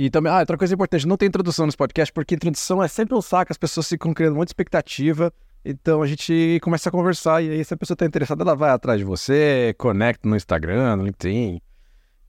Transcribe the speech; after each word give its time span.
E 0.00 0.08
também, 0.08 0.32
ah, 0.32 0.38
outra 0.38 0.56
coisa 0.56 0.72
importante, 0.72 1.06
não 1.06 1.14
tem 1.14 1.28
introdução 1.28 1.66
nesse 1.66 1.76
podcast, 1.76 2.10
porque 2.10 2.34
introdução 2.34 2.82
é 2.82 2.88
sempre 2.88 3.14
um 3.14 3.20
saco, 3.20 3.52
as 3.52 3.58
pessoas 3.58 3.86
ficam 3.86 4.14
criando 4.14 4.34
muita 4.34 4.48
expectativa. 4.48 5.30
Então 5.62 6.00
a 6.00 6.06
gente 6.06 6.58
começa 6.62 6.88
a 6.88 6.92
conversar 6.92 7.42
e 7.42 7.50
aí 7.50 7.62
se 7.62 7.74
a 7.74 7.76
pessoa 7.76 7.94
tá 7.94 8.06
interessada, 8.06 8.42
ela 8.42 8.56
vai 8.56 8.70
atrás 8.70 8.98
de 8.98 9.04
você, 9.04 9.74
conecta 9.76 10.26
no 10.26 10.34
Instagram, 10.34 10.96
no 10.96 11.04
LinkedIn. 11.04 11.60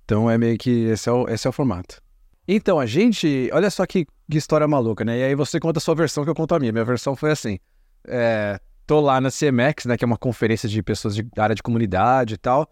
Então 0.03 0.29
é 0.29 0.37
meio 0.37 0.57
que 0.57 0.87
esse 0.87 1.07
é 1.07 1.13
o, 1.13 1.29
esse 1.29 1.47
é 1.47 1.49
o 1.49 1.53
formato. 1.53 2.01
Então 2.45 2.77
a 2.77 2.85
gente, 2.85 3.49
olha 3.53 3.69
só 3.69 3.85
que, 3.85 4.05
que 4.29 4.37
história 4.37 4.67
maluca, 4.67 5.05
né? 5.05 5.19
E 5.19 5.23
aí 5.23 5.33
você 5.33 5.57
conta 5.57 5.79
a 5.79 5.81
sua 5.81 5.95
versão 5.95 6.25
que 6.25 6.29
eu 6.29 6.35
conto 6.35 6.53
a 6.53 6.59
minha. 6.59 6.73
Minha 6.73 6.83
versão 6.83 7.15
foi 7.15 7.31
assim: 7.31 7.57
é, 8.05 8.59
tô 8.85 8.99
lá 8.99 9.21
na 9.21 9.29
CMX, 9.29 9.85
né? 9.85 9.95
Que 9.95 10.03
é 10.03 10.07
uma 10.07 10.17
conferência 10.17 10.67
de 10.67 10.83
pessoas 10.83 11.15
de 11.15 11.25
área 11.37 11.55
de 11.55 11.63
comunidade 11.63 12.33
e 12.33 12.37
tal. 12.37 12.69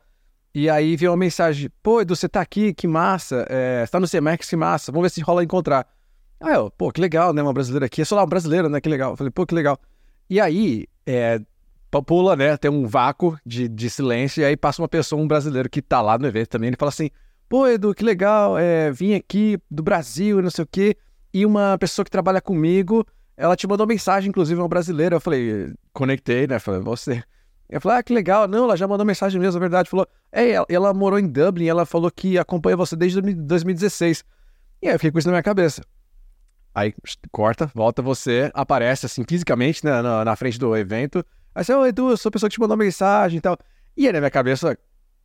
E 0.54 0.70
aí 0.70 0.96
veio 0.96 1.12
uma 1.12 1.18
mensagem: 1.18 1.70
pô, 1.82 2.02
Edu, 2.02 2.16
você 2.16 2.28
tá 2.28 2.42
aqui, 2.42 2.74
que 2.74 2.88
massa. 2.88 3.46
É, 3.50 3.86
você 3.86 3.92
tá 3.92 4.00
no 4.00 4.08
CMX, 4.08 4.50
que 4.50 4.56
massa. 4.56 4.92
Vamos 4.92 5.06
ver 5.06 5.10
se 5.14 5.22
rola 5.22 5.44
encontrar. 5.44 5.88
Aí 6.40 6.54
eu, 6.54 6.72
pô, 6.72 6.92
que 6.92 7.02
legal, 7.02 7.34
né? 7.34 7.42
Uma 7.42 7.54
brasileira 7.54 7.86
aqui. 7.86 8.02
Eu 8.02 8.06
sou 8.06 8.18
lá, 8.18 8.24
um 8.24 8.28
brasileiro, 8.28 8.70
né? 8.70 8.80
Que 8.80 8.90
legal. 8.90 9.12
Eu 9.12 9.18
falei, 9.18 9.32
pô, 9.32 9.46
que 9.46 9.54
legal. 9.54 9.78
E 10.30 10.40
aí, 10.40 10.88
é, 11.06 11.42
pula, 12.06 12.36
né? 12.36 12.56
Tem 12.56 12.70
um 12.70 12.86
vácuo 12.86 13.38
de, 13.46 13.68
de 13.68 13.90
silêncio, 13.90 14.42
e 14.42 14.46
aí 14.46 14.56
passa 14.56 14.82
uma 14.82 14.88
pessoa, 14.88 15.22
um 15.22 15.28
brasileiro 15.28 15.70
que 15.70 15.82
tá 15.82 16.02
lá 16.02 16.18
no 16.18 16.28
evento 16.28 16.50
também, 16.50 16.68
ele 16.68 16.78
fala 16.78 16.90
assim: 16.90 17.10
pô, 17.48 17.68
Edu, 17.68 17.96
que 17.96 18.04
legal, 18.04 18.58
é, 18.58 18.92
vim 18.92 19.16
aqui 19.16 19.58
do 19.70 19.82
Brasil, 19.82 20.42
não 20.42 20.52
sei 20.52 20.64
o 20.64 20.68
quê, 20.68 20.96
e 21.34 21.46
uma 21.46 21.78
pessoa 21.80 22.06
que 22.06 22.12
trabalha 22.12 22.40
comigo, 22.40 23.06
ela 23.36 23.56
te 23.56 23.68
mandou 23.68 23.88
mensagem, 23.88 24.30
inclusive, 24.30 24.60
uma 24.60 24.68
brasileira. 24.68 25.16
Eu 25.16 25.22
falei, 25.22 25.74
conectei, 25.94 26.46
né? 26.46 26.60
Falei, 26.60 26.82
você. 26.82 27.24
Eu 27.70 27.80
falei, 27.80 28.00
ah, 28.00 28.04
que 28.04 28.14
legal. 28.14 28.48
Não, 28.48 28.64
ela 28.64 28.76
já 28.76 28.88
mandou 28.88 29.06
mensagem 29.06 29.40
mesmo, 29.40 29.58
é 29.58 29.60
verdade. 29.60 29.90
Falou, 29.90 30.08
é, 30.32 30.54
ela, 30.68 30.94
morou 30.94 31.20
em 31.20 31.28
Dublin, 31.28 31.68
ela 31.68 31.86
falou 31.86 32.10
que 32.10 32.38
acompanha 32.38 32.76
você 32.76 32.96
desde 32.96 33.22
2016. 33.22 34.24
E 34.82 34.88
aí 34.88 34.96
eu 34.96 35.00
fiquei 35.00 35.12
com 35.12 35.20
isso 35.20 35.28
na 35.28 35.34
minha 35.34 35.44
cabeça. 35.44 35.84
Aí 36.74 36.94
corta, 37.32 37.72
volta 37.76 38.02
você, 38.02 38.50
aparece 38.54 39.06
assim 39.06 39.24
fisicamente 39.28 39.86
né, 39.86 40.02
na, 40.02 40.26
na 40.26 40.36
frente 40.36 40.58
do 40.58 40.76
evento. 40.76 41.24
Aí 41.54 41.64
você, 41.64 41.74
ô 41.74 41.86
Edu, 41.86 42.12
eu 42.12 42.18
sou 42.18 42.30
a 42.30 42.32
pessoa 42.32 42.50
que 42.50 42.56
te 42.56 42.60
mandou 42.60 42.78
mensagem 42.78 43.38
e 43.38 43.42
tal. 43.42 43.58
E 43.96 44.08
aí 44.08 44.14
na 44.14 44.20
minha 44.20 44.32
cabeça, 44.32 44.78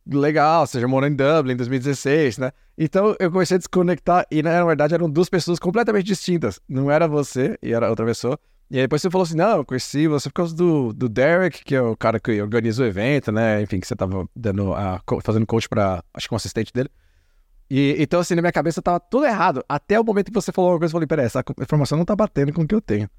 legal, 0.07 0.67
você 0.67 0.79
já 0.79 0.87
morou 0.87 1.07
em 1.07 1.15
Dublin 1.15 1.53
em 1.53 1.57
2016, 1.57 2.37
né? 2.37 2.51
Então 2.77 3.15
eu 3.19 3.31
comecei 3.31 3.55
a 3.55 3.57
desconectar 3.57 4.27
e 4.29 4.43
na 4.43 4.63
verdade 4.65 4.93
eram 4.93 5.09
duas 5.09 5.29
pessoas 5.29 5.57
completamente 5.57 6.05
distintas. 6.05 6.59
Não 6.67 6.91
era 6.91 7.07
você 7.07 7.57
e 7.61 7.73
era 7.73 7.89
outra 7.89 8.05
pessoa. 8.05 8.39
E 8.69 8.77
aí 8.77 8.83
depois 8.83 9.01
você 9.01 9.11
falou 9.11 9.23
assim, 9.23 9.35
não, 9.35 9.57
eu 9.57 9.65
conheci 9.65 10.07
você 10.07 10.29
por 10.29 10.35
causa 10.35 10.55
do, 10.55 10.91
do 10.91 11.07
Derek, 11.07 11.63
que 11.63 11.75
é 11.75 11.81
o 11.81 11.95
cara 11.95 12.19
que 12.19 12.41
organiza 12.41 12.83
o 12.83 12.85
evento, 12.85 13.31
né? 13.31 13.61
Enfim, 13.61 13.79
que 13.79 13.87
você 13.87 13.95
tava 13.95 14.27
dando 14.35 14.73
a, 14.73 15.01
fazendo 15.21 15.45
coach 15.45 15.69
para 15.69 16.03
acho 16.13 16.27
que 16.27 16.33
um 16.33 16.37
assistente 16.37 16.73
dele. 16.73 16.89
E, 17.69 17.95
então, 17.99 18.19
assim, 18.19 18.35
na 18.35 18.41
minha 18.41 18.51
cabeça 18.51 18.81
tava 18.81 18.99
tudo 18.99 19.25
errado. 19.25 19.63
Até 19.67 19.99
o 19.99 20.03
momento 20.03 20.27
que 20.27 20.33
você 20.33 20.51
falou 20.51 20.71
uma 20.71 20.79
coisa, 20.79 20.91
eu 20.91 20.95
falei, 20.95 21.07
peraí, 21.07 21.25
essa 21.25 21.43
informação 21.61 21.97
não 21.97 22.05
tá 22.05 22.15
batendo 22.15 22.53
com 22.53 22.61
o 22.61 22.67
que 22.67 22.75
eu 22.75 22.81
tenho. 22.81 23.09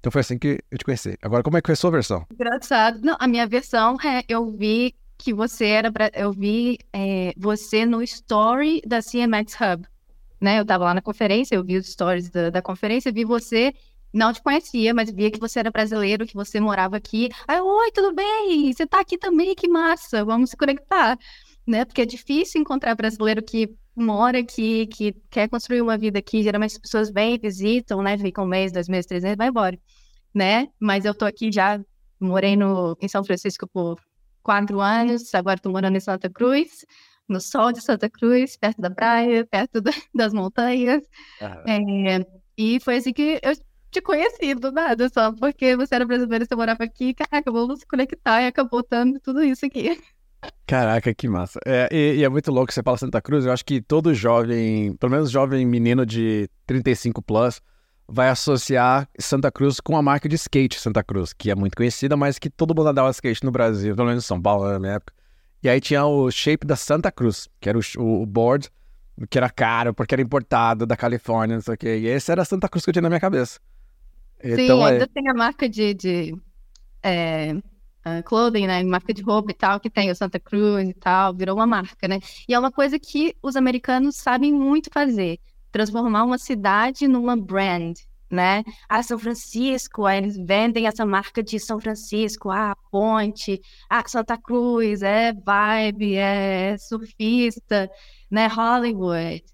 Então 0.00 0.10
foi 0.10 0.20
assim 0.20 0.38
que 0.38 0.60
eu 0.70 0.78
te 0.78 0.84
conheci. 0.84 1.16
Agora, 1.20 1.42
como 1.42 1.56
é 1.56 1.60
que 1.60 1.66
foi 1.66 1.74
a 1.74 1.76
sua 1.76 1.90
versão? 1.90 2.26
Engraçado. 2.32 3.00
Não, 3.02 3.16
a 3.18 3.26
minha 3.26 3.46
versão 3.46 3.96
é, 4.02 4.24
eu 4.28 4.50
vi 4.50 4.94
que 5.18 5.32
você 5.32 5.66
era, 5.66 5.90
pra, 5.90 6.10
eu 6.14 6.32
vi 6.32 6.78
é, 6.92 7.32
você 7.36 7.84
no 7.84 8.02
story 8.02 8.80
da 8.86 9.00
CMX 9.00 9.54
Hub. 9.54 9.86
Né? 10.40 10.60
Eu 10.60 10.64
tava 10.64 10.84
lá 10.84 10.94
na 10.94 11.02
conferência, 11.02 11.54
eu 11.54 11.64
vi 11.64 11.76
os 11.76 11.90
stories 11.90 12.30
da, 12.30 12.50
da 12.50 12.62
conferência, 12.62 13.10
vi 13.10 13.24
você 13.24 13.74
não 14.16 14.32
te 14.32 14.42
conhecia, 14.42 14.94
mas 14.94 15.10
via 15.10 15.30
que 15.30 15.38
você 15.38 15.58
era 15.58 15.70
brasileiro, 15.70 16.26
que 16.26 16.34
você 16.34 16.58
morava 16.58 16.96
aqui. 16.96 17.28
Aí, 17.46 17.60
oi, 17.60 17.92
tudo 17.92 18.14
bem? 18.14 18.72
Você 18.72 18.86
tá 18.86 19.00
aqui 19.00 19.18
também, 19.18 19.54
que 19.54 19.68
massa, 19.68 20.24
vamos 20.24 20.50
se 20.50 20.56
conectar. 20.56 21.18
Né? 21.66 21.84
Porque 21.84 22.00
é 22.00 22.06
difícil 22.06 22.60
encontrar 22.60 22.94
brasileiro 22.94 23.42
que 23.42 23.68
mora 23.94 24.38
aqui, 24.38 24.86
que 24.86 25.12
quer 25.30 25.48
construir 25.48 25.82
uma 25.82 25.98
vida 25.98 26.18
aqui, 26.18 26.42
geralmente 26.42 26.72
as 26.72 26.78
pessoas 26.78 27.10
vêm, 27.10 27.38
visitam, 27.38 28.02
né? 28.02 28.16
Ficam 28.16 28.44
um 28.44 28.48
mês, 28.48 28.72
dois 28.72 28.88
meses, 28.88 29.06
três 29.06 29.22
meses, 29.22 29.36
vai 29.36 29.48
embora, 29.48 29.78
né? 30.34 30.68
Mas 30.80 31.04
eu 31.04 31.14
tô 31.14 31.26
aqui 31.26 31.52
já, 31.52 31.78
morei 32.18 32.56
no, 32.56 32.96
em 33.00 33.08
São 33.08 33.24
Francisco 33.24 33.66
por 33.66 34.00
quatro 34.42 34.80
anos, 34.80 35.34
agora 35.34 35.58
tô 35.58 35.70
morando 35.70 35.96
em 35.96 36.00
Santa 36.00 36.30
Cruz, 36.30 36.86
no 37.28 37.40
sol 37.40 37.72
de 37.72 37.82
Santa 37.82 38.08
Cruz, 38.08 38.56
perto 38.56 38.80
da 38.80 38.90
praia, 38.90 39.44
perto 39.46 39.80
da, 39.80 39.90
das 40.14 40.32
montanhas. 40.32 41.02
É, 41.66 42.26
e 42.56 42.80
foi 42.80 42.96
assim 42.96 43.12
que 43.12 43.40
eu 43.42 43.52
te 44.00 44.70
nada, 44.72 45.08
só 45.08 45.32
porque 45.32 45.76
você 45.76 45.94
era 45.94 46.04
brasileiro, 46.04 46.44
você 46.46 46.54
morava 46.54 46.84
aqui, 46.84 47.14
caraca, 47.14 47.50
vamos 47.50 47.80
se 47.80 47.86
conectar 47.86 48.42
e 48.42 48.46
acabou 48.46 48.84
dando 48.88 49.18
tudo 49.20 49.42
isso 49.42 49.64
aqui. 49.64 49.98
Caraca, 50.66 51.14
que 51.14 51.28
massa. 51.28 51.58
É, 51.64 51.88
e, 51.90 52.16
e, 52.16 52.24
é 52.24 52.28
muito 52.28 52.50
louco 52.50 52.72
você 52.72 52.82
fala 52.82 52.98
Santa 52.98 53.20
Cruz. 53.20 53.44
Eu 53.44 53.52
acho 53.52 53.64
que 53.64 53.80
todo 53.80 54.14
jovem, 54.14 54.94
pelo 54.96 55.12
menos 55.12 55.30
jovem 55.30 55.64
menino 55.64 56.04
de 56.04 56.48
35 56.66 57.22
plus, 57.22 57.60
vai 58.08 58.28
associar 58.28 59.08
Santa 59.18 59.50
Cruz 59.50 59.80
com 59.80 59.96
a 59.96 60.02
marca 60.02 60.28
de 60.28 60.36
skate 60.36 60.78
Santa 60.78 61.02
Cruz, 61.02 61.32
que 61.32 61.50
é 61.50 61.54
muito 61.54 61.76
conhecida, 61.76 62.16
mas 62.16 62.38
que 62.38 62.50
todo 62.50 62.74
mundo 62.74 62.88
andava 62.88 63.10
skate 63.10 63.44
no 63.44 63.50
Brasil, 63.50 63.94
pelo 63.94 64.08
menos 64.08 64.24
em 64.24 64.26
São 64.26 64.40
Paulo 64.40 64.70
na 64.70 64.78
minha 64.78 64.92
época. 64.94 65.12
E 65.62 65.68
aí 65.68 65.80
tinha 65.80 66.04
o 66.04 66.30
shape 66.30 66.66
da 66.66 66.76
Santa 66.76 67.10
Cruz, 67.10 67.48
que 67.60 67.68
era 67.68 67.78
o, 67.78 68.22
o 68.22 68.26
board, 68.26 68.70
que 69.30 69.38
era 69.38 69.50
caro, 69.50 69.94
porque 69.94 70.14
era 70.14 70.22
importado 70.22 70.86
da 70.86 70.96
Califórnia, 70.96 71.56
não 71.56 71.62
sei 71.62 71.74
o 71.74 71.78
quê. 71.78 71.98
E 71.98 72.06
esse 72.06 72.30
era 72.30 72.42
a 72.42 72.44
Santa 72.44 72.68
Cruz 72.68 72.84
que 72.84 72.90
eu 72.90 72.92
tinha 72.92 73.02
na 73.02 73.08
minha 73.08 73.20
cabeça. 73.20 73.58
Sim, 74.42 74.62
então, 74.62 74.84
ainda 74.84 75.04
é... 75.04 75.06
tem 75.06 75.28
a 75.28 75.34
marca 75.34 75.68
de, 75.68 75.94
de 75.94 76.34
é, 77.02 77.52
uh, 78.06 78.22
clothing, 78.24 78.66
né? 78.66 78.82
Marca 78.84 79.12
de 79.12 79.22
roupa 79.22 79.50
e 79.50 79.54
tal, 79.54 79.80
que 79.80 79.90
tem 79.90 80.10
o 80.10 80.14
Santa 80.14 80.38
Cruz 80.38 80.88
e 80.88 80.94
tal, 80.94 81.34
virou 81.34 81.56
uma 81.56 81.66
marca, 81.66 82.06
né? 82.06 82.20
E 82.48 82.54
é 82.54 82.58
uma 82.58 82.70
coisa 82.70 82.98
que 82.98 83.34
os 83.42 83.56
americanos 83.56 84.16
sabem 84.16 84.52
muito 84.52 84.90
fazer, 84.92 85.38
transformar 85.72 86.24
uma 86.24 86.38
cidade 86.38 87.08
numa 87.08 87.36
brand, 87.36 87.96
né? 88.30 88.62
Ah, 88.88 89.02
São 89.02 89.18
Francisco, 89.18 90.04
aí 90.04 90.18
eles 90.18 90.36
vendem 90.36 90.86
essa 90.86 91.06
marca 91.06 91.42
de 91.42 91.58
São 91.58 91.80
Francisco, 91.80 92.50
ah, 92.50 92.76
Ponte, 92.90 93.60
ah, 93.88 94.02
Santa 94.06 94.36
Cruz, 94.36 95.02
é 95.02 95.32
vibe, 95.32 96.16
é 96.16 96.76
surfista, 96.78 97.90
né? 98.30 98.46
Hollywood, 98.48 99.44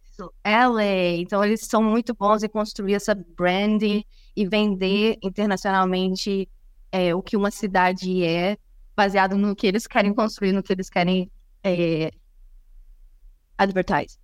LA. 0.44 1.16
Então, 1.18 1.44
eles 1.44 1.62
são 1.66 1.82
muito 1.82 2.14
bons 2.14 2.42
em 2.42 2.48
construir 2.48 2.94
essa 2.94 3.14
branding 3.14 4.04
e 4.34 4.46
vender 4.46 5.18
internacionalmente 5.22 6.48
é, 6.90 7.14
o 7.14 7.22
que 7.22 7.36
uma 7.36 7.50
cidade 7.50 8.24
é, 8.24 8.56
baseado 8.96 9.36
no 9.36 9.54
que 9.54 9.66
eles 9.66 9.86
querem 9.86 10.14
construir, 10.14 10.52
no 10.52 10.62
que 10.62 10.72
eles 10.72 10.88
querem 10.88 11.30
é, 11.62 12.10
advertise. 13.56 14.18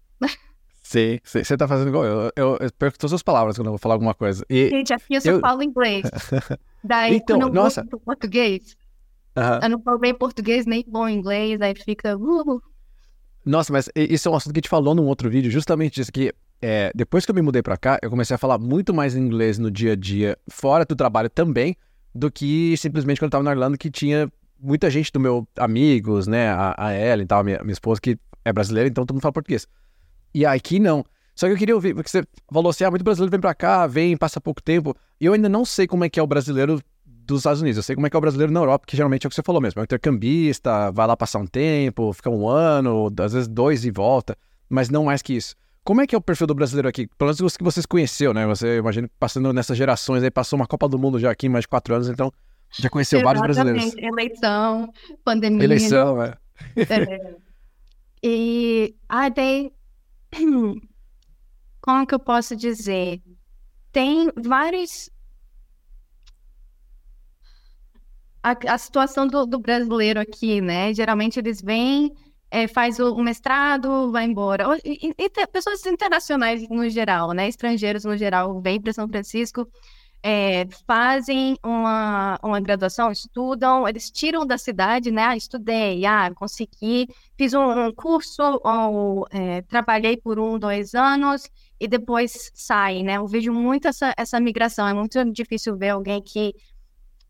Sim, 0.82 1.19
você 1.22 1.54
tá 1.54 1.69
fazendo 1.69 1.88
igual 1.88 2.04
eu. 2.04 2.32
Eu, 2.34 2.56
eu 2.60 2.72
perco 2.72 2.98
todas 2.98 3.12
as 3.12 3.22
palavras 3.22 3.56
quando 3.56 3.66
eu 3.66 3.72
vou 3.72 3.78
falar 3.78 3.94
alguma 3.94 4.14
coisa. 4.14 4.42
E 4.48 4.70
Gente, 4.70 4.91
aqui 4.94 5.16
eu 5.16 5.20
só 5.20 5.30
eu... 5.32 5.41
falo 5.41 5.62
inglês. 5.62 6.02
Daí, 6.82 7.16
então, 7.16 7.38
quando 7.38 7.48
eu 7.48 7.62
nossa. 7.62 7.84
vou 7.90 8.00
português, 8.00 8.75
uh 9.36 9.40
-huh. 9.40 9.64
eu 9.64 9.69
não 9.69 9.82
falo 9.82 9.98
bem 9.98 10.14
português, 10.14 10.64
nem 10.64 10.82
bom 10.88 11.06
inglês, 11.06 11.60
aí 11.60 11.75
fica... 11.75 12.16
Uh. 12.16 12.62
Nossa, 13.44 13.70
mas 13.70 13.90
isso 13.94 14.28
é 14.28 14.32
um 14.32 14.34
assunto 14.34 14.54
que 14.54 14.60
a 14.60 14.62
gente 14.62 14.70
falou 14.70 14.94
num 14.94 15.06
outro 15.06 15.28
vídeo, 15.28 15.50
justamente 15.50 16.00
isso 16.00 16.10
que 16.10 16.32
é, 16.60 16.91
depois 16.94 17.24
que 17.24 17.30
eu 17.30 17.34
me 17.34 17.42
mudei 17.42 17.62
para 17.62 17.76
cá, 17.76 17.98
eu 18.02 18.10
comecei 18.10 18.34
a 18.34 18.38
falar 18.38 18.58
muito 18.58 18.92
mais 18.92 19.14
inglês 19.14 19.58
no 19.58 19.70
dia 19.70 19.92
a 19.92 19.96
dia, 19.96 20.36
fora 20.48 20.84
do 20.84 20.96
trabalho 20.96 21.30
também, 21.30 21.76
do 22.14 22.30
que 22.30 22.76
simplesmente 22.76 23.20
quando 23.20 23.28
eu 23.28 23.30
tava 23.30 23.44
na 23.44 23.52
Irlanda, 23.52 23.76
que 23.76 23.91
tinha 23.91 24.30
muita 24.60 24.91
gente 24.91 25.12
do 25.12 25.20
meu 25.20 25.46
amigos, 25.56 26.26
né, 26.26 26.48
a, 26.48 26.74
a 26.76 26.94
Ellen 26.94 27.24
e 27.24 27.26
tal, 27.26 27.44
minha, 27.44 27.60
minha 27.62 27.72
esposa, 27.72 28.00
que 28.00 28.19
é 28.44 28.52
brasileira, 28.52 28.88
então 28.88 29.06
todo 29.06 29.14
mundo 29.14 29.22
fala 29.22 29.32
português. 29.32 29.69
E 30.34 30.44
aqui 30.44 30.78
não. 30.78 31.04
Só 31.34 31.46
que 31.46 31.52
eu 31.52 31.56
queria 31.56 31.74
ouvir, 31.74 31.94
porque 31.94 32.10
você 32.10 32.24
falou 32.52 32.70
assim, 32.70 32.82
ah, 32.82 32.90
muito 32.90 33.04
brasileiro 33.04 33.30
vem 33.30 33.40
pra 33.40 33.54
cá, 33.54 33.86
vem, 33.86 34.16
passa 34.16 34.40
pouco 34.40 34.60
tempo, 34.60 34.96
e 35.20 35.26
eu 35.26 35.32
ainda 35.32 35.48
não 35.48 35.64
sei 35.64 35.86
como 35.86 36.04
é 36.04 36.08
que 36.08 36.19
é 36.19 36.22
o 36.22 36.26
brasileiro 36.26 36.82
dos 37.04 37.40
Estados 37.40 37.60
Unidos, 37.60 37.76
eu 37.76 37.82
sei 37.84 37.94
como 37.94 38.06
é 38.06 38.10
que 38.10 38.16
é 38.16 38.19
o 38.19 38.20
brasileiro 38.20 38.52
na 38.52 38.58
Europa, 38.58 38.86
que 38.86 38.96
geralmente 38.96 39.25
é 39.25 39.28
o 39.28 39.30
que 39.30 39.36
você 39.36 39.42
falou 39.42 39.60
mesmo, 39.60 39.78
é 39.78 39.82
um 39.82 39.84
intercambista, 39.84 40.90
vai 40.90 41.06
lá 41.06 41.16
passar 41.16 41.38
um 41.38 41.46
tempo, 41.46 42.12
fica 42.12 42.28
um 42.30 42.48
ano, 42.48 43.12
às 43.20 43.34
vezes 43.34 43.46
dois 43.46 43.84
e 43.84 43.90
volta, 43.92 44.36
mas 44.69 44.88
não 44.88 45.04
mais 45.04 45.22
que 45.22 45.34
isso. 45.34 45.54
Como 45.88 46.03
é 46.03 46.06
que 46.06 46.15
é 46.15 46.19
o 46.19 46.21
perfil 46.21 46.47
do 46.47 46.54
brasileiro 46.54 46.87
aqui? 46.87 47.06
Pelo 47.16 47.28
menos 47.28 47.41
os 47.41 47.56
que 47.56 47.65
vocês 47.65 47.87
conheceu, 47.87 48.35
né? 48.35 48.46
Você, 48.46 48.76
imagina, 48.76 49.11
passando 49.19 49.55
nessas 49.55 49.75
gerações 49.75 50.23
aí, 50.23 50.31
passou 50.31 50.58
uma 50.58 50.67
Copa 50.67 50.87
do 50.87 50.99
Mundo 50.99 51.19
já 51.19 51.31
aqui, 51.31 51.49
mais 51.49 51.62
de 51.62 51.69
quatro 51.69 51.94
anos, 51.94 52.11
então 52.11 52.31
já 52.70 52.90
conheceu 52.90 53.20
Exatamente. 53.20 53.40
vários 53.40 53.56
brasileiros. 53.56 53.96
Eleição, 53.96 54.93
pandemia. 55.25 55.64
Eleição, 55.64 56.23
é. 56.23 56.37
é. 56.76 57.37
E, 58.23 58.94
ah, 59.08 59.31
tem... 59.31 59.73
Como 61.81 62.06
que 62.06 62.14
eu 62.14 62.20
posso 62.20 62.55
dizer? 62.55 63.23
Tem 63.91 64.31
vários... 64.37 65.08
A, 68.43 68.75
a 68.75 68.76
situação 68.76 69.26
do, 69.26 69.46
do 69.46 69.58
brasileiro 69.58 70.20
aqui, 70.20 70.61
né? 70.61 70.93
Geralmente 70.93 71.38
eles 71.38 71.62
vêm 71.62 72.12
é, 72.50 72.66
faz 72.66 72.98
o, 72.98 73.16
mestrado, 73.22 74.10
vai 74.10 74.24
embora. 74.24 74.64
E, 74.84 75.08
e, 75.08 75.14
e, 75.24 75.46
pessoas 75.46 75.84
internacionais 75.86 76.66
no 76.68 76.88
geral, 76.88 77.32
né? 77.32 77.48
Estrangeiros 77.48 78.04
no 78.04 78.16
geral, 78.16 78.60
vêm 78.60 78.80
para 78.80 78.92
São 78.92 79.08
Francisco, 79.08 79.68
é, 80.22 80.66
fazem 80.86 81.56
uma, 81.64 82.38
uma 82.42 82.60
graduação, 82.60 83.10
estudam, 83.12 83.86
eles 83.86 84.10
tiram 84.10 84.46
da 84.46 84.58
cidade, 84.58 85.10
né? 85.10 85.22
Ah, 85.22 85.36
estudei, 85.36 86.04
ah, 86.06 86.32
consegui, 86.34 87.06
fiz 87.36 87.54
um, 87.54 87.86
um 87.86 87.92
curso, 87.92 88.42
ou 88.64 89.26
é, 89.30 89.62
trabalhei 89.62 90.16
por 90.16 90.38
um, 90.38 90.58
dois 90.58 90.94
anos, 90.94 91.48
e 91.78 91.86
depois 91.86 92.50
sai, 92.54 93.02
né? 93.02 93.18
Eu 93.18 93.26
vejo 93.26 93.52
muito 93.52 93.88
essa, 93.88 94.12
essa 94.16 94.40
migração. 94.40 94.88
É 94.88 94.94
muito 94.94 95.22
difícil 95.32 95.76
ver 95.76 95.90
alguém 95.90 96.20
que 96.22 96.54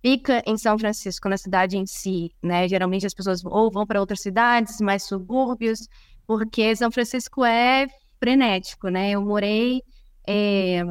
fica 0.02 0.42
em 0.46 0.56
São 0.56 0.78
Francisco, 0.78 1.28
na 1.28 1.36
cidade 1.36 1.76
em 1.76 1.86
si, 1.86 2.32
né? 2.42 2.68
Geralmente 2.68 3.06
as 3.06 3.14
pessoas 3.14 3.44
ou 3.44 3.70
vão 3.70 3.86
para 3.86 4.00
outras 4.00 4.20
cidades, 4.20 4.80
mais 4.80 5.02
subúrbios, 5.04 5.88
porque 6.26 6.74
São 6.76 6.90
Francisco 6.90 7.44
é 7.44 7.86
frenético, 8.18 8.88
né? 8.88 9.10
Eu 9.10 9.22
morei, 9.22 9.82
é, 10.26 10.82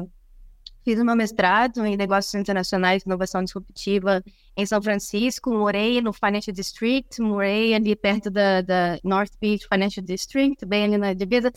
fiz 0.84 1.02
meu 1.02 1.16
mestrado 1.16 1.84
em 1.84 1.96
negócios 1.96 2.34
internacionais 2.34 3.02
inovação 3.04 3.42
disruptiva 3.42 4.22
em 4.56 4.66
São 4.66 4.82
Francisco, 4.82 5.50
morei 5.50 6.00
no 6.00 6.12
Financial 6.12 6.54
District, 6.54 7.20
morei 7.20 7.74
ali 7.74 7.94
perto 7.94 8.30
da, 8.30 8.60
da 8.60 8.98
North 9.04 9.32
Beach 9.40 9.66
Financial 9.68 10.04
District, 10.04 10.64
bem 10.66 10.84
ali 10.84 10.98
na 10.98 11.12
divisa, 11.14 11.52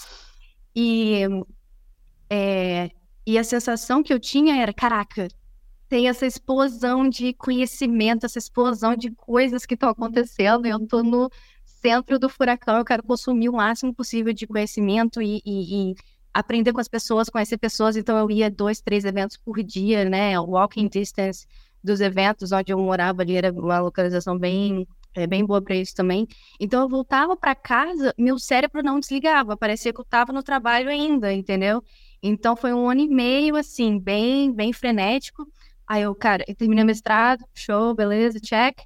e, 0.75 1.24
é, 2.30 2.92
e 3.25 3.38
a 3.38 3.44
sensação 3.44 4.04
que 4.04 4.13
eu 4.13 4.19
tinha 4.19 4.62
era, 4.62 4.74
caraca, 4.74 5.27
tem 5.92 6.08
essa 6.08 6.26
explosão 6.26 7.10
de 7.10 7.34
conhecimento, 7.34 8.26
essa 8.26 8.40
explosão 8.40 8.96
de 8.96 9.12
coisas 9.12 9.66
que 9.66 9.74
estão 9.74 9.90
acontecendo, 9.90 10.66
eu 10.66 10.78
estou 10.78 11.04
no 11.04 11.30
centro 11.66 12.18
do 12.18 12.30
furacão, 12.30 12.78
eu 12.78 12.86
quero 12.86 13.04
consumir 13.04 13.50
o 13.50 13.58
máximo 13.58 13.94
possível 13.94 14.32
de 14.32 14.48
conhecimento 14.48 15.22
e, 15.22 15.42
e, 15.46 15.92
e, 15.92 15.96
aprender 16.34 16.72
com 16.72 16.80
as 16.80 16.88
pessoas, 16.88 17.28
conhecer 17.28 17.58
pessoas. 17.58 17.98
Então, 17.98 18.18
eu 18.18 18.32
ia 18.32 18.50
dois, 18.50 18.80
três 18.80 19.04
eventos 19.04 19.36
por 19.36 19.62
dia, 19.62 20.06
né? 20.06 20.40
Walking 20.40 20.88
distance 20.88 21.46
dos 21.84 22.00
eventos 22.00 22.54
onde 22.54 22.72
eu 22.72 22.78
morava 22.80 23.22
ali 23.22 23.36
era 23.36 23.52
uma 23.52 23.80
localização 23.80 24.40
bem 24.40 24.88
é 25.14 25.28
bem 25.28 25.46
boa 25.46 25.62
para 25.62 25.76
isso 25.76 25.94
também. 25.94 26.26
Então 26.58 26.82
eu 26.84 26.88
voltava 26.88 27.36
para 27.36 27.54
casa, 27.54 28.14
meu 28.18 28.40
cérebro 28.40 28.82
não 28.82 28.98
desligava, 28.98 29.58
parecia 29.58 29.92
que 29.92 30.00
eu 30.00 30.04
estava 30.04 30.32
no 30.32 30.42
trabalho 30.42 30.90
ainda, 30.90 31.34
entendeu? 31.34 31.84
Então 32.24 32.56
foi 32.56 32.74
um 32.74 32.90
ano 32.90 33.02
e 33.02 33.10
meio 33.10 33.58
assim, 33.58 34.00
bem, 34.00 34.54
bem 34.54 34.72
frenético. 34.72 35.46
Aí 35.92 36.04
eu, 36.04 36.16
cara, 36.16 36.42
eu 36.48 36.56
terminei 36.56 36.86
mestrado, 36.86 37.44
show, 37.54 37.94
beleza, 37.94 38.40
check 38.40 38.80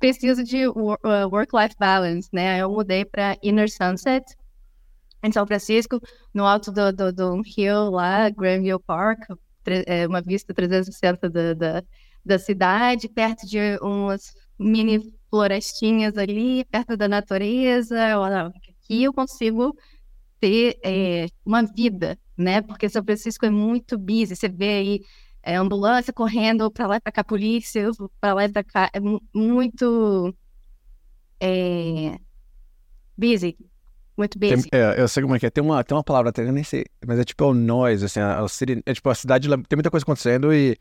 preciso 0.00 0.42
de 0.42 0.66
uh, 0.66 0.96
work-life 1.30 1.76
balance, 1.78 2.30
né? 2.32 2.54
Aí 2.54 2.60
eu 2.60 2.70
mudei 2.70 3.04
para 3.04 3.36
Inner 3.42 3.70
Sunset, 3.70 4.24
em 5.22 5.30
São 5.30 5.46
Francisco, 5.46 6.00
no 6.32 6.46
alto 6.46 6.72
do, 6.72 6.90
do, 6.90 7.12
do 7.12 7.42
hill 7.44 7.90
lá, 7.90 8.30
Granville 8.30 8.80
Park, 8.86 9.24
é, 9.66 10.06
uma 10.06 10.22
vista 10.22 10.54
360 10.54 11.28
da, 11.28 11.52
da, 11.52 11.82
da 12.24 12.38
cidade, 12.38 13.10
perto 13.10 13.46
de 13.46 13.58
umas 13.82 14.32
mini 14.58 15.12
florestinhas 15.28 16.16
ali, 16.16 16.64
perto 16.64 16.96
da 16.96 17.08
natureza. 17.08 17.94
Aqui 18.80 19.04
eu 19.04 19.12
consigo 19.12 19.76
ter 20.40 20.78
é, 20.82 21.26
uma 21.44 21.62
vida, 21.62 22.18
né? 22.38 22.62
Porque 22.62 22.88
São 22.88 23.04
Francisco 23.04 23.44
é 23.44 23.50
muito 23.50 23.98
busy. 23.98 24.34
Você 24.34 24.48
vê 24.48 24.68
aí 24.68 25.00
é, 25.46 25.54
ambulância 25.54 26.12
correndo 26.12 26.68
para 26.72 26.88
lá 26.88 26.96
e 26.96 27.00
para 27.00 27.12
cá, 27.12 27.22
polícia 27.22 27.88
para 28.20 28.34
lá 28.34 28.44
e 28.44 28.48
para 28.48 28.64
cá. 28.64 28.90
É 28.92 28.98
muito 29.32 30.34
é, 31.40 32.18
busy. 33.16 33.56
Muito 34.18 34.38
busy. 34.40 34.68
Tem, 34.68 34.80
é, 34.80 35.00
eu 35.00 35.06
sei 35.06 35.22
como 35.22 35.36
é 35.36 35.38
que 35.38 35.46
é. 35.46 35.50
Tem 35.50 35.62
uma, 35.62 35.84
tem 35.84 35.96
uma 35.96 36.02
palavra, 36.02 36.30
até 36.30 36.50
nem 36.50 36.64
sei, 36.64 36.84
mas 37.06 37.20
é 37.20 37.24
tipo 37.24 37.44
o 37.44 37.54
noise, 37.54 38.04
assim, 38.04 38.18
a, 38.18 38.40
a 38.40 38.48
city, 38.48 38.82
é 38.84 38.92
tipo 38.92 39.08
a 39.08 39.14
cidade, 39.14 39.48
tem 39.48 39.76
muita 39.76 39.90
coisa 39.90 40.02
acontecendo 40.02 40.52
e 40.52 40.76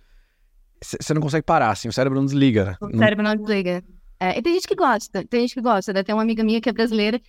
você 0.82 1.14
não 1.14 1.22
consegue 1.22 1.46
parar, 1.46 1.70
assim, 1.70 1.88
o 1.88 1.94
cérebro 1.94 2.18
não 2.18 2.26
desliga. 2.26 2.66
Né? 2.66 2.78
O 2.82 2.98
cérebro 2.98 3.24
não 3.24 3.36
desliga. 3.36 3.84
É, 4.20 4.40
e 4.40 4.42
tem 4.42 4.54
gente 4.56 4.68
que 4.68 4.76
gosta, 4.76 5.24
tem 5.26 5.42
gente 5.42 5.54
que 5.54 5.62
gosta, 5.62 5.94
né? 5.94 6.02
Tem 6.02 6.16
uma 6.16 6.24
amiga 6.24 6.44
minha 6.44 6.60
que 6.60 6.70
é 6.70 6.74
brasileira 6.74 7.22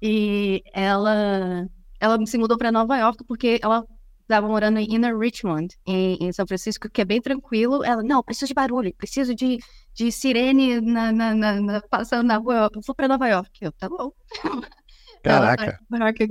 e 0.00 0.62
ela, 0.74 1.66
ela 1.98 2.26
se 2.26 2.36
mudou 2.36 2.58
para 2.58 2.70
Nova 2.70 2.98
York 2.98 3.24
porque 3.24 3.58
ela 3.62 3.86
estava 4.32 4.48
morando 4.48 4.78
em 4.78 4.94
Inner 4.94 5.16
Richmond, 5.16 5.76
em, 5.86 6.16
em, 6.20 6.32
São 6.32 6.46
Francisco, 6.46 6.88
que 6.88 7.02
é 7.02 7.04
bem 7.04 7.20
tranquilo. 7.20 7.84
Ela, 7.84 8.02
não, 8.02 8.22
preciso 8.22 8.48
de 8.48 8.54
barulho, 8.54 8.94
preciso 8.96 9.34
de, 9.34 9.58
de 9.94 10.10
sirene 10.10 10.80
na, 10.80 11.12
na, 11.12 11.34
na, 11.34 11.60
na 11.60 11.80
passando 11.82 12.26
na 12.26 12.38
rua. 12.38 12.70
Eu 12.74 12.80
vou 12.84 12.94
para 12.94 13.08
Nova 13.08 13.28
York. 13.28 13.50
Eu, 13.60 13.70
tá 13.72 13.88
bom. 13.88 14.10
Caraca. 15.22 15.78
Nova 15.90 16.04
York 16.04 16.26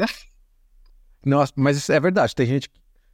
Nossa, 1.23 1.53
mas 1.55 1.77
isso 1.77 1.91
é 1.93 1.99
verdade. 1.99 2.35
Tem 2.35 2.45
gente, 2.47 2.69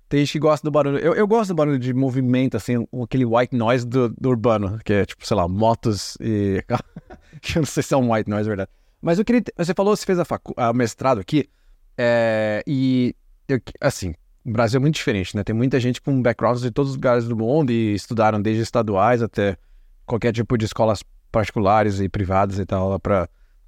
tem 0.07 0.21
gente 0.21 0.31
que 0.31 0.39
gosta 0.39 0.65
do 0.65 0.71
barulho. 0.71 0.99
Eu, 0.99 1.13
eu 1.13 1.27
gosto 1.27 1.49
do 1.49 1.55
barulho 1.55 1.77
de 1.79 1.93
movimento, 1.93 2.55
assim, 2.55 2.87
aquele 3.03 3.25
white 3.25 3.55
noise 3.55 3.85
do, 3.85 4.09
do 4.09 4.29
urbano, 4.29 4.79
que 4.85 4.93
é 4.93 5.05
tipo, 5.05 5.27
sei 5.27 5.35
lá, 5.35 5.47
motos 5.47 6.17
e. 6.21 6.63
eu 7.55 7.61
não 7.61 7.65
sei 7.65 7.83
se 7.83 7.93
é 7.93 7.97
um 7.97 8.13
white 8.13 8.29
noise, 8.29 8.47
é 8.47 8.51
verdade. 8.51 8.71
Mas 9.01 9.19
eu 9.19 9.25
queria. 9.25 9.43
Você 9.57 9.73
falou, 9.73 9.95
você 9.95 10.05
fez 10.05 10.17
a, 10.17 10.25
facu... 10.25 10.53
a 10.55 10.71
mestrado 10.71 11.19
aqui, 11.19 11.49
é... 11.97 12.63
e 12.65 13.13
eu, 13.47 13.59
assim, 13.81 14.13
o 14.47 14.51
Brasil 14.51 14.77
é 14.77 14.81
muito 14.81 14.95
diferente, 14.95 15.35
né? 15.35 15.43
Tem 15.43 15.53
muita 15.53 15.77
gente 15.77 16.01
com 16.01 16.21
backgrounds 16.21 16.61
de 16.61 16.71
todos 16.71 16.91
os 16.91 16.95
lugares 16.95 17.27
do 17.27 17.35
mundo 17.35 17.69
e 17.69 17.93
estudaram 17.93 18.41
desde 18.41 18.63
estaduais 18.63 19.21
até 19.21 19.57
qualquer 20.05 20.31
tipo 20.31 20.57
de 20.57 20.63
escolas 20.63 21.03
particulares 21.29 21.99
e 21.99 22.07
privadas 22.07 22.57
e 22.57 22.65
tal, 22.65 22.97
para 22.97 23.27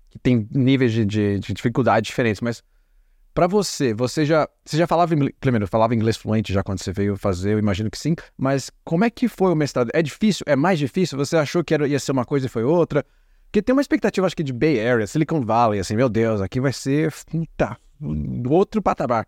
que 0.09 0.17
tem 0.17 0.47
níveis 0.49 0.93
de, 0.93 1.05
de, 1.05 1.39
de 1.39 1.53
dificuldade 1.53 2.05
diferentes. 2.05 2.39
Mas 2.39 2.63
para 3.33 3.45
você, 3.45 3.93
você 3.93 4.25
já, 4.25 4.47
você 4.63 4.77
já 4.77 4.87
falava 4.87 5.13
primeiro, 5.41 5.67
falava 5.67 5.93
inglês 5.93 6.15
fluente 6.15 6.53
já 6.53 6.63
quando 6.63 6.81
você 6.81 6.93
veio 6.93 7.17
fazer, 7.17 7.55
eu 7.55 7.59
imagino 7.59 7.91
que 7.91 7.99
sim. 7.99 8.15
Mas 8.37 8.71
como 8.85 9.03
é 9.03 9.09
que 9.09 9.27
foi 9.27 9.51
o 9.51 9.55
mestrado? 9.55 9.91
É 9.93 10.01
difícil? 10.01 10.45
É 10.47 10.55
mais 10.55 10.79
difícil? 10.79 11.17
Você 11.17 11.35
achou 11.35 11.61
que 11.61 11.73
era, 11.73 11.89
ia 11.89 11.99
ser 11.99 12.13
uma 12.13 12.23
coisa 12.23 12.45
e 12.45 12.49
foi 12.49 12.63
outra? 12.63 13.05
Porque 13.47 13.61
tem 13.61 13.73
uma 13.73 13.81
expectativa, 13.81 14.25
acho 14.25 14.35
que 14.35 14.43
de 14.43 14.53
Bay 14.53 14.79
Area, 14.79 15.05
Silicon 15.05 15.41
Valley, 15.41 15.81
assim, 15.81 15.97
meu 15.97 16.07
Deus, 16.07 16.39
aqui 16.39 16.61
vai 16.61 16.71
ser, 16.71 17.13
tá, 17.57 17.75
outro 18.47 18.81
patamar. 18.81 19.27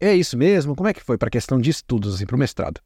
É 0.00 0.14
isso 0.14 0.36
mesmo? 0.36 0.76
Como 0.76 0.88
é 0.88 0.94
que 0.94 1.02
foi 1.02 1.18
para 1.18 1.28
a 1.28 1.30
questão 1.30 1.60
de 1.60 1.70
estudos, 1.70 2.14
assim, 2.14 2.26
para 2.26 2.36
o 2.36 2.38
mestrado? 2.38 2.80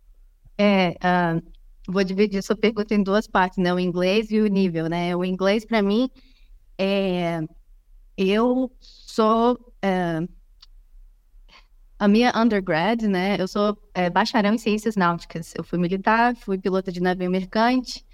É, 0.56 0.90
uh, 0.90 1.42
vou 1.86 2.02
dividir 2.02 2.42
sua 2.42 2.56
pergunta 2.56 2.94
em 2.94 3.02
duas 3.02 3.26
partes, 3.26 3.58
né? 3.58 3.72
O 3.72 3.78
inglês 3.78 4.30
e 4.30 4.40
o 4.40 4.46
nível, 4.46 4.88
né? 4.88 5.14
O 5.14 5.24
inglês, 5.24 5.64
para 5.64 5.82
mim, 5.82 6.08
é... 6.78 7.40
eu 8.16 8.70
sou... 8.80 9.54
Uh... 9.84 10.26
a 11.98 12.08
minha 12.08 12.32
undergrad, 12.34 13.02
né? 13.02 13.36
Eu 13.38 13.46
sou 13.46 13.76
é, 13.94 14.08
bacharel 14.08 14.54
em 14.54 14.58
ciências 14.58 14.96
náuticas. 14.96 15.52
Eu 15.54 15.64
fui 15.64 15.78
militar, 15.78 16.34
fui 16.36 16.58
pilota 16.58 16.90
de 16.90 17.00
navio 17.00 17.30
mercante, 17.30 18.04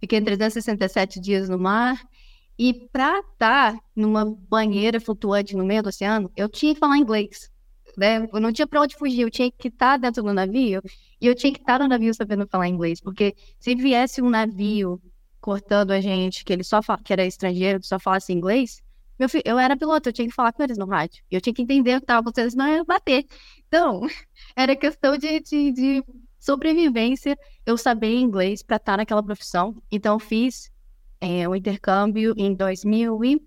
fiquei 0.00 0.20
367 0.20 1.20
dias 1.20 1.48
no 1.48 1.58
mar. 1.58 2.00
E 2.58 2.72
para 2.90 3.18
estar 3.18 3.78
numa 3.94 4.24
banheira 4.24 4.98
flutuante 4.98 5.54
no 5.54 5.64
meio 5.64 5.82
do 5.82 5.90
oceano, 5.90 6.30
eu 6.34 6.48
tinha 6.48 6.72
que 6.72 6.80
falar 6.80 6.96
inglês 6.96 7.50
né? 7.96 8.28
Eu 8.32 8.40
não 8.40 8.52
tinha 8.52 8.66
para 8.66 8.80
onde 8.82 8.96
fugir, 8.96 9.22
eu 9.22 9.30
tinha 9.30 9.50
que 9.50 9.68
estar 9.68 9.96
dentro 9.96 10.22
do 10.22 10.32
navio 10.32 10.82
e 11.20 11.26
eu 11.26 11.34
tinha 11.34 11.52
que 11.52 11.60
estar 11.60 11.78
no 11.78 11.88
navio 11.88 12.12
sabendo 12.14 12.46
falar 12.46 12.68
inglês, 12.68 13.00
porque 13.00 13.34
se 13.58 13.74
viesse 13.74 14.20
um 14.20 14.30
navio 14.30 15.00
cortando 15.40 15.92
a 15.92 16.00
gente, 16.00 16.44
que 16.44 16.52
ele 16.52 16.64
só 16.64 16.80
que 17.04 17.12
era 17.12 17.24
estrangeiro, 17.24 17.80
que 17.80 17.86
só 17.86 17.98
falasse 17.98 18.32
inglês, 18.32 18.82
meu 19.18 19.28
filho, 19.28 19.42
eu 19.46 19.58
era 19.58 19.76
piloto, 19.76 20.08
eu 20.08 20.12
tinha 20.12 20.28
que 20.28 20.34
falar 20.34 20.52
com 20.52 20.62
eles 20.62 20.76
no 20.76 20.86
rádio. 20.86 21.22
Eu 21.30 21.40
tinha 21.40 21.54
que 21.54 21.62
entender 21.62 21.96
o 21.96 22.00
que 22.00 22.04
estava 22.04 22.20
acontecendo, 22.20 22.50
senão 22.50 22.68
eu 22.68 22.74
ia 22.76 22.84
bater. 22.84 23.24
Então, 23.66 24.02
era 24.54 24.76
questão 24.76 25.16
de, 25.16 25.40
de, 25.40 25.72
de 25.72 26.04
sobrevivência, 26.38 27.36
eu 27.64 27.78
saber 27.78 28.14
inglês 28.14 28.62
para 28.62 28.76
estar 28.76 28.98
naquela 28.98 29.22
profissão. 29.22 29.82
Então, 29.90 30.18
fiz 30.18 30.70
é, 31.20 31.48
um 31.48 31.54
intercâmbio 31.54 32.34
em 32.36 32.54
2000 32.54 33.24
e 33.24 33.42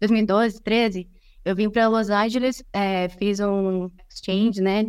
2012, 0.00 0.60
13, 0.62 1.08
eu 1.44 1.54
vim 1.54 1.68
para 1.68 1.88
Los 1.88 2.10
Angeles, 2.10 2.64
é, 2.72 3.08
fiz 3.08 3.40
um 3.40 3.90
exchange, 4.10 4.60
né? 4.60 4.84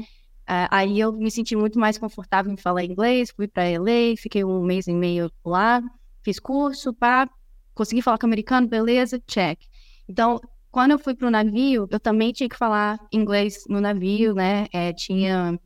Uh, 0.48 0.70
aí 0.70 1.00
eu 1.00 1.12
me 1.12 1.32
senti 1.32 1.56
muito 1.56 1.80
mais 1.80 1.98
confortável 1.98 2.52
em 2.52 2.58
falar 2.58 2.84
inglês, 2.84 3.32
fui 3.32 3.48
para 3.48 3.64
LA, 3.64 4.16
fiquei 4.18 4.44
um 4.44 4.64
mês 4.64 4.88
e 4.88 4.94
meio 4.94 5.32
lá, 5.44 5.82
fiz 6.24 6.40
curso, 6.40 6.94
pá, 6.94 7.28
consegui 7.74 8.02
falar 8.02 8.20
com 8.20 8.28
americano, 8.28 8.68
beleza, 8.68 9.20
check. 9.28 9.60
Então, 10.08 10.40
quando 10.72 10.92
eu 10.92 11.00
fui 11.00 11.16
para 11.16 11.28
o 11.28 11.32
navio, 11.32 11.88
eu 11.90 12.00
também 12.00 12.32
tinha 12.32 12.48
que 12.48 12.58
falar 12.58 13.00
inglês 13.12 13.64
no 13.68 13.82
navio, 13.82 14.34
né? 14.36 14.68
É, 14.72 14.94
tinha 14.94 15.60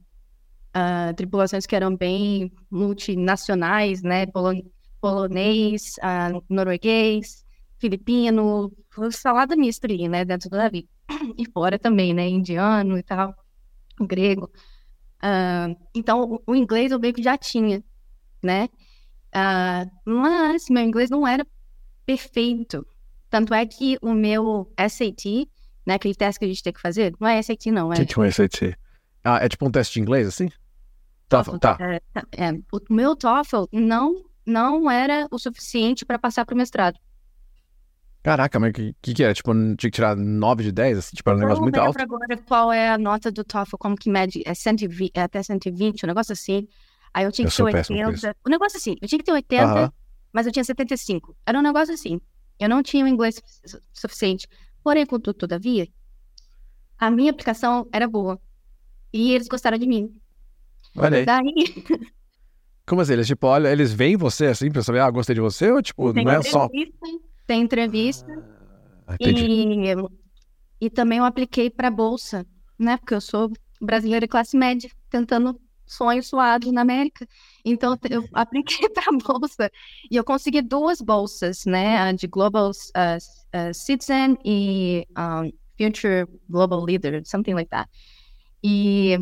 uh, 0.75 1.13
tripulações 1.15 1.65
que 1.65 1.75
eram 1.75 1.95
bem 1.95 2.51
multinacionais, 2.71 4.01
né? 4.01 4.25
Polon 4.27 4.61
polonês, 5.01 5.95
uh, 5.99 6.43
norueguês, 6.49 7.45
filipino, 7.79 8.71
salada 9.11 9.55
mista 9.55 9.87
ali, 9.87 10.07
né, 10.07 10.25
dentro 10.25 10.49
do 10.49 10.57
navio. 10.57 10.87
E 11.37 11.49
fora 11.49 11.79
também, 11.79 12.13
né, 12.13 12.27
indiano 12.27 12.97
e 12.97 13.03
tal, 13.03 13.33
grego. 13.99 14.51
Uh, 15.23 15.75
então, 15.93 16.41
o, 16.45 16.55
inglês 16.55 16.91
eu 16.91 16.99
meio 16.99 17.13
que 17.13 17.23
já 17.23 17.37
tinha, 17.37 17.83
né? 18.41 18.69
Uh, 19.35 19.89
mas 20.05 20.69
meu 20.69 20.83
inglês 20.83 21.09
não 21.09 21.27
era 21.27 21.45
perfeito. 22.05 22.85
Tanto 23.29 23.53
é 23.53 23.65
que 23.65 23.97
o 24.01 24.13
meu 24.13 24.71
SAT, 24.77 25.49
né, 25.85 25.95
aquele 25.95 26.15
teste 26.15 26.39
que 26.39 26.45
a 26.45 26.47
gente 26.47 26.63
tem 26.63 26.73
que 26.73 26.81
fazer, 26.81 27.13
não 27.19 27.27
é 27.27 27.41
SAT 27.41 27.67
não, 27.67 27.91
é... 27.91 28.01
O 28.01 28.05
que 28.05 28.19
é 28.19 28.23
um 28.23 28.31
SAT? 28.31 28.77
Ah, 29.23 29.37
é 29.43 29.49
tipo 29.49 29.67
um 29.67 29.71
teste 29.71 29.95
de 29.95 30.01
inglês, 30.01 30.27
assim? 30.27 30.49
TOEFL, 31.27 31.57
tá. 31.57 31.77
É, 31.79 32.01
é, 32.45 32.51
o 32.71 32.93
meu 32.93 33.15
TOEFL 33.15 33.65
não, 33.71 34.25
não 34.45 34.89
era 34.89 35.27
o 35.31 35.37
suficiente 35.37 36.05
para 36.05 36.17
passar 36.17 36.45
para 36.45 36.55
o 36.55 36.57
mestrado. 36.57 36.97
Caraca, 38.21 38.59
mas 38.59 38.71
o 38.71 38.73
que, 38.73 38.95
que, 39.01 39.13
que 39.13 39.23
era? 39.23 39.33
Tipo, 39.33 39.53
tinha 39.53 39.75
que 39.77 39.91
tirar 39.91 40.15
9 40.15 40.63
de 40.63 40.71
10? 40.71 40.97
Assim, 40.97 41.15
tipo, 41.15 41.29
era 41.29 41.37
um 41.37 41.41
negócio 41.41 41.63
muito 41.63 41.79
alto? 41.79 41.99
Eu 41.99 42.07
não 42.07 42.15
agora 42.15 42.37
qual 42.37 42.71
é 42.71 42.89
a 42.89 42.97
nota 42.97 43.31
do 43.31 43.43
TOEFL, 43.43 43.77
como 43.77 43.95
que 43.95 44.09
mede, 44.09 44.43
é, 44.45 44.53
120, 44.53 45.11
é 45.13 45.21
até 45.21 45.41
120, 45.41 46.03
um 46.03 46.07
negócio 46.07 46.33
assim. 46.33 46.67
Aí 47.13 47.25
eu 47.25 47.31
tinha 47.31 47.47
que 47.47 47.61
eu 47.61 47.65
ter 47.65 48.05
80. 48.05 48.35
Um 48.45 48.49
negócio 48.49 48.77
assim, 48.77 48.95
eu 49.01 49.07
tinha 49.07 49.19
que 49.19 49.25
ter 49.25 49.31
80, 49.31 49.93
mas 50.33 50.45
eu 50.45 50.51
tinha 50.51 50.63
75. 50.63 51.35
Era 51.45 51.57
um 51.57 51.61
negócio 51.61 51.93
assim. 51.93 52.19
Eu 52.59 52.67
não 52.67 52.83
tinha 52.83 53.05
o 53.05 53.07
inglês 53.07 53.41
suficiente. 53.93 54.47
Porém, 54.83 55.05
contudo, 55.05 55.33
todavia, 55.37 55.87
a 56.97 57.09
minha 57.09 57.31
aplicação 57.31 57.87
era 57.91 58.07
boa. 58.07 58.39
E 59.13 59.33
eles 59.33 59.47
gostaram 59.47 59.77
de 59.77 59.87
mim. 59.87 60.13
Olha 60.97 61.19
aí. 61.19 61.25
Daí... 61.25 61.85
Como 62.85 63.01
assim? 63.01 63.13
Eles, 63.13 63.27
tipo, 63.27 63.47
olha, 63.47 63.69
eles 63.69 63.93
veem 63.93 64.17
você 64.17 64.47
assim 64.47 64.69
pra 64.69 64.83
saber, 64.83 64.99
ah, 64.99 65.09
gostei 65.09 65.35
de 65.35 65.41
você? 65.41 65.71
Ou, 65.71 65.81
tipo, 65.81 66.13
tem 66.13 66.25
não 66.25 66.33
é 66.33 66.41
só... 66.41 66.67
Tem 67.49 67.61
entrevista. 67.61 68.31
Ah, 69.07 69.15
e, 69.19 69.85
e 70.79 70.87
também 70.87 71.17
eu 71.17 71.25
apliquei 71.25 71.67
pra 71.67 71.89
bolsa, 71.89 72.45
né? 72.77 72.95
Porque 72.97 73.15
eu 73.15 73.21
sou 73.21 73.51
brasileira 73.81 74.27
classe 74.27 74.55
média, 74.55 74.87
tentando 75.09 75.59
sonhos 75.83 76.27
suados 76.27 76.71
na 76.71 76.81
América. 76.81 77.27
Então, 77.65 77.97
eu 78.07 78.23
apliquei 78.35 78.87
para 78.89 79.05
a 79.09 79.17
bolsa 79.17 79.71
e 80.11 80.15
eu 80.15 80.23
consegui 80.23 80.61
duas 80.61 81.01
bolsas, 81.01 81.65
né? 81.65 82.13
De 82.13 82.27
Global 82.27 82.69
uh, 82.69 83.17
uh, 83.17 83.73
Citizen 83.73 84.37
e 84.45 85.07
um, 85.17 85.51
Future 85.75 86.27
Global 86.47 86.85
Leader, 86.85 87.19
something 87.25 87.55
like 87.55 87.71
that. 87.71 87.89
E, 88.63 89.17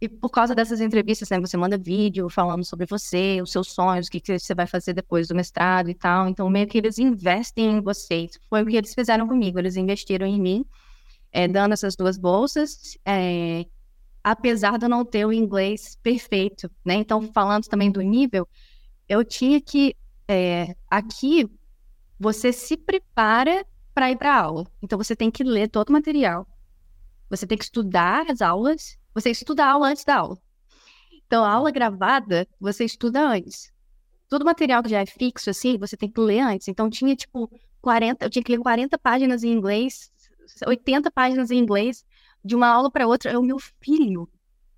e 0.00 0.08
por 0.08 0.30
causa 0.30 0.54
dessas 0.54 0.80
entrevistas, 0.80 1.28
né? 1.28 1.38
Você 1.40 1.56
manda 1.58 1.76
vídeo 1.76 2.30
falando 2.30 2.64
sobre 2.64 2.86
você, 2.86 3.40
os 3.42 3.52
seus 3.52 3.70
sonhos, 3.72 4.06
o 4.06 4.10
que, 4.10 4.18
que 4.18 4.38
você 4.38 4.54
vai 4.54 4.66
fazer 4.66 4.94
depois 4.94 5.28
do 5.28 5.34
mestrado 5.34 5.90
e 5.90 5.94
tal. 5.94 6.26
Então, 6.26 6.48
meio 6.48 6.66
que 6.66 6.78
eles 6.78 6.98
investem 6.98 7.76
em 7.76 7.80
vocês. 7.82 8.40
Foi 8.48 8.62
o 8.62 8.66
que 8.66 8.76
eles 8.76 8.94
fizeram 8.94 9.28
comigo. 9.28 9.58
Eles 9.58 9.76
investiram 9.76 10.26
em 10.26 10.40
mim, 10.40 10.64
é, 11.30 11.46
dando 11.46 11.72
essas 11.72 11.94
duas 11.96 12.16
bolsas. 12.16 12.96
É, 13.04 13.66
apesar 14.24 14.78
de 14.78 14.86
eu 14.86 14.88
não 14.88 15.04
ter 15.04 15.26
o 15.26 15.32
inglês 15.32 15.98
perfeito, 16.02 16.70
né? 16.82 16.94
Então, 16.94 17.20
falando 17.32 17.66
também 17.66 17.90
do 17.90 18.00
nível, 18.00 18.48
eu 19.06 19.22
tinha 19.22 19.60
que 19.60 19.94
é, 20.26 20.74
aqui 20.88 21.46
você 22.18 22.52
se 22.52 22.74
prepara 22.74 23.66
para 23.92 24.10
ir 24.10 24.16
para 24.16 24.34
aula. 24.34 24.66
Então, 24.82 24.96
você 24.96 25.14
tem 25.14 25.30
que 25.30 25.44
ler 25.44 25.68
todo 25.68 25.90
o 25.90 25.92
material, 25.92 26.46
você 27.28 27.46
tem 27.46 27.58
que 27.58 27.64
estudar 27.64 28.30
as 28.30 28.40
aulas, 28.40 28.98
você 29.14 29.30
estuda 29.30 29.64
a 29.64 29.72
aula 29.72 29.88
antes 29.88 30.04
da 30.04 30.16
aula. 30.16 30.38
Então, 31.26 31.44
a 31.44 31.50
aula 31.50 31.70
gravada, 31.70 32.46
você 32.58 32.84
estuda 32.84 33.20
antes. 33.20 33.72
Todo 34.28 34.44
material 34.44 34.82
que 34.82 34.88
já 34.88 35.00
é 35.00 35.06
fixo, 35.06 35.50
assim, 35.50 35.78
você 35.78 35.96
tem 35.96 36.10
que 36.10 36.20
ler 36.20 36.40
antes. 36.40 36.68
Então, 36.68 36.90
tinha, 36.90 37.14
tipo, 37.14 37.50
40, 37.80 38.24
eu 38.26 38.30
tinha 38.30 38.42
que 38.42 38.52
ler 38.52 38.58
40 38.58 38.98
páginas 38.98 39.42
em 39.44 39.52
inglês, 39.52 40.10
80 40.66 41.10
páginas 41.10 41.50
em 41.50 41.58
inglês, 41.58 42.04
de 42.44 42.54
uma 42.54 42.68
aula 42.68 42.90
para 42.90 43.06
outra, 43.06 43.30
é 43.30 43.38
o 43.38 43.42
meu 43.42 43.58
filho. 43.80 44.28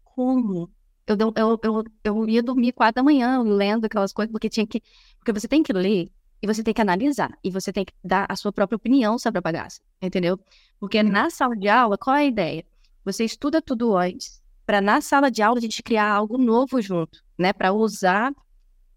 Como? 0.04 0.70
Eu, 1.06 1.16
eu, 1.36 1.60
eu, 1.62 1.84
eu 2.04 2.28
ia 2.28 2.42
dormir 2.42 2.72
quatro 2.72 2.96
da 2.96 3.02
manhã 3.02 3.42
lendo 3.42 3.86
aquelas 3.86 4.12
coisas, 4.12 4.30
porque 4.30 4.48
tinha 4.48 4.66
que. 4.66 4.82
Porque 5.18 5.32
você 5.32 5.48
tem 5.48 5.62
que 5.62 5.72
ler 5.72 6.10
e 6.40 6.46
você 6.46 6.62
tem 6.62 6.74
que 6.74 6.80
analisar 6.80 7.36
e 7.42 7.50
você 7.50 7.72
tem 7.72 7.84
que 7.84 7.92
dar 8.04 8.26
a 8.28 8.36
sua 8.36 8.52
própria 8.52 8.76
opinião 8.76 9.18
sobre 9.18 9.38
a 9.38 9.40
bagaça, 9.42 9.80
entendeu? 10.00 10.38
Porque 10.78 11.02
na 11.02 11.30
sala 11.30 11.56
de 11.56 11.68
aula, 11.68 11.96
qual 11.96 12.16
é 12.16 12.20
a 12.20 12.24
ideia? 12.24 12.64
Você 13.04 13.24
estuda 13.24 13.60
tudo 13.60 13.96
antes, 13.96 14.42
para 14.64 14.80
na 14.80 15.00
sala 15.00 15.30
de 15.30 15.42
aula 15.42 15.58
a 15.58 15.62
gente 15.62 15.82
criar 15.82 16.10
algo 16.10 16.38
novo 16.38 16.80
junto, 16.80 17.22
né? 17.38 17.52
Para 17.52 17.72
usar 17.72 18.32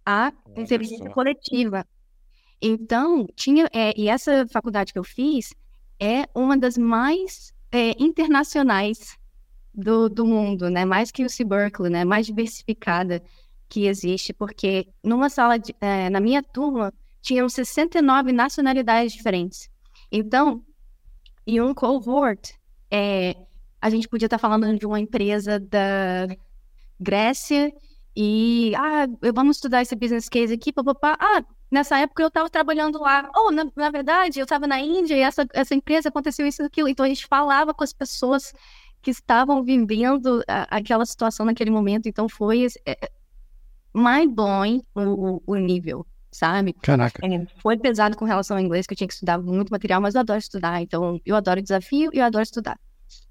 a 0.06 0.32
inteligência 0.56 1.10
coletiva. 1.10 1.86
Então, 2.62 3.28
tinha. 3.36 3.70
É, 3.74 3.94
e 4.00 4.08
essa 4.08 4.48
faculdade 4.48 4.94
que 4.94 5.00
eu 5.00 5.04
fiz 5.04 5.54
é 6.00 6.26
uma 6.34 6.58
das 6.58 6.78
mais 6.78 7.54
é, 7.72 7.92
internacionais 8.02 9.18
do, 9.74 10.08
do 10.08 10.26
mundo, 10.26 10.70
né? 10.70 10.86
Mais 10.86 11.12
que 11.12 11.26
o 11.26 11.30
C 11.30 11.44
Berkeley, 11.44 11.92
né? 11.92 12.06
Mais 12.06 12.26
diversificada 12.26 13.22
que 13.68 13.88
existe, 13.88 14.32
porque 14.32 14.88
numa 15.04 15.30
sala, 15.30 15.58
de, 15.58 15.76
é, 15.82 16.10
na 16.10 16.20
minha 16.20 16.44
turma, 16.44 16.94
tinham 17.22 17.50
69 17.50 18.32
nacionalidades 18.32 19.14
diferentes. 19.14 19.70
Então, 20.12 20.64
em 21.46 21.60
um 21.60 21.74
cohort, 21.74 22.54
é, 22.90 23.36
a 23.86 23.90
gente 23.92 24.10
podia 24.10 24.26
estar 24.26 24.40
falando 24.40 24.80
de 24.80 24.86
uma 24.88 25.00
empresa 25.00 25.60
da 25.60 26.28
Grécia 27.00 27.72
e, 28.18 28.74
ah, 28.76 29.06
vamos 29.32 29.58
estudar 29.58 29.84
esse 29.84 29.96
business 29.96 30.28
case 30.28 30.52
aqui, 30.52 30.74
papapá. 30.74 31.16
Ah, 31.20 31.44
nessa 31.70 32.00
época 32.00 32.24
eu 32.24 32.30
estava 32.30 32.50
trabalhando 32.50 33.00
lá. 33.00 33.30
Ou, 33.36 33.50
oh, 33.50 33.52
na, 33.52 33.68
na, 33.76 33.92
verdade, 33.92 34.40
eu 34.40 34.46
estava 34.46 34.66
na 34.66 34.80
Índia 34.80 35.16
e 35.16 35.20
essa, 35.20 35.46
essa 35.54 35.76
empresa 35.76 36.10
aconteceu 36.10 36.48
isso 36.48 36.64
e 36.64 36.66
aquilo. 36.66 36.90
Então 36.90 37.06
a 37.06 37.10
gente 37.10 37.28
falava 37.28 37.76
com 37.76 37.84
as 37.84 37.94
pessoas 37.94 38.54
que 39.04 39.12
estavam 39.12 39.64
vivendo 39.64 40.44
a, 40.48 40.78
aquela 40.78 41.06
situação 41.06 41.46
naquele 41.46 41.70
momento. 41.70 42.10
Então 42.10 42.28
foi 42.28 42.66
é, 42.88 43.12
mind-blowing 43.94 44.82
o, 44.96 45.44
o, 45.46 45.56
nível, 45.58 46.08
sabe? 46.32 46.74
Caraca. 46.82 47.24
É, 47.24 47.46
foi 47.62 47.78
pesado 47.78 48.18
com 48.18 48.26
relação 48.26 48.58
ao 48.58 48.64
inglês, 48.64 48.88
que 48.88 48.94
eu 48.94 48.98
tinha 48.98 49.08
que 49.08 49.14
estudar 49.14 49.38
muito 49.38 49.70
material, 49.70 50.02
mas 50.02 50.16
eu 50.16 50.22
adoro 50.22 50.40
estudar. 50.40 50.82
Então 50.82 51.22
eu 51.24 51.36
adoro 51.36 51.62
desafio 51.62 52.10
e 52.12 52.18
eu 52.18 52.26
adoro 52.26 52.42
estudar. 52.42 52.80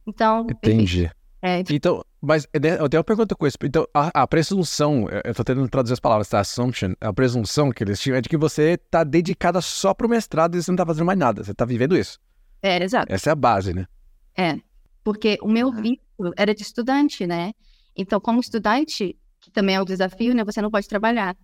Então. 0.07 0.47
Entendi. 0.51 1.05
Enfim, 1.05 1.15
é, 1.43 1.63
então, 1.69 2.03
mas 2.23 2.49
é, 2.55 2.59
né, 2.59 2.81
eu 2.81 2.89
tenho 2.89 3.01
uma 3.01 3.05
pergunta 3.05 3.35
com 3.35 3.47
isso. 3.47 3.59
Então, 3.63 3.87
a, 3.93 4.23
a, 4.23 4.27
presunção, 4.27 5.07
eu 5.23 5.35
tô 5.35 5.45
tentando 5.45 5.69
traduzir 5.69 5.93
as 5.93 6.01
palavras, 6.01 6.27
tá? 6.27 6.41
Assumption, 6.41 6.95
a 6.99 7.13
presunção 7.13 7.71
que 7.71 7.85
eles 7.85 8.01
tinham 8.01 8.17
é 8.17 8.23
de 8.23 8.31
que 8.31 8.37
você 8.37 8.79
tá 8.91 9.05
dedicada 9.05 9.61
só 9.61 9.93
pro 9.93 10.09
mestrado 10.09 10.57
e 10.57 10.63
você 10.63 10.71
não 10.71 10.77
tá 10.77 10.87
fazendo 10.87 11.05
mais 11.05 11.19
nada. 11.19 11.45
Você 11.45 11.53
tá 11.53 11.67
vivendo 11.67 11.95
isso. 11.95 12.19
É, 12.63 12.83
exato. 12.83 13.13
Essa 13.13 13.29
é 13.29 13.33
a 13.33 13.37
base, 13.37 13.75
né? 13.75 13.87
É. 14.35 14.59
Porque 15.05 15.37
o 15.43 15.49
meu 15.49 15.71
visto 15.71 16.01
era 16.35 16.55
de 16.55 16.63
estudante, 16.63 17.27
né? 17.27 17.53
Então, 17.95 18.19
como 18.19 18.41
estudante, 18.41 19.15
que 19.39 19.51
também 19.51 19.77
é 19.77 19.83
um 19.83 19.85
desafio, 19.85 20.35
né? 20.35 20.43
Você 20.45 20.63
não 20.63 20.71
pode 20.71 20.89
trabalhar. 20.89 21.37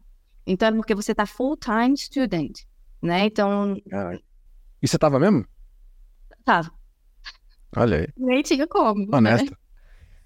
Então, 0.46 0.68
é 0.68 0.72
porque 0.72 0.94
você 0.94 1.14
tá 1.14 1.26
full-time 1.26 1.94
student, 1.98 2.60
né? 3.02 3.26
Então. 3.26 3.76
E 4.82 4.88
você 4.88 4.98
tava 4.98 5.18
mesmo? 5.18 5.44
Tava. 6.42 6.72
Olha 7.76 7.98
aí. 7.98 8.08
Nem 8.16 8.42
tinha 8.42 8.66
como. 8.66 9.06
Né? 9.06 9.16
Honesta. 9.16 9.50
Né? 9.50 9.56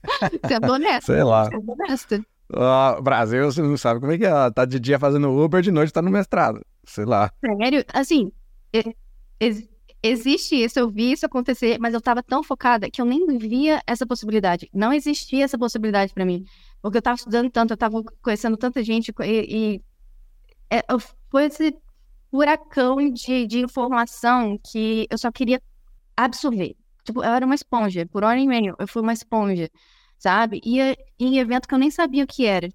Sendo 0.49 0.73
honesta. 0.73 1.13
Sei 1.13 1.23
lá. 1.23 1.45
Sendo 1.47 1.73
honesta. 1.73 2.27
Ah, 2.53 2.99
Brasil, 3.03 3.45
você 3.45 3.63
não 3.63 3.77
sabe 3.77 4.01
como 4.01 4.13
é 4.13 4.19
que 4.19 4.25
é. 4.25 4.51
Tá 4.51 4.65
de 4.65 4.79
dia 4.79 4.99
fazendo 4.99 5.31
Uber, 5.31 5.63
de 5.63 5.71
noite 5.71 5.93
tá 5.93 6.03
no 6.03 6.11
mestrado. 6.11 6.65
Sei 6.85 7.05
lá. 7.05 7.33
Sério? 7.41 7.85
Assim, 7.93 8.31
ex 9.41 9.69
existe 10.07 10.55
isso, 10.63 10.79
eu 10.79 10.91
vi 10.91 11.13
isso 11.13 11.25
acontecer, 11.25 11.79
mas 11.81 11.95
eu 11.95 12.01
tava 12.01 12.23
tão 12.23 12.43
focada 12.43 12.91
que 12.91 13.01
eu 13.01 13.07
nem 13.07 13.39
via 13.39 13.81
essa 13.87 14.07
possibilidade. 14.07 14.69
Não 14.71 14.93
existia 14.93 15.45
essa 15.45 15.57
possibilidade 15.57 16.13
para 16.13 16.27
mim. 16.27 16.45
Porque 16.83 16.99
eu 16.99 17.03
tava 17.03 17.17
estudando 17.17 17.51
tanto, 17.51 17.73
eu 17.73 17.77
tava 17.77 18.03
conhecendo 18.21 18.59
tanta 18.59 18.83
gente 18.83 19.15
e, 19.23 19.81
e 19.81 19.83
é, 20.71 20.83
foi 21.31 21.47
esse 21.47 21.75
furacão 22.31 22.97
de, 23.11 23.47
de 23.47 23.61
informação 23.61 24.59
que 24.63 25.07
eu 25.09 25.17
só 25.17 25.33
queria 25.33 25.63
absorver. 26.15 26.77
Tipo, 27.05 27.23
eu 27.23 27.33
era 27.33 27.45
uma 27.45 27.55
esponja. 27.55 28.07
Por 28.07 28.25
hora 28.25 28.39
e 28.39 28.47
meio, 28.47 28.75
eu 28.79 28.89
fui 28.89 29.03
uma 29.03 29.13
esponja, 29.13 29.71
sabe? 30.19 30.61
Ia 30.65 30.97
em 31.19 31.39
evento 31.39 31.69
que 31.69 31.75
eu 31.75 31.79
nem 31.79 31.91
sabia 31.91 32.25
o 32.25 32.27
que 32.27 32.47
era. 32.47 32.69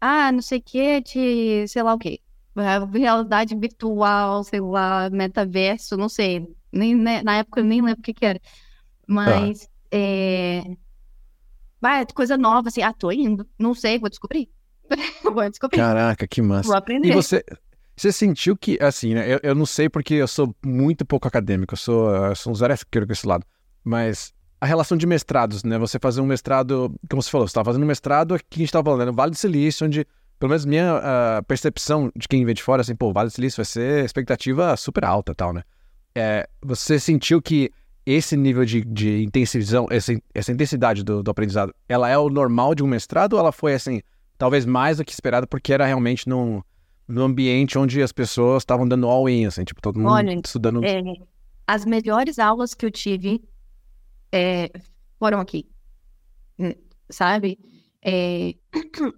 Ah, 0.00 0.30
não 0.32 0.42
sei 0.42 0.58
o 0.58 0.62
que, 0.62 1.00
de 1.00 1.68
sei 1.68 1.82
lá 1.82 1.94
o 1.94 1.98
que. 1.98 2.20
Realidade 2.92 3.54
virtual, 3.54 4.42
sei 4.42 4.60
lá, 4.60 5.08
metaverso, 5.10 5.96
não 5.96 6.08
sei. 6.08 6.46
Nem, 6.72 6.94
né, 6.94 7.22
na 7.22 7.36
época 7.38 7.60
eu 7.60 7.64
nem 7.64 7.80
lembro 7.80 8.00
o 8.00 8.02
que, 8.02 8.12
que 8.12 8.26
era. 8.26 8.40
Mas, 9.06 9.64
ah. 9.64 9.96
é... 9.96 10.62
Vai, 11.80 12.04
coisa 12.06 12.36
nova, 12.36 12.68
assim, 12.68 12.82
ah, 12.82 12.92
tô 12.92 13.12
indo. 13.12 13.48
Não 13.56 13.74
sei, 13.74 13.98
vou 13.98 14.10
descobrir. 14.10 14.50
vou 15.22 15.48
descobrir. 15.48 15.78
Caraca, 15.78 16.26
que 16.26 16.42
massa. 16.42 16.66
Vou 16.66 16.76
aprender. 16.76 17.08
E 17.08 17.12
você, 17.12 17.44
você 17.96 18.10
sentiu 18.10 18.56
que, 18.56 18.76
assim, 18.80 19.14
né? 19.14 19.32
Eu, 19.32 19.40
eu 19.42 19.54
não 19.54 19.64
sei 19.64 19.88
porque 19.88 20.14
eu 20.14 20.26
sou 20.26 20.54
muito 20.64 21.06
pouco 21.06 21.28
acadêmico, 21.28 21.74
eu 21.74 21.78
sou, 21.78 22.10
eu 22.10 22.34
sou 22.34 22.52
um 22.52 22.54
zero 22.54 22.74
com 23.06 23.12
esse 23.12 23.26
lado. 23.26 23.46
Mas 23.84 24.32
a 24.60 24.66
relação 24.66 24.96
de 24.96 25.06
mestrados, 25.06 25.62
né? 25.62 25.78
Você 25.78 25.98
fazer 25.98 26.20
um 26.20 26.26
mestrado, 26.26 26.92
como 27.08 27.22
você 27.22 27.30
falou, 27.30 27.46
você 27.46 27.50
estava 27.50 27.66
fazendo 27.66 27.84
um 27.84 27.86
mestrado 27.86 28.34
aqui, 28.34 28.46
a 28.56 28.58
gente 28.58 28.68
estava 28.68 28.84
falando, 28.84 29.00
né? 29.00 29.06
no 29.06 29.12
Vale 29.12 29.30
do 29.30 29.36
Silício, 29.36 29.86
onde, 29.86 30.06
pelo 30.38 30.50
menos 30.50 30.64
minha 30.64 30.96
uh, 30.96 31.44
percepção 31.44 32.10
de 32.16 32.26
quem 32.26 32.44
vem 32.44 32.54
de 32.54 32.62
fora, 32.62 32.82
assim, 32.82 32.94
pô, 32.94 33.12
Vale 33.12 33.28
do 33.28 33.32
Silício 33.32 33.58
vai 33.58 33.64
ser 33.64 34.04
expectativa 34.04 34.76
super 34.76 35.04
alta 35.04 35.34
tal, 35.34 35.52
né? 35.52 35.62
É, 36.14 36.48
você 36.60 36.98
sentiu 36.98 37.40
que 37.40 37.70
esse 38.04 38.36
nível 38.36 38.64
de, 38.64 38.82
de 38.82 39.28
essa, 39.90 40.12
essa 40.34 40.50
intensidade 40.50 41.04
do, 41.04 41.22
do, 41.22 41.30
aprendizado, 41.30 41.72
ela 41.88 42.08
é 42.08 42.18
o 42.18 42.28
normal 42.28 42.74
de 42.74 42.82
um 42.82 42.86
mestrado 42.86 43.34
ou 43.34 43.38
ela 43.38 43.52
foi, 43.52 43.74
assim, 43.74 44.00
talvez 44.36 44.64
mais 44.64 44.96
do 44.96 45.04
que 45.04 45.12
esperado 45.12 45.46
porque 45.46 45.72
era 45.72 45.84
realmente 45.84 46.28
num, 46.28 46.62
num 47.06 47.22
ambiente 47.22 47.78
onde 47.78 48.02
as 48.02 48.10
pessoas 48.10 48.62
estavam 48.62 48.88
dando 48.88 49.06
all-in, 49.06 49.46
assim, 49.46 49.62
tipo, 49.62 49.80
todo 49.80 49.98
mundo 49.98 50.10
Olha, 50.10 50.40
estudando... 50.42 50.82
É, 50.84 51.02
as 51.66 51.84
melhores 51.84 52.38
aulas 52.38 52.72
que 52.72 52.86
eu 52.86 52.90
tive 52.90 53.42
é, 54.32 54.70
aqui, 55.40 55.68
hum, 56.58 56.72
sabe? 57.10 57.58
É, 58.02 58.50
e, 58.50 58.60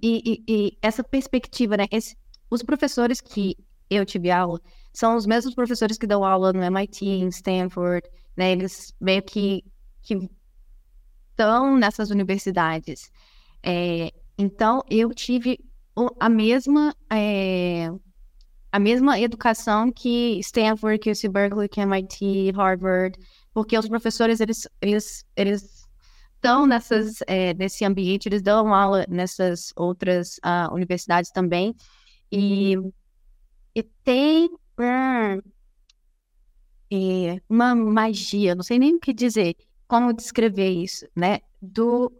e, 0.02 0.44
e, 0.48 0.78
essa 0.82 1.02
perspectiva, 1.04 1.76
né? 1.76 1.86
Esse, 1.90 2.16
os 2.50 2.62
professores 2.62 3.20
que 3.20 3.56
eu 3.88 4.04
tive 4.06 4.30
aula 4.30 4.60
são 4.92 5.16
os 5.16 5.26
mesmos 5.26 5.54
professores 5.54 5.98
que 5.98 6.06
dão 6.06 6.24
aula 6.24 6.52
no 6.52 6.62
MIT, 6.62 7.04
em 7.06 7.28
Stanford, 7.28 8.08
né? 8.36 8.52
Eles 8.52 8.94
meio 9.00 9.22
que, 9.22 9.64
que 10.02 10.30
estão 11.30 11.76
nessas 11.76 12.10
universidades. 12.10 13.10
É, 13.62 14.12
então, 14.38 14.82
eu 14.88 15.12
tive 15.14 15.58
a 16.18 16.28
mesma 16.28 16.94
é, 17.10 17.90
a 18.72 18.78
mesma 18.78 19.18
educação 19.18 19.90
que 19.90 20.38
Stanford, 20.40 20.98
que 20.98 21.10
UC 21.10 21.28
Berkeley, 21.28 21.68
que 21.68 21.80
MIT, 21.80 22.52
Harvard, 22.52 23.18
porque 23.52 23.78
os 23.78 23.88
professores 23.88 24.40
eles 24.40 24.68
eles 24.80 25.24
eles 25.36 25.88
estão 26.34 26.66
nessas 26.66 27.18
é, 27.26 27.52
nesse 27.54 27.84
ambiente, 27.84 28.26
eles 28.28 28.42
dão 28.42 28.74
aula 28.74 29.04
nessas 29.08 29.72
outras 29.76 30.38
uh, 30.38 30.72
universidades 30.72 31.30
também 31.30 31.74
e, 32.32 32.76
e 33.74 33.82
tem 34.04 34.50
é, 36.90 37.40
uma 37.48 37.74
magia, 37.74 38.54
não 38.54 38.62
sei 38.62 38.78
nem 38.78 38.96
o 38.96 39.00
que 39.00 39.12
dizer, 39.12 39.54
como 39.86 40.12
descrever 40.12 40.70
isso, 40.70 41.06
né? 41.14 41.40
Do 41.60 42.12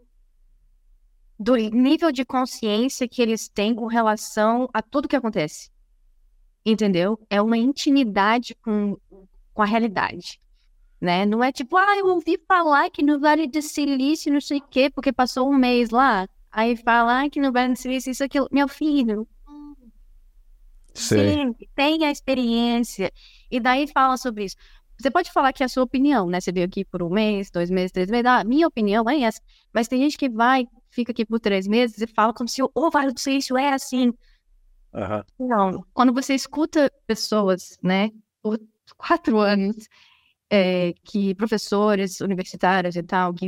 do 1.39 1.55
nível 1.55 2.11
de 2.11 2.23
consciência 2.23 3.07
que 3.07 3.19
eles 3.19 3.49
têm 3.49 3.73
com 3.73 3.87
relação 3.87 4.69
a 4.71 4.79
tudo 4.79 5.07
que 5.07 5.15
acontece. 5.15 5.71
Entendeu? 6.63 7.19
É 7.31 7.41
uma 7.41 7.57
intimidade 7.57 8.53
com, 8.63 8.95
com 9.51 9.61
a 9.63 9.65
realidade. 9.65 10.39
Né? 11.01 11.25
Não 11.25 11.43
é 11.43 11.51
tipo, 11.51 11.75
ah, 11.75 11.97
eu 11.97 12.05
ouvi 12.07 12.39
falar 12.47 12.89
que 12.91 13.01
no 13.01 13.19
Vale 13.19 13.47
do 13.47 13.61
Silício, 13.61 14.31
não 14.31 14.39
sei 14.39 14.59
o 14.59 14.67
quê, 14.69 14.89
porque 14.89 15.11
passou 15.11 15.49
um 15.49 15.57
mês 15.57 15.89
lá. 15.89 16.27
Aí 16.51 16.77
falar 16.77 17.29
que 17.29 17.41
no 17.41 17.51
Vale 17.51 17.73
do 17.73 17.79
Silício, 17.79 18.11
isso, 18.11 18.23
aquilo. 18.23 18.47
Meu 18.51 18.67
filho, 18.67 19.27
Sim, 20.93 21.55
tem 21.75 22.05
a 22.05 22.11
experiência. 22.11 23.11
E 23.49 23.59
daí 23.59 23.87
fala 23.87 24.17
sobre 24.17 24.45
isso. 24.45 24.55
Você 24.99 25.09
pode 25.09 25.31
falar 25.31 25.51
que 25.51 25.63
é 25.63 25.65
a 25.65 25.69
sua 25.69 25.83
opinião, 25.83 26.27
né? 26.27 26.39
Você 26.39 26.51
veio 26.51 26.65
aqui 26.65 26.85
por 26.85 27.01
um 27.01 27.09
mês, 27.09 27.49
dois 27.49 27.71
meses, 27.71 27.91
três 27.91 28.09
meses. 28.09 28.25
Ah, 28.25 28.43
minha 28.43 28.67
opinião 28.67 29.09
é 29.09 29.21
essa. 29.21 29.41
Mas 29.73 29.87
tem 29.87 30.01
gente 30.01 30.17
que 30.17 30.29
vai 30.29 30.67
fica 30.89 31.11
aqui 31.11 31.25
por 31.25 31.39
três 31.39 31.67
meses 31.67 31.99
e 32.01 32.07
fala 32.07 32.33
como 32.33 32.47
se 32.49 32.61
o 32.61 32.69
oh, 32.75 32.91
Vale 32.91 33.13
do 33.13 33.19
Silício 33.19 33.57
é 33.57 33.73
assim. 33.73 34.13
Uhum. 34.93 35.47
Não, 35.47 35.85
quando 35.93 36.13
você 36.13 36.35
escuta 36.35 36.91
pessoas, 37.07 37.77
né, 37.81 38.11
por 38.41 38.59
quatro 38.97 39.39
anos, 39.39 39.87
é, 40.51 40.93
que 41.05 41.33
professores 41.33 42.19
universitários 42.19 42.97
e 42.97 43.03
tal, 43.03 43.33
que, 43.33 43.47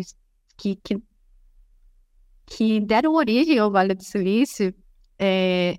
que, 0.56 0.78
que, 0.78 1.04
que 2.46 2.80
deram 2.80 3.14
origem 3.14 3.60
ao 3.60 3.70
Vale 3.70 3.94
do 3.94 4.04
Silício, 4.04 4.74
é, 5.20 5.78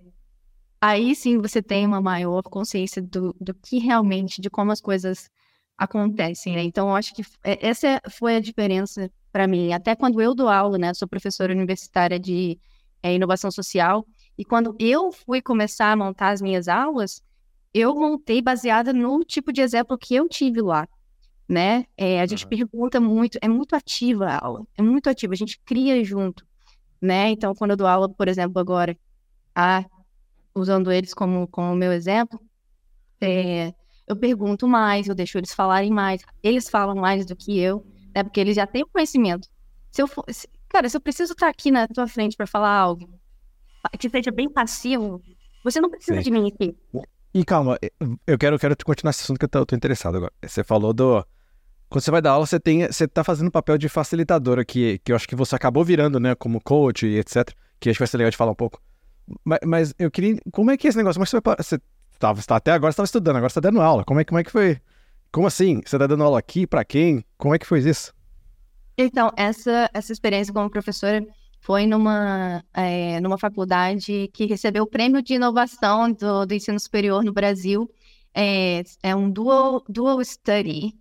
aí 0.79 1.15
sim 1.17 1.39
você 1.39 1.63
tem 1.63 1.87
uma 1.87 2.03
maior 2.03 2.43
consciência 2.43 3.01
do, 3.01 3.35
do 3.41 3.55
que 3.55 3.79
realmente, 3.79 4.43
de 4.43 4.51
como 4.51 4.71
as 4.71 4.83
coisas 4.83 5.31
acontecem, 5.79 6.55
né? 6.55 6.63
Então, 6.63 6.91
eu 6.91 6.95
acho 6.95 7.15
que 7.15 7.23
é, 7.43 7.67
essa 7.67 8.01
foi 8.11 8.37
a 8.37 8.41
diferença 8.41 9.11
para 9.33 9.47
mim. 9.47 9.73
Até 9.73 9.97
quando 9.97 10.21
eu 10.21 10.35
dou 10.35 10.49
aula, 10.49 10.77
né? 10.77 10.93
Sou 10.93 11.09
professora 11.09 11.55
universitária 11.55 12.21
de 12.21 12.59
é, 13.03 13.15
inovação 13.15 13.51
social. 13.51 14.07
E 14.37 14.45
quando 14.45 14.77
eu 14.79 15.11
fui 15.11 15.41
começar 15.41 15.91
a 15.91 15.97
montar 15.97 16.31
as 16.31 16.43
minhas 16.43 16.69
aulas, 16.69 17.23
eu 17.73 17.95
montei 17.95 18.43
baseada 18.43 18.93
no 18.93 19.25
tipo 19.25 19.53
de 19.53 19.63
exemplo 19.63 19.99
que 19.99 20.15
eu 20.15 20.29
tive 20.29 20.61
lá, 20.61 20.87
né? 21.49 21.87
É, 21.97 22.21
a 22.21 22.27
gente 22.27 22.45
uhum. 22.45 22.51
pergunta 22.51 23.01
muito, 23.01 23.39
é 23.41 23.49
muito 23.49 23.77
ativa 23.77 24.27
a 24.27 24.45
aula, 24.45 24.67
é 24.77 24.83
muito 24.83 25.09
ativa, 25.09 25.33
a 25.33 25.37
gente 25.37 25.59
cria 25.65 26.03
junto, 26.05 26.47
né? 27.01 27.31
Então, 27.31 27.55
quando 27.55 27.73
eu 27.73 27.77
dou 27.77 27.87
aula, 27.87 28.09
por 28.09 28.29
exemplo, 28.29 28.59
agora, 28.59 28.97
a, 29.55 29.85
usando 30.55 30.91
eles 30.91 31.13
como, 31.13 31.47
como 31.49 31.75
meu 31.75 31.93
exemplo, 31.93 32.41
é, 33.21 33.75
eu 34.07 34.17
pergunto 34.17 34.67
mais, 34.69 35.09
eu 35.09 35.15
deixo 35.15 35.39
eles 35.39 35.55
falarem 35.55 35.91
mais, 35.91 36.23
eles 36.43 36.69
falam 36.69 36.97
mais 36.97 37.27
do 37.27 37.37
que 37.37 37.59
eu, 37.59 37.87
né? 38.15 38.23
Porque 38.23 38.41
eles 38.41 38.57
já 38.57 38.67
têm 38.67 38.83
o 38.83 38.89
conhecimento. 38.89 39.49
Se 39.91 40.03
eu 40.03 40.07
for, 40.07 40.25
se, 40.29 40.49
cara, 40.69 40.89
se 40.89 40.97
eu 40.97 41.01
preciso 41.01 41.33
estar 41.33 41.49
aqui 41.49 41.71
na 41.71 41.87
tua 41.87 42.07
frente 42.09 42.37
para 42.37 42.47
falar 42.47 42.71
algo 42.71 43.09
que 43.99 44.09
seja 44.09 44.31
bem 44.31 44.51
passivo, 44.51 45.23
você 45.63 45.81
não 45.81 45.91
precisa 45.91 46.19
Sim. 46.19 46.23
de 46.23 46.31
mim 46.31 46.49
aqui. 46.49 46.77
E 47.35 47.45
calma, 47.45 47.77
eu 48.29 48.39
quero, 48.39 48.55
eu 48.55 48.61
quero 48.61 48.77
continuar 48.85 49.11
esse 49.11 49.23
assunto 49.23 49.39
que 49.39 49.45
eu 49.45 49.49
tô, 49.49 49.67
tô 49.67 49.75
interessado 49.75 50.17
agora. 50.17 50.33
Você 50.41 50.63
falou 50.63 50.93
do. 50.93 51.27
Quando 51.89 52.05
você 52.05 52.11
vai 52.13 52.23
dar 52.23 52.31
aula, 52.31 52.47
você 52.47 52.61
tem, 52.61 52.87
você 52.87 53.09
tá 53.09 53.25
fazendo 53.25 53.51
papel 53.51 53.77
de 53.77 53.89
facilitadora, 53.89 54.65
que, 54.65 55.01
que 55.01 55.11
eu 55.11 55.17
acho 55.17 55.27
que 55.27 55.35
você 55.35 55.57
acabou 55.57 55.85
virando, 55.85 56.21
né, 56.21 56.37
como 56.37 56.61
coach 56.61 57.05
e 57.07 57.19
etc. 57.19 57.51
Que 57.81 57.91
acho 57.91 57.97
que 57.97 58.03
vai 58.03 58.07
ser 58.07 58.19
legal 58.19 58.31
de 58.31 58.37
falar 58.37 58.53
um 58.53 58.57
pouco. 58.57 58.81
Mas, 59.45 59.59
mas 59.67 59.95
eu 59.99 60.13
queria. 60.13 60.37
Como 60.53 60.71
é 60.71 60.77
que 60.77 60.87
é 60.87 60.91
esse 60.91 60.97
negócio? 60.97 61.19
Como 61.19 61.25
é 61.25 61.27
você 61.27 61.41
vai. 61.45 61.57
Você 61.59 61.81
tava, 62.21 62.41
você 62.41 62.47
tá, 62.47 62.57
até 62.57 62.71
agora 62.71 62.91
estava 62.91 63.05
estudando, 63.05 63.37
agora 63.37 63.51
você 63.51 63.61
tá 63.61 63.69
dando 63.69 63.81
aula. 63.81 64.05
Como 64.05 64.21
é, 64.21 64.25
como 64.25 64.39
é 64.39 64.45
que 64.45 64.53
foi? 64.53 64.81
Como 65.33 65.49
assim? 65.49 65.81
Você 65.85 65.99
tá 65.99 66.07
dando 66.07 66.23
aula 66.23 66.39
aqui? 66.39 66.69
para 66.69 66.85
quem? 66.85 67.25
Como 67.37 67.53
é 67.53 67.59
que 67.59 67.67
foi 67.67 67.81
isso? 67.81 68.15
Então, 68.97 69.33
essa, 69.37 69.91
essa 69.93 70.13
experiência 70.13 70.55
como 70.55 70.71
professora 70.71 71.27
foi 71.65 71.87
numa, 71.87 72.63
é, 72.75 73.19
numa 73.21 73.39
faculdade 73.39 74.29
que 74.35 74.45
recebeu 74.45 74.83
o 74.83 74.87
prêmio 74.87 75.23
de 75.23 75.33
inovação 75.33 76.13
do, 76.13 76.45
do 76.45 76.53
ensino 76.53 76.79
superior 76.79 77.25
no 77.25 77.33
Brasil. 77.33 77.91
É, 78.35 78.83
é 79.03 79.17
um 79.17 79.31
dual, 79.31 79.83
dual 79.89 80.23
study 80.23 80.95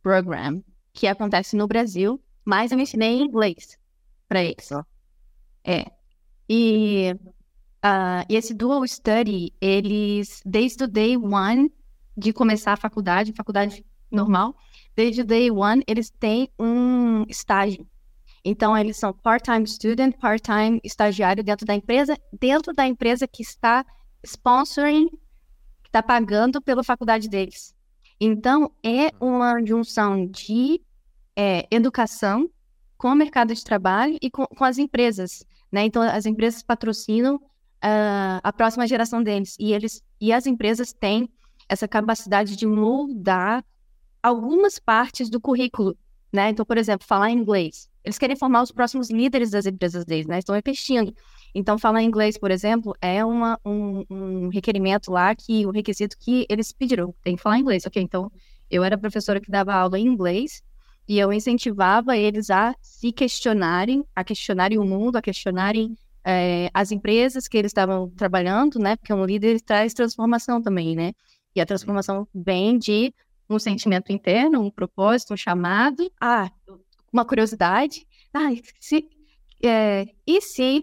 program 0.00 0.62
que 0.92 1.08
acontece 1.08 1.56
no 1.56 1.66
Brasil, 1.66 2.22
mas 2.44 2.70
eu 2.70 2.78
ensinei 2.78 3.20
inglês 3.20 3.76
para 4.28 4.44
eles. 4.44 4.70
É. 5.64 5.86
E, 6.48 7.12
uh, 7.84 8.24
e 8.28 8.36
esse 8.36 8.54
dual 8.54 8.86
study, 8.86 9.52
eles, 9.60 10.40
desde 10.46 10.84
o 10.84 10.86
day 10.86 11.16
one, 11.16 11.68
de 12.16 12.32
começar 12.32 12.74
a 12.74 12.76
faculdade, 12.76 13.32
faculdade 13.32 13.84
normal, 14.08 14.54
desde 14.94 15.22
o 15.22 15.24
day 15.24 15.50
one, 15.50 15.82
eles 15.84 16.10
têm 16.10 16.48
um 16.56 17.24
estágio. 17.28 17.84
Então, 18.48 18.78
eles 18.78 18.96
são 18.96 19.12
part-time 19.12 19.66
student, 19.66 20.14
part-time 20.20 20.80
estagiário 20.84 21.42
dentro 21.42 21.66
da 21.66 21.74
empresa, 21.74 22.16
dentro 22.38 22.72
da 22.72 22.86
empresa 22.86 23.26
que 23.26 23.42
está 23.42 23.84
sponsoring, 24.24 25.08
que 25.82 25.88
está 25.88 26.00
pagando 26.00 26.62
pela 26.62 26.84
faculdade 26.84 27.28
deles. 27.28 27.74
Então, 28.20 28.70
é 28.84 29.10
uma 29.20 29.60
junção 29.66 30.28
de 30.28 30.80
é, 31.34 31.66
educação 31.72 32.48
com 32.96 33.08
o 33.08 33.16
mercado 33.16 33.52
de 33.52 33.64
trabalho 33.64 34.16
e 34.22 34.30
com, 34.30 34.46
com 34.46 34.64
as 34.64 34.78
empresas. 34.78 35.44
Né? 35.72 35.84
Então, 35.84 36.00
as 36.00 36.24
empresas 36.24 36.62
patrocinam 36.62 37.34
uh, 37.34 38.38
a 38.44 38.52
próxima 38.52 38.86
geração 38.86 39.24
deles. 39.24 39.56
E, 39.58 39.72
eles, 39.72 40.04
e 40.20 40.32
as 40.32 40.46
empresas 40.46 40.92
têm 40.92 41.28
essa 41.68 41.88
capacidade 41.88 42.54
de 42.54 42.64
moldar 42.64 43.64
algumas 44.22 44.78
partes 44.78 45.28
do 45.28 45.40
currículo, 45.40 45.96
né? 46.32 46.50
Então, 46.50 46.64
por 46.64 46.78
exemplo, 46.78 47.06
falar 47.06 47.30
inglês. 47.30 47.90
Eles 48.06 48.18
querem 48.18 48.36
formar 48.36 48.62
os 48.62 48.70
próximos 48.70 49.10
líderes 49.10 49.50
das 49.50 49.66
empresas 49.66 50.04
deles, 50.04 50.28
né? 50.28 50.38
Estão 50.38 50.56
investindo. 50.56 51.12
Então, 51.52 51.76
falar 51.76 52.04
inglês, 52.04 52.38
por 52.38 52.52
exemplo, 52.52 52.94
é 53.02 53.24
uma, 53.24 53.58
um, 53.64 54.04
um, 54.08 54.48
requerimento 54.48 55.10
lá 55.10 55.34
que 55.34 55.66
o 55.66 55.72
requisito 55.72 56.16
que 56.16 56.46
eles 56.48 56.70
pediram. 56.70 57.12
Tem 57.24 57.34
que 57.34 57.42
falar 57.42 57.58
inglês. 57.58 57.84
Ok, 57.84 58.00
então 58.00 58.30
eu 58.70 58.84
era 58.84 58.96
professora 58.96 59.40
que 59.40 59.50
dava 59.50 59.74
aula 59.74 59.98
em 59.98 60.06
inglês 60.06 60.62
e 61.08 61.18
eu 61.18 61.32
incentivava 61.32 62.16
eles 62.16 62.48
a 62.48 62.76
se 62.80 63.10
questionarem, 63.10 64.04
a 64.14 64.22
questionarem 64.22 64.78
o 64.78 64.84
mundo, 64.84 65.16
a 65.16 65.22
questionarem 65.22 65.96
é, 66.24 66.70
as 66.72 66.92
empresas 66.92 67.48
que 67.48 67.58
eles 67.58 67.70
estavam 67.70 68.08
trabalhando, 68.10 68.78
né? 68.78 68.94
Porque 68.94 69.12
um 69.12 69.24
líder 69.24 69.60
traz 69.60 69.92
transformação 69.92 70.62
também, 70.62 70.94
né? 70.94 71.12
E 71.56 71.60
a 71.60 71.66
transformação 71.66 72.28
vem 72.32 72.78
de 72.78 73.12
um 73.50 73.58
sentimento 73.58 74.12
interno, 74.12 74.60
um 74.60 74.70
propósito, 74.70 75.34
um 75.34 75.36
chamado, 75.36 76.08
ah, 76.20 76.48
uma 77.12 77.24
curiosidade. 77.24 78.06
Ah, 78.32 78.50
se, 78.80 79.08
é, 79.64 80.06
e 80.26 80.40
se 80.40 80.82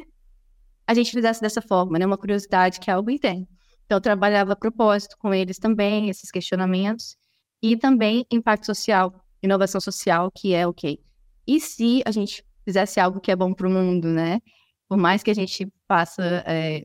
a 0.87 0.93
gente 0.93 1.11
fizesse 1.11 1.41
dessa 1.41 1.61
forma, 1.61 1.97
né? 1.99 2.05
Uma 2.05 2.17
curiosidade 2.17 2.79
que 2.79 2.89
é 2.89 2.93
algo 2.93 3.09
interno. 3.09 3.47
Então, 3.85 3.97
eu 3.97 4.01
trabalhava 4.01 4.55
propósito 4.55 5.17
com 5.17 5.33
eles 5.33 5.57
também, 5.57 6.09
esses 6.09 6.31
questionamentos, 6.31 7.15
e 7.61 7.77
também 7.77 8.25
impacto 8.31 8.65
social, 8.65 9.13
inovação 9.41 9.79
social, 9.79 10.31
que 10.31 10.53
é 10.53 10.65
o 10.65 10.69
okay, 10.69 10.97
quê? 10.97 11.03
E 11.45 11.59
se 11.59 12.01
a 12.05 12.11
gente 12.11 12.43
fizesse 12.65 12.99
algo 12.99 13.19
que 13.19 13.31
é 13.31 13.35
bom 13.35 13.53
para 13.53 13.67
o 13.67 13.71
mundo, 13.71 14.07
né? 14.07 14.39
Por 14.87 14.97
mais 14.97 15.23
que 15.23 15.31
a 15.31 15.33
gente 15.33 15.67
faça 15.87 16.43
é, 16.45 16.81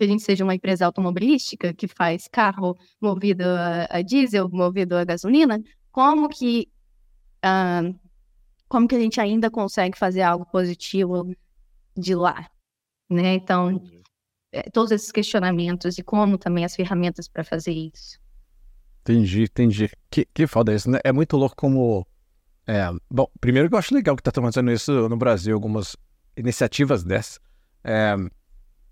que 0.00 0.04
a 0.04 0.06
gente 0.06 0.22
seja 0.22 0.44
uma 0.44 0.54
empresa 0.54 0.86
automobilística 0.86 1.74
que 1.74 1.86
faz 1.86 2.26
carro 2.26 2.74
movido 3.00 3.44
a, 3.44 3.98
a 3.98 4.02
diesel, 4.02 4.48
movido 4.50 4.96
a 4.96 5.04
gasolina, 5.04 5.62
como 5.92 6.28
que 6.28 6.68
uh, 7.44 7.94
como 8.70 8.86
que 8.86 8.94
a 8.94 9.00
gente 9.00 9.20
ainda 9.20 9.50
consegue 9.50 9.98
fazer 9.98 10.22
algo 10.22 10.46
positivo 10.46 11.34
de 11.96 12.14
lá, 12.14 12.48
né? 13.10 13.34
Então, 13.34 13.82
é, 14.52 14.62
todos 14.70 14.92
esses 14.92 15.10
questionamentos 15.10 15.98
e 15.98 16.04
como 16.04 16.38
também 16.38 16.64
as 16.64 16.76
ferramentas 16.76 17.26
para 17.26 17.42
fazer 17.42 17.72
isso. 17.72 18.16
Entendi, 19.02 19.42
entendi. 19.42 19.90
Que, 20.08 20.24
que 20.32 20.46
foda 20.46 20.72
isso, 20.72 20.88
né? 20.88 21.00
É 21.02 21.10
muito 21.10 21.36
louco 21.36 21.56
como. 21.56 22.06
É, 22.64 22.88
bom, 23.10 23.26
primeiro 23.40 23.68
que 23.68 23.74
eu 23.74 23.78
acho 23.78 23.92
legal 23.92 24.14
que 24.14 24.22
tá 24.22 24.30
tomando 24.30 24.70
isso 24.70 25.08
no 25.08 25.16
Brasil, 25.16 25.52
algumas 25.52 25.96
iniciativas 26.36 27.02
dessas. 27.02 27.40
É, 27.82 28.14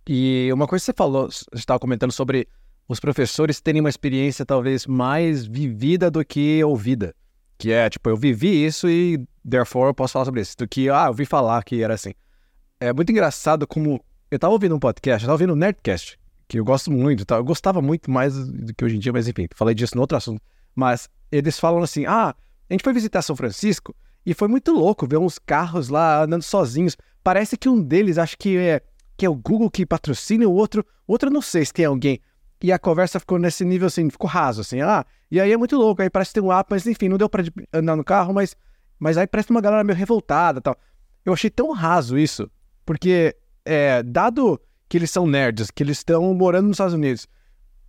e 0.08 0.50
uma 0.52 0.66
coisa 0.66 0.82
que 0.82 0.86
você 0.86 0.96
falou, 0.96 1.30
você 1.30 1.44
estava 1.54 1.78
comentando 1.78 2.10
sobre 2.10 2.48
os 2.88 2.98
professores 2.98 3.60
terem 3.60 3.80
uma 3.80 3.90
experiência 3.90 4.44
talvez 4.44 4.86
mais 4.88 5.46
vivida 5.46 6.10
do 6.10 6.24
que 6.24 6.64
ouvida. 6.64 7.14
Que 7.58 7.72
é, 7.72 7.90
tipo, 7.90 8.08
eu 8.08 8.16
vivi 8.16 8.64
isso 8.64 8.88
e, 8.88 9.20
therefore, 9.48 9.88
eu 9.88 9.94
posso 9.94 10.12
falar 10.12 10.24
sobre 10.24 10.40
isso. 10.40 10.56
Do 10.56 10.68
que, 10.68 10.88
ah, 10.88 11.04
eu 11.04 11.08
ouvi 11.08 11.26
falar 11.26 11.62
que 11.64 11.82
era 11.82 11.94
assim. 11.94 12.14
É 12.80 12.92
muito 12.92 13.10
engraçado 13.10 13.66
como. 13.66 14.02
Eu 14.30 14.38
tava 14.38 14.52
ouvindo 14.52 14.76
um 14.76 14.78
podcast, 14.78 15.24
eu 15.24 15.26
tava 15.26 15.34
ouvindo 15.34 15.54
um 15.54 15.56
Nerdcast, 15.56 16.18
que 16.46 16.60
eu 16.60 16.64
gosto 16.64 16.90
muito, 16.90 17.24
tá? 17.24 17.36
eu 17.36 17.44
gostava 17.44 17.80
muito 17.82 18.10
mais 18.10 18.36
do 18.46 18.74
que 18.74 18.84
hoje 18.84 18.96
em 18.96 18.98
dia, 18.98 19.12
mas 19.12 19.26
enfim, 19.26 19.48
falei 19.54 19.74
disso 19.74 19.94
no 19.94 20.02
outro 20.02 20.16
assunto. 20.16 20.40
Mas 20.74 21.08
eles 21.32 21.58
falam 21.58 21.82
assim: 21.82 22.06
ah, 22.06 22.34
a 22.68 22.72
gente 22.72 22.84
foi 22.84 22.92
visitar 22.92 23.22
São 23.22 23.34
Francisco 23.34 23.94
e 24.24 24.34
foi 24.34 24.46
muito 24.46 24.70
louco 24.72 25.06
ver 25.08 25.16
uns 25.16 25.38
carros 25.38 25.88
lá 25.88 26.22
andando 26.22 26.42
sozinhos. 26.42 26.96
Parece 27.24 27.56
que 27.56 27.68
um 27.68 27.80
deles, 27.80 28.18
acho 28.18 28.36
que 28.38 28.56
é, 28.56 28.82
que 29.16 29.26
é 29.26 29.28
o 29.28 29.34
Google 29.34 29.70
que 29.70 29.84
patrocina, 29.84 30.46
o 30.46 30.52
outro, 30.52 30.86
o 31.06 31.12
outro 31.12 31.28
eu 31.28 31.32
não 31.32 31.42
sei 31.42 31.64
se 31.64 31.72
tem 31.72 31.86
alguém. 31.86 32.20
E 32.62 32.72
a 32.72 32.78
conversa 32.78 33.20
ficou 33.20 33.38
nesse 33.38 33.64
nível 33.64 33.86
assim, 33.86 34.10
ficou 34.10 34.28
raso, 34.28 34.60
assim, 34.60 34.80
ah, 34.80 35.04
e 35.30 35.40
aí 35.40 35.52
é 35.52 35.56
muito 35.56 35.76
louco, 35.76 36.02
aí 36.02 36.10
parece 36.10 36.30
que 36.30 36.40
tem 36.40 36.42
um 36.42 36.52
app, 36.52 36.68
mas 36.70 36.86
enfim, 36.86 37.08
não 37.08 37.16
deu 37.16 37.28
pra 37.28 37.44
andar 37.72 37.94
no 37.94 38.02
carro, 38.02 38.34
mas, 38.34 38.56
mas 38.98 39.16
aí 39.16 39.26
parece 39.26 39.50
uma 39.50 39.60
galera 39.60 39.84
meio 39.84 39.96
revoltada 39.96 40.60
tal. 40.60 40.76
Eu 41.24 41.32
achei 41.32 41.50
tão 41.50 41.72
raso 41.72 42.18
isso, 42.18 42.50
porque, 42.84 43.36
é, 43.64 44.02
dado 44.02 44.60
que 44.88 44.96
eles 44.96 45.10
são 45.10 45.26
nerds, 45.26 45.70
que 45.70 45.82
eles 45.82 45.98
estão 45.98 46.34
morando 46.34 46.68
nos 46.68 46.74
Estados 46.74 46.94
Unidos, 46.94 47.28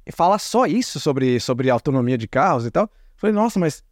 e 0.05 0.11
fala 0.11 0.37
só 0.37 0.65
isso 0.65 0.99
sobre, 0.99 1.39
sobre 1.39 1.69
autonomia 1.69 2.17
de 2.17 2.27
carros 2.27 2.65
e 2.65 2.71
tal, 2.71 2.89
falei, 3.15 3.33
nossa, 3.33 3.59
mas 3.59 3.83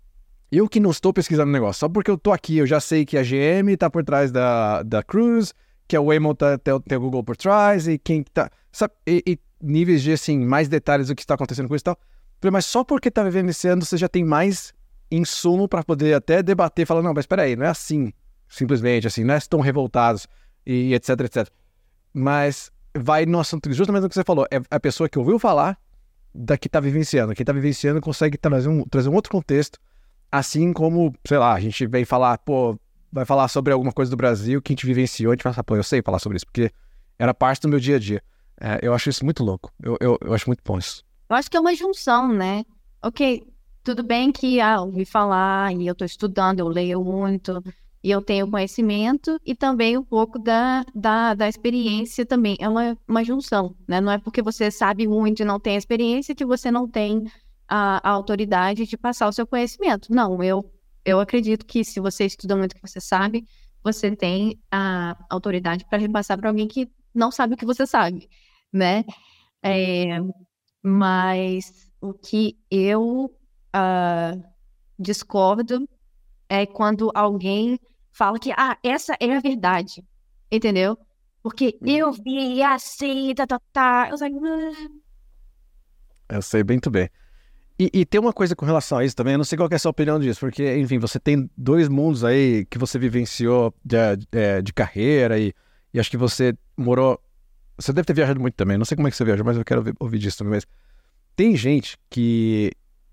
eu 0.51 0.67
que 0.67 0.79
não 0.79 0.91
estou 0.91 1.11
pesquisando 1.11 1.49
o 1.49 1.53
negócio, 1.53 1.79
só 1.79 1.89
porque 1.89 2.11
eu 2.11 2.17
tô 2.17 2.31
aqui, 2.31 2.57
eu 2.57 2.67
já 2.67 2.79
sei 2.79 3.05
que 3.05 3.17
a 3.17 3.23
GM 3.23 3.75
tá 3.77 3.89
por 3.89 4.03
trás 4.03 4.31
da, 4.31 4.83
da 4.83 5.01
Cruise, 5.01 5.53
que 5.87 5.95
a 5.95 6.01
Waymo 6.01 6.35
tá, 6.35 6.57
tem, 6.57 6.79
tem 6.81 6.97
o 6.97 7.01
Google 7.01 7.23
por 7.23 7.37
trás, 7.37 7.87
e 7.87 7.97
quem 7.97 8.23
tá. 8.23 8.49
Sabe, 8.71 8.93
e, 9.07 9.23
e 9.25 9.39
níveis 9.61 10.01
de 10.01 10.11
assim, 10.11 10.39
mais 10.39 10.67
detalhes 10.67 11.07
do 11.07 11.15
que 11.15 11.21
está 11.21 11.35
acontecendo 11.35 11.67
com 11.67 11.75
isso 11.75 11.83
e 11.83 11.85
tal. 11.85 11.97
Mas 12.51 12.65
só 12.65 12.83
porque 12.83 13.09
tá 13.09 13.27
esse 13.27 13.67
ano 13.67 13.83
você 13.83 13.97
já 13.97 14.07
tem 14.07 14.23
mais 14.23 14.73
insumo 15.09 15.67
para 15.67 15.83
poder 15.83 16.13
até 16.13 16.43
debater, 16.43 16.85
falar, 16.85 17.01
não, 17.01 17.13
mas 17.13 17.23
espera 17.23 17.43
aí, 17.43 17.55
não 17.55 17.65
é 17.65 17.69
assim, 17.69 18.13
simplesmente, 18.47 19.07
assim, 19.07 19.23
não 19.23 19.33
é 19.33 19.39
tão 19.39 19.59
revoltados 19.59 20.27
e 20.65 20.93
etc, 20.93 21.21
etc. 21.21 21.47
Mas 22.13 22.71
vai 22.95 23.25
no 23.25 23.39
assunto, 23.39 23.71
justamente 23.71 24.03
no 24.03 24.09
que 24.09 24.15
você 24.15 24.23
falou, 24.23 24.45
é 24.51 24.61
a 24.69 24.79
pessoa 24.79 25.07
que 25.07 25.17
ouviu 25.17 25.39
falar 25.39 25.77
da 26.33 26.57
que 26.57 26.69
tá 26.69 26.79
vivenciando. 26.79 27.33
Quem 27.33 27.45
tá 27.45 27.53
vivenciando 27.53 28.01
consegue 28.01 28.37
trazer 28.37 28.69
um, 28.69 28.83
trazer 28.83 29.09
um 29.09 29.13
outro 29.13 29.31
contexto, 29.31 29.79
assim 30.31 30.73
como, 30.73 31.13
sei 31.25 31.37
lá, 31.37 31.53
a 31.53 31.59
gente 31.59 31.87
vem 31.87 32.05
falar, 32.05 32.37
pô, 32.39 32.77
vai 33.11 33.25
falar 33.25 33.47
sobre 33.47 33.73
alguma 33.73 33.91
coisa 33.91 34.11
do 34.11 34.17
Brasil 34.17 34.61
que 34.61 34.71
a 34.71 34.75
gente 34.75 34.85
vivenciou, 34.85 35.31
a 35.31 35.35
gente 35.35 35.43
fala, 35.43 35.63
pô, 35.63 35.75
eu 35.75 35.83
sei 35.83 36.01
falar 36.01 36.19
sobre 36.19 36.37
isso, 36.37 36.45
porque 36.45 36.71
era 37.17 37.33
parte 37.33 37.61
do 37.61 37.69
meu 37.69 37.79
dia 37.79 37.95
a 37.95 37.99
dia. 37.99 38.21
É, 38.59 38.79
eu 38.81 38.93
acho 38.93 39.09
isso 39.09 39.23
muito 39.23 39.43
louco. 39.43 39.71
Eu, 39.81 39.97
eu, 39.99 40.17
eu, 40.21 40.33
acho 40.33 40.47
muito 40.47 40.61
bom 40.65 40.77
isso. 40.77 41.03
Eu 41.29 41.35
acho 41.35 41.49
que 41.49 41.57
é 41.57 41.59
uma 41.59 41.75
junção, 41.75 42.31
né? 42.33 42.63
Ok, 43.03 43.43
tudo 43.83 44.03
bem 44.03 44.31
que 44.31 44.59
ah, 44.59 44.81
ouvi 44.81 45.05
falar 45.05 45.73
e 45.73 45.87
eu 45.87 45.93
estou 45.93 46.05
estudando, 46.05 46.59
eu 46.59 46.67
leio 46.67 47.03
muito 47.03 47.63
e 48.03 48.09
eu 48.09 48.21
tenho 48.21 48.49
conhecimento 48.49 49.39
e 49.45 49.53
também 49.53 49.97
um 49.97 50.03
pouco 50.03 50.39
da, 50.39 50.83
da, 50.95 51.33
da 51.33 51.47
experiência 51.47 52.25
também. 52.25 52.57
É 52.59 52.67
uma, 52.67 52.97
uma 53.07 53.23
junção, 53.23 53.75
né? 53.87 54.01
Não 54.01 54.11
é 54.11 54.17
porque 54.17 54.41
você 54.41 54.71
sabe 54.71 55.07
muito 55.07 55.41
e 55.41 55.45
não 55.45 55.59
tem 55.59 55.75
experiência 55.75 56.33
que 56.33 56.45
você 56.45 56.71
não 56.71 56.87
tem 56.87 57.25
a, 57.67 58.09
a 58.09 58.11
autoridade 58.11 58.85
de 58.85 58.97
passar 58.97 59.27
o 59.27 59.33
seu 59.33 59.45
conhecimento. 59.45 60.11
Não, 60.11 60.41
eu, 60.43 60.69
eu 61.05 61.19
acredito 61.19 61.65
que 61.65 61.83
se 61.83 61.99
você 61.99 62.25
estuda 62.25 62.55
muito 62.55 62.71
o 62.71 62.75
que 62.75 62.81
você 62.81 62.99
sabe, 62.99 63.45
você 63.83 64.15
tem 64.15 64.59
a 64.71 65.15
autoridade 65.29 65.85
para 65.85 65.99
repassar 65.99 66.37
para 66.37 66.49
alguém 66.49 66.67
que 66.67 66.89
não 67.13 67.31
sabe 67.31 67.53
o 67.53 67.57
que 67.57 67.65
você 67.65 67.85
sabe 67.85 68.27
né? 68.71 69.03
É, 69.63 70.19
mas 70.83 71.89
o 71.99 72.13
que 72.13 72.57
eu 72.69 73.25
uh, 73.75 74.43
discordo 74.97 75.87
é 76.49 76.65
quando 76.65 77.11
alguém 77.13 77.79
fala 78.11 78.39
que, 78.39 78.51
ah, 78.51 78.77
essa 78.83 79.15
é 79.19 79.35
a 79.35 79.39
verdade, 79.39 80.03
entendeu? 80.51 80.97
Porque 81.43 81.77
eu 81.81 82.07
uhum. 82.07 82.13
vi 82.23 82.63
assim, 82.63 83.33
tá, 83.35 83.45
tá, 83.45 83.59
tá. 83.71 84.07
Eu, 84.09 84.17
sei, 84.17 84.31
ah. 86.29 86.35
eu 86.35 86.41
sei 86.41 86.63
muito 86.63 86.89
bem. 86.89 87.09
E, 87.79 87.91
e, 87.93 88.05
tem 88.05 88.19
uma 88.19 88.33
coisa 88.33 88.55
com 88.55 88.65
relação 88.65 88.97
a 88.97 89.05
isso 89.05 89.15
também, 89.15 89.33
eu 89.33 89.37
não 89.37 89.45
sei 89.45 89.55
qual 89.55 89.69
é 89.71 89.75
a 89.75 89.79
sua 89.79 89.91
opinião 89.91 90.19
disso, 90.19 90.39
porque, 90.39 90.77
enfim, 90.77 90.97
você 90.97 91.19
tem 91.19 91.47
dois 91.55 91.87
mundos 91.87 92.23
aí 92.23 92.65
que 92.65 92.77
você 92.79 92.97
vivenciou 92.97 93.71
de, 93.85 93.97
de, 94.15 94.61
de 94.63 94.73
carreira 94.73 95.37
e, 95.37 95.53
e 95.93 95.99
acho 95.99 96.09
que 96.09 96.17
você 96.17 96.57
morou 96.75 97.21
você 97.77 97.93
deve 97.93 98.05
ter 98.05 98.13
viajado 98.13 98.39
muito 98.39 98.55
também. 98.55 98.77
Não 98.77 98.85
sei 98.85 98.95
como 98.95 99.07
é 99.07 99.11
que 99.11 99.17
você 99.17 99.23
viaja, 99.23 99.43
mas 99.43 99.57
eu 99.57 99.63
quero 99.63 99.83
ouvir 99.99 100.17
disso 100.17 100.39
também. 100.39 100.53
Mas 100.53 100.65
tem 101.35 101.55
gente 101.55 101.97
que 102.09 102.71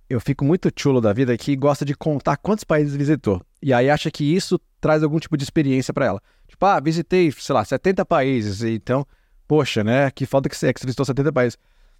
eu 0.08 0.20
fico 0.20 0.44
muito 0.44 0.70
chulo 0.74 1.00
da 1.00 1.12
vida 1.12 1.36
que 1.36 1.54
gosta 1.54 1.84
de 1.84 1.94
contar 1.94 2.36
quantos 2.36 2.64
países 2.64 2.96
visitou. 2.96 3.42
E 3.62 3.72
aí 3.72 3.90
acha 3.90 4.10
que 4.10 4.24
isso 4.24 4.58
traz 4.80 5.02
algum 5.02 5.18
tipo 5.18 5.36
de 5.36 5.44
experiência 5.44 5.92
para 5.92 6.06
ela. 6.06 6.22
Tipo, 6.48 6.64
ah, 6.66 6.80
visitei, 6.80 7.30
sei 7.32 7.54
lá, 7.54 7.64
70 7.64 8.04
países. 8.04 8.62
Então, 8.62 9.06
poxa, 9.46 9.84
né? 9.84 10.10
Que 10.10 10.24
falta 10.24 10.48
que 10.48 10.56
você 10.56 10.68
é 10.68 10.72
que 10.72 10.80
você 10.80 10.86
visitou 10.86 11.04
70 11.04 11.32
países. 11.32 11.58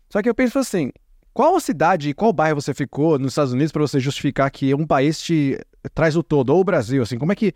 Só 0.09 0.23
que 0.23 0.29
eu 0.29 0.35
penso 0.35 0.59
assim, 0.59 0.91
qual 1.33 1.59
cidade 1.59 2.11
e 2.11 2.15
qual 2.15 2.33
bairro 2.33 2.61
você 2.61 2.73
ficou 2.73 3.19
nos 3.19 3.33
Estados 3.33 3.53
Unidos 3.53 3.73
para 3.73 3.83
você 3.83 3.99
justificar 3.99 4.51
que 4.51 4.75
um 4.75 4.87
país 4.87 5.21
te 5.21 5.59
traz 5.93 6.17
o 6.17 6.23
todo, 6.23 6.51
ou 6.51 6.61
o 6.61 6.65
Brasil, 6.65 7.03
assim, 7.03 7.19
como 7.19 7.33
é 7.33 7.35
que 7.35 7.53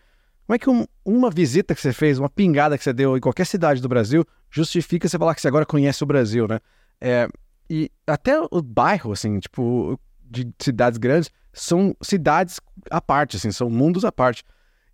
como 0.49 0.55
é 0.55 0.59
que 0.59 0.71
um, 0.71 0.87
uma 1.05 1.31
visita 1.31 1.75
que 1.75 1.81
você 1.83 1.93
fez, 1.93 2.19
uma 2.19 2.31
pingada 2.31 2.79
que 2.79 2.83
você 2.83 2.91
deu 2.91 3.15
em 3.19 3.21
qualquer 3.21 3.45
cidade 3.45 3.83
do 3.83 3.89
Brasil, 3.89 4.25
justifica 4.51 5.07
você 5.07 5.19
falar 5.19 5.35
que 5.35 5.43
você 5.43 5.49
agora 5.49 5.67
conhece 5.67 6.03
o 6.03 6.07
Brasil, 6.07 6.49
né? 6.49 6.59
É, 6.99 7.29
e 7.69 7.91
até 8.07 8.41
o 8.41 8.63
bairro, 8.63 9.13
assim, 9.13 9.39
tipo, 9.41 10.01
de 10.25 10.51
cidades 10.59 10.97
grandes, 10.97 11.31
são 11.53 11.95
cidades 12.01 12.61
à 12.91 12.99
parte, 12.99 13.37
assim, 13.37 13.53
são 13.53 13.69
mundos 13.69 14.07
à 14.07 14.11
parte. 14.11 14.43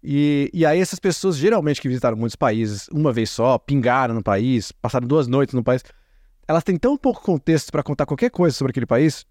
E, 0.02 0.50
e 0.52 0.66
aí 0.66 0.80
essas 0.80 0.98
pessoas, 0.98 1.36
geralmente, 1.36 1.80
que 1.80 1.86
visitaram 1.86 2.16
muitos 2.16 2.34
países 2.34 2.88
uma 2.88 3.12
vez 3.12 3.30
só, 3.30 3.56
pingaram 3.56 4.12
no 4.12 4.24
país, 4.24 4.72
passaram 4.72 5.06
duas 5.06 5.28
noites 5.28 5.54
no 5.54 5.62
país, 5.62 5.84
elas 6.48 6.64
têm 6.64 6.76
tão 6.76 6.96
pouco 6.96 7.22
contexto 7.22 7.70
para 7.70 7.84
contar 7.84 8.06
qualquer 8.06 8.30
coisa 8.30 8.56
sobre 8.56 8.72
aquele 8.72 8.86
país, 8.86 9.24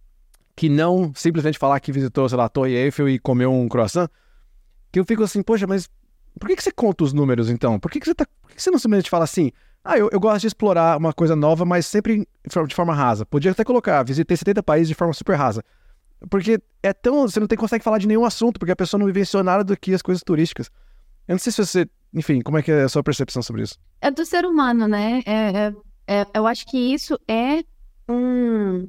que 0.55 0.69
não 0.69 1.11
simplesmente 1.13 1.59
falar 1.59 1.81
que 1.81 1.91
visitou, 1.91 2.29
sei 2.29 2.37
lá, 2.37 2.45
a 2.45 2.49
Torre 2.49 2.75
Eiffel 2.75 3.09
e 3.09 3.19
comeu 3.19 3.51
um 3.51 3.67
croissant, 3.67 4.07
que 4.89 5.01
eu 5.01 5.03
fico 5.03 5.21
assim, 5.21 5.43
poxa, 5.43 5.67
mas 5.67 5.89
por 6.39 6.47
que, 6.47 6.55
que 6.55 6.63
você 6.63 6.71
conta 6.71 7.03
os 7.03 7.13
números, 7.13 7.49
então? 7.49 7.79
Por 7.79 7.91
que, 7.91 7.99
que 7.99 8.05
você 8.05 8.15
tá. 8.15 8.25
Por 8.41 8.51
que 8.51 8.61
você 8.61 8.71
não 8.71 8.79
simplesmente 8.79 9.09
fala 9.09 9.23
assim? 9.23 9.51
Ah, 9.83 9.97
eu, 9.97 10.09
eu 10.11 10.19
gosto 10.19 10.41
de 10.41 10.47
explorar 10.47 10.97
uma 10.97 11.13
coisa 11.13 11.35
nova, 11.35 11.65
mas 11.65 11.85
sempre 11.85 12.27
de 12.67 12.75
forma 12.75 12.93
rasa. 12.93 13.25
Podia 13.25 13.51
até 13.51 13.63
colocar, 13.63 14.01
visitei 14.03 14.37
70 14.37 14.63
países 14.63 14.87
de 14.87 14.95
forma 14.95 15.13
super 15.13 15.35
rasa. 15.35 15.63
Porque 16.29 16.59
é 16.81 16.93
tão. 16.93 17.27
Você 17.27 17.39
não 17.39 17.47
tem, 17.47 17.57
consegue 17.57 17.83
falar 17.83 17.97
de 17.97 18.07
nenhum 18.07 18.25
assunto, 18.25 18.59
porque 18.59 18.71
a 18.71 18.75
pessoa 18.75 18.97
não 18.97 19.05
vivenciou 19.05 19.43
nada 19.43 19.63
do 19.63 19.75
que 19.75 19.93
as 19.93 20.01
coisas 20.01 20.23
turísticas. 20.23 20.69
Eu 21.27 21.33
não 21.33 21.39
sei 21.39 21.51
se 21.51 21.65
você. 21.65 21.89
Enfim, 22.13 22.41
como 22.41 22.57
é 22.57 22.63
que 22.63 22.71
é 22.71 22.83
a 22.83 22.89
sua 22.89 23.03
percepção 23.03 23.41
sobre 23.41 23.63
isso? 23.63 23.77
É 23.99 24.09
do 24.09 24.25
ser 24.25 24.45
humano, 24.45 24.87
né? 24.87 25.21
É, 25.25 25.33
é, 25.33 25.73
é, 26.07 26.27
eu 26.33 26.47
acho 26.47 26.65
que 26.65 26.77
isso 26.77 27.19
é 27.27 27.63
um, 28.07 28.87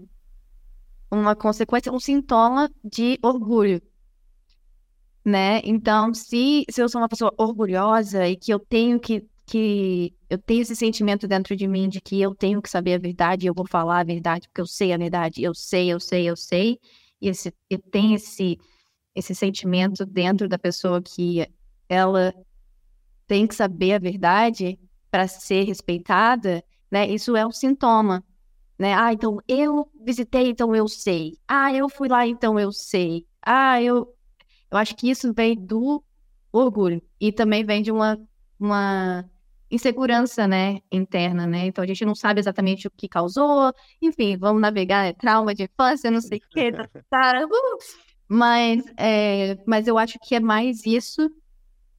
uma 1.10 1.34
consequência, 1.34 1.92
um 1.92 1.98
sintoma 1.98 2.70
de 2.84 3.18
orgulho 3.22 3.80
né? 5.24 5.60
Então, 5.64 6.12
se, 6.12 6.64
se 6.68 6.82
eu 6.82 6.88
sou 6.88 7.00
uma 7.00 7.08
pessoa 7.08 7.32
orgulhosa 7.38 8.28
e 8.28 8.36
que 8.36 8.52
eu 8.52 8.58
tenho 8.58 9.00
que, 9.00 9.26
que 9.46 10.14
eu 10.28 10.38
tenho 10.38 10.62
esse 10.62 10.76
sentimento 10.76 11.26
dentro 11.26 11.56
de 11.56 11.66
mim 11.66 11.88
de 11.88 12.00
que 12.00 12.20
eu 12.20 12.34
tenho 12.34 12.60
que 12.60 12.68
saber 12.68 12.94
a 12.94 12.98
verdade, 12.98 13.46
eu 13.46 13.54
vou 13.54 13.66
falar 13.66 14.00
a 14.00 14.04
verdade 14.04 14.48
porque 14.48 14.60
eu 14.60 14.66
sei 14.66 14.92
a 14.92 14.98
verdade, 14.98 15.42
eu 15.42 15.54
sei, 15.54 15.88
eu 15.92 15.98
sei, 16.00 16.28
eu 16.28 16.36
sei, 16.36 16.78
e 17.20 17.28
esse, 17.28 17.52
eu 17.70 17.78
tenho 17.90 18.16
esse, 18.16 18.58
esse 19.14 19.34
sentimento 19.34 20.04
dentro 20.04 20.48
da 20.48 20.58
pessoa 20.58 21.00
que 21.02 21.46
ela 21.88 22.34
tem 23.26 23.46
que 23.46 23.54
saber 23.54 23.94
a 23.94 23.98
verdade 23.98 24.78
para 25.10 25.26
ser 25.28 25.64
respeitada, 25.64 26.62
né? 26.90 27.08
Isso 27.08 27.36
é 27.36 27.46
um 27.46 27.52
sintoma, 27.52 28.22
né? 28.78 28.94
Ah, 28.94 29.12
então 29.12 29.38
eu 29.48 29.88
visitei, 30.04 30.50
então 30.50 30.74
eu 30.74 30.88
sei. 30.88 31.38
Ah, 31.48 31.72
eu 31.72 31.88
fui 31.88 32.08
lá, 32.08 32.26
então 32.26 32.58
eu 32.58 32.72
sei. 32.72 33.26
Ah, 33.42 33.80
eu 33.82 34.14
eu 34.74 34.78
acho 34.80 34.96
que 34.96 35.08
isso 35.08 35.32
vem 35.32 35.54
do 35.54 36.02
orgulho 36.52 37.00
e 37.20 37.30
também 37.30 37.64
vem 37.64 37.80
de 37.80 37.92
uma, 37.92 38.18
uma 38.58 39.24
insegurança, 39.70 40.48
né, 40.48 40.80
interna, 40.90 41.46
né? 41.46 41.66
Então 41.66 41.82
a 41.84 41.86
gente 41.86 42.04
não 42.04 42.14
sabe 42.14 42.40
exatamente 42.40 42.88
o 42.88 42.90
que 42.90 43.08
causou, 43.08 43.72
enfim, 44.02 44.36
vamos 44.36 44.60
navegar, 44.60 45.06
é 45.06 45.12
trauma 45.12 45.54
de 45.54 45.62
infância, 45.62 46.10
não 46.10 46.20
sei 46.20 46.38
o 46.38 46.48
que, 46.50 46.72
tá, 46.72 46.88
tá, 47.08 47.46
uh! 47.46 47.78
mas, 48.28 48.84
é, 48.96 49.56
mas 49.64 49.86
eu 49.86 49.96
acho 49.96 50.18
que 50.20 50.34
é 50.34 50.40
mais 50.40 50.84
isso. 50.84 51.30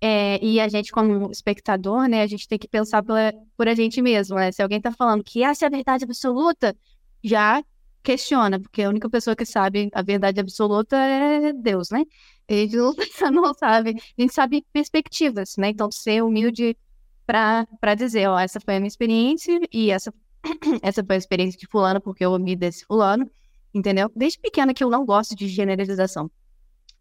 É, 0.02 0.44
e 0.44 0.60
a 0.60 0.68
gente, 0.68 0.92
como 0.92 1.32
espectador, 1.32 2.08
né, 2.10 2.22
a 2.24 2.28
gente 2.28 2.48
tem 2.48 2.60
que 2.60 2.68
pensar 2.68 3.02
por, 3.02 3.16
por 3.56 3.70
a 3.70 3.74
gente 3.74 4.02
mesmo, 4.02 4.36
né? 4.36 4.52
Se 4.52 4.62
alguém 4.62 4.82
tá 4.82 4.92
falando 4.92 5.24
que 5.24 5.42
essa 5.44 5.66
é 5.66 5.68
a 5.68 5.72
verdade 5.72 6.04
absoluta, 6.04 6.76
já 7.24 7.64
questiona, 8.06 8.60
porque 8.60 8.84
a 8.84 8.89
única 8.89 9.10
pessoa 9.10 9.36
que 9.36 9.46
sabe 9.46 9.89
a 9.94 10.02
verdade 10.02 10.39
absoluta 10.39 10.96
é 10.98 11.52
Deus, 11.54 11.89
né? 11.89 12.04
A 12.50 12.54
gente 12.54 12.76
não, 12.78 12.94
não 13.32 13.54
sabe, 13.54 13.96
a 14.18 14.22
gente 14.22 14.34
sabe 14.34 14.65
perspectivas, 14.72 15.56
né? 15.58 15.70
Então, 15.70 15.91
ser 15.91 16.24
humilde 16.24 16.78
para 17.26 17.96
dizer, 17.96 18.28
ó, 18.30 18.39
essa 18.39 18.60
foi 18.60 18.76
a 18.76 18.80
minha 18.80 18.88
experiência 18.88 19.60
e 19.74 19.89
essa 19.91 20.13
essa 20.84 21.04
foi 21.04 21.15
a 21.15 21.18
experiência 21.18 21.60
de 21.60 21.68
fulano, 21.68 22.00
porque 22.00 22.24
eu 22.24 22.32
ouvi 22.32 22.56
desse 22.56 22.86
fulano, 22.86 23.30
entendeu? 23.74 24.12
Desde 24.15 24.39
pequena 24.39 24.74
que 24.74 24.84
eu 24.84 24.89
não 24.89 25.06
gosto 25.06 25.36
de 25.36 25.48
generalização. 25.48 26.30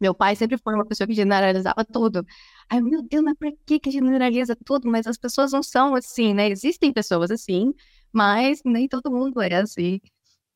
Meu 0.00 0.14
pai 0.14 0.34
sempre 0.36 0.58
foi 0.58 0.74
uma 0.74 0.84
pessoa 0.84 1.06
que 1.06 1.14
generalizava 1.14 1.84
tudo. 1.84 2.26
Ai, 2.68 2.80
meu 2.80 3.02
Deus, 3.02 3.22
mas 3.22 3.34
por 3.38 3.52
que 3.64 3.78
que 3.78 3.90
generaliza 3.90 4.56
tudo? 4.56 4.88
Mas 4.90 5.06
as 5.06 5.16
pessoas 5.16 5.52
não 5.52 5.62
são 5.62 5.94
assim, 5.94 6.34
né? 6.34 6.48
Existem 6.48 6.92
pessoas 6.92 7.30
assim, 7.30 7.72
mas 8.12 8.60
nem 8.64 8.88
todo 8.88 9.10
mundo 9.10 9.40
é 9.40 9.54
assim, 9.54 10.00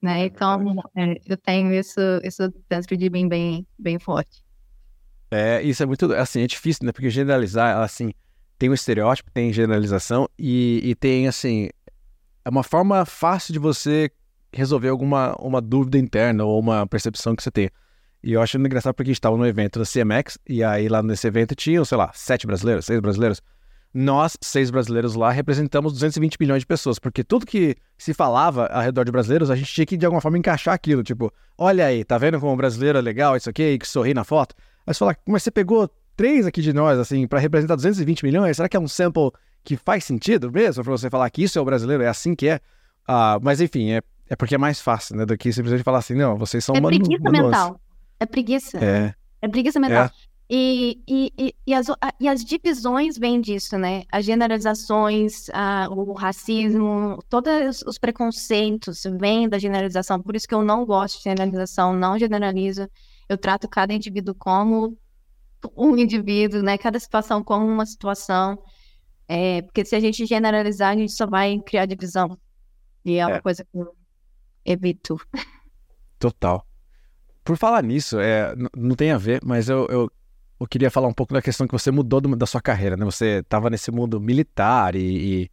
né? 0.00 0.26
Então, 0.26 0.82
é, 0.96 1.14
eu 1.26 1.36
tenho 1.36 1.72
isso, 1.72 2.00
isso 2.22 2.52
dentro 2.68 2.96
de 2.96 3.10
mim 3.10 3.28
bem, 3.28 3.66
bem 3.78 3.98
forte. 3.98 4.42
É, 5.30 5.62
isso 5.62 5.82
é 5.82 5.86
muito, 5.86 6.12
assim, 6.14 6.42
é 6.42 6.46
difícil, 6.46 6.86
né? 6.86 6.92
Porque 6.92 7.10
generalizar, 7.10 7.78
assim, 7.82 8.12
tem 8.58 8.70
um 8.70 8.74
estereótipo, 8.74 9.30
tem 9.30 9.52
generalização 9.52 10.28
e, 10.38 10.80
e 10.82 10.94
tem, 10.94 11.28
assim, 11.28 11.68
é 12.44 12.48
uma 12.48 12.62
forma 12.62 13.04
fácil 13.04 13.52
de 13.52 13.58
você 13.58 14.10
resolver 14.52 14.88
alguma 14.88 15.34
uma 15.38 15.60
dúvida 15.60 15.98
interna 15.98 16.44
ou 16.44 16.58
uma 16.58 16.86
percepção 16.86 17.36
que 17.36 17.42
você 17.42 17.50
tem. 17.50 17.70
E 18.22 18.32
eu 18.32 18.42
acho 18.42 18.56
engraçado 18.58 18.94
porque 18.94 19.10
a 19.10 19.12
gente 19.12 19.18
estava 19.18 19.36
no 19.36 19.46
evento 19.46 19.78
da 19.78 19.84
CMX 19.84 20.38
e 20.48 20.64
aí 20.64 20.88
lá 20.88 21.02
nesse 21.02 21.26
evento 21.26 21.54
tinham, 21.54 21.84
sei 21.84 21.96
lá, 21.98 22.10
sete 22.14 22.46
brasileiros, 22.46 22.86
seis 22.86 23.00
brasileiros. 23.00 23.40
Nós, 24.00 24.38
seis 24.40 24.70
brasileiros 24.70 25.16
lá, 25.16 25.28
representamos 25.32 25.92
220 25.92 26.36
milhões 26.38 26.60
de 26.60 26.66
pessoas, 26.66 27.00
porque 27.00 27.24
tudo 27.24 27.44
que 27.44 27.74
se 27.98 28.14
falava 28.14 28.66
ao 28.66 28.80
redor 28.80 29.02
de 29.02 29.10
brasileiros, 29.10 29.50
a 29.50 29.56
gente 29.56 29.74
tinha 29.74 29.84
que 29.84 29.96
de 29.96 30.06
alguma 30.06 30.20
forma 30.20 30.38
encaixar 30.38 30.72
aquilo. 30.72 31.02
Tipo, 31.02 31.32
olha 31.58 31.84
aí, 31.84 32.04
tá 32.04 32.16
vendo 32.16 32.38
como 32.38 32.52
o 32.52 32.56
brasileiro 32.56 32.96
é 32.96 33.00
legal, 33.00 33.36
isso 33.36 33.50
aqui, 33.50 33.76
que 33.76 33.88
sorri 33.88 34.14
na 34.14 34.22
foto? 34.22 34.54
Aí 34.86 34.94
você 34.94 35.00
fala, 35.00 35.16
mas 35.26 35.42
você 35.42 35.50
pegou 35.50 35.90
três 36.14 36.46
aqui 36.46 36.62
de 36.62 36.72
nós, 36.72 36.96
assim, 36.96 37.26
para 37.26 37.40
representar 37.40 37.74
220 37.74 38.22
milhões? 38.22 38.56
Será 38.56 38.68
que 38.68 38.76
é 38.76 38.80
um 38.80 38.86
sample 38.86 39.32
que 39.64 39.76
faz 39.76 40.04
sentido 40.04 40.52
mesmo 40.52 40.84
para 40.84 40.92
você 40.92 41.10
falar 41.10 41.28
que 41.30 41.42
isso 41.42 41.58
é 41.58 41.62
o 41.62 41.64
brasileiro, 41.64 42.04
é 42.04 42.08
assim 42.08 42.36
que 42.36 42.46
é? 42.46 42.60
Uh, 43.08 43.42
mas 43.42 43.60
enfim, 43.60 43.90
é, 43.90 44.00
é 44.28 44.36
porque 44.36 44.54
é 44.54 44.58
mais 44.58 44.80
fácil, 44.80 45.16
né, 45.16 45.26
do 45.26 45.36
que 45.36 45.52
simplesmente 45.52 45.82
falar 45.82 45.98
assim, 45.98 46.14
não, 46.14 46.36
vocês 46.36 46.64
são 46.64 46.76
É 46.76 46.80
preguiça 46.80 47.30
mental. 47.32 47.80
É 48.20 48.26
preguiça. 48.26 48.78
É. 48.78 49.12
É 49.42 49.48
preguiça 49.48 49.80
mental. 49.80 50.04
É. 50.04 50.10
E, 50.50 51.02
e, 51.06 51.32
e, 51.38 51.54
e, 51.66 51.74
as, 51.74 51.88
e 52.18 52.26
as 52.26 52.42
divisões 52.42 53.18
vêm 53.18 53.38
disso, 53.38 53.76
né? 53.76 54.04
As 54.10 54.24
generalizações, 54.24 55.50
a, 55.50 55.88
o 55.90 56.14
racismo, 56.14 57.18
todos 57.28 57.82
os 57.82 57.98
preconceitos 57.98 59.02
vêm 59.20 59.46
da 59.46 59.58
generalização. 59.58 60.22
Por 60.22 60.34
isso 60.34 60.48
que 60.48 60.54
eu 60.54 60.64
não 60.64 60.86
gosto 60.86 61.18
de 61.18 61.24
generalização, 61.24 61.92
não 61.92 62.18
generalizo. 62.18 62.88
Eu 63.28 63.36
trato 63.36 63.68
cada 63.68 63.92
indivíduo 63.92 64.34
como 64.34 64.96
um 65.76 65.96
indivíduo, 65.98 66.62
né? 66.62 66.78
Cada 66.78 66.98
situação 66.98 67.44
como 67.44 67.66
uma 67.66 67.84
situação. 67.84 68.58
É, 69.28 69.60
porque 69.60 69.84
se 69.84 69.94
a 69.94 70.00
gente 70.00 70.24
generalizar, 70.24 70.92
a 70.92 70.96
gente 70.96 71.12
só 71.12 71.26
vai 71.26 71.58
criar 71.58 71.84
divisão. 71.84 72.38
E 73.04 73.16
é 73.18 73.26
uma 73.26 73.36
é. 73.36 73.40
coisa 73.40 73.64
que 73.64 73.78
eu 73.78 73.94
evito. 74.64 75.20
Total. 76.18 76.66
Por 77.44 77.56
falar 77.56 77.82
nisso, 77.82 78.18
é, 78.18 78.54
não 78.74 78.94
tem 78.94 79.10
a 79.10 79.18
ver, 79.18 79.40
mas 79.44 79.68
eu, 79.68 79.86
eu, 79.86 80.10
eu, 80.60 80.66
queria 80.66 80.90
falar 80.90 81.08
um 81.08 81.12
pouco 81.12 81.34
da 81.34 81.42
questão 81.42 81.66
que 81.66 81.72
você 81.72 81.90
mudou 81.90 82.20
do, 82.20 82.36
da 82.36 82.46
sua 82.46 82.60
carreira, 82.60 82.96
né? 82.96 83.04
Você 83.04 83.40
estava 83.40 83.70
nesse 83.70 83.90
mundo 83.90 84.20
militar 84.20 84.94
e, 84.94 85.00
e 85.44 85.50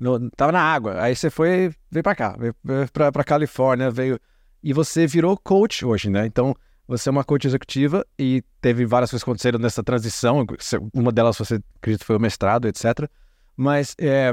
no, 0.00 0.30
tava 0.30 0.52
na 0.52 0.60
água. 0.60 1.00
Aí 1.02 1.14
você 1.14 1.30
foi, 1.30 1.72
veio 1.90 2.02
para 2.02 2.14
cá, 2.14 2.36
veio 2.38 2.54
para 2.92 3.24
Califórnia, 3.24 3.90
veio 3.90 4.18
e 4.62 4.72
você 4.72 5.06
virou 5.06 5.36
coach 5.36 5.84
hoje, 5.84 6.08
né? 6.08 6.26
Então 6.26 6.54
você 6.86 7.08
é 7.08 7.12
uma 7.12 7.24
coach 7.24 7.46
executiva 7.46 8.06
e 8.18 8.42
teve 8.60 8.84
várias 8.84 9.10
coisas 9.10 9.22
acontecendo 9.22 9.58
nessa 9.58 9.82
transição. 9.82 10.46
Uma 10.92 11.10
delas, 11.10 11.36
você 11.38 11.60
acredita, 11.76 12.04
foi 12.04 12.16
o 12.16 12.20
mestrado, 12.20 12.68
etc. 12.68 13.08
Mas 13.56 13.94
é, 13.98 14.32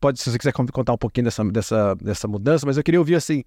pode, 0.00 0.20
se 0.20 0.30
você 0.30 0.38
quiser 0.38 0.52
contar 0.52 0.92
um 0.92 0.98
pouquinho 0.98 1.24
dessa, 1.24 1.44
dessa, 1.44 1.94
dessa 1.96 2.28
mudança, 2.28 2.66
mas 2.66 2.76
eu 2.76 2.82
queria 2.82 3.00
ouvir 3.00 3.14
assim 3.14 3.44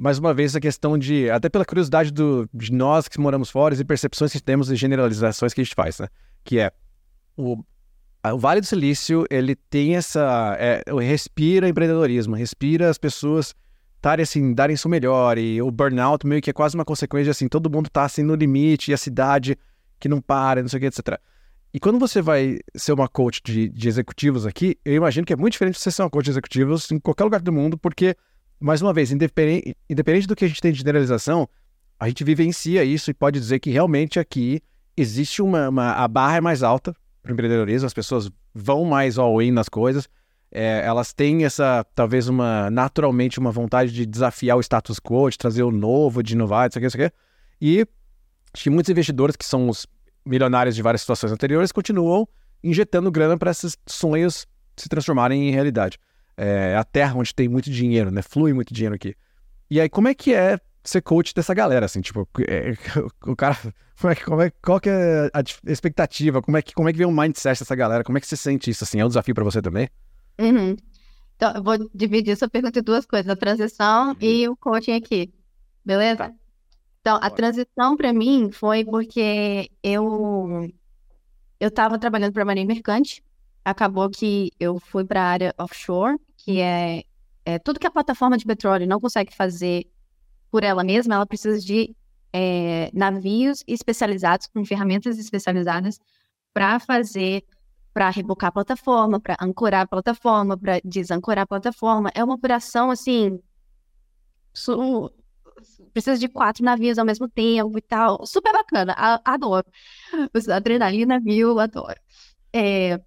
mais 0.00 0.18
uma 0.18 0.32
vez, 0.32 0.56
a 0.56 0.60
questão 0.60 0.96
de, 0.96 1.28
até 1.30 1.50
pela 1.50 1.64
curiosidade 1.64 2.10
do, 2.10 2.48
de 2.54 2.72
nós 2.72 3.06
que 3.06 3.20
moramos 3.20 3.50
fora 3.50 3.74
e 3.74 3.84
percepções 3.84 4.32
que 4.32 4.42
temos 4.42 4.70
e 4.70 4.76
generalizações 4.76 5.52
que 5.52 5.60
a 5.60 5.64
gente 5.64 5.74
faz, 5.74 5.98
né? 5.98 6.08
Que 6.42 6.58
é 6.58 6.72
o, 7.36 7.62
o 8.24 8.38
Vale 8.38 8.62
do 8.62 8.66
Silício, 8.66 9.26
ele 9.30 9.54
tem 9.54 9.96
essa. 9.96 10.56
É, 10.58 10.82
respira 11.02 11.68
empreendedorismo, 11.68 12.34
respira 12.34 12.88
as 12.88 12.96
pessoas 12.96 13.54
estarem 13.96 14.22
assim, 14.22 14.54
darem 14.54 14.72
isso 14.72 14.88
melhor. 14.88 15.36
E 15.36 15.60
o 15.60 15.70
burnout 15.70 16.26
meio 16.26 16.40
que 16.40 16.48
é 16.48 16.52
quase 16.54 16.74
uma 16.74 16.84
consequência 16.84 17.30
assim, 17.30 17.46
todo 17.46 17.70
mundo 17.70 17.90
tá 17.90 18.04
assim 18.04 18.22
no 18.22 18.34
limite, 18.34 18.90
e 18.90 18.94
a 18.94 18.98
cidade 18.98 19.58
que 19.98 20.08
não 20.08 20.22
para, 20.22 20.62
não 20.62 20.68
sei 20.68 20.78
o 20.78 20.80
que, 20.80 20.86
etc. 20.86 21.20
E 21.74 21.78
quando 21.78 21.98
você 21.98 22.22
vai 22.22 22.58
ser 22.74 22.94
uma 22.94 23.06
coach 23.06 23.42
de, 23.44 23.68
de 23.68 23.86
executivos 23.86 24.46
aqui, 24.46 24.78
eu 24.82 24.94
imagino 24.94 25.26
que 25.26 25.32
é 25.34 25.36
muito 25.36 25.52
diferente 25.52 25.74
de 25.74 25.82
você 25.82 25.90
ser 25.90 26.02
uma 26.02 26.10
coach 26.10 26.24
de 26.24 26.30
executivos 26.30 26.90
em 26.90 26.98
qualquer 26.98 27.24
lugar 27.24 27.42
do 27.42 27.52
mundo, 27.52 27.76
porque 27.76 28.16
mais 28.60 28.82
uma 28.82 28.92
vez, 28.92 29.10
independente, 29.10 29.74
independente 29.88 30.26
do 30.26 30.36
que 30.36 30.44
a 30.44 30.48
gente 30.48 30.60
tem 30.60 30.70
de 30.70 30.78
generalização, 30.78 31.48
a 31.98 32.06
gente 32.08 32.22
vivencia 32.22 32.84
isso 32.84 33.10
e 33.10 33.14
pode 33.14 33.40
dizer 33.40 33.58
que 33.58 33.70
realmente 33.70 34.20
aqui 34.20 34.62
existe 34.96 35.40
uma, 35.40 35.70
uma 35.70 35.92
a 35.92 36.06
barra 36.06 36.36
é 36.36 36.40
mais 36.40 36.62
alta 36.62 36.94
para 37.22 37.30
o 37.30 37.32
empreendedorismo, 37.32 37.86
as 37.86 37.94
pessoas 37.94 38.30
vão 38.54 38.84
mais 38.84 39.18
all-in 39.18 39.50
nas 39.50 39.68
coisas, 39.68 40.08
é, 40.52 40.82
elas 40.84 41.12
têm 41.12 41.44
essa, 41.44 41.86
talvez 41.94 42.28
uma, 42.28 42.70
naturalmente, 42.70 43.38
uma 43.38 43.50
vontade 43.50 43.92
de 43.92 44.04
desafiar 44.04 44.56
o 44.58 44.60
status 44.60 44.98
quo, 44.98 45.30
de 45.30 45.38
trazer 45.38 45.62
o 45.62 45.70
novo, 45.70 46.22
de 46.22 46.34
inovar, 46.34 46.68
isso 46.68 46.78
aqui, 46.78 46.86
isso 46.86 47.00
aqui. 47.00 47.14
E 47.60 47.86
acho 48.52 48.64
que 48.64 48.70
muitos 48.70 48.90
investidores 48.90 49.36
que 49.36 49.44
são 49.44 49.68
os 49.68 49.86
milionários 50.26 50.74
de 50.74 50.82
várias 50.82 51.00
situações 51.02 51.32
anteriores 51.32 51.72
continuam 51.72 52.28
injetando 52.62 53.10
grana 53.10 53.38
para 53.38 53.52
esses 53.52 53.76
sonhos 53.86 54.46
se 54.76 54.88
transformarem 54.88 55.48
em 55.48 55.52
realidade 55.52 55.98
é 56.36 56.76
a 56.76 56.84
terra 56.84 57.16
onde 57.16 57.34
tem 57.34 57.48
muito 57.48 57.70
dinheiro, 57.70 58.10
né? 58.10 58.22
Flui 58.22 58.52
muito 58.52 58.72
dinheiro 58.72 58.94
aqui. 58.94 59.14
E 59.70 59.80
aí, 59.80 59.88
como 59.88 60.08
é 60.08 60.14
que 60.14 60.34
é 60.34 60.58
ser 60.82 61.02
coach 61.02 61.34
dessa 61.34 61.54
galera, 61.54 61.86
assim, 61.86 62.00
tipo, 62.00 62.28
é, 62.48 62.74
o 63.26 63.36
cara, 63.36 63.56
como 64.00 64.12
é, 64.12 64.16
como 64.16 64.42
é, 64.42 64.50
qual 64.62 64.80
que 64.80 64.88
é 64.88 65.30
a 65.32 65.42
expectativa, 65.70 66.42
como 66.42 66.56
é 66.56 66.62
que, 66.62 66.74
como 66.74 66.88
é 66.88 66.92
que 66.92 66.98
vem 66.98 67.06
o 67.06 67.12
mindset 67.12 67.60
dessa 67.60 67.74
galera, 67.74 68.02
como 68.02 68.18
é 68.18 68.20
que 68.20 68.26
você 68.26 68.36
sente 68.36 68.70
isso, 68.70 68.84
assim, 68.84 69.00
é 69.00 69.04
um 69.04 69.08
desafio 69.08 69.34
para 69.34 69.44
você 69.44 69.60
também? 69.60 69.88
Uhum. 70.40 70.76
Então, 71.36 71.52
eu 71.54 71.62
vou 71.62 71.76
dividir 71.94 72.32
essa 72.32 72.48
pergunta 72.48 72.78
em 72.78 72.82
duas 72.82 73.06
coisas, 73.06 73.30
a 73.30 73.36
transição 73.36 74.10
uhum. 74.10 74.16
e 74.20 74.48
o 74.48 74.56
coaching 74.56 74.92
aqui, 74.92 75.32
beleza? 75.84 76.16
Tá. 76.16 76.32
Então, 77.00 77.18
a 77.20 77.30
transição 77.30 77.96
para 77.96 78.12
mim 78.12 78.50
foi 78.52 78.84
porque 78.84 79.70
eu 79.82 80.68
eu 81.58 81.68
estava 81.68 81.98
trabalhando 81.98 82.32
para 82.32 82.42
a 82.42 82.46
Marinha 82.46 82.66
Mercante, 82.66 83.22
acabou 83.64 84.08
que 84.10 84.50
eu 84.58 84.78
fui 84.78 85.04
para 85.04 85.22
a 85.22 85.26
área 85.26 85.54
offshore, 85.58 86.18
que 86.36 86.60
é, 86.60 87.04
é, 87.44 87.58
tudo 87.58 87.78
que 87.78 87.86
a 87.86 87.90
plataforma 87.90 88.36
de 88.36 88.44
petróleo 88.44 88.86
não 88.86 89.00
consegue 89.00 89.34
fazer 89.34 89.86
por 90.50 90.64
ela 90.64 90.82
mesma, 90.82 91.14
ela 91.14 91.26
precisa 91.26 91.60
de 91.60 91.94
é, 92.32 92.90
navios 92.92 93.62
especializados, 93.66 94.48
com 94.48 94.64
ferramentas 94.64 95.18
especializadas, 95.18 95.98
para 96.52 96.80
fazer, 96.80 97.44
para 97.92 98.10
rebocar 98.10 98.48
a 98.48 98.52
plataforma, 98.52 99.20
para 99.20 99.36
ancorar 99.40 99.82
a 99.82 99.86
plataforma, 99.86 100.56
para 100.56 100.80
desancorar 100.84 101.44
a 101.44 101.46
plataforma. 101.46 102.10
É 102.14 102.24
uma 102.24 102.34
operação 102.34 102.90
assim. 102.90 103.40
Su 104.52 105.12
precisa 105.92 106.18
de 106.18 106.28
quatro 106.28 106.64
navios 106.64 106.98
ao 106.98 107.04
mesmo 107.04 107.28
tempo 107.28 107.76
e 107.78 107.82
tal. 107.82 108.26
Super 108.26 108.52
bacana, 108.52 108.94
adoro. 109.24 109.66
Adrenalina, 110.52 111.20
viu, 111.20 111.58
adoro. 111.58 112.00
É... 112.52 113.00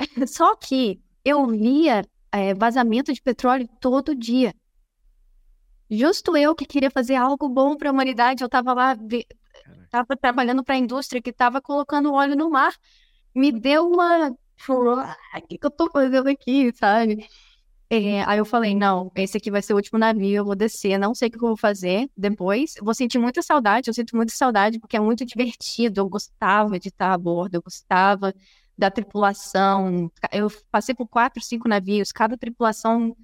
Só 0.26 0.56
que 0.56 1.00
eu 1.24 1.46
via 1.46 2.04
é, 2.32 2.54
vazamento 2.54 3.12
de 3.12 3.20
petróleo 3.20 3.68
todo 3.80 4.14
dia. 4.14 4.54
Justo 5.90 6.36
eu 6.36 6.54
que 6.54 6.64
queria 6.64 6.90
fazer 6.90 7.16
algo 7.16 7.48
bom 7.48 7.76
para 7.76 7.90
a 7.90 7.92
humanidade, 7.92 8.42
eu 8.42 8.46
estava 8.46 8.72
lá, 8.72 8.96
estava 9.84 10.16
trabalhando 10.16 10.62
para 10.62 10.76
a 10.76 10.78
indústria 10.78 11.20
que 11.20 11.30
estava 11.30 11.60
colocando 11.60 12.12
óleo 12.12 12.36
no 12.36 12.48
mar. 12.48 12.72
Me 13.34 13.50
deu 13.50 13.88
uma. 13.88 14.30
O 14.68 15.46
que, 15.48 15.58
que 15.58 15.66
eu 15.66 15.68
estou 15.68 15.90
fazendo 15.90 16.28
aqui, 16.28 16.70
sabe? 16.74 17.26
É, 17.92 18.22
aí 18.22 18.38
eu 18.38 18.44
falei, 18.44 18.72
não, 18.72 19.10
esse 19.16 19.36
aqui 19.36 19.50
vai 19.50 19.62
ser 19.62 19.72
o 19.72 19.76
último 19.76 19.98
navio, 19.98 20.36
eu 20.36 20.44
vou 20.44 20.54
descer, 20.54 20.96
não 20.96 21.12
sei 21.12 21.26
o 21.26 21.30
que 21.32 21.38
eu 21.38 21.40
vou 21.40 21.56
fazer 21.56 22.08
depois. 22.16 22.74
Vou 22.80 22.94
sentir 22.94 23.18
muita 23.18 23.42
saudade, 23.42 23.88
eu 23.90 23.94
sinto 23.94 24.14
muita 24.14 24.32
saudade, 24.32 24.78
porque 24.78 24.96
é 24.96 25.00
muito 25.00 25.24
divertido, 25.24 26.00
eu 26.00 26.08
gostava 26.08 26.78
de 26.78 26.88
estar 26.88 27.12
a 27.12 27.18
bordo, 27.18 27.56
eu 27.56 27.62
gostava 27.62 28.32
da 28.80 28.90
tripulação. 28.90 30.10
Eu 30.32 30.50
passei 30.70 30.94
por 30.94 31.06
quatro, 31.06 31.42
cinco 31.42 31.68
navios, 31.68 32.10
cada 32.10 32.36
tripulação, 32.36 33.14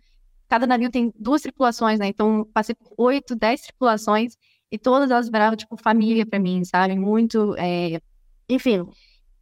cada 0.48 0.66
navio 0.66 0.90
tem 0.90 1.12
duas 1.18 1.40
tripulações, 1.42 1.98
né? 1.98 2.08
Então, 2.08 2.46
passei 2.52 2.74
por 2.74 2.92
oito, 2.98 3.34
dez 3.34 3.62
tripulações 3.62 4.36
e 4.70 4.78
todas 4.78 5.10
elas 5.10 5.28
viraram, 5.28 5.56
tipo, 5.56 5.76
família 5.78 6.26
para 6.26 6.38
mim, 6.38 6.62
sabe? 6.64 6.94
Muito, 6.94 7.54
é... 7.56 8.00
enfim, 8.48 8.86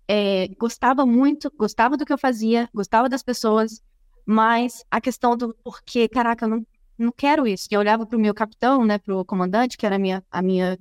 é... 0.06 0.48
gostava 0.56 1.04
muito, 1.04 1.52
gostava 1.58 1.96
do 1.96 2.06
que 2.06 2.12
eu 2.12 2.18
fazia, 2.18 2.68
gostava 2.72 3.08
das 3.08 3.22
pessoas, 3.22 3.82
mas 4.24 4.84
a 4.90 5.00
questão 5.00 5.36
do 5.36 5.52
porquê, 5.64 6.08
caraca, 6.08 6.44
eu 6.44 6.48
não, 6.48 6.66
não 6.96 7.12
quero 7.12 7.46
isso. 7.46 7.66
E 7.70 7.74
eu 7.74 7.80
olhava 7.80 8.06
pro 8.06 8.18
meu 8.20 8.32
capitão, 8.34 8.84
né, 8.84 8.98
pro 8.98 9.24
comandante, 9.24 9.76
que 9.76 9.84
era 9.84 9.96
a 9.96 9.98
minha, 9.98 10.24
a 10.30 10.40
minha 10.40 10.78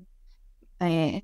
é, 0.80 1.22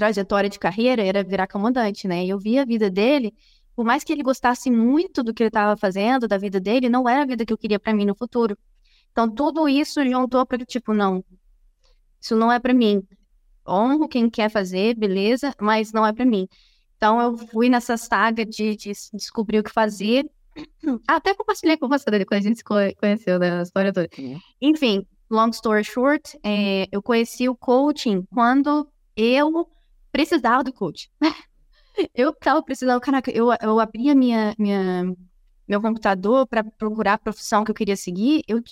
trajetória 0.00 0.48
de 0.48 0.58
carreira 0.58 1.04
era 1.04 1.22
virar 1.22 1.46
comandante, 1.46 2.08
né? 2.08 2.24
E 2.24 2.30
eu 2.30 2.38
via 2.38 2.62
a 2.62 2.64
vida 2.64 2.88
dele 2.90 3.34
por 3.80 3.84
mais 3.84 4.04
que 4.04 4.12
ele 4.12 4.22
gostasse 4.22 4.70
muito 4.70 5.22
do 5.22 5.32
que 5.32 5.42
ele 5.42 5.48
estava 5.48 5.74
fazendo, 5.76 6.28
da 6.28 6.36
vida 6.36 6.60
dele, 6.60 6.90
não 6.90 7.08
era 7.08 7.22
a 7.22 7.26
vida 7.26 7.46
que 7.46 7.52
eu 7.52 7.56
queria 7.56 7.80
para 7.80 7.94
mim 7.94 8.04
no 8.04 8.14
futuro. 8.14 8.58
Então, 9.10 9.26
tudo 9.26 9.66
isso 9.66 10.04
juntou 10.04 10.44
para 10.44 10.64
tipo, 10.66 10.92
não, 10.92 11.24
isso 12.20 12.36
não 12.36 12.52
é 12.52 12.58
para 12.58 12.74
mim. 12.74 13.02
Honro 13.66 14.06
quem 14.06 14.28
quer 14.28 14.50
fazer, 14.50 14.94
beleza, 14.94 15.54
mas 15.58 15.92
não 15.92 16.04
é 16.04 16.12
para 16.12 16.26
mim. 16.26 16.46
Então, 16.96 17.20
eu 17.20 17.38
fui 17.38 17.70
nessa 17.70 17.96
saga 17.96 18.44
de, 18.44 18.76
de 18.76 18.92
descobrir 19.14 19.60
o 19.60 19.64
que 19.64 19.72
fazer. 19.72 20.30
Até 21.08 21.34
compartilhei 21.34 21.78
com 21.78 21.88
você 21.88 22.10
depois 22.10 22.44
a 22.44 22.48
gente 22.48 22.58
se 22.58 22.64
conheceu 22.64 23.38
né, 23.38 23.62
história 23.62 23.92
toda. 23.92 24.10
Enfim, 24.60 25.06
long 25.30 25.48
story 25.48 25.84
short, 25.84 26.38
é, 26.44 26.86
eu 26.92 27.02
conheci 27.02 27.48
o 27.48 27.56
coaching 27.56 28.26
quando 28.30 28.86
eu 29.16 29.66
precisava 30.12 30.64
do 30.64 30.72
coach. 30.72 31.10
eu 32.14 32.32
tava 32.32 32.62
precisando, 32.62 33.00
caraca, 33.00 33.30
eu, 33.30 33.48
eu 33.60 33.80
abri 33.80 34.10
a 34.10 34.14
minha, 34.14 34.54
minha, 34.58 35.14
meu 35.66 35.80
computador 35.80 36.46
para 36.46 36.64
procurar 36.64 37.14
a 37.14 37.18
profissão 37.18 37.64
que 37.64 37.70
eu 37.70 37.74
queria 37.74 37.96
seguir, 37.96 38.42
eu, 38.46 38.62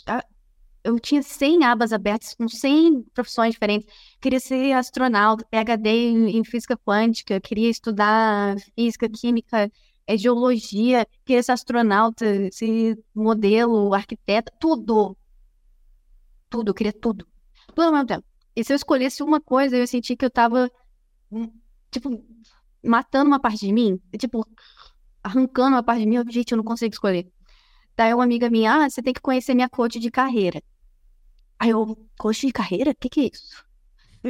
eu 0.84 0.98
tinha 0.98 1.22
100 1.22 1.64
abas 1.64 1.92
abertas 1.92 2.34
com 2.34 2.48
100 2.48 3.02
profissões 3.14 3.52
diferentes. 3.52 3.88
Queria 4.20 4.40
ser 4.40 4.72
astronauta, 4.72 5.44
PhD 5.50 5.88
em, 5.90 6.38
em 6.38 6.44
física 6.44 6.76
quântica, 6.76 7.40
queria 7.40 7.68
estudar 7.68 8.56
física, 8.74 9.08
química, 9.08 9.70
é, 10.06 10.16
geologia, 10.16 11.06
queria 11.24 11.42
ser 11.42 11.52
astronauta, 11.52 12.24
ser 12.50 12.98
modelo, 13.14 13.92
arquiteta, 13.92 14.50
tudo. 14.58 15.16
Tudo, 16.48 16.70
eu 16.70 16.74
queria 16.74 16.92
tudo. 16.92 17.26
Tudo 17.68 17.82
ao 17.82 17.92
mesmo 17.92 18.06
tempo. 18.06 18.24
E 18.56 18.64
se 18.64 18.72
eu 18.72 18.76
escolhesse 18.76 19.22
uma 19.22 19.40
coisa, 19.40 19.76
eu 19.76 19.86
senti 19.86 20.16
que 20.16 20.24
eu 20.24 20.30
tava, 20.30 20.70
tipo, 21.90 22.24
matando 22.84 23.28
uma 23.28 23.40
parte 23.40 23.66
de 23.66 23.72
mim. 23.72 24.00
Tipo, 24.18 24.46
arrancando 25.22 25.76
uma 25.76 25.82
parte 25.82 26.00
de 26.00 26.06
mim. 26.06 26.22
Gente, 26.30 26.52
eu 26.52 26.56
não 26.56 26.64
consigo 26.64 26.92
escolher. 26.92 27.30
Daí 27.96 28.14
uma 28.14 28.24
amiga 28.24 28.48
minha, 28.48 28.84
ah, 28.84 28.90
você 28.90 29.02
tem 29.02 29.12
que 29.12 29.20
conhecer 29.20 29.54
minha 29.54 29.68
coach 29.68 29.98
de 29.98 30.10
carreira. 30.10 30.62
Aí 31.58 31.70
eu, 31.70 31.98
coach 32.18 32.46
de 32.46 32.52
carreira? 32.52 32.92
O 32.92 32.94
que, 32.94 33.08
que 33.08 33.20
é 33.20 33.30
isso? 33.32 33.64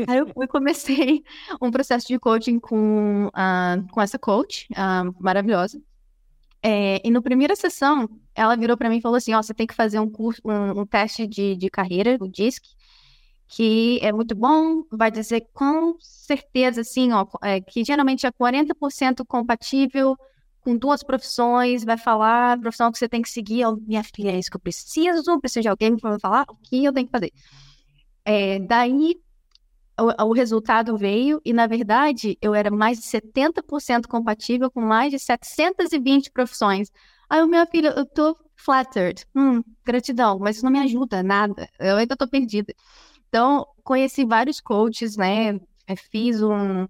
Aí 0.07 0.19
eu 0.19 0.49
comecei 0.49 1.23
um 1.61 1.71
processo 1.71 2.07
de 2.07 2.19
coaching 2.19 2.59
com, 2.59 3.27
uh, 3.27 3.89
com 3.91 4.01
essa 4.01 4.19
coach 4.19 4.67
uh, 4.73 5.15
maravilhosa. 5.23 5.81
É, 6.63 7.01
e 7.07 7.11
na 7.11 7.23
primeira 7.23 7.55
sessão, 7.55 8.09
ela 8.35 8.57
virou 8.57 8.77
para 8.77 8.89
mim 8.89 8.99
e 8.99 9.01
falou 9.01 9.17
assim: 9.17 9.33
Ó, 9.33 9.39
oh, 9.39 9.43
você 9.43 9.55
tem 9.55 9.67
que 9.67 9.75
fazer 9.75 10.01
um 10.01 10.11
curso, 10.11 10.41
um, 10.45 10.81
um 10.81 10.87
teste 10.87 11.27
de, 11.27 11.57
de 11.57 11.71
carreira, 11.71 12.17
o 12.21 12.29
DISC, 12.29 12.65
que 13.49 13.99
é 14.03 14.13
muito 14.13 14.35
bom, 14.35 14.85
vai 14.93 15.11
dizer 15.11 15.47
com 15.55 15.97
certeza, 15.99 16.83
assim, 16.83 17.13
ó, 17.13 17.27
é, 17.43 17.61
que 17.61 17.83
geralmente 17.83 18.27
é 18.27 18.31
40% 18.31 19.25
compatível 19.27 20.15
com 20.61 20.77
duas 20.77 21.03
profissões, 21.03 21.83
vai 21.83 21.97
falar 21.97 22.53
a 22.53 22.59
profissão 22.59 22.93
que 22.93 22.99
você 22.99 23.09
tem 23.09 23.23
que 23.23 23.31
seguir, 23.31 23.65
oh, 23.65 23.77
minha 23.77 24.05
filha, 24.05 24.31
é 24.33 24.39
isso 24.39 24.51
que 24.51 24.57
eu 24.57 24.61
preciso, 24.61 25.41
preciso 25.41 25.63
de 25.63 25.69
alguém 25.69 25.97
para 25.97 26.19
falar 26.19 26.45
o 26.49 26.57
que 26.57 26.85
eu 26.85 26.93
tenho 26.93 27.07
que 27.07 27.13
fazer. 27.13 27.33
É, 28.23 28.59
daí, 28.59 29.17
o, 29.99 30.27
o, 30.27 30.33
resultado 30.35 30.97
veio, 30.99 31.41
e 31.43 31.55
na 31.55 31.67
verdade, 31.67 32.37
eu 32.43 32.55
era 32.55 32.71
mais 32.71 32.99
de 33.01 33.07
70% 33.07 34.07
compatível 34.07 34.71
com 34.71 34.83
mais 34.83 35.11
de 35.11 35.19
720 35.19 36.31
profissões. 36.33 36.91
Aí, 37.31 37.47
minha 37.47 37.67
filha, 37.67 37.95
eu 37.97 38.05
tô 38.05 38.37
flattered, 38.57 39.25
hum, 39.35 39.63
gratidão, 39.85 40.39
mas 40.39 40.57
isso 40.57 40.65
não 40.67 40.73
me 40.73 40.81
ajuda 40.81 41.23
nada, 41.23 41.67
eu 41.79 41.97
ainda 41.97 42.15
tô 42.15 42.29
perdida. 42.29 42.75
Então, 43.29 43.67
conheci 43.85 44.25
vários 44.25 44.61
coaches, 44.61 45.17
né, 45.17 45.59
fiz 46.11 46.43
um 46.43 46.87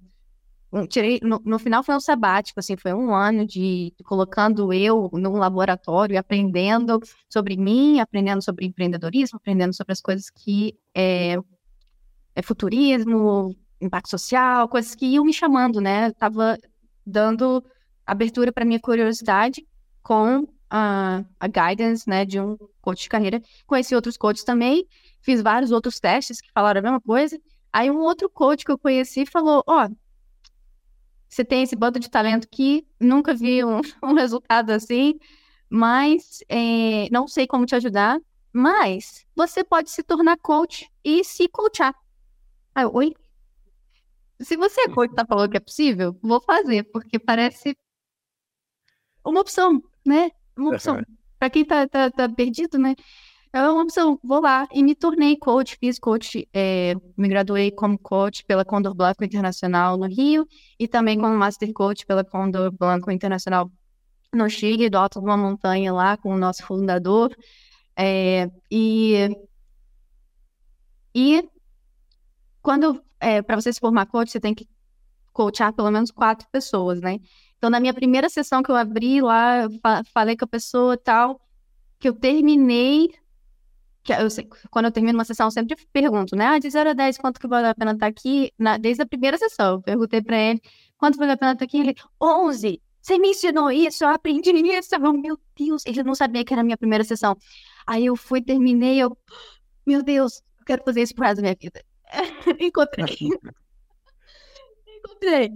tirei, 0.89 1.19
no, 1.23 1.41
no, 1.45 1.59
final 1.59 1.83
foi 1.83 1.95
um 1.95 2.01
sabático, 2.01 2.61
assim, 2.61 2.77
foi 2.77 2.93
um 2.93 3.15
ano 3.15 3.47
de, 3.47 3.93
colocando 4.05 4.73
eu 4.73 5.09
num 5.15 5.33
laboratório, 5.33 6.19
aprendendo 6.19 7.01
sobre 7.29 7.57
mim, 7.57 8.01
aprendendo 8.01 8.43
sobre 8.43 8.67
empreendedorismo, 8.67 9.39
aprendendo 9.39 9.75
sobre 9.75 9.93
as 9.93 10.01
coisas 10.01 10.29
que 10.29 10.77
é, 10.95 11.39
é 12.35 12.43
futurismo, 12.43 13.57
impacto 13.81 14.11
social, 14.11 14.69
coisas 14.69 14.95
que 14.95 15.07
iam 15.07 15.25
me 15.25 15.33
chamando, 15.33 15.81
né? 15.81 16.13
Tava 16.13 16.59
dando 17.07 17.65
abertura 18.07 18.53
para 18.53 18.65
minha 18.65 18.81
curiosidade 18.81 19.67
com 20.03 20.47
a, 20.69 21.25
a 21.41 21.47
guidance, 21.47 22.09
né, 22.09 22.25
de 22.25 22.39
um 22.41 22.57
coach 22.83 23.03
de 23.03 23.09
carreira. 23.09 23.43
Conheci 23.67 23.95
outros 23.95 24.17
coaches 24.17 24.45
também, 24.45 24.87
fiz 25.29 25.43
vários 25.43 25.71
outros 25.71 26.01
testes 26.01 26.41
que 26.41 26.51
falaram 26.53 26.79
a 26.79 26.83
mesma 26.83 27.01
coisa. 27.03 27.39
Aí 27.71 27.91
um 27.91 27.99
outro 27.99 28.31
coach 28.31 28.65
que 28.65 28.73
eu 28.73 28.79
conheci 28.79 29.27
falou, 29.27 29.63
ó, 29.67 29.85
oh, 29.85 29.97
você 31.29 31.45
tem 31.45 31.63
esse 31.63 31.77
bando 31.77 32.01
de 32.01 32.09
talento 32.09 32.49
que 32.51 32.87
nunca 32.99 33.35
vi 33.35 33.63
um, 33.63 33.83
um 34.03 34.15
resultado 34.15 34.71
assim, 34.71 35.19
mas 35.69 36.43
é, 36.49 37.11
não 37.11 37.29
sei 37.29 37.47
como 37.47 37.67
te 37.67 37.75
ajudar, 37.75 38.19
mas 38.51 39.27
você 39.37 39.63
pode 39.63 39.91
se 39.91 40.03
tornar 40.03 40.39
coach 40.39 40.91
e 41.05 41.23
se 41.23 41.47
coachar. 41.47 41.95
Ah, 42.75 42.89
oi? 42.89 43.15
Se 44.41 44.57
você 44.57 44.81
é 44.81 44.89
coach 44.89 45.13
e 45.13 45.15
tá 45.15 45.27
falando 45.27 45.51
que 45.51 45.59
é 45.59 45.61
possível, 45.61 46.19
vou 46.23 46.41
fazer, 46.41 46.85
porque 46.85 47.19
parece 47.19 47.77
uma 49.23 49.43
opção, 49.43 49.83
né? 50.07 50.31
Uma 50.57 50.71
opção. 50.71 51.03
Para 51.39 51.51
quem 51.51 51.67
tá, 51.67 51.87
tá, 51.87 52.11
tá 52.11 52.29
perdido, 52.31 52.79
né? 52.79 52.95
É 53.53 53.63
uma 53.63 53.83
opção, 53.83 54.19
vou 54.23 54.41
lá 54.41 54.69
e 54.73 54.83
me 54.83 54.95
tornei 54.95 55.37
coach, 55.37 55.77
fiz 55.81 55.99
coach, 55.99 56.47
é, 56.53 56.95
me 57.17 57.29
graduei 57.29 57.71
como 57.71 57.99
coach 57.99 58.45
pela 58.45 58.65
Condor 58.65 58.95
Blanco 58.95 59.25
Internacional 59.25 59.97
no 59.97 60.07
Rio 60.07 60.47
e 60.79 60.87
também 60.87 61.19
como 61.19 61.35
Master 61.35 61.73
Coach 61.73 62.05
pela 62.05 62.23
Condor 62.23 62.71
Blanco 62.71 63.11
Internacional 63.11 63.71
no 64.35 64.49
Chile, 64.51 64.91
do 64.91 64.99
alto 64.99 65.21
de 65.21 65.25
uma 65.25 65.37
montanha 65.37 65.93
lá 65.93 66.17
com 66.19 66.35
o 66.35 66.39
nosso 66.39 66.63
fundador. 66.63 67.35
É, 67.97 68.51
e, 68.71 69.31
e 71.15 71.49
quando, 72.61 73.03
é, 73.19 73.41
para 73.41 73.57
você 73.57 73.73
se 73.73 73.81
formar 73.81 74.07
coach, 74.07 74.31
você 74.31 74.39
tem 74.41 74.55
que 74.55 74.69
coachar 75.33 75.73
pelo 75.73 75.91
menos 75.91 76.11
quatro 76.11 76.47
pessoas, 76.53 77.01
né? 77.01 77.19
Então, 77.57 77.71
na 77.71 77.81
minha 77.81 77.95
primeira 77.95 78.29
sessão 78.29 78.63
que 78.63 78.71
eu 78.71 78.77
abri 78.77 79.21
lá, 79.23 79.63
eu 79.63 79.71
fa 79.81 80.03
falei 80.13 80.37
com 80.37 80.45
a 80.45 80.49
pessoa 80.49 80.99
tal, 80.99 81.41
que 81.99 82.09
eu 82.09 82.15
terminei 82.15 83.09
que 84.09 84.13
eu, 84.13 84.49
quando 84.71 84.87
eu 84.87 84.93
termino 84.93 85.19
uma 85.19 85.25
sessão, 85.25 85.47
eu 85.47 85.51
sempre 85.51 85.77
pergunto, 85.93 86.35
né? 86.35 86.47
Ah, 86.47 86.59
de 86.59 86.71
0 86.71 86.91
a 86.91 86.93
10, 86.95 87.19
quanto 87.19 87.39
que 87.39 87.47
vale 87.47 87.67
a 87.67 87.75
pena 87.75 87.93
estar 87.93 88.07
aqui? 88.07 88.51
Na, 88.59 88.79
desde 88.79 89.03
a 89.03 89.07
primeira 89.07 89.37
sessão, 89.37 89.75
eu 89.75 89.83
perguntei 89.83 90.23
para 90.23 90.39
ele, 90.39 90.63
quanto 90.97 91.19
vale 91.19 91.33
a 91.33 91.37
pena 91.37 91.53
estar 91.53 91.65
aqui? 91.65 91.79
Ele, 91.79 91.95
11! 92.21 92.81
Você 93.01 93.19
me 93.19 93.31
ensinou 93.31 93.71
isso, 93.71 94.05
eu 94.05 94.09
aprendi 94.09 94.51
isso. 94.51 94.95
Eu, 94.95 95.13
meu 95.13 95.39
Deus, 95.57 95.83
ele 95.87 96.03
não 96.03 96.15
sabia 96.15 96.45
que 96.45 96.53
era 96.53 96.63
a 96.63 96.65
minha 96.65 96.77
primeira 96.77 97.05
sessão. 97.05 97.37
Aí 97.87 98.07
eu 98.07 98.17
fui, 98.17 98.43
terminei, 98.43 98.99
eu, 98.99 99.17
meu 99.87 100.03
Deus, 100.03 100.43
eu 100.59 100.65
quero 100.65 100.83
fazer 100.85 101.03
isso 101.03 101.15
pro 101.15 101.25
resto 101.25 101.37
da 101.37 101.43
minha 101.43 101.57
vida. 101.61 101.83
Encontrei. 102.61 103.17
Encontrei. 104.99 105.53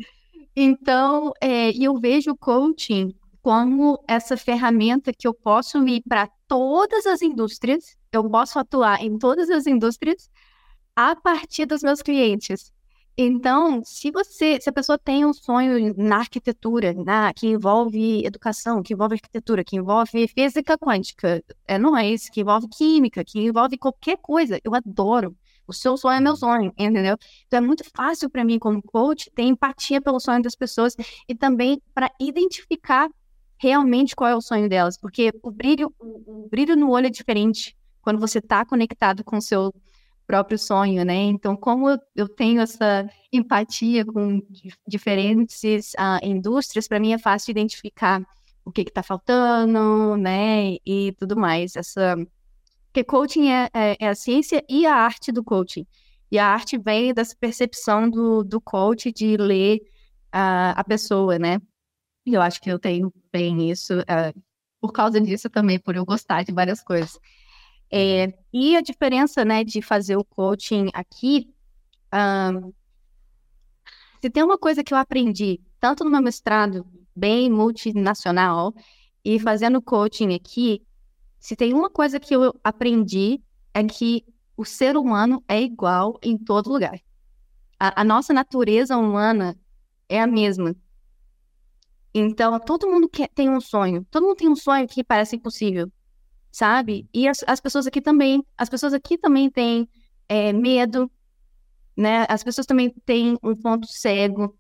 Então, 0.54 1.32
é, 1.40 1.70
eu 1.70 1.98
vejo 1.98 2.32
o 2.32 2.36
coaching 2.36 3.14
como 3.42 4.02
essa 4.06 4.36
ferramenta 4.36 5.12
que 5.12 5.26
eu 5.26 5.34
posso 5.34 5.86
ir 5.88 6.02
para 6.08 6.28
todas 6.52 7.06
as 7.06 7.22
indústrias 7.22 7.96
eu 8.12 8.28
posso 8.28 8.58
atuar 8.58 9.02
em 9.02 9.16
todas 9.18 9.48
as 9.48 9.66
indústrias 9.66 10.28
a 10.94 11.16
partir 11.16 11.64
dos 11.64 11.82
meus 11.82 12.02
clientes. 12.02 12.70
Então, 13.16 13.82
se 13.82 14.10
você, 14.10 14.60
se 14.60 14.68
a 14.68 14.72
pessoa 14.72 14.98
tem 14.98 15.24
um 15.24 15.32
sonho 15.32 15.94
na 15.96 16.18
arquitetura, 16.18 16.92
na, 16.92 17.32
que 17.32 17.46
envolve 17.46 18.26
educação, 18.26 18.82
que 18.82 18.92
envolve 18.92 19.14
arquitetura, 19.14 19.64
que 19.64 19.76
envolve 19.76 20.28
física 20.28 20.76
quântica, 20.76 21.42
é, 21.66 21.78
não 21.78 21.96
é 21.96 22.10
isso, 22.10 22.30
que 22.30 22.42
envolve 22.42 22.68
química, 22.68 23.24
que 23.24 23.40
envolve 23.40 23.78
qualquer 23.78 24.18
coisa, 24.18 24.60
eu 24.62 24.74
adoro. 24.74 25.34
O 25.66 25.72
seu 25.72 25.96
sonho 25.96 26.18
é 26.18 26.20
meu 26.20 26.36
sonho, 26.36 26.70
entendeu? 26.76 27.16
Então 27.46 27.58
é 27.58 27.62
muito 27.62 27.82
fácil 27.96 28.28
para 28.28 28.44
mim, 28.44 28.58
como 28.58 28.82
coach, 28.82 29.30
ter 29.34 29.44
empatia 29.44 30.02
pelo 30.02 30.20
sonho 30.20 30.42
das 30.42 30.54
pessoas 30.54 30.94
e 31.26 31.34
também 31.34 31.80
para 31.94 32.10
identificar 32.20 33.08
realmente 33.62 34.16
qual 34.16 34.28
é 34.28 34.34
o 34.34 34.40
sonho 34.40 34.68
delas, 34.68 34.98
porque 34.98 35.30
o 35.40 35.52
brilho, 35.52 35.94
o, 36.00 36.44
o 36.44 36.48
brilho 36.50 36.74
no 36.74 36.90
olho 36.90 37.06
é 37.06 37.10
diferente 37.10 37.76
quando 38.00 38.18
você 38.18 38.38
está 38.38 38.64
conectado 38.64 39.22
com 39.22 39.36
o 39.36 39.40
seu 39.40 39.72
próprio 40.26 40.58
sonho, 40.58 41.04
né? 41.04 41.14
Então, 41.14 41.54
como 41.56 41.96
eu 42.16 42.28
tenho 42.28 42.60
essa 42.60 43.08
empatia 43.32 44.04
com 44.04 44.42
diferentes 44.84 45.92
uh, 45.92 46.18
indústrias, 46.24 46.88
para 46.88 46.98
mim 46.98 47.12
é 47.12 47.18
fácil 47.18 47.52
identificar 47.52 48.20
o 48.64 48.72
que 48.72 48.80
está 48.80 49.00
faltando, 49.00 50.16
né? 50.16 50.76
E 50.84 51.14
tudo 51.16 51.36
mais. 51.36 51.76
Essa... 51.76 52.16
Porque 52.86 53.04
coaching 53.04 53.48
é, 53.48 53.70
é, 53.72 53.96
é, 54.00 54.08
a 54.08 54.14
ciência 54.16 54.64
e 54.68 54.86
a 54.86 54.94
arte 54.96 55.30
do 55.30 55.44
coaching. 55.44 55.86
E 56.32 56.38
a 56.38 56.48
arte 56.48 56.76
vem 56.78 57.14
dessa 57.14 57.36
percepção 57.38 58.10
do, 58.10 58.42
do 58.42 58.60
coach 58.60 59.12
de 59.12 59.36
ler 59.36 59.78
uh, 60.34 60.74
a 60.74 60.82
pessoa, 60.82 61.38
né? 61.38 61.58
E 62.24 62.34
eu 62.34 62.42
acho 62.42 62.60
que 62.60 62.70
eu 62.70 62.78
tenho 62.78 63.12
bem 63.32 63.70
isso, 63.70 63.98
uh, 64.00 64.42
por 64.80 64.92
causa 64.92 65.20
disso 65.20 65.50
também, 65.50 65.78
por 65.78 65.96
eu 65.96 66.04
gostar 66.04 66.44
de 66.44 66.52
várias 66.52 66.82
coisas. 66.82 67.18
É, 67.90 68.32
e 68.52 68.74
a 68.76 68.80
diferença, 68.80 69.44
né, 69.44 69.62
de 69.62 69.82
fazer 69.82 70.16
o 70.16 70.24
coaching 70.24 70.88
aqui, 70.94 71.52
um, 72.14 72.72
se 74.20 74.30
tem 74.30 74.42
uma 74.42 74.56
coisa 74.56 74.82
que 74.82 74.94
eu 74.94 74.98
aprendi, 74.98 75.60
tanto 75.78 76.04
no 76.04 76.10
meu 76.10 76.22
mestrado 76.22 76.86
bem 77.14 77.50
multinacional 77.50 78.72
e 79.24 79.38
fazendo 79.38 79.82
coaching 79.82 80.34
aqui, 80.34 80.82
se 81.38 81.56
tem 81.56 81.74
uma 81.74 81.90
coisa 81.90 82.20
que 82.20 82.34
eu 82.34 82.54
aprendi 82.62 83.42
é 83.74 83.82
que 83.84 84.24
o 84.56 84.64
ser 84.64 84.96
humano 84.96 85.42
é 85.48 85.60
igual 85.60 86.18
em 86.22 86.38
todo 86.38 86.70
lugar. 86.70 87.00
A, 87.78 88.02
a 88.02 88.04
nossa 88.04 88.32
natureza 88.32 88.96
humana 88.96 89.58
é 90.08 90.20
a 90.20 90.26
mesma. 90.26 90.74
Então, 92.14 92.58
todo 92.60 92.88
mundo 92.88 93.08
quer, 93.08 93.28
tem 93.28 93.48
um 93.48 93.60
sonho. 93.60 94.06
Todo 94.10 94.26
mundo 94.26 94.36
tem 94.36 94.48
um 94.48 94.56
sonho 94.56 94.86
que 94.86 95.02
parece 95.02 95.36
impossível, 95.36 95.90
sabe? 96.50 97.08
E 97.12 97.26
as, 97.26 97.42
as 97.46 97.60
pessoas 97.60 97.86
aqui 97.86 98.00
também. 98.00 98.44
As 98.56 98.68
pessoas 98.68 98.92
aqui 98.92 99.16
também 99.16 99.50
têm 99.50 99.88
é, 100.28 100.52
medo, 100.52 101.10
né? 101.96 102.26
As 102.28 102.44
pessoas 102.44 102.66
também 102.66 102.90
têm 103.06 103.38
um 103.42 103.54
ponto 103.54 103.86
cego, 103.86 104.56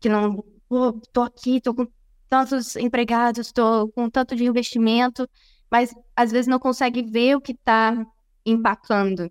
que 0.00 0.08
não... 0.08 0.44
Pô, 0.68 0.92
tô 1.12 1.22
aqui, 1.22 1.60
tô 1.60 1.74
com 1.74 1.86
tantos 2.28 2.76
empregados, 2.76 3.48
estou 3.48 3.90
com 3.90 4.08
tanto 4.08 4.36
de 4.36 4.44
investimento, 4.44 5.28
mas 5.70 5.92
às 6.14 6.30
vezes 6.30 6.46
não 6.46 6.60
consegue 6.60 7.02
ver 7.02 7.36
o 7.36 7.40
que 7.40 7.52
está 7.52 8.06
empacando, 8.46 9.30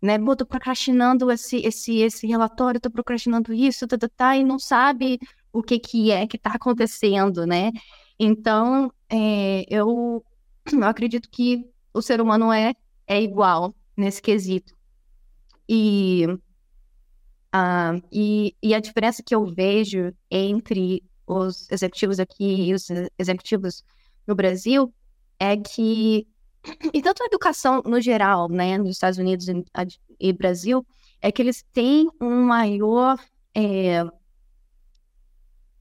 né? 0.00 0.18
Pô, 0.18 0.34
tô 0.34 0.46
procrastinando 0.46 1.30
esse, 1.30 1.58
esse, 1.58 1.98
esse 1.98 2.26
relatório, 2.26 2.80
tô 2.80 2.90
procrastinando 2.90 3.52
isso, 3.52 3.86
tá, 3.86 3.98
tá, 3.98 4.08
tá, 4.08 4.36
e 4.36 4.44
não 4.44 4.58
sabe 4.58 5.18
o 5.58 5.62
que 5.62 5.78
que 5.78 6.10
é 6.10 6.26
que 6.26 6.36
está 6.36 6.52
acontecendo, 6.52 7.46
né? 7.46 7.72
Então, 8.18 8.92
é, 9.10 9.64
eu, 9.68 10.24
eu 10.72 10.84
acredito 10.84 11.28
que 11.30 11.64
o 11.92 12.02
ser 12.02 12.20
humano 12.20 12.52
é, 12.52 12.74
é 13.06 13.20
igual 13.22 13.74
nesse 13.96 14.22
quesito. 14.22 14.74
E, 15.68 16.26
uh, 17.54 18.02
e, 18.12 18.54
e 18.62 18.74
a 18.74 18.80
diferença 18.80 19.22
que 19.22 19.34
eu 19.34 19.46
vejo 19.46 20.12
entre 20.30 21.02
os 21.26 21.70
executivos 21.70 22.18
aqui 22.18 22.68
e 22.68 22.74
os 22.74 22.88
executivos 23.18 23.84
no 24.26 24.34
Brasil 24.34 24.92
é 25.38 25.56
que, 25.56 26.26
e 26.92 27.02
tanto 27.02 27.22
a 27.22 27.26
educação 27.26 27.82
no 27.84 28.00
geral, 28.00 28.48
né, 28.48 28.78
nos 28.78 28.90
Estados 28.90 29.18
Unidos 29.18 29.48
e, 29.48 29.64
e 30.18 30.32
Brasil, 30.32 30.86
é 31.20 31.30
que 31.30 31.42
eles 31.42 31.64
têm 31.72 32.08
um 32.20 32.44
maior, 32.44 33.18
é, 33.54 34.04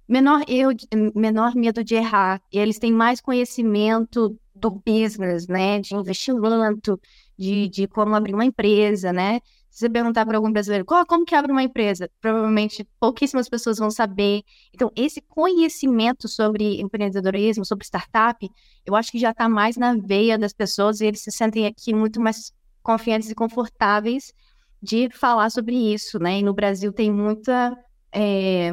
menor, 0.08 0.43
erro, 0.47 0.72
menor 1.16 1.55
medo 1.55 1.84
de 1.84 1.95
errar, 1.95 2.41
e 2.51 2.60
eles 2.60 2.80
têm 2.80 2.91
mais 2.91 3.22
conhecimento 3.22 4.38
do 4.55 4.72
business, 4.72 5.47
né, 5.47 5.80
de 5.80 5.95
investimento, 5.95 6.99
de, 7.38 7.68
de 7.70 7.88
como 7.88 8.16
abrir 8.16 8.34
uma 8.34 8.45
empresa, 8.45 9.14
né, 9.14 9.39
se 9.78 9.82
você 9.82 9.89
perguntar 9.91 10.26
para 10.26 10.38
algum 10.38 10.51
brasileiro 10.51 10.84
como 10.84 11.24
que 11.24 11.36
abre 11.36 11.51
uma 11.51 11.62
empresa, 11.62 12.10
provavelmente 12.20 12.84
pouquíssimas 12.99 13.47
pessoas 13.47 13.78
vão 13.78 13.91
saber. 13.91 14.41
Então, 14.74 14.91
esse 14.95 15.22
conhecimento 15.22 16.28
sobre 16.28 16.82
empreendedorismo, 16.82 17.64
sobre 17.64 17.86
startup, 17.86 18.49
eu 18.84 18.95
acho 18.95 19.12
que 19.12 19.20
já 19.20 19.30
está 19.30 19.47
mais 19.47 19.78
na 19.78 19.95
veia 19.95 20.36
das 20.36 20.51
pessoas 20.51 20.99
e 20.99 21.05
eles 21.05 21.22
se 21.22 21.32
sentem 21.32 21.68
aqui 21.68 21.93
muito 21.93 22.20
mais 22.20 22.51
confiantes 22.82 23.30
e 23.30 23.36
confortáveis 23.36 24.34
de 24.82 25.12
falar 25.12 25.51
sobre 25.51 25.76
isso, 25.76 26.18
né? 26.18 26.39
E 26.39 26.43
no 26.43 26.55
Brasil 26.55 26.91
tem 26.91 27.12
muita 27.12 27.78
é, 28.12 28.72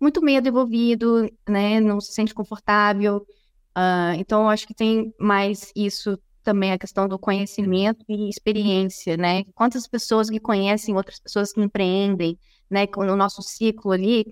muito 0.00 0.22
medo 0.22 0.48
envolvido, 0.48 1.30
né? 1.48 1.80
Não 1.80 2.00
se 2.00 2.12
sente 2.12 2.34
confortável. 2.34 3.18
Uh, 3.76 4.14
então, 4.18 4.42
eu 4.42 4.48
acho 4.48 4.66
que 4.66 4.74
tem 4.74 5.14
mais 5.18 5.72
isso 5.76 6.18
também 6.42 6.72
a 6.72 6.78
questão 6.78 7.08
do 7.08 7.18
conhecimento 7.18 8.04
e 8.08 8.28
experiência, 8.28 9.16
né? 9.16 9.44
Quantas 9.54 9.86
pessoas 9.88 10.30
que 10.30 10.40
conhecem 10.40 10.94
outras 10.94 11.18
pessoas 11.20 11.52
que 11.52 11.60
empreendem, 11.60 12.38
né? 12.70 12.86
No 12.96 13.16
nosso 13.16 13.42
ciclo 13.42 13.92
ali, 13.92 14.24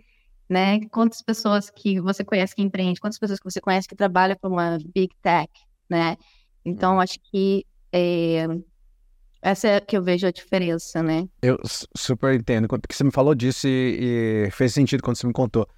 né? 0.49 0.81
Quantas 0.91 1.23
pessoas 1.23 1.71
que 1.71 2.01
você 2.01 2.25
conhece 2.25 2.55
que 2.55 2.63
empreende, 2.63 3.01
quantas 3.01 3.19
pessoas 3.19 3.41
que 3.41 3.51
você 3.51 3.61
conhece 3.61 3.89
que 3.89 3.97
trabalham 3.97 4.37
com 4.41 4.49
uma 4.49 4.79
big 4.95 5.15
tech, 5.23 5.51
né? 5.91 6.17
Então, 6.65 7.01
acho 7.01 7.19
que 7.31 7.67
é, 7.93 8.47
essa 9.45 9.69
é 9.69 9.79
que 9.81 9.95
eu 9.95 10.03
vejo 10.03 10.27
a 10.27 10.31
diferença, 10.31 11.03
né? 11.03 11.29
Eu 11.43 11.59
super 11.95 12.35
entendo, 12.35 12.67
porque 12.67 12.95
você 12.95 13.05
me 13.05 13.11
falou 13.11 13.35
disso 13.35 13.69
e, 13.69 14.47
e 14.47 14.51
fez 14.51 14.73
sentido 14.73 15.03
quando 15.03 15.19
você 15.19 15.27
me 15.27 15.35
contou. 15.35 15.69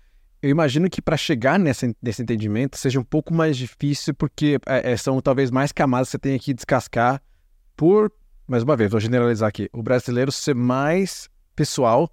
Eu 0.40 0.50
imagino 0.50 0.88
que 0.88 1.02
para 1.02 1.16
chegar 1.16 1.58
nessa, 1.58 1.92
nesse 2.00 2.22
entendimento 2.22 2.76
seja 2.76 3.00
um 3.00 3.04
pouco 3.04 3.34
mais 3.34 3.56
difícil, 3.56 4.14
porque 4.14 4.60
é, 4.66 4.92
é, 4.92 4.96
são 4.96 5.20
talvez 5.20 5.50
mais 5.50 5.72
camadas 5.72 6.06
que 6.06 6.12
você 6.12 6.18
tem 6.18 6.38
que 6.38 6.54
descascar 6.54 7.20
por, 7.76 8.12
mais 8.46 8.62
uma 8.62 8.76
vez, 8.76 8.92
vou 8.92 9.00
generalizar 9.00 9.48
aqui, 9.48 9.68
o 9.72 9.82
brasileiro 9.82 10.30
ser 10.30 10.54
mais 10.54 11.28
pessoal 11.56 12.08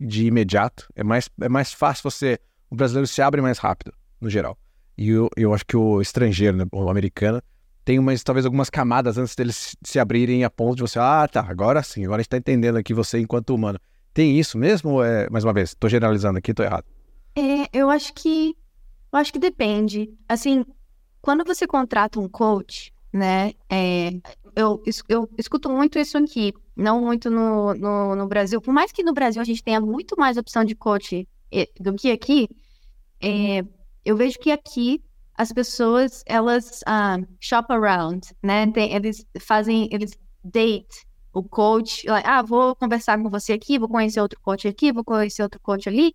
de 0.00 0.26
imediato. 0.26 0.88
É 0.96 1.04
mais, 1.04 1.30
é 1.40 1.48
mais 1.48 1.72
fácil 1.72 2.10
você. 2.10 2.40
O 2.68 2.74
brasileiro 2.74 3.06
se 3.06 3.22
abre 3.22 3.40
mais 3.40 3.58
rápido, 3.58 3.92
no 4.20 4.28
geral. 4.28 4.58
E 4.96 5.10
eu, 5.10 5.30
eu 5.36 5.54
acho 5.54 5.64
que 5.64 5.76
o 5.76 6.00
estrangeiro, 6.00 6.56
né, 6.56 6.64
o 6.72 6.90
americano, 6.90 7.40
tem 7.88 7.98
umas, 7.98 8.22
talvez 8.22 8.44
algumas 8.44 8.68
camadas 8.68 9.16
antes 9.16 9.34
deles 9.34 9.74
se 9.82 9.98
abrirem 9.98 10.44
a 10.44 10.50
ponto 10.50 10.76
de 10.76 10.82
você, 10.82 10.98
ah, 10.98 11.26
tá, 11.26 11.40
agora 11.40 11.82
sim, 11.82 12.04
agora 12.04 12.20
a 12.20 12.22
gente 12.22 12.28
tá 12.28 12.36
entendendo 12.36 12.76
aqui 12.76 12.92
você 12.92 13.18
enquanto 13.18 13.54
humano. 13.54 13.80
Tem 14.12 14.38
isso 14.38 14.58
mesmo 14.58 15.02
é, 15.02 15.26
mais 15.30 15.42
uma 15.42 15.54
vez, 15.54 15.74
tô 15.74 15.88
generalizando 15.88 16.36
aqui, 16.36 16.52
tô 16.52 16.62
errado? 16.62 16.84
É, 17.34 17.66
eu 17.72 17.88
acho 17.88 18.12
que 18.12 18.54
eu 19.10 19.18
acho 19.18 19.32
que 19.32 19.38
depende. 19.38 20.12
Assim, 20.28 20.66
quando 21.22 21.46
você 21.46 21.66
contrata 21.66 22.20
um 22.20 22.28
coach, 22.28 22.92
né? 23.10 23.54
É, 23.70 24.10
eu, 24.54 24.82
eu 25.08 25.26
escuto 25.38 25.70
muito 25.70 25.98
isso 25.98 26.18
aqui, 26.18 26.52
não 26.76 27.00
muito 27.00 27.30
no, 27.30 27.72
no, 27.72 28.14
no, 28.14 28.28
Brasil. 28.28 28.60
Por 28.60 28.74
mais 28.74 28.92
que 28.92 29.02
no 29.02 29.14
Brasil 29.14 29.40
a 29.40 29.46
gente 29.46 29.64
tenha 29.64 29.80
muito 29.80 30.14
mais 30.14 30.36
opção 30.36 30.62
de 30.62 30.74
coach 30.74 31.26
do 31.80 31.94
que 31.94 32.10
aqui, 32.10 32.50
é, 33.18 33.64
eu 34.04 34.14
vejo 34.14 34.38
que 34.38 34.50
aqui 34.50 35.00
as 35.38 35.52
pessoas 35.52 36.24
elas 36.26 36.82
uh, 36.82 37.24
shop 37.40 37.72
around, 37.72 38.26
né? 38.42 38.66
Tem, 38.72 38.92
eles 38.92 39.24
fazem, 39.40 39.88
eles 39.92 40.18
date 40.42 41.06
o 41.32 41.44
coach. 41.44 42.04
Ah, 42.24 42.42
vou 42.42 42.74
conversar 42.74 43.16
com 43.22 43.30
você 43.30 43.52
aqui, 43.52 43.78
vou 43.78 43.88
conhecer 43.88 44.20
outro 44.20 44.40
coach 44.40 44.66
aqui, 44.66 44.92
vou 44.92 45.04
conhecer 45.04 45.44
outro 45.44 45.60
coach 45.60 45.88
ali 45.88 46.12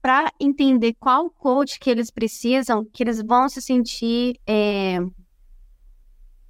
para 0.00 0.32
entender 0.38 0.94
qual 1.00 1.28
coach 1.28 1.80
que 1.80 1.90
eles 1.90 2.10
precisam, 2.10 2.84
que 2.84 3.02
eles 3.02 3.20
vão 3.22 3.48
se 3.48 3.60
sentir 3.60 4.38
é, 4.46 4.98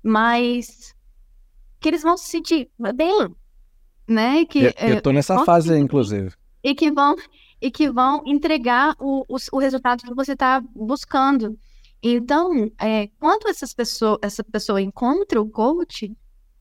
mais. 0.02 0.94
que 1.80 1.88
eles 1.88 2.02
vão 2.02 2.18
se 2.18 2.26
sentir 2.26 2.68
bem, 2.94 3.34
né? 4.06 4.44
Que, 4.44 4.74
eu, 4.76 4.88
eu 4.88 5.00
tô 5.00 5.10
nessa 5.10 5.42
fase, 5.44 5.74
inclusive. 5.78 6.34
E 6.62 6.74
que 6.74 6.90
vão, 6.90 7.16
e 7.62 7.70
que 7.70 7.90
vão 7.90 8.22
entregar 8.26 8.94
o, 8.98 9.24
o, 9.26 9.36
o 9.52 9.58
resultado 9.58 10.02
que 10.02 10.14
você 10.14 10.32
está 10.32 10.60
buscando. 10.74 11.56
Então, 12.06 12.70
é, 12.78 13.08
quando 13.18 13.48
essas 13.48 13.74
essa 14.22 14.44
pessoa 14.44 14.80
encontra 14.80 15.40
o 15.40 15.48
coach, 15.48 16.14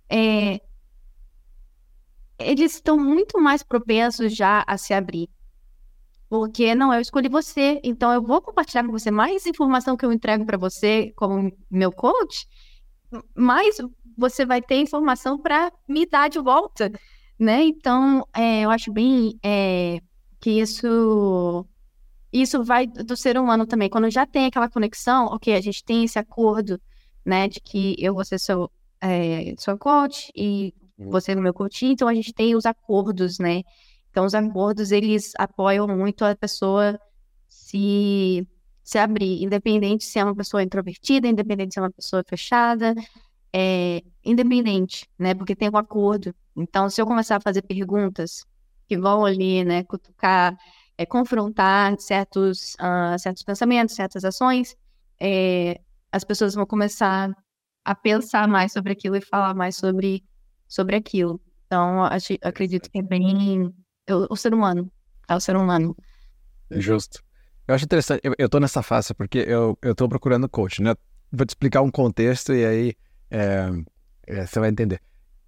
é, 0.09 0.61
eles 2.39 2.75
estão 2.75 2.97
muito 2.97 3.39
mais 3.41 3.61
propensos 3.61 4.33
já 4.35 4.63
a 4.65 4.77
se 4.77 4.93
abrir 4.93 5.29
porque 6.33 6.73
não, 6.73 6.91
eu 6.91 6.99
escolhi 6.99 7.29
você, 7.29 7.79
então 7.83 8.11
eu 8.11 8.19
vou 8.19 8.41
compartilhar 8.41 8.83
com 8.83 8.91
você 8.91 9.11
mais 9.11 9.45
informação 9.45 9.95
que 9.95 10.03
eu 10.03 10.11
entrego 10.11 10.43
para 10.43 10.57
você 10.57 11.13
como 11.15 11.55
meu 11.69 11.91
coach, 11.91 12.47
mais 13.35 13.77
você 14.17 14.43
vai 14.43 14.59
ter 14.59 14.77
informação 14.77 15.37
para 15.37 15.71
me 15.87 16.07
dar 16.07 16.31
de 16.31 16.39
volta, 16.39 16.91
né? 17.37 17.63
Então, 17.63 18.27
é, 18.33 18.61
eu 18.61 18.71
acho 18.71 18.91
bem 18.91 19.37
é, 19.43 19.99
que 20.41 20.59
isso 20.59 21.67
isso 22.33 22.63
vai 22.63 22.87
do 22.87 23.15
ser 23.15 23.37
humano 23.37 23.67
também. 23.67 23.89
Quando 23.89 24.09
já 24.09 24.25
tem 24.25 24.47
aquela 24.47 24.67
conexão, 24.67 25.27
ok, 25.27 25.53
a 25.53 25.61
gente 25.61 25.83
tem 25.83 26.03
esse 26.03 26.17
acordo, 26.17 26.81
né, 27.23 27.47
de 27.47 27.61
que 27.61 27.95
eu 27.99 28.13
vou 28.13 28.25
ser 28.25 28.39
seu, 28.39 28.71
é, 28.99 29.53
seu 29.57 29.77
coach 29.77 30.31
e 30.35 30.73
uhum. 30.97 31.11
você 31.11 31.33
é 31.33 31.35
meu 31.35 31.53
coach, 31.53 31.85
então 31.85 32.07
a 32.07 32.13
gente 32.13 32.33
tem 32.33 32.55
os 32.55 32.65
acordos, 32.65 33.37
né? 33.37 33.61
Então, 34.09 34.25
os 34.25 34.33
acordos, 34.33 34.91
eles 34.91 35.31
apoiam 35.37 35.87
muito 35.87 36.23
a 36.23 36.35
pessoa 36.35 36.99
se, 37.47 38.47
se 38.83 38.97
abrir, 38.99 39.43
independente 39.43 40.03
se 40.03 40.19
é 40.19 40.23
uma 40.23 40.35
pessoa 40.35 40.61
introvertida, 40.61 41.27
independente 41.27 41.73
se 41.73 41.79
é 41.79 41.81
uma 41.81 41.91
pessoa 41.91 42.23
fechada, 42.27 42.93
é, 43.51 44.01
independente, 44.23 45.07
né? 45.17 45.33
Porque 45.33 45.55
tem 45.55 45.69
um 45.69 45.77
acordo. 45.77 46.33
Então, 46.55 46.89
se 46.89 47.01
eu 47.01 47.07
começar 47.07 47.37
a 47.37 47.41
fazer 47.41 47.63
perguntas 47.63 48.45
que 48.87 48.97
vão 48.97 49.25
ali, 49.25 49.63
né, 49.63 49.83
cutucar, 49.83 50.55
é, 50.97 51.05
confrontar 51.05 51.99
certos, 51.99 52.75
uh, 52.75 53.17
certos 53.17 53.43
pensamentos, 53.43 53.95
certas 53.95 54.23
ações, 54.23 54.75
é, 55.19 55.79
as 56.11 56.23
pessoas 56.23 56.53
vão 56.53 56.65
começar 56.65 57.31
a 57.83 57.95
pensar 57.95 58.47
mais 58.47 58.71
sobre 58.71 58.93
aquilo 58.93 59.15
e 59.15 59.21
falar 59.21 59.53
mais 59.53 59.75
sobre, 59.75 60.23
sobre 60.67 60.95
aquilo. 60.95 61.41
Então, 61.65 62.03
acho, 62.03 62.33
acredito 62.41 62.89
que 62.89 62.99
é 62.99 63.01
bem 63.01 63.73
o, 64.09 64.33
o 64.33 64.35
ser 64.35 64.53
humano. 64.53 64.91
É 65.27 65.35
o 65.35 65.39
ser 65.39 65.55
humano. 65.55 65.95
Justo. 66.69 67.23
Eu 67.67 67.75
acho 67.75 67.85
interessante, 67.85 68.21
eu, 68.23 68.35
eu 68.37 68.49
tô 68.49 68.59
nessa 68.59 68.83
fase 68.83 69.13
porque 69.13 69.39
eu, 69.39 69.77
eu 69.81 69.95
tô 69.95 70.07
procurando 70.07 70.49
coach, 70.49 70.81
né? 70.81 70.95
Vou 71.31 71.45
te 71.45 71.51
explicar 71.51 71.81
um 71.81 71.89
contexto 71.89 72.53
e 72.53 72.65
aí 72.65 72.93
é, 73.31 73.69
é, 74.27 74.45
você 74.45 74.59
vai 74.59 74.69
entender. 74.69 75.01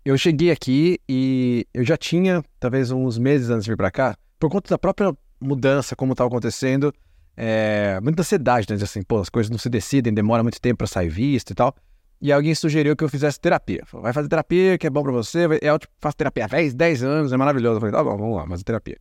Eu 0.03 0.17
cheguei 0.17 0.51
aqui 0.51 0.99
e 1.09 1.67
eu 1.73 1.83
já 1.83 1.97
tinha, 1.97 2.43
talvez 2.59 2.91
uns 2.91 3.17
meses 3.17 3.49
antes 3.49 3.65
de 3.65 3.71
vir 3.71 3.77
para 3.77 3.91
cá, 3.91 4.17
por 4.39 4.49
conta 4.49 4.69
da 4.69 4.77
própria 4.77 5.15
mudança, 5.45 5.95
como 5.95 6.13
estava 6.13 6.27
acontecendo, 6.27 6.93
é, 7.37 7.99
muita 8.01 8.21
ansiedade, 8.21 8.67
né? 8.69 8.81
Assim, 8.81 9.01
pô, 9.01 9.19
as 9.19 9.29
coisas 9.29 9.49
não 9.49 9.57
se 9.57 9.69
decidem, 9.69 10.13
demora 10.13 10.41
muito 10.41 10.59
tempo 10.59 10.77
para 10.77 10.87
sair 10.87 11.09
vista 11.09 11.51
e 11.51 11.55
tal. 11.55 11.75
E 12.21 12.31
alguém 12.31 12.55
sugeriu 12.55 12.95
que 12.95 13.03
eu 13.03 13.09
fizesse 13.09 13.39
terapia. 13.39 13.83
Falou, 13.85 14.03
vai 14.03 14.13
fazer 14.13 14.29
terapia, 14.29 14.77
que 14.77 14.87
é 14.87 14.89
bom 14.89 15.03
para 15.03 15.11
você. 15.11 15.45
Eu 15.61 15.77
tipo, 15.77 15.93
faço 15.99 16.15
terapia 16.15 16.45
há 16.45 16.47
10, 16.47 16.73
10 16.73 17.03
anos, 17.03 17.33
é 17.33 17.37
maravilhoso. 17.37 17.75
Eu 17.75 17.81
falei, 17.81 17.93
tá 17.93 18.03
bom, 18.03 18.17
vamos 18.17 18.37
lá, 18.37 18.47
fazer 18.47 18.63
terapia. 18.63 18.97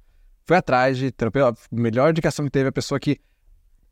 Fui 0.47 0.57
atrás 0.57 0.99
de 0.99 1.11
terapia. 1.13 1.49
A 1.49 1.55
melhor 1.71 2.11
indicação 2.11 2.45
que 2.45 2.51
teve 2.51 2.67
é 2.67 2.69
a 2.69 2.73
pessoa 2.73 2.99
que. 2.99 3.21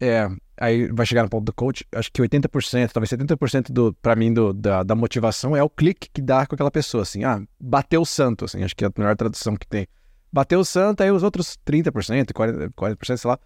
É, 0.01 0.29
aí 0.57 0.89
vai 0.89 1.07
chegar 1.07 1.23
no 1.23 1.29
ponto 1.29 1.45
do 1.45 1.53
coach. 1.53 1.87
Acho 1.95 2.11
que 2.13 2.21
80%, 2.21 2.91
talvez 2.91 3.11
70% 3.11 3.71
do, 3.71 3.95
pra 3.95 4.17
mim 4.17 4.35
do, 4.35 4.53
da, 4.53 4.83
da 4.83 4.97
motivação 4.97 5.57
é 5.57 5.63
o 5.63 5.71
clique 5.71 6.11
que 6.13 6.21
dá 6.21 6.45
com 6.45 6.57
aquela 6.57 6.73
pessoa. 6.73 7.03
Assim, 7.03 7.23
ah, 7.23 7.41
bateu 7.61 8.03
o 8.03 8.07
santo. 8.07 8.45
Assim, 8.45 8.65
acho 8.65 8.75
que 8.75 8.85
é 8.85 8.89
a 8.89 8.93
melhor 8.99 9.17
tradução 9.17 9.57
que 9.57 9.67
tem. 9.67 9.87
Bateu 10.33 10.61
o 10.61 10.65
santo, 10.65 11.03
aí 11.03 11.11
os 11.11 11.23
outros 11.23 11.59
30%, 11.67 12.33
40%, 12.33 12.71
40% 12.73 13.17
sei 13.17 13.29
lá, 13.29 13.39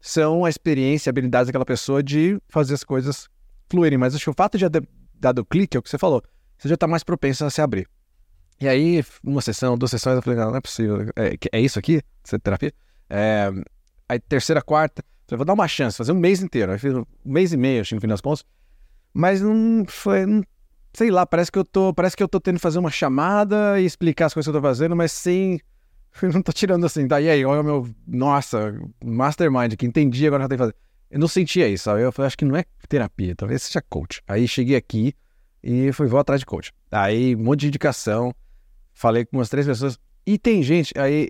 são 0.00 0.44
a 0.44 0.48
experiência, 0.48 1.10
a 1.10 1.12
habilidade 1.12 1.46
daquela 1.46 1.66
pessoa 1.66 2.02
de 2.02 2.40
fazer 2.48 2.74
as 2.74 2.82
coisas 2.82 3.28
fluírem. 3.68 3.98
Mas 3.98 4.14
acho 4.14 4.24
que 4.24 4.30
o 4.30 4.34
fato 4.34 4.56
de 4.56 4.68
ter 4.68 4.88
dado 5.14 5.44
clique, 5.44 5.76
é 5.76 5.80
o 5.80 5.82
que 5.82 5.90
você 5.90 5.98
falou, 5.98 6.22
você 6.56 6.68
já 6.68 6.74
está 6.74 6.86
mais 6.86 7.04
propenso 7.04 7.44
a 7.44 7.50
se 7.50 7.60
abrir. 7.60 7.86
E 8.58 8.68
aí, 8.68 9.04
uma 9.22 9.40
sessão, 9.40 9.76
duas 9.76 9.90
sessões, 9.90 10.16
eu 10.16 10.22
falei, 10.22 10.38
não, 10.38 10.50
não 10.50 10.56
é 10.56 10.60
possível. 10.60 11.10
É, 11.16 11.36
é 11.52 11.60
isso 11.60 11.78
aqui? 11.78 12.02
Essa 12.24 12.38
terapia? 12.38 12.72
É, 13.08 13.50
aí, 14.08 14.18
terceira, 14.18 14.62
quarta, 14.62 15.02
falei, 15.26 15.38
vou 15.38 15.46
dar 15.46 15.54
uma 15.54 15.68
chance, 15.68 15.96
fazer 15.96 16.12
um 16.12 16.16
mês 16.16 16.42
inteiro. 16.42 16.72
Aí 16.72 16.78
fiz 16.78 16.94
um 16.94 17.04
mês 17.24 17.52
e 17.52 17.56
meio, 17.56 17.80
acho, 17.80 17.94
no 17.94 18.00
fim 18.00 18.08
das 18.08 18.20
contas. 18.20 18.44
Mas 19.12 19.40
não 19.40 19.84
foi. 19.86 20.26
Não, 20.26 20.42
sei 20.92 21.10
lá, 21.10 21.24
parece 21.26 21.50
que 21.50 21.58
eu 21.58 21.64
tô. 21.64 21.92
Parece 21.92 22.16
que 22.16 22.22
eu 22.22 22.28
tô 22.28 22.40
tendo 22.40 22.56
que 22.56 22.62
fazer 22.62 22.78
uma 22.78 22.90
chamada 22.90 23.80
e 23.80 23.84
explicar 23.84 24.26
as 24.26 24.34
coisas 24.34 24.50
que 24.50 24.56
eu 24.56 24.60
tô 24.60 24.66
fazendo, 24.66 24.94
mas 24.94 25.12
sem 25.12 25.60
Eu 26.22 26.32
não 26.32 26.42
tô 26.42 26.52
tirando 26.52 26.84
assim, 26.84 27.06
daí 27.06 27.26
tá, 27.26 27.32
aí, 27.32 27.44
olha 27.44 27.60
o 27.60 27.64
meu, 27.64 27.88
nossa, 28.06 28.74
mastermind 29.04 29.74
que 29.76 29.86
entendi, 29.86 30.26
agora 30.26 30.44
já 30.44 30.48
tem 30.48 30.58
que 30.58 30.62
fazer. 30.62 30.74
Eu 31.10 31.18
não 31.18 31.28
sentia 31.28 31.68
isso, 31.68 31.84
sabe? 31.84 32.02
Eu 32.02 32.12
falei, 32.12 32.28
acho 32.28 32.38
que 32.38 32.44
não 32.44 32.56
é 32.56 32.64
terapia, 32.88 33.34
talvez 33.34 33.62
seja 33.62 33.82
coach. 33.82 34.22
Aí 34.28 34.46
cheguei 34.46 34.76
aqui 34.76 35.14
e 35.62 35.92
fui, 35.92 36.06
vou 36.06 36.20
atrás 36.20 36.40
de 36.40 36.46
coach. 36.46 36.72
Aí, 36.90 37.34
um 37.34 37.42
monte 37.42 37.60
de 37.60 37.68
indicação, 37.68 38.34
falei 38.92 39.24
com 39.24 39.38
umas 39.38 39.48
três 39.48 39.66
pessoas. 39.66 39.98
E 40.24 40.38
tem 40.38 40.62
gente, 40.62 40.96
aí, 40.96 41.28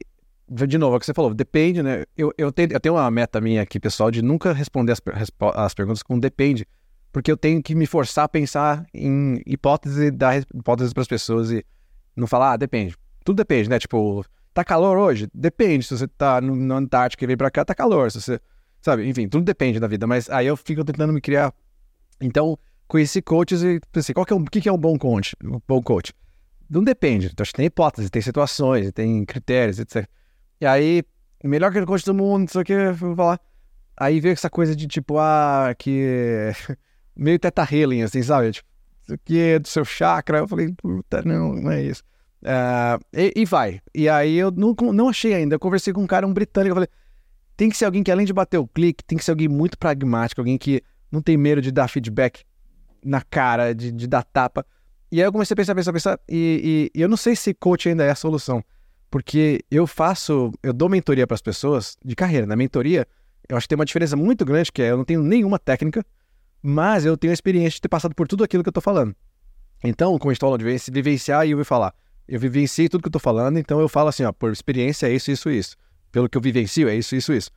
de 0.49 0.77
novo, 0.77 0.95
é 0.95 0.97
o 0.97 1.01
que 1.01 1.07
você 1.07 1.15
falou, 1.15 1.33
depende, 1.33 1.83
né? 1.83 2.05
Eu, 2.17 2.33
eu, 2.37 2.53
tenho, 2.53 2.73
eu 2.73 2.81
tenho 2.81 2.95
uma 2.95 3.11
meta 3.11 3.41
minha 3.41 3.63
aqui, 3.63 3.81
pessoal, 3.81 4.11
de 4.11 4.21
nunca 4.21 4.53
responder 4.53 4.93
as, 4.93 5.01
as 5.55 5.75
perguntas 5.75 6.03
com 6.03 6.19
depende, 6.19 6.67
porque 7.13 7.31
eu 7.31 7.37
tenho 7.37 7.63
que 7.63 7.75
me 7.75 7.87
forçar 7.87 8.25
a 8.25 8.29
pensar 8.29 8.87
em 8.93 9.43
hipótese 9.47 10.11
dar 10.11 10.39
hipóteses 10.55 10.93
para 10.93 11.03
as 11.03 11.09
pessoas 11.09 11.51
e 11.51 11.65
não 12.15 12.27
falar, 12.27 12.53
ah, 12.53 12.57
depende. 12.57 12.95
Tudo 13.25 13.37
depende, 13.37 13.69
né? 13.69 13.79
Tipo, 13.79 14.25
Tá 14.61 14.65
calor 14.65 14.99
hoje? 14.99 15.27
Depende. 15.33 15.87
Se 15.87 15.97
você 15.97 16.07
tá 16.07 16.39
no, 16.39 16.55
no 16.55 16.75
Antártica 16.75 17.25
e 17.25 17.27
vem 17.27 17.37
pra 17.37 17.51
cá, 17.51 17.65
tá 17.65 17.75
calor. 17.75 18.11
Se 18.11 18.21
você. 18.21 18.39
Sabe? 18.83 19.09
Enfim, 19.09 19.27
tudo 19.27 19.43
depende 19.43 19.81
da 19.81 19.87
vida. 19.87 20.07
Mas 20.07 20.29
aí 20.29 20.47
eu 20.47 20.57
fico 20.57 20.85
tentando 20.85 21.15
me 21.15 21.21
criar. 21.21 21.51
Então, 22.21 22.59
conheci 22.87 23.23
coaches 23.23 23.63
e 23.63 23.81
pensei, 23.91 24.15
qual 24.15 24.27
que 24.27 24.35
é 24.35 24.37
o 24.37 24.45
que, 24.45 24.61
que 24.61 24.69
é 24.69 24.73
um 24.73 24.77
bom 24.77 24.99
coach? 24.99 25.35
Um 25.43 25.59
bom 25.67 25.83
coach? 25.83 26.13
Não 26.69 26.85
depende. 26.85 27.29
Então, 27.33 27.43
acho 27.43 27.53
que 27.53 27.57
tem 27.57 27.67
hipóteses, 27.67 28.11
tem 28.11 28.21
situações, 28.21 28.93
tem 28.93 29.25
critérios, 29.25 29.79
etc. 29.79 30.07
E 30.61 30.67
aí, 30.67 31.03
melhor 31.43 31.73
que 31.73 31.79
o 31.79 31.87
coach 31.87 32.05
do 32.05 32.13
mundo, 32.13 32.51
o 32.55 32.63
que, 32.63 32.93
vou 32.93 33.17
falar. 33.17 33.41
Aí 33.97 34.21
veio 34.21 34.35
essa 34.35 34.51
coisa 34.51 34.77
de 34.77 34.87
tipo, 34.87 35.17
ah, 35.19 35.75
que. 35.79 36.53
meio 37.17 37.39
teta 37.39 37.67
healing, 37.71 38.03
assim, 38.03 38.23
sabe? 38.23 38.53
Tipo, 38.53 38.69
isso 39.05 39.15
aqui 39.15 39.39
é 39.41 39.59
do 39.59 39.69
seu 39.69 39.87
chakra. 39.87 40.39
Eu 40.39 40.49
falei, 40.49 40.71
puta, 40.77 41.23
não, 41.23 41.55
não 41.55 41.71
é 41.71 41.83
isso. 41.83 42.03
Uh, 42.43 43.05
e, 43.13 43.33
e, 43.37 43.45
vai. 43.45 43.81
E 43.95 44.09
aí 44.09 44.37
eu 44.37 44.51
não, 44.51 44.75
não 44.93 45.09
achei 45.09 45.35
ainda. 45.35 45.55
Eu 45.55 45.61
conversei 45.61 45.93
com 45.93 46.03
um 46.03 46.07
cara, 46.07 46.27
um 46.27 46.33
britânico, 46.33 46.71
eu 46.71 46.77
falei: 46.77 46.89
tem 47.57 47.69
que 47.69 47.77
ser 47.77 47.85
alguém 47.85 48.03
que, 48.03 48.11
além 48.11 48.25
de 48.25 48.33
bater 48.33 48.59
o 48.59 48.67
clique, 48.67 49.05
tem 49.05 49.19
que 49.19 49.25
ser 49.25 49.33
alguém 49.33 49.49
muito 49.49 49.79
pragmático, 49.79 50.41
alguém 50.41 50.57
que 50.57 50.83
não 51.13 51.21
tem 51.21 51.37
medo 51.37 51.61
de 51.61 51.71
dar 51.71 51.89
feedback 51.89 52.45
na 53.05 53.21
cara, 53.21 53.75
de, 53.75 53.93
de 53.93 54.07
dar 54.07 54.23
tapa. 54.23 54.65
E 55.13 55.21
aí 55.21 55.27
eu 55.27 55.33
comecei 55.33 55.55
a 55.55 55.57
pensar, 55.57 55.75
pensar, 55.75 55.93
pensar, 55.93 56.21
e, 56.29 56.91
e, 56.95 56.99
e 56.99 57.03
eu 57.03 57.09
não 57.09 57.17
sei 57.17 57.35
se 57.35 57.53
coach 57.53 57.89
ainda 57.89 58.05
é 58.05 58.11
a 58.11 58.15
solução. 58.15 58.65
Porque 59.11 59.61
eu 59.71 59.87
faço, 59.87 60.53
eu 60.63 60.73
dou 60.73 60.89
mentoria 60.89 61.27
para 61.27 61.35
as 61.35 61.43
pessoas 61.43 61.97
de 62.05 62.15
carreira. 62.15 62.47
Na 62.47 62.55
mentoria, 62.55 63.07
eu 63.49 63.57
acho 63.57 63.65
que 63.65 63.71
tem 63.71 63.77
uma 63.79 63.85
diferença 63.85 64.17
muito 64.17 64.45
grande, 64.45 64.71
que 64.71 64.81
é 64.81 64.93
eu 64.93 64.97
não 64.97 65.05
tenho 65.05 65.21
nenhuma 65.21 65.59
técnica, 65.59 66.07
mas 66.63 67.05
eu 67.05 67.17
tenho 67.17 67.33
a 67.33 67.35
experiência 67.35 67.73
de 67.73 67.81
ter 67.81 67.89
passado 67.89 68.15
por 68.15 68.29
tudo 68.29 68.45
aquilo 68.45 68.63
que 68.63 68.69
eu 68.69 68.73
tô 68.73 68.81
falando. 68.81 69.15
Então, 69.83 70.17
como 70.19 70.35
falou 70.37 70.57
de 70.57 70.65
vivenciar 70.93 71.47
e 71.47 71.55
vou 71.55 71.65
falar, 71.65 71.93
eu 72.31 72.39
vivenciei 72.39 72.89
tudo 72.89 73.03
que 73.03 73.09
eu 73.09 73.13
tô 73.13 73.19
falando, 73.19 73.59
então 73.59 73.81
eu 73.81 73.89
falo 73.89 74.09
assim, 74.09 74.23
ó, 74.23 74.33
por 74.33 74.53
experiência 74.53 75.09
é 75.09 75.13
isso, 75.13 75.33
isso, 75.33 75.51
isso. 75.51 75.77
Pelo 76.13 76.29
que 76.29 76.39
eu 76.39 76.41
vivencio 76.41 76.89
é 76.89 76.95
isso, 76.95 77.17
isso, 77.17 77.33
isso. 77.33 77.51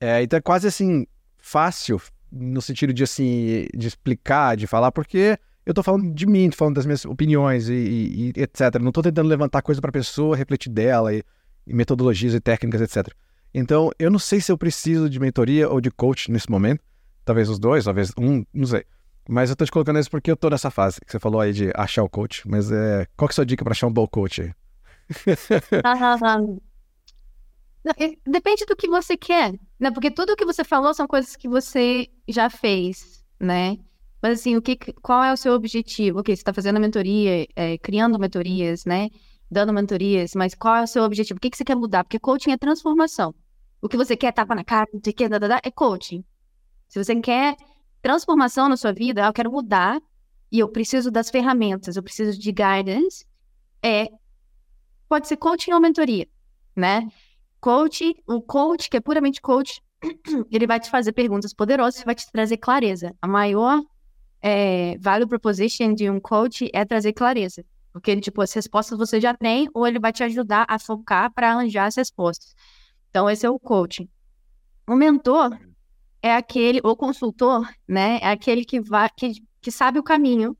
É, 0.00 0.20
então 0.20 0.36
é 0.36 0.42
quase 0.42 0.66
assim, 0.66 1.06
fácil, 1.38 2.02
no 2.32 2.60
sentido 2.60 2.92
de 2.92 3.04
assim, 3.04 3.68
de 3.72 3.86
explicar, 3.86 4.56
de 4.56 4.66
falar, 4.66 4.90
porque 4.90 5.38
eu 5.64 5.72
tô 5.72 5.80
falando 5.80 6.12
de 6.12 6.26
mim, 6.26 6.50
tô 6.50 6.56
falando 6.56 6.74
das 6.74 6.84
minhas 6.84 7.04
opiniões 7.04 7.68
e, 7.68 7.72
e, 7.74 8.32
e 8.36 8.42
etc. 8.42 8.80
Não 8.80 8.90
tô 8.90 9.00
tentando 9.00 9.28
levantar 9.28 9.62
coisa 9.62 9.80
pra 9.80 9.92
pessoa, 9.92 10.36
refletir 10.36 10.70
dela 10.70 11.14
e, 11.14 11.22
e 11.64 11.72
metodologias 11.72 12.34
e 12.34 12.40
técnicas, 12.40 12.80
etc. 12.80 13.14
Então, 13.54 13.92
eu 13.96 14.10
não 14.10 14.18
sei 14.18 14.40
se 14.40 14.50
eu 14.50 14.58
preciso 14.58 15.08
de 15.08 15.20
mentoria 15.20 15.68
ou 15.70 15.80
de 15.80 15.90
coach 15.90 16.32
nesse 16.32 16.50
momento. 16.50 16.82
Talvez 17.24 17.48
os 17.48 17.60
dois, 17.60 17.84
talvez 17.84 18.10
um, 18.18 18.44
não 18.52 18.66
sei. 18.66 18.84
Mas 19.28 19.50
eu 19.50 19.56
tô 19.56 19.64
te 19.64 19.72
colocando 19.72 19.98
isso 19.98 20.10
porque 20.10 20.30
eu 20.30 20.36
tô 20.36 20.48
nessa 20.48 20.70
fase 20.70 21.00
que 21.00 21.10
você 21.10 21.18
falou 21.18 21.40
aí 21.40 21.52
de 21.52 21.72
achar 21.74 22.02
o 22.02 22.08
coach. 22.08 22.48
Mas 22.48 22.70
é, 22.70 23.06
qual 23.16 23.28
que 23.28 23.32
é 23.32 23.34
a 23.34 23.36
sua 23.36 23.46
dica 23.46 23.64
para 23.64 23.72
achar 23.72 23.86
um 23.86 23.92
bom 23.92 24.06
coach? 24.06 24.54
Depende 28.26 28.64
do 28.66 28.76
que 28.76 28.88
você 28.88 29.16
quer, 29.16 29.54
né? 29.78 29.90
Porque 29.90 30.10
tudo 30.10 30.32
o 30.32 30.36
que 30.36 30.44
você 30.44 30.64
falou 30.64 30.92
são 30.92 31.06
coisas 31.06 31.36
que 31.36 31.48
você 31.48 32.08
já 32.28 32.50
fez, 32.50 33.24
né? 33.38 33.78
Mas 34.20 34.40
assim, 34.40 34.56
o 34.56 34.62
que, 34.62 34.76
qual 35.02 35.22
é 35.22 35.32
o 35.32 35.36
seu 35.36 35.52
objetivo? 35.52 36.20
Ok, 36.20 36.34
você 36.34 36.40
está 36.40 36.52
fazendo 36.52 36.80
mentoria, 36.80 37.46
é, 37.54 37.78
criando 37.78 38.18
mentorias, 38.18 38.84
né? 38.84 39.08
Dando 39.48 39.72
mentorias, 39.72 40.34
mas 40.34 40.54
qual 40.54 40.76
é 40.76 40.82
o 40.82 40.86
seu 40.86 41.04
objetivo? 41.04 41.38
O 41.38 41.40
que, 41.40 41.50
que 41.50 41.56
você 41.56 41.64
quer 41.64 41.76
mudar? 41.76 42.02
Porque 42.02 42.18
coaching 42.18 42.50
é 42.50 42.56
transformação. 42.56 43.32
O 43.80 43.88
que 43.88 43.96
você 43.96 44.16
quer 44.16 44.32
tapa 44.32 44.54
na 44.54 44.64
cara, 44.64 44.88
o 44.92 45.00
que 45.00 45.14
é 45.22 45.70
coaching. 45.70 46.24
Se 46.88 47.02
você 47.02 47.14
quer 47.20 47.56
transformação 48.06 48.68
na 48.68 48.76
sua 48.76 48.92
vida, 48.92 49.26
eu 49.26 49.32
quero 49.32 49.50
mudar 49.50 50.00
e 50.52 50.60
eu 50.60 50.68
preciso 50.68 51.10
das 51.10 51.28
ferramentas, 51.28 51.96
eu 51.96 52.02
preciso 52.04 52.38
de 52.38 52.52
guidance, 52.52 53.26
é 53.82 54.06
pode 55.08 55.26
ser 55.26 55.36
coaching 55.36 55.72
ou 55.72 55.80
mentoria, 55.80 56.28
né? 56.76 57.08
Coach, 57.60 58.14
o 58.24 58.40
coach 58.40 58.88
que 58.88 58.96
é 58.96 59.00
puramente 59.00 59.40
coach, 59.42 59.82
ele 60.52 60.68
vai 60.68 60.78
te 60.78 60.88
fazer 60.88 61.10
perguntas 61.10 61.52
poderosas, 61.52 62.04
vai 62.04 62.14
te 62.14 62.30
trazer 62.30 62.58
clareza. 62.58 63.12
A 63.20 63.26
maior 63.26 63.82
é, 64.40 64.96
value 64.98 65.26
proposition 65.26 65.92
de 65.92 66.08
um 66.08 66.20
coach 66.20 66.70
é 66.72 66.84
trazer 66.84 67.12
clareza, 67.12 67.64
porque 67.92 68.20
tipo 68.20 68.40
as 68.40 68.52
respostas 68.52 68.96
você 68.96 69.20
já 69.20 69.34
tem 69.34 69.68
ou 69.74 69.84
ele 69.84 69.98
vai 69.98 70.12
te 70.12 70.22
ajudar 70.22 70.64
a 70.68 70.78
focar 70.78 71.32
para 71.32 71.50
arranjar 71.50 71.86
as 71.86 71.96
respostas. 71.96 72.54
Então 73.10 73.28
esse 73.28 73.44
é 73.44 73.50
o 73.50 73.58
coaching. 73.58 74.08
O 74.86 74.94
mentor 74.94 75.58
é 76.26 76.36
aquele, 76.36 76.80
o 76.82 76.96
consultor, 76.96 77.68
né, 77.88 78.18
é 78.20 78.28
aquele 78.28 78.64
que 78.64 78.80
vai, 78.80 79.08
que, 79.16 79.32
que 79.60 79.70
sabe 79.70 79.98
o 79.98 80.02
caminho 80.02 80.56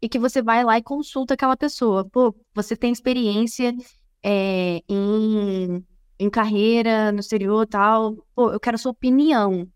e 0.00 0.08
que 0.08 0.18
você 0.18 0.40
vai 0.40 0.64
lá 0.64 0.78
e 0.78 0.82
consulta 0.82 1.34
aquela 1.34 1.56
pessoa. 1.56 2.08
Pô, 2.08 2.34
você 2.54 2.76
tem 2.76 2.92
experiência 2.92 3.74
é, 4.22 4.80
em, 4.88 5.84
em 6.18 6.30
carreira 6.30 7.10
no 7.12 7.20
exterior 7.20 7.66
tal. 7.66 8.16
Pô, 8.34 8.52
eu 8.52 8.60
quero 8.60 8.78
sua 8.78 8.92
opinião. 8.92 9.68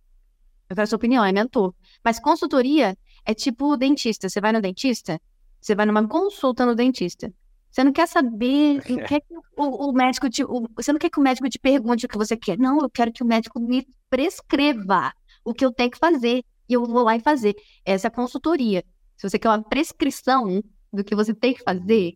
Eu 0.68 0.76
quero 0.76 0.86
sua 0.86 0.96
opinião, 0.96 1.24
é 1.24 1.32
mentor. 1.32 1.74
Mas 2.04 2.20
consultoria 2.20 2.96
é 3.24 3.34
tipo 3.34 3.76
dentista. 3.76 4.28
Você 4.28 4.40
vai 4.40 4.52
no 4.52 4.60
dentista, 4.60 5.20
você 5.60 5.74
vai 5.74 5.86
numa 5.86 6.06
consulta 6.06 6.64
no 6.64 6.74
dentista. 6.74 7.32
Você 7.72 7.82
não 7.82 7.92
quer 7.92 8.06
saber, 8.06 8.82
não 8.88 8.98
quer 9.08 9.20
que 9.20 9.34
o, 9.56 9.88
o 9.88 9.92
médico 9.92 10.28
te, 10.28 10.44
o, 10.44 10.68
você 10.76 10.92
não 10.92 10.98
quer 10.98 11.08
que 11.08 11.18
o 11.18 11.22
médico 11.22 11.48
te 11.48 11.58
pergunte 11.58 12.04
o 12.04 12.08
que 12.08 12.18
você 12.18 12.36
quer. 12.36 12.58
Não, 12.58 12.78
eu 12.80 12.90
quero 12.90 13.10
que 13.10 13.22
o 13.22 13.26
médico 13.26 13.58
me 13.58 13.86
prescreva 14.10 15.12
o 15.42 15.54
que 15.54 15.64
eu 15.64 15.72
tenho 15.72 15.90
que 15.90 15.98
fazer 15.98 16.44
e 16.68 16.74
eu 16.74 16.84
vou 16.84 17.02
lá 17.02 17.16
e 17.16 17.20
fazer. 17.20 17.56
Essa 17.84 18.06
é 18.06 18.08
a 18.08 18.12
consultoria. 18.12 18.84
Se 19.16 19.28
você 19.28 19.38
quer 19.38 19.48
uma 19.48 19.62
prescrição 19.62 20.62
do 20.92 21.02
que 21.02 21.14
você 21.14 21.34
tem 21.34 21.54
que 21.54 21.62
fazer, 21.62 22.12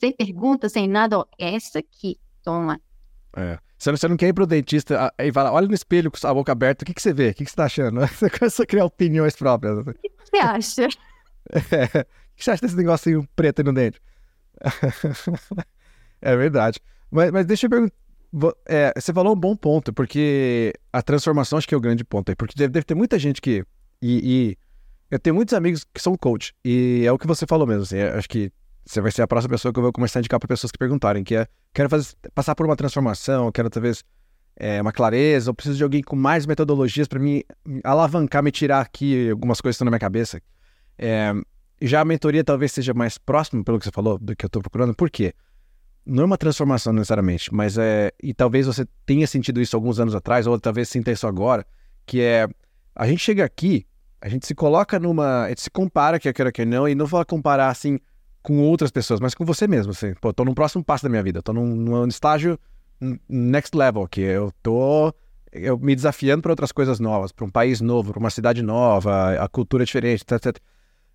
sem 0.00 0.12
pergunta, 0.12 0.68
sem 0.68 0.88
nada, 0.88 1.18
ó, 1.18 1.24
essa 1.38 1.80
aqui, 1.80 2.18
toma. 2.42 2.80
É. 3.36 3.58
Você 3.78 3.90
não, 3.90 3.96
você 3.98 4.08
não 4.08 4.16
quer 4.16 4.28
ir 4.28 4.32
pro 4.32 4.46
dentista 4.46 5.12
e 5.18 5.32
fala, 5.32 5.52
olha 5.52 5.68
no 5.68 5.74
espelho 5.74 6.10
com 6.10 6.26
a 6.26 6.32
boca 6.32 6.52
aberta, 6.52 6.82
o 6.82 6.86
que, 6.86 6.94
que 6.94 7.02
você 7.02 7.12
vê? 7.12 7.30
O 7.30 7.34
que, 7.34 7.44
que 7.44 7.50
você 7.50 7.56
tá 7.56 7.64
achando? 7.64 8.00
Você 8.08 8.30
começa 8.30 8.62
a 8.62 8.66
criar 8.66 8.84
opiniões 8.86 9.36
próprias. 9.36 9.78
O 9.78 9.92
que 9.92 10.10
você 10.18 10.36
acha? 10.38 10.88
É. 11.52 12.00
O 12.00 12.36
que 12.36 12.42
você 12.42 12.52
acha 12.52 12.62
desse 12.62 12.76
negocinho 12.76 13.28
preto 13.36 13.58
aí 13.58 13.64
no 13.66 13.74
dente? 13.74 14.00
é 16.20 16.36
verdade. 16.36 16.80
Mas, 17.10 17.30
mas 17.30 17.46
deixa 17.46 17.66
eu 17.66 17.70
perguntar. 17.70 17.94
É, 18.66 18.92
você 18.96 19.12
falou 19.12 19.32
um 19.34 19.38
bom 19.38 19.54
ponto, 19.54 19.92
porque 19.92 20.72
a 20.92 21.00
transformação 21.00 21.56
acho 21.56 21.68
que 21.68 21.74
é 21.74 21.78
o 21.78 21.80
grande 21.80 22.04
ponto 22.04 22.30
aí. 22.30 22.36
Porque 22.36 22.54
deve, 22.56 22.72
deve 22.72 22.84
ter 22.84 22.94
muita 22.94 23.18
gente 23.18 23.40
que. 23.40 23.64
E, 24.02 24.20
e, 24.50 24.58
eu 25.10 25.18
tenho 25.18 25.36
muitos 25.36 25.54
amigos 25.54 25.84
que 25.84 26.00
são 26.00 26.16
coach. 26.16 26.52
E 26.64 27.04
é 27.06 27.12
o 27.12 27.18
que 27.18 27.26
você 27.26 27.46
falou 27.46 27.66
mesmo. 27.66 27.82
Assim, 27.82 28.00
acho 28.00 28.28
que 28.28 28.50
você 28.84 29.00
vai 29.00 29.12
ser 29.12 29.22
a 29.22 29.26
próxima 29.26 29.54
pessoa 29.54 29.72
que 29.72 29.78
eu 29.78 29.82
vou 29.82 29.92
começar 29.92 30.18
a 30.18 30.20
indicar 30.20 30.38
para 30.38 30.48
pessoas 30.48 30.70
que 30.70 30.78
perguntarem, 30.78 31.24
que 31.24 31.34
é 31.36 31.46
quero 31.72 31.88
fazer, 31.88 32.14
passar 32.34 32.54
por 32.54 32.66
uma 32.66 32.76
transformação, 32.76 33.50
quero 33.50 33.70
talvez 33.70 34.04
é, 34.56 34.80
uma 34.80 34.92
clareza, 34.92 35.50
eu 35.50 35.54
preciso 35.54 35.78
de 35.78 35.82
alguém 35.82 36.02
com 36.02 36.14
mais 36.14 36.46
metodologias 36.46 37.08
para 37.08 37.18
me 37.18 37.44
alavancar, 37.82 38.42
me 38.42 38.50
tirar 38.50 38.80
aqui 38.80 39.30
algumas 39.30 39.60
coisas 39.60 39.74
que 39.74 39.76
estão 39.76 39.86
na 39.86 39.90
minha 39.90 39.98
cabeça. 40.00 40.40
É, 40.98 41.32
já 41.80 42.00
a 42.00 42.04
mentoria 42.04 42.44
talvez 42.44 42.72
seja 42.72 42.94
mais 42.94 43.18
próximo, 43.18 43.64
pelo 43.64 43.78
que 43.78 43.84
você 43.84 43.90
falou, 43.90 44.18
do 44.18 44.34
que 44.34 44.44
eu 44.44 44.48
estou 44.48 44.62
procurando. 44.62 44.94
Por 44.94 45.10
quê? 45.10 45.32
Não 46.06 46.22
é 46.22 46.26
uma 46.26 46.38
transformação 46.38 46.92
necessariamente, 46.92 47.52
mas 47.52 47.78
é. 47.78 48.12
E 48.22 48.34
talvez 48.34 48.66
você 48.66 48.86
tenha 49.06 49.26
sentido 49.26 49.60
isso 49.60 49.74
alguns 49.74 49.98
anos 49.98 50.14
atrás, 50.14 50.46
ou 50.46 50.58
talvez 50.60 50.88
sinta 50.88 51.10
isso 51.10 51.26
agora, 51.26 51.66
que 52.06 52.20
é. 52.20 52.46
A 52.94 53.06
gente 53.06 53.20
chega 53.20 53.44
aqui, 53.44 53.86
a 54.20 54.28
gente 54.28 54.46
se 54.46 54.54
coloca 54.54 54.98
numa. 54.98 55.44
A 55.44 55.48
gente 55.48 55.62
se 55.62 55.70
compara, 55.70 56.18
que 56.18 56.28
eu 56.28 56.34
quero 56.34 56.52
que 56.52 56.64
não, 56.64 56.88
e 56.88 56.94
não 56.94 57.06
vou 57.06 57.24
comparar 57.24 57.68
assim 57.68 57.98
com 58.42 58.58
outras 58.60 58.90
pessoas, 58.90 59.20
mas 59.20 59.34
com 59.34 59.44
você 59.44 59.66
mesmo. 59.66 59.92
Assim. 59.92 60.12
Pô, 60.20 60.32
tô 60.32 60.44
no 60.44 60.54
próximo 60.54 60.84
passo 60.84 61.04
da 61.04 61.08
minha 61.08 61.22
vida, 61.22 61.42
tô 61.42 61.52
num, 61.52 61.74
num 61.74 62.06
estágio 62.06 62.58
next 63.28 63.76
level, 63.76 64.06
que 64.06 64.20
eu 64.20 64.52
tô 64.62 65.12
eu 65.54 65.78
me 65.78 65.94
desafiando 65.94 66.42
para 66.42 66.52
outras 66.52 66.72
coisas 66.72 66.98
novas, 66.98 67.30
para 67.30 67.44
um 67.44 67.50
país 67.50 67.80
novo, 67.80 68.12
para 68.12 68.18
uma 68.18 68.30
cidade 68.30 68.60
nova, 68.60 69.34
a 69.40 69.48
cultura 69.48 69.84
é 69.84 69.86
diferente, 69.86 70.22
etc, 70.22 70.46
etc. 70.46 70.62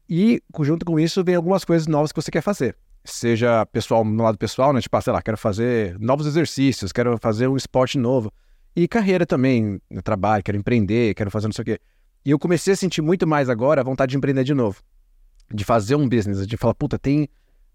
E 0.09 0.41
junto 0.61 0.85
com 0.85 0.99
isso 0.99 1.23
vem 1.23 1.35
algumas 1.35 1.63
coisas 1.63 1.87
novas 1.87 2.11
que 2.11 2.19
você 2.19 2.31
quer 2.31 2.41
fazer. 2.41 2.75
Seja 3.05 3.65
pessoal, 3.67 4.03
no 4.03 4.23
lado 4.23 4.37
pessoal, 4.37 4.73
né? 4.73 4.81
Tipo, 4.81 4.97
ah, 4.97 5.01
sei 5.01 5.13
lá, 5.13 5.21
quero 5.21 5.37
fazer 5.37 5.97
novos 5.99 6.25
exercícios, 6.25 6.91
quero 6.91 7.17
fazer 7.21 7.47
um 7.47 7.55
esporte 7.55 7.97
novo. 7.97 8.33
E 8.75 8.87
carreira 8.87 9.25
também, 9.25 9.79
no 9.89 10.01
trabalho, 10.01 10.43
quero 10.43 10.57
empreender, 10.57 11.13
quero 11.13 11.29
fazer 11.29 11.47
não 11.47 11.53
sei 11.53 11.61
o 11.61 11.65
quê. 11.65 11.79
E 12.25 12.31
eu 12.31 12.39
comecei 12.39 12.73
a 12.73 12.75
sentir 12.75 13.01
muito 13.01 13.27
mais 13.27 13.49
agora 13.49 13.81
a 13.81 13.83
vontade 13.83 14.11
de 14.11 14.17
empreender 14.17 14.43
de 14.43 14.53
novo. 14.53 14.81
De 15.53 15.63
fazer 15.63 15.95
um 15.95 16.07
business, 16.09 16.45
de 16.45 16.57
falar, 16.57 16.73
puta, 16.73 16.97
tem. 16.97 17.29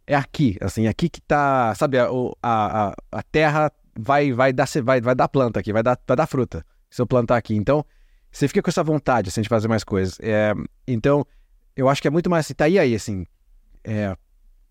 É 0.06 0.14
aqui, 0.14 0.58
assim, 0.60 0.86
aqui 0.86 1.08
que 1.08 1.20
tá. 1.20 1.74
Sabe, 1.76 1.98
a, 1.98 2.08
a, 2.42 2.94
a 3.12 3.22
terra 3.22 3.72
vai, 3.96 4.32
vai, 4.32 4.52
dar, 4.52 4.68
vai, 4.82 5.00
vai 5.00 5.14
dar 5.14 5.28
planta 5.28 5.60
aqui, 5.60 5.72
vai 5.72 5.82
dar, 5.82 5.98
vai 6.06 6.16
dar 6.16 6.26
fruta 6.26 6.64
se 6.90 7.00
eu 7.00 7.06
plantar 7.06 7.36
aqui. 7.36 7.54
Então, 7.54 7.84
você 8.30 8.46
fica 8.48 8.62
com 8.62 8.70
essa 8.70 8.82
vontade 8.82 9.28
assim, 9.28 9.40
de 9.40 9.48
fazer 9.48 9.68
mais 9.68 9.82
coisas. 9.82 10.18
É, 10.20 10.52
então, 10.86 11.26
eu 11.76 11.88
acho 11.88 12.00
que 12.00 12.08
é 12.08 12.10
muito 12.10 12.30
mais 12.30 12.46
assim, 12.46 12.54
tá 12.54 12.64
aí 12.64 12.78
aí, 12.78 12.94
assim. 12.94 13.26
É, 13.82 14.16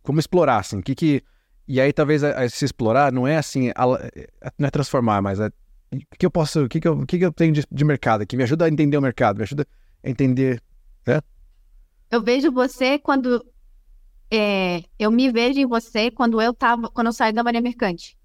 como 0.02 0.20
explorar, 0.20 0.58
assim, 0.58 0.82
que 0.82 0.96
que. 0.96 1.24
E 1.68 1.80
aí, 1.80 1.94
talvez, 1.94 2.24
a, 2.24 2.44
a, 2.44 2.50
se 2.50 2.66
explorar 2.66 3.12
não 3.12 3.26
é 3.26 3.38
assim, 3.38 3.70
a, 3.70 3.86
não 4.58 4.68
é 4.68 4.72
transformar, 4.72 5.22
mas 5.22 5.40
é 5.40 5.48
o 5.94 6.18
que 6.18 6.26
eu 6.26 6.32
posso, 6.32 6.66
o 6.66 6.70
que, 6.70 6.80
que, 6.80 6.88
eu, 6.88 6.94
o 7.00 7.06
que, 7.06 7.20
que 7.20 7.26
eu 7.26 7.32
tenho 7.32 7.54
de, 7.54 7.64
de 7.72 7.86
mercado 7.86 8.22
aqui? 8.22 8.36
Me 8.36 8.44
ajuda 8.44 8.66
a 8.66 8.70
entender 8.70 8.98
o 8.98 9.02
mercado, 9.02 9.38
me 9.38 9.44
ajuda 9.44 9.66
a 10.04 10.10
entender, 10.10 10.62
né? 11.06 11.22
Eu 12.10 12.22
vejo 12.22 12.52
você 12.52 12.98
quando 12.98 13.46
é, 14.32 14.84
eu 15.00 15.12
me 15.12 15.32
vejo 15.32 15.60
em 15.60 15.66
você 15.66 16.10
quando 16.12 16.42
eu 16.42 16.54
tava, 16.54 16.90
quando 16.90 17.08
eu 17.08 17.14
saí 17.14 17.32
da 17.32 17.44
Maria 17.44 17.62
Mercante 17.62 18.18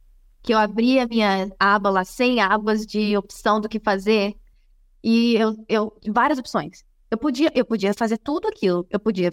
que 0.43 0.55
eu 0.55 0.59
abri 0.59 0.99
a 0.99 1.07
minha 1.07 1.51
aba 1.59 1.91
lá, 1.91 2.05
100 2.05 2.41
abas 2.41 2.87
de 2.87 3.17
opção 3.17 3.61
do 3.61 3.69
que 3.69 3.79
fazer, 3.79 4.35
e 5.03 5.35
eu, 5.37 5.55
eu 5.69 5.97
várias 6.09 6.39
opções. 6.39 6.85
Eu 7.11 7.19
podia, 7.19 7.51
eu 7.55 7.65
podia 7.65 7.95
fazer 7.95 8.19
tudo 8.19 8.49
aquilo. 8.49 8.87
Eu 8.91 9.01
podia 9.01 9.33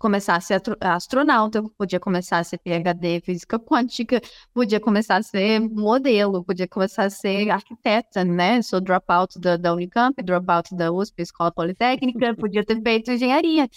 começar 0.00 0.34
a 0.34 0.40
ser 0.40 0.62
astronauta, 0.80 1.58
eu 1.58 1.68
podia 1.76 2.00
começar 2.00 2.38
a 2.38 2.44
ser 2.44 2.56
PhD 2.58 3.20
física 3.20 3.58
quântica, 3.58 4.18
podia 4.54 4.80
começar 4.80 5.16
a 5.16 5.22
ser 5.22 5.60
modelo, 5.60 6.42
podia 6.42 6.66
começar 6.66 7.04
a 7.04 7.10
ser 7.10 7.50
arquiteta, 7.50 8.24
né? 8.24 8.62
Sou 8.62 8.80
dropout 8.80 9.38
da, 9.38 9.58
da 9.58 9.74
Unicamp, 9.74 10.20
dropout 10.22 10.74
da 10.74 10.90
USP, 10.90 11.20
Escola 11.20 11.52
Politécnica, 11.52 12.34
podia 12.34 12.64
ter 12.64 12.80
feito 12.82 13.12
engenharia, 13.12 13.68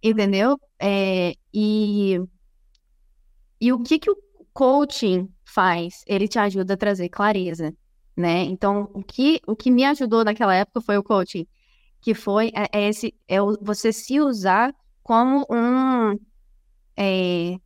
entendeu? 0.00 0.60
É, 0.78 1.34
e, 1.52 2.20
e 3.60 3.72
o 3.72 3.82
que 3.82 3.98
que 3.98 4.10
o 4.10 4.16
coaching 4.52 5.28
faz? 5.44 6.04
Ele 6.06 6.28
te 6.28 6.38
ajuda 6.38 6.74
a 6.74 6.76
trazer 6.76 7.08
clareza, 7.08 7.74
né? 8.16 8.42
Então, 8.44 8.88
o 8.94 9.02
que, 9.02 9.40
o 9.44 9.56
que 9.56 9.72
me 9.72 9.84
ajudou 9.84 10.24
naquela 10.24 10.54
época 10.54 10.80
foi 10.80 10.96
o 10.96 11.02
coaching, 11.02 11.48
que 12.04 12.12
foi 12.12 12.52
é, 12.54 12.68
é 12.70 12.88
esse, 12.90 13.14
é 13.26 13.38
você 13.62 13.90
se 13.90 14.20
usar 14.20 14.74
como 15.02 15.46
um, 15.50 16.18
é, 16.94 17.56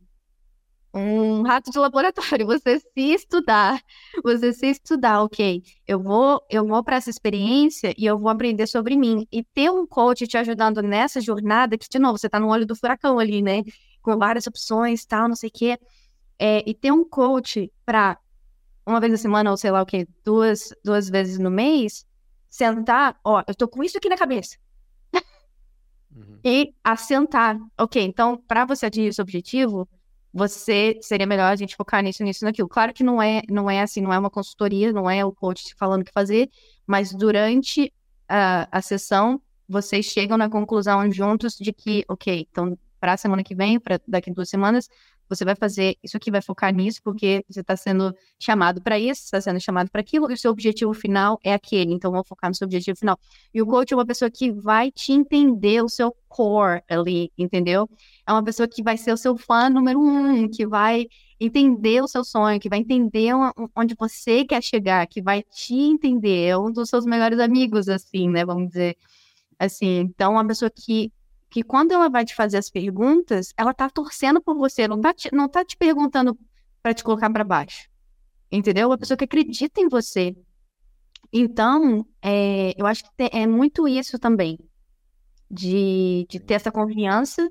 um 0.93 1.41
rato 1.41 1.69
de 1.69 1.77
laboratório, 1.77 2.47
você 2.47 2.79
se 2.79 3.01
estudar, 3.13 3.81
você 4.23 4.53
se 4.53 4.67
estudar, 4.67 5.23
ok, 5.23 5.61
eu 5.85 6.01
vou, 6.01 6.41
eu 6.49 6.65
vou 6.65 6.81
para 6.81 6.95
essa 6.95 7.09
experiência 7.09 7.93
e 7.97 8.05
eu 8.05 8.17
vou 8.17 8.29
aprender 8.29 8.65
sobre 8.65 8.95
mim. 8.95 9.27
E 9.29 9.43
ter 9.43 9.69
um 9.69 9.85
coach 9.85 10.25
te 10.25 10.37
ajudando 10.37 10.81
nessa 10.81 11.19
jornada, 11.19 11.77
que, 11.77 11.89
de 11.89 11.99
novo, 11.99 12.17
você 12.17 12.27
está 12.27 12.39
no 12.39 12.47
olho 12.47 12.65
do 12.65 12.77
furacão 12.77 13.19
ali, 13.19 13.41
né? 13.41 13.61
Com 14.01 14.17
várias 14.17 14.47
opções, 14.47 15.05
tal, 15.05 15.27
não 15.27 15.35
sei 15.35 15.49
o 15.49 15.53
quê. 15.53 15.77
É, 16.39 16.63
e 16.65 16.73
ter 16.73 16.93
um 16.93 17.03
coach 17.03 17.69
para 17.85 18.17
uma 18.87 19.01
vez 19.01 19.11
na 19.11 19.17
semana, 19.17 19.51
ou 19.51 19.57
sei 19.57 19.69
lá 19.69 19.81
o 19.81 19.85
que, 19.85 20.07
duas, 20.23 20.73
duas 20.81 21.09
vezes 21.09 21.37
no 21.37 21.51
mês, 21.51 22.05
sentar, 22.49 23.19
ó, 23.23 23.43
eu 23.47 23.55
tô 23.55 23.67
com 23.67 23.83
isso 23.83 23.97
aqui 23.97 24.09
na 24.09 24.17
cabeça. 24.17 24.57
Uhum. 26.15 26.39
E 26.43 26.73
assentar. 26.83 27.59
Ok, 27.77 28.01
então, 28.03 28.37
para 28.47 28.65
você 28.65 28.87
atingir 28.87 29.09
esse 29.09 29.21
objetivo, 29.21 29.87
você 30.33 30.97
seria 31.01 31.25
melhor 31.25 31.51
a 31.51 31.55
gente 31.55 31.75
focar 31.75 32.03
nisso, 32.03 32.23
nisso, 32.23 32.45
naquilo. 32.45 32.67
Claro 32.67 32.93
que 32.93 33.03
não 33.03 33.21
é, 33.21 33.41
não 33.49 33.69
é 33.69 33.81
assim, 33.81 34.01
não 34.01 34.13
é 34.13 34.19
uma 34.19 34.29
consultoria, 34.29 34.91
não 34.91 35.09
é 35.09 35.23
o 35.23 35.31
coach 35.31 35.73
falando 35.75 36.01
o 36.01 36.05
que 36.05 36.11
fazer, 36.11 36.49
mas 36.85 37.13
durante 37.13 37.93
a, 38.27 38.67
a 38.71 38.81
sessão, 38.81 39.41
vocês 39.67 40.05
chegam 40.05 40.37
na 40.37 40.49
conclusão 40.49 41.11
juntos 41.11 41.55
de 41.55 41.71
que, 41.71 42.03
ok, 42.07 42.47
então, 42.49 42.77
para 42.99 43.13
a 43.13 43.17
semana 43.17 43.43
que 43.43 43.55
vem, 43.55 43.79
para 43.79 43.99
daqui 44.07 44.31
duas 44.31 44.49
semanas, 44.49 44.89
você 45.29 45.45
vai 45.45 45.55
fazer 45.55 45.95
isso 46.03 46.17
aqui, 46.17 46.31
vai 46.31 46.41
focar 46.41 46.73
nisso, 46.73 47.01
porque 47.03 47.45
você 47.47 47.61
está 47.61 47.77
sendo 47.77 48.13
chamado 48.39 48.81
para 48.81 48.99
isso, 48.99 49.23
está 49.23 49.39
sendo 49.39 49.59
chamado 49.59 49.89
para 49.89 50.01
aquilo, 50.01 50.29
e 50.29 50.33
o 50.33 50.37
seu 50.37 50.51
objetivo 50.51 50.93
final 50.93 51.39
é 51.43 51.53
aquele. 51.53 51.93
Então, 51.93 52.11
vamos 52.11 52.27
focar 52.27 52.49
no 52.49 52.55
seu 52.55 52.65
objetivo 52.65 52.97
final. 52.97 53.17
E 53.53 53.61
o 53.61 53.65
coach 53.65 53.93
é 53.93 53.95
uma 53.95 54.05
pessoa 54.05 54.29
que 54.29 54.51
vai 54.51 54.91
te 54.91 55.13
entender 55.13 55.83
o 55.83 55.89
seu 55.89 56.15
core 56.27 56.81
ali, 56.89 57.31
entendeu? 57.37 57.89
É 58.27 58.31
uma 58.31 58.43
pessoa 58.43 58.67
que 58.67 58.81
vai 58.81 58.97
ser 58.97 59.13
o 59.13 59.17
seu 59.17 59.37
fã 59.37 59.69
número 59.69 59.99
um, 59.99 60.49
que 60.49 60.65
vai 60.65 61.07
entender 61.39 62.01
o 62.01 62.07
seu 62.07 62.23
sonho, 62.23 62.59
que 62.59 62.69
vai 62.69 62.79
entender 62.79 63.31
onde 63.75 63.95
você 63.97 64.43
quer 64.43 64.61
chegar, 64.61 65.07
que 65.07 65.21
vai 65.21 65.43
te 65.43 65.73
entender. 65.73 66.47
É 66.47 66.57
um 66.57 66.71
dos 66.71 66.89
seus 66.89 67.05
melhores 67.05 67.39
amigos, 67.39 67.87
assim, 67.87 68.29
né? 68.29 68.43
Vamos 68.45 68.69
dizer 68.69 68.97
assim. 69.57 69.99
Então, 69.99 70.33
uma 70.33 70.45
pessoa 70.45 70.69
que 70.69 71.11
que 71.49 71.63
quando 71.63 71.91
ela 71.91 72.09
vai 72.09 72.23
te 72.23 72.35
fazer 72.35 72.57
as 72.57 72.69
perguntas, 72.69 73.53
ela 73.57 73.73
tá 73.73 73.89
torcendo 73.89 74.41
por 74.41 74.55
você, 74.55 74.87
não 74.87 75.01
tá 75.01 75.13
te, 75.13 75.33
não 75.33 75.49
tá 75.49 75.65
te 75.65 75.75
perguntando 75.75 76.37
para 76.81 76.93
te 76.93 77.03
colocar 77.03 77.29
para 77.29 77.43
baixo. 77.43 77.89
Entendeu? 78.51 78.91
A 78.91 78.97
pessoa 78.97 79.17
que 79.17 79.23
acredita 79.23 79.81
em 79.81 79.87
você. 79.87 80.35
Então, 81.31 82.05
é, 82.21 82.73
eu 82.79 82.85
acho 82.85 83.03
que 83.03 83.09
é 83.31 83.45
muito 83.47 83.87
isso 83.87 84.17
também. 84.19 84.57
De, 85.49 86.27
de 86.29 86.39
ter 86.39 86.55
essa 86.55 86.71
confiança 86.71 87.49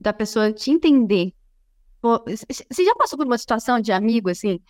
da 0.00 0.12
pessoa 0.12 0.52
te 0.52 0.70
entender. 0.70 1.32
Pô, 2.00 2.22
você 2.24 2.84
já 2.84 2.94
passou 2.94 3.18
por 3.18 3.26
uma 3.26 3.36
situação 3.36 3.80
de 3.80 3.92
amigo, 3.92 4.30
assim, 4.30 4.60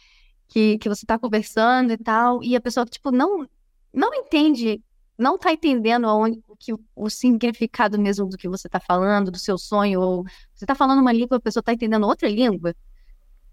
que, 0.48 0.78
que 0.78 0.88
você 0.88 1.06
tá 1.06 1.18
conversando 1.18 1.92
e 1.92 1.98
tal, 1.98 2.42
e 2.42 2.56
a 2.56 2.60
pessoa, 2.60 2.86
tipo, 2.86 3.10
não, 3.10 3.48
não 3.92 4.14
entende 4.14 4.82
não 5.18 5.36
está 5.36 5.52
entendendo 5.52 6.06
aonde, 6.06 6.42
o, 6.48 6.56
que, 6.56 6.72
o 6.94 7.10
significado 7.10 7.98
mesmo 7.98 8.26
do 8.26 8.36
que 8.36 8.48
você 8.48 8.68
está 8.68 8.80
falando, 8.80 9.30
do 9.30 9.38
seu 9.38 9.56
sonho, 9.56 10.00
ou 10.00 10.24
você 10.54 10.64
está 10.64 10.74
falando 10.74 11.00
uma 11.00 11.12
língua, 11.12 11.38
a 11.38 11.40
pessoa 11.40 11.60
está 11.60 11.72
entendendo 11.72 12.06
outra 12.06 12.28
língua. 12.28 12.74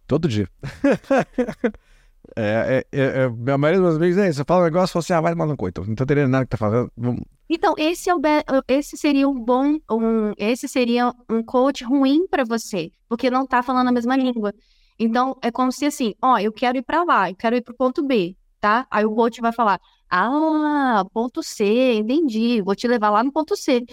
Todo 0.07 0.27
dia. 0.27 0.49
é, 2.35 2.85
é, 2.91 3.01
é, 3.01 3.51
a 3.51 3.57
maioria 3.57 3.79
dos 3.79 3.89
meus 3.89 3.95
amigos 3.95 4.17
é 4.17 4.29
isso. 4.29 4.37
Você 4.37 4.43
fala 4.45 4.61
um 4.61 4.65
negócio 4.65 4.91
e 4.91 4.93
fala 4.93 5.03
assim, 5.03 5.13
ah, 5.13 5.21
vai 5.21 5.31
tomar 5.31 5.45
no 5.45 5.57
coito. 5.57 5.85
Não 5.85 5.95
tô 5.95 6.03
entendendo 6.03 6.29
nada 6.29 6.45
que 6.45 6.51
tá 6.51 6.57
falando. 6.57 6.91
Vamos... 6.97 7.23
Então, 7.49 7.75
esse, 7.77 8.09
é 8.09 8.15
o 8.15 8.19
esse 8.67 8.97
seria 8.97 9.27
um 9.27 9.39
bom, 9.39 9.77
um, 9.91 10.33
esse 10.37 10.67
seria 10.67 11.13
um 11.29 11.43
coach 11.43 11.83
ruim 11.83 12.27
para 12.27 12.43
você, 12.43 12.91
porque 13.07 13.29
não 13.29 13.45
tá 13.45 13.61
falando 13.61 13.89
a 13.89 13.91
mesma 13.91 14.15
língua. 14.15 14.53
Então, 14.97 15.37
é 15.41 15.51
como 15.51 15.71
se 15.71 15.85
assim, 15.85 16.13
ó, 16.21 16.37
eu 16.39 16.51
quero 16.51 16.77
ir 16.77 16.83
para 16.83 17.03
lá, 17.03 17.29
eu 17.29 17.35
quero 17.35 17.55
ir 17.55 17.61
pro 17.61 17.75
ponto 17.75 18.03
B, 18.05 18.35
tá? 18.59 18.87
Aí 18.89 19.05
o 19.05 19.13
coach 19.13 19.41
vai 19.41 19.51
falar, 19.51 19.79
ah, 20.15 21.03
ponto 21.11 21.41
C, 21.41 21.95
entendi. 21.95 22.61
Vou 22.61 22.75
te 22.75 22.87
levar 22.87 23.09
lá 23.09 23.23
no 23.23 23.31
ponto 23.31 23.55
C. 23.55 23.83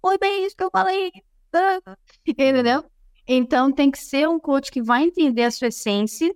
Foi 0.00 0.16
bem 0.18 0.46
isso 0.46 0.56
que 0.56 0.62
eu 0.62 0.70
falei. 0.70 1.10
Entendeu? 2.24 2.84
Então 3.26 3.72
tem 3.72 3.90
que 3.90 3.98
ser 3.98 4.28
um 4.28 4.38
coach 4.38 4.70
que 4.70 4.80
vai 4.80 5.02
entender 5.02 5.42
a 5.44 5.50
sua 5.50 5.66
essência 5.68 6.32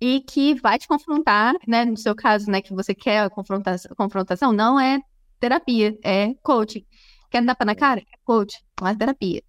e 0.00 0.20
que 0.22 0.54
vai 0.56 0.76
te 0.76 0.88
confrontar, 0.88 1.54
né? 1.68 1.84
No 1.84 1.96
seu 1.96 2.16
caso, 2.16 2.50
né, 2.50 2.60
que 2.60 2.74
você 2.74 2.94
quer 2.94 3.20
a 3.20 3.30
confrontação, 3.30 3.94
confrontação 3.96 4.52
não 4.52 4.80
é 4.80 4.98
terapia, 5.38 5.96
é 6.02 6.34
coaching. 6.42 6.84
Quer 7.30 7.44
dar 7.44 7.54
para 7.54 7.66
na 7.66 7.74
cara? 7.76 8.00
É 8.12 8.18
coach, 8.24 8.56
não 8.80 8.88
é 8.88 8.96
terapia. 8.96 9.42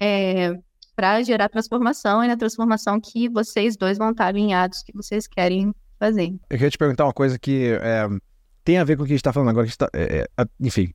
é, 0.00 0.54
para 0.96 1.22
gerar 1.22 1.48
transformação 1.50 2.24
e 2.24 2.28
na 2.28 2.36
transformação 2.36 3.00
que 3.00 3.28
vocês 3.28 3.76
dois 3.76 3.98
vão 3.98 4.10
estar 4.12 4.26
alinhados, 4.26 4.82
que 4.82 4.92
vocês 4.94 5.26
querem 5.26 5.74
fazer. 6.00 6.34
Eu 6.48 6.56
queria 6.56 6.70
te 6.70 6.78
perguntar 6.78 7.04
uma 7.04 7.12
coisa 7.12 7.38
que 7.38 7.78
é, 7.80 8.08
tem 8.64 8.78
a 8.78 8.84
ver 8.84 8.96
com 8.96 9.02
o 9.02 9.06
que 9.06 9.12
a 9.12 9.14
gente 9.14 9.20
está 9.20 9.32
falando 9.32 9.50
agora. 9.50 9.68
Tá, 9.76 9.88
é, 9.92 10.26
é, 10.36 10.44
enfim, 10.58 10.90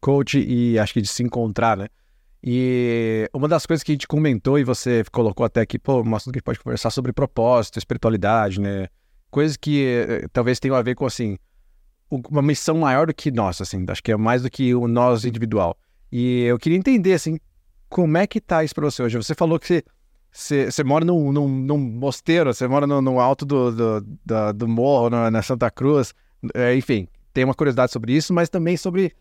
coach 0.00 0.38
e 0.38 0.78
acho 0.78 0.92
que 0.92 1.00
de 1.00 1.08
se 1.08 1.22
encontrar, 1.22 1.76
né? 1.76 1.88
E 2.44 3.28
uma 3.32 3.48
das 3.48 3.64
coisas 3.64 3.82
que 3.82 3.92
a 3.92 3.94
gente 3.94 4.06
comentou 4.06 4.58
e 4.58 4.64
você 4.64 5.04
colocou 5.12 5.46
até 5.46 5.60
aqui, 5.60 5.78
pô, 5.78 6.00
uma 6.02 6.16
assunto 6.16 6.32
que 6.32 6.38
a 6.38 6.40
gente 6.40 6.44
pode 6.44 6.60
conversar 6.60 6.90
sobre 6.90 7.12
propósito, 7.12 7.78
espiritualidade, 7.78 8.60
né? 8.60 8.88
Coisas 9.30 9.56
que 9.56 9.86
eh, 9.86 10.26
talvez 10.32 10.58
tenham 10.58 10.76
a 10.76 10.82
ver 10.82 10.96
com, 10.96 11.06
assim, 11.06 11.38
uma 12.10 12.42
missão 12.42 12.78
maior 12.78 13.06
do 13.06 13.14
que 13.14 13.30
nossa, 13.30 13.62
assim, 13.62 13.84
acho 13.88 14.02
que 14.02 14.12
é 14.12 14.16
mais 14.16 14.42
do 14.42 14.50
que 14.50 14.74
o 14.74 14.88
nós 14.88 15.24
individual. 15.24 15.78
E 16.10 16.42
eu 16.42 16.58
queria 16.58 16.76
entender, 16.76 17.14
assim, 17.14 17.38
como 17.88 18.18
é 18.18 18.26
que 18.26 18.40
tá 18.40 18.64
isso 18.64 18.74
pra 18.74 18.84
você 18.84 19.02
hoje? 19.02 19.16
Você 19.16 19.34
falou 19.34 19.58
que 19.58 19.66
você, 19.68 19.84
você, 20.32 20.82
mora 20.82 21.04
num, 21.04 21.30
num, 21.30 21.46
num, 21.46 21.78
mosteiro, 21.78 22.54
você 22.54 22.66
mora 22.66 22.86
no, 22.86 23.02
no 23.02 23.20
alto 23.20 23.44
do, 23.44 23.70
do, 23.70 24.00
do, 24.00 24.52
do 24.54 24.68
morro, 24.68 25.10
na, 25.10 25.30
na 25.30 25.42
Santa 25.42 25.70
Cruz, 25.70 26.14
é, 26.54 26.74
enfim, 26.74 27.06
tem 27.34 27.44
uma 27.44 27.54
curiosidade 27.54 27.92
sobre 27.92 28.14
isso, 28.14 28.32
mas 28.32 28.48
também 28.48 28.76
sobre 28.76 29.14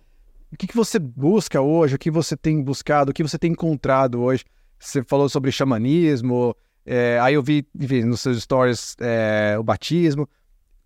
o 0.52 0.58
que, 0.58 0.68
que 0.68 0.76
você 0.76 1.00
busca 1.00 1.62
hoje, 1.62 1.96
o 1.96 2.00
que 2.00 2.10
você 2.10 2.36
tem 2.36 2.62
buscado, 2.64 3.12
o 3.12 3.14
que 3.14 3.24
você 3.24 3.38
tem 3.38 3.52
encontrado 3.52 4.22
hoje. 4.22 4.44
Você 4.80 5.04
falou 5.04 5.30
sobre 5.30 5.52
xamanismo, 5.52 6.56
é, 6.86 7.20
aí 7.20 7.36
eu 7.36 7.44
vi, 7.44 7.66
enfim, 7.80 8.04
nos 8.04 8.22
seus 8.22 8.42
stories 8.42 8.96
é, 9.00 9.56
o 9.58 9.64
batismo. 9.64 10.28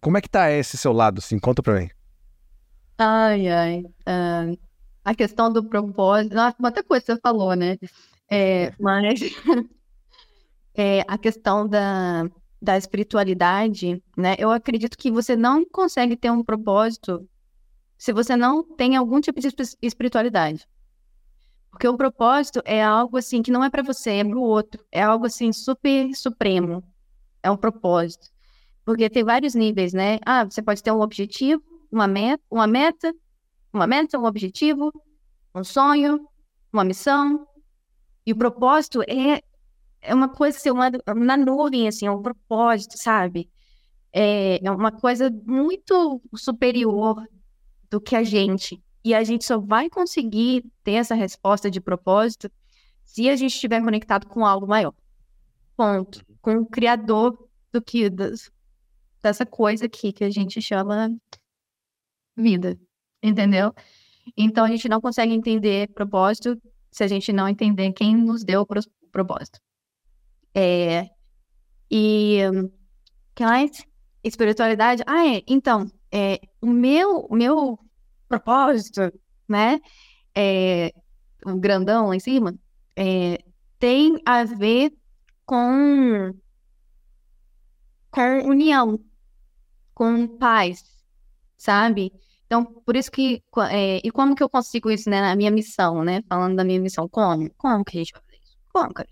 Como 0.01 0.17
é 0.17 0.21
que 0.21 0.29
tá 0.29 0.51
esse 0.51 0.77
seu 0.77 0.91
lado, 0.91 1.19
assim? 1.19 1.39
Conta 1.39 1.63
pra 1.63 1.79
mim. 1.79 1.89
Ai, 2.97 3.47
ai. 3.47 3.79
Uh, 3.79 4.57
a 5.03 5.15
questão 5.15 5.51
do 5.51 5.63
propósito... 5.63 6.35
Nossa, 6.35 6.55
muita 6.59 6.83
coisa 6.83 7.05
você 7.05 7.19
falou, 7.19 7.55
né? 7.55 7.77
É, 8.29 8.71
mas 8.79 9.19
é, 10.75 11.03
a 11.07 11.17
questão 11.17 11.67
da, 11.67 12.29
da 12.61 12.77
espiritualidade, 12.77 14.01
né? 14.17 14.35
Eu 14.37 14.51
acredito 14.51 14.97
que 14.97 15.11
você 15.11 15.35
não 15.35 15.65
consegue 15.65 16.15
ter 16.15 16.31
um 16.31 16.43
propósito 16.43 17.27
se 17.97 18.11
você 18.11 18.35
não 18.35 18.63
tem 18.63 18.95
algum 18.95 19.21
tipo 19.21 19.39
de 19.39 19.47
espiritualidade. 19.81 20.67
Porque 21.71 21.87
o 21.87 21.97
propósito 21.97 22.61
é 22.63 22.83
algo 22.83 23.17
assim 23.17 23.41
que 23.41 23.51
não 23.51 23.63
é 23.63 23.69
para 23.69 23.83
você, 23.83 24.11
é 24.11 24.23
para 24.23 24.37
o 24.37 24.41
outro. 24.41 24.85
É 24.91 25.01
algo 25.03 25.25
assim 25.25 25.51
super 25.51 26.13
supremo. 26.13 26.83
É 27.43 27.51
um 27.51 27.57
propósito. 27.57 28.27
Porque 28.85 29.09
tem 29.09 29.23
vários 29.23 29.55
níveis, 29.55 29.91
né? 29.91 30.19
Ah, 30.25 30.45
você 30.45 30.61
pode 30.61 30.81
ter 30.81 30.91
um 30.91 31.01
objetivo, 31.01 31.61
uma 31.91 32.07
meta, 32.07 32.43
uma 32.49 32.67
meta, 32.67 33.13
uma 33.73 33.87
meta, 33.87 34.17
um 34.17 34.25
objetivo, 34.25 34.91
um 35.53 35.63
sonho, 35.63 36.27
uma 36.71 36.83
missão. 36.83 37.45
E 38.25 38.31
o 38.31 38.37
propósito 38.37 39.01
é, 39.03 39.41
é 40.05 40.13
uma 40.13 40.29
coisa 40.29 40.57
assim, 40.57 40.69
uma, 40.69 40.89
na 41.15 41.37
nuvem, 41.37 41.87
assim, 41.87 42.05
é 42.05 42.11
um 42.11 42.21
propósito, 42.21 42.97
sabe? 42.97 43.49
É, 44.13 44.65
é 44.65 44.71
uma 44.71 44.91
coisa 44.91 45.29
muito 45.45 46.21
superior 46.35 47.27
do 47.89 47.99
que 47.99 48.15
a 48.15 48.23
gente. 48.23 48.81
E 49.03 49.13
a 49.13 49.23
gente 49.23 49.45
só 49.45 49.59
vai 49.59 49.89
conseguir 49.89 50.65
ter 50.83 50.93
essa 50.93 51.15
resposta 51.15 51.69
de 51.69 51.81
propósito 51.81 52.49
se 53.03 53.29
a 53.29 53.35
gente 53.35 53.53
estiver 53.53 53.81
conectado 53.81 54.27
com 54.27 54.45
algo 54.45 54.67
maior. 54.67 54.93
Ponto. 55.75 56.19
Uhum. 56.27 56.35
Com 56.41 56.55
o 56.57 56.65
criador 56.65 57.37
do 57.71 57.81
que 57.81 58.09
das, 58.09 58.51
dessa 59.21 59.45
coisa 59.45 59.85
aqui 59.85 60.13
que 60.13 60.23
a 60.23 60.29
gente 60.29 60.61
chama 60.61 61.15
vida. 62.35 62.79
Entendeu? 63.21 63.73
Então 64.35 64.65
a 64.65 64.67
gente 64.67 64.87
não 64.89 65.01
consegue 65.01 65.33
entender 65.33 65.89
propósito 65.89 66.59
se 66.91 67.03
a 67.03 67.07
gente 67.07 67.31
não 67.33 67.47
entender 67.47 67.91
quem 67.93 68.15
nos 68.15 68.43
deu 68.43 68.61
o 68.61 68.67
propósito. 69.11 69.59
É, 70.55 71.09
e 71.91 72.39
que 73.35 73.43
mais? 73.43 73.85
Espiritualidade. 74.23 75.03
Ah, 75.07 75.27
é. 75.27 75.43
Então, 75.47 75.91
é, 76.11 76.39
o 76.61 76.67
meu, 76.67 77.27
meu 77.31 77.79
propósito, 78.27 79.01
né? 79.47 79.79
É, 80.35 80.91
o 81.45 81.55
grandão 81.57 82.07
lá 82.09 82.15
em 82.15 82.19
cima, 82.19 82.55
é, 82.95 83.39
tem 83.79 84.21
a 84.25 84.43
ver 84.45 84.93
com, 85.45 86.33
com 88.11 88.47
união, 88.47 88.99
com 89.93 90.27
paz, 90.37 90.83
sabe? 91.57 92.11
Então, 92.45 92.65
por 92.65 92.95
isso 92.95 93.11
que. 93.11 93.43
É, 93.71 94.01
e 94.05 94.11
como 94.11 94.35
que 94.35 94.43
eu 94.43 94.49
consigo 94.49 94.91
isso, 94.91 95.09
né? 95.09 95.21
Na 95.21 95.35
minha 95.35 95.51
missão, 95.51 96.03
né? 96.03 96.21
Falando 96.29 96.55
da 96.55 96.63
minha 96.63 96.79
missão. 96.79 97.09
Como? 97.09 97.49
Como 97.57 97.83
que 97.85 97.97
a 97.97 97.99
gente 98.01 98.13
vai 98.13 98.21
fazer 98.23 98.37
isso? 98.43 98.57
Como, 98.73 98.93
cara? 98.93 99.09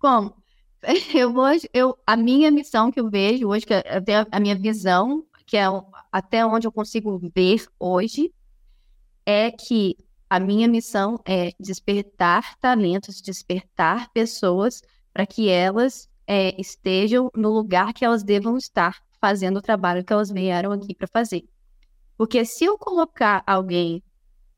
Como? 0.00 0.34
Eu 1.14 1.36
hoje, 1.36 1.68
eu, 1.74 1.96
a 2.06 2.16
minha 2.16 2.50
missão 2.50 2.90
que 2.90 2.98
eu 2.98 3.10
vejo 3.10 3.46
hoje, 3.46 3.66
que 3.66 3.74
é 3.74 3.84
a 4.32 4.40
minha 4.40 4.56
visão, 4.56 5.26
que 5.46 5.54
é 5.58 5.64
até 6.10 6.44
onde 6.44 6.66
eu 6.66 6.72
consigo 6.72 7.20
ver 7.34 7.66
hoje, 7.78 8.32
é 9.26 9.50
que 9.50 9.94
a 10.30 10.40
minha 10.40 10.66
missão 10.66 11.20
é 11.22 11.52
despertar 11.60 12.56
talentos, 12.58 13.20
despertar 13.20 14.10
pessoas 14.12 14.80
para 15.12 15.26
que 15.26 15.50
elas 15.50 16.08
é, 16.26 16.58
estejam 16.58 17.30
no 17.36 17.50
lugar 17.50 17.92
que 17.92 18.02
elas 18.02 18.22
devam 18.22 18.56
estar, 18.56 19.02
fazendo 19.20 19.58
o 19.58 19.62
trabalho 19.62 20.02
que 20.02 20.14
elas 20.14 20.30
vieram 20.30 20.72
aqui 20.72 20.94
para 20.94 21.08
fazer. 21.08 21.44
Porque 22.16 22.42
se 22.46 22.64
eu 22.64 22.78
colocar 22.78 23.42
alguém 23.46 24.02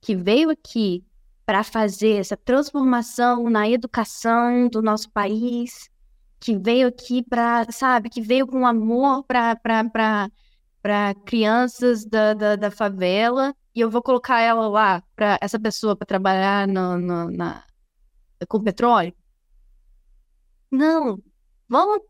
que 0.00 0.14
veio 0.14 0.50
aqui 0.50 1.04
para 1.44 1.64
fazer 1.64 2.20
essa 2.20 2.36
transformação 2.36 3.50
na 3.50 3.68
educação 3.68 4.68
do 4.68 4.80
nosso 4.80 5.10
país, 5.10 5.88
que 6.40 6.56
veio 6.56 6.88
aqui 6.88 7.22
para, 7.22 7.70
sabe, 7.70 8.08
que 8.10 8.20
veio 8.20 8.46
com 8.46 8.66
amor 8.66 9.24
para 9.24 9.56
crianças 11.24 12.04
da, 12.04 12.34
da, 12.34 12.56
da, 12.56 12.70
favela 12.70 13.54
e 13.74 13.80
eu 13.80 13.90
vou 13.90 14.02
colocar 14.02 14.40
ela 14.40 14.68
lá 14.68 15.02
para 15.14 15.38
essa 15.40 15.58
pessoa 15.58 15.96
para 15.96 16.06
trabalhar 16.06 16.66
no, 16.66 16.98
no, 16.98 17.30
na, 17.30 17.64
com 18.48 18.60
petróleo? 18.62 19.14
Não, 20.70 21.22
vamos 21.68 22.00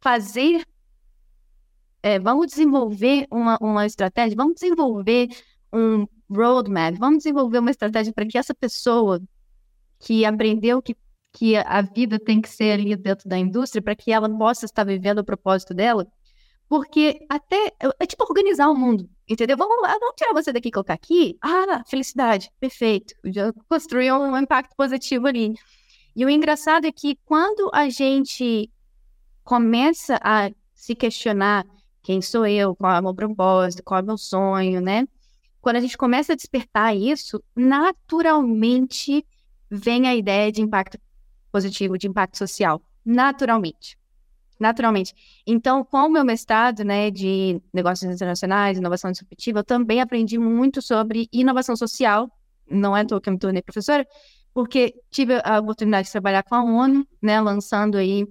fazer, 0.00 0.64
é, 2.02 2.18
vamos 2.18 2.48
desenvolver 2.48 3.26
uma, 3.30 3.58
uma 3.60 3.86
estratégia, 3.86 4.36
vamos 4.36 4.54
desenvolver 4.54 5.28
um 5.72 6.06
roadmap, 6.30 6.96
vamos 6.98 7.18
desenvolver 7.18 7.58
uma 7.58 7.70
estratégia 7.70 8.12
para 8.12 8.26
que 8.26 8.38
essa 8.38 8.54
pessoa 8.54 9.20
que 9.98 10.24
aprendeu 10.24 10.80
que, 10.80 10.96
que 11.32 11.56
a 11.56 11.82
vida 11.82 12.18
tem 12.18 12.40
que 12.40 12.48
ser 12.48 12.72
ali 12.72 12.96
dentro 12.96 13.28
da 13.28 13.38
indústria, 13.38 13.82
para 13.82 13.94
que 13.94 14.12
ela 14.12 14.28
possa 14.28 14.64
estar 14.64 14.84
vivendo 14.84 15.18
o 15.18 15.24
propósito 15.24 15.74
dela, 15.74 16.06
porque 16.68 17.26
até. 17.28 17.72
É 17.98 18.06
tipo 18.06 18.22
organizar 18.22 18.68
o 18.68 18.76
mundo, 18.76 19.10
entendeu? 19.28 19.56
Vamos 19.56 19.82
lá, 19.82 19.96
vamos 19.98 20.14
tirar 20.16 20.32
você 20.32 20.52
daqui 20.52 20.68
e 20.68 20.72
colocar 20.72 20.94
aqui. 20.94 21.36
Ah, 21.42 21.82
felicidade, 21.84 22.48
perfeito. 22.60 23.12
Já 23.24 23.52
construiu 23.68 24.14
um 24.16 24.36
impacto 24.38 24.74
positivo 24.76 25.26
ali. 25.26 25.54
E 26.14 26.24
o 26.24 26.30
engraçado 26.30 26.86
é 26.86 26.92
que 26.92 27.18
quando 27.24 27.68
a 27.72 27.88
gente 27.88 28.70
começa 29.42 30.20
a 30.22 30.50
se 30.72 30.94
questionar 30.94 31.66
quem 32.02 32.22
sou 32.22 32.46
eu, 32.46 32.74
qual 32.76 32.94
é 32.94 33.00
o 33.00 33.02
meu 33.02 33.14
propósito, 33.14 33.82
qual 33.82 33.98
é 33.98 34.02
o 34.02 34.06
meu 34.06 34.18
sonho, 34.18 34.80
né? 34.80 35.06
Quando 35.60 35.76
a 35.76 35.80
gente 35.80 35.96
começa 35.96 36.32
a 36.32 36.36
despertar 36.36 36.96
isso, 36.96 37.42
naturalmente 37.54 39.24
vem 39.70 40.08
a 40.08 40.14
ideia 40.14 40.50
de 40.50 40.62
impacto 40.62 40.98
positivo, 41.52 41.98
de 41.98 42.08
impacto 42.08 42.38
social. 42.38 42.82
Naturalmente 43.04 44.00
naturalmente. 44.60 45.14
Então, 45.46 45.82
com 45.82 46.06
o 46.06 46.08
meu 46.10 46.22
mestrado, 46.22 46.84
né, 46.84 47.10
de 47.10 47.60
negócios 47.72 48.14
internacionais, 48.14 48.76
inovação 48.76 49.10
disruptiva, 49.10 49.60
eu 49.60 49.64
também 49.64 50.00
aprendi 50.02 50.38
muito 50.38 50.82
sobre 50.82 51.28
inovação 51.32 51.74
social. 51.74 52.30
Não 52.70 52.94
é 52.94 53.00
à 53.00 53.04
que 53.04 53.28
eu 53.28 53.32
me 53.32 53.38
tornei 53.38 53.62
professora, 53.62 54.06
porque 54.52 54.94
tive 55.10 55.40
a 55.42 55.58
oportunidade 55.58 56.06
de 56.06 56.12
trabalhar 56.12 56.42
com 56.42 56.54
a 56.54 56.62
ONU, 56.62 57.06
né, 57.22 57.40
lançando 57.40 57.96
aí 57.96 58.26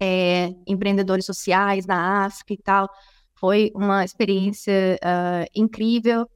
é, 0.00 0.54
empreendedores 0.66 1.26
sociais 1.26 1.86
na 1.86 2.24
África 2.24 2.54
e 2.54 2.58
tal. 2.58 2.88
Foi 3.34 3.70
uma 3.74 4.04
experiência 4.04 4.98
uh, 5.02 5.46
incrível 5.54 6.26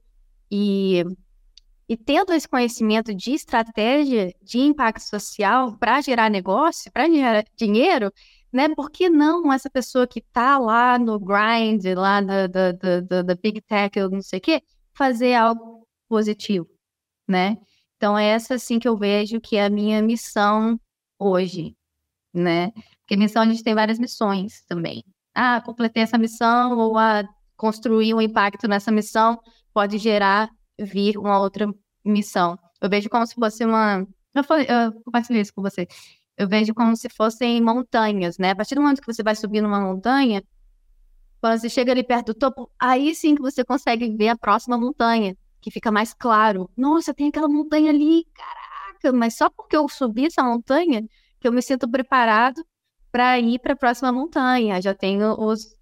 e 0.55 1.03
e 1.87 1.95
tendo 1.95 2.33
esse 2.33 2.47
conhecimento 2.47 3.13
de 3.13 3.31
estratégia 3.33 4.33
de 4.41 4.57
impacto 4.59 5.03
social 5.03 5.77
para 5.77 6.01
gerar 6.01 6.31
negócio, 6.31 6.91
para 6.91 7.07
gerar 7.07 7.45
dinheiro, 7.55 8.11
né? 8.51 8.69
Por 8.73 8.89
que 8.89 9.07
não 9.07 9.53
essa 9.53 9.69
pessoa 9.69 10.07
que 10.07 10.19
está 10.19 10.57
lá 10.57 10.97
no 10.97 11.19
grind, 11.19 11.83
lá 11.95 12.21
da, 12.21 12.47
da, 12.47 12.71
da, 12.71 13.21
da 13.21 13.35
Big 13.35 13.61
Tech, 13.61 13.99
ou 14.01 14.09
não 14.09 14.21
sei 14.21 14.39
o 14.39 14.41
quê, 14.41 14.61
fazer 14.93 15.35
algo 15.35 15.87
positivo, 16.09 16.67
né? 17.27 17.57
Então, 17.97 18.17
é 18.17 18.25
essa, 18.29 18.55
assim, 18.55 18.79
que 18.79 18.87
eu 18.87 18.97
vejo 18.97 19.39
que 19.39 19.55
é 19.55 19.65
a 19.65 19.69
minha 19.69 20.01
missão 20.01 20.79
hoje, 21.19 21.75
né? 22.33 22.71
Porque 23.01 23.15
missão, 23.15 23.43
a 23.43 23.45
gente 23.45 23.63
tem 23.63 23.75
várias 23.75 23.99
missões 23.99 24.63
também. 24.67 25.03
Ah, 25.35 25.61
completei 25.61 26.03
essa 26.03 26.17
missão, 26.17 26.77
ou 26.77 26.97
a 26.97 27.19
ah, 27.19 27.29
construir 27.55 28.13
um 28.13 28.21
impacto 28.21 28.67
nessa 28.67 28.91
missão 28.91 29.39
pode 29.75 29.99
gerar, 29.99 30.49
vir 30.79 31.19
uma 31.19 31.39
outra 31.39 31.67
missão. 32.03 32.57
Eu 32.81 32.89
vejo 32.89 33.09
como 33.09 33.27
se 33.27 33.35
fosse 33.35 33.63
uma... 33.63 34.07
Eu, 34.33 34.43
falei, 34.43 34.65
eu 34.69 34.91
compartilhei 35.03 35.41
isso 35.41 35.53
com 35.53 35.61
você 35.61 35.87
eu 36.37 36.47
vejo 36.47 36.73
como 36.73 36.95
se 36.95 37.09
fossem 37.09 37.61
montanhas, 37.61 38.37
né? 38.37 38.51
A 38.51 38.55
partir 38.55 38.75
do 38.75 38.81
momento 38.81 39.01
que 39.01 39.11
você 39.11 39.23
vai 39.23 39.35
subir 39.35 39.61
numa 39.61 39.79
montanha, 39.79 40.43
quando 41.39 41.59
você 41.59 41.69
chega 41.69 41.91
ali 41.91 42.03
perto 42.03 42.27
do 42.27 42.33
topo, 42.33 42.69
aí 42.79 43.15
sim 43.15 43.35
que 43.35 43.41
você 43.41 43.63
consegue 43.63 44.09
ver 44.15 44.29
a 44.29 44.37
próxima 44.37 44.77
montanha, 44.77 45.37
que 45.61 45.71
fica 45.71 45.91
mais 45.91 46.13
claro. 46.13 46.69
Nossa, 46.75 47.13
tem 47.13 47.29
aquela 47.29 47.47
montanha 47.47 47.91
ali, 47.91 48.25
caraca, 48.33 49.13
mas 49.17 49.37
só 49.37 49.49
porque 49.49 49.77
eu 49.77 49.87
subi 49.87 50.25
essa 50.25 50.43
montanha 50.43 51.03
que 51.39 51.47
eu 51.47 51.53
me 51.53 51.61
sinto 51.61 51.89
preparado 51.89 52.65
para 53.11 53.39
ir 53.39 53.59
para 53.59 53.73
a 53.73 53.77
próxima 53.77 54.11
montanha. 54.11 54.81
Já 54.81 54.93
tenho 54.93 55.39
os, 55.39 55.74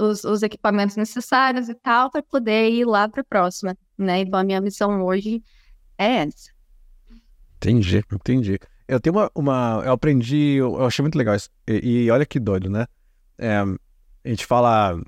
os, 0.00 0.24
os 0.24 0.42
equipamentos 0.42 0.96
necessários 0.96 1.68
e 1.68 1.74
tal 1.74 2.10
para 2.10 2.22
poder 2.22 2.70
ir 2.70 2.84
lá 2.84 3.08
para 3.08 3.20
a 3.20 3.24
próxima, 3.24 3.76
né? 3.96 4.20
Então 4.20 4.40
a 4.40 4.44
minha 4.44 4.60
missão 4.60 5.02
hoje 5.04 5.42
é 5.98 6.16
essa. 6.24 6.50
Entendi, 7.56 8.02
entendi. 8.12 8.58
Eu 8.88 8.98
tenho 8.98 9.14
uma, 9.14 9.30
uma 9.34 9.82
eu 9.84 9.92
aprendi, 9.92 10.56
eu 10.56 10.84
achei 10.84 11.02
muito 11.02 11.16
legal 11.16 11.34
isso. 11.34 11.50
E, 11.68 12.04
e 12.04 12.10
olha 12.10 12.26
que 12.26 12.40
doido, 12.40 12.70
né? 12.70 12.86
É, 13.38 13.58
a 13.58 14.28
gente 14.28 14.46
fala, 14.46 15.00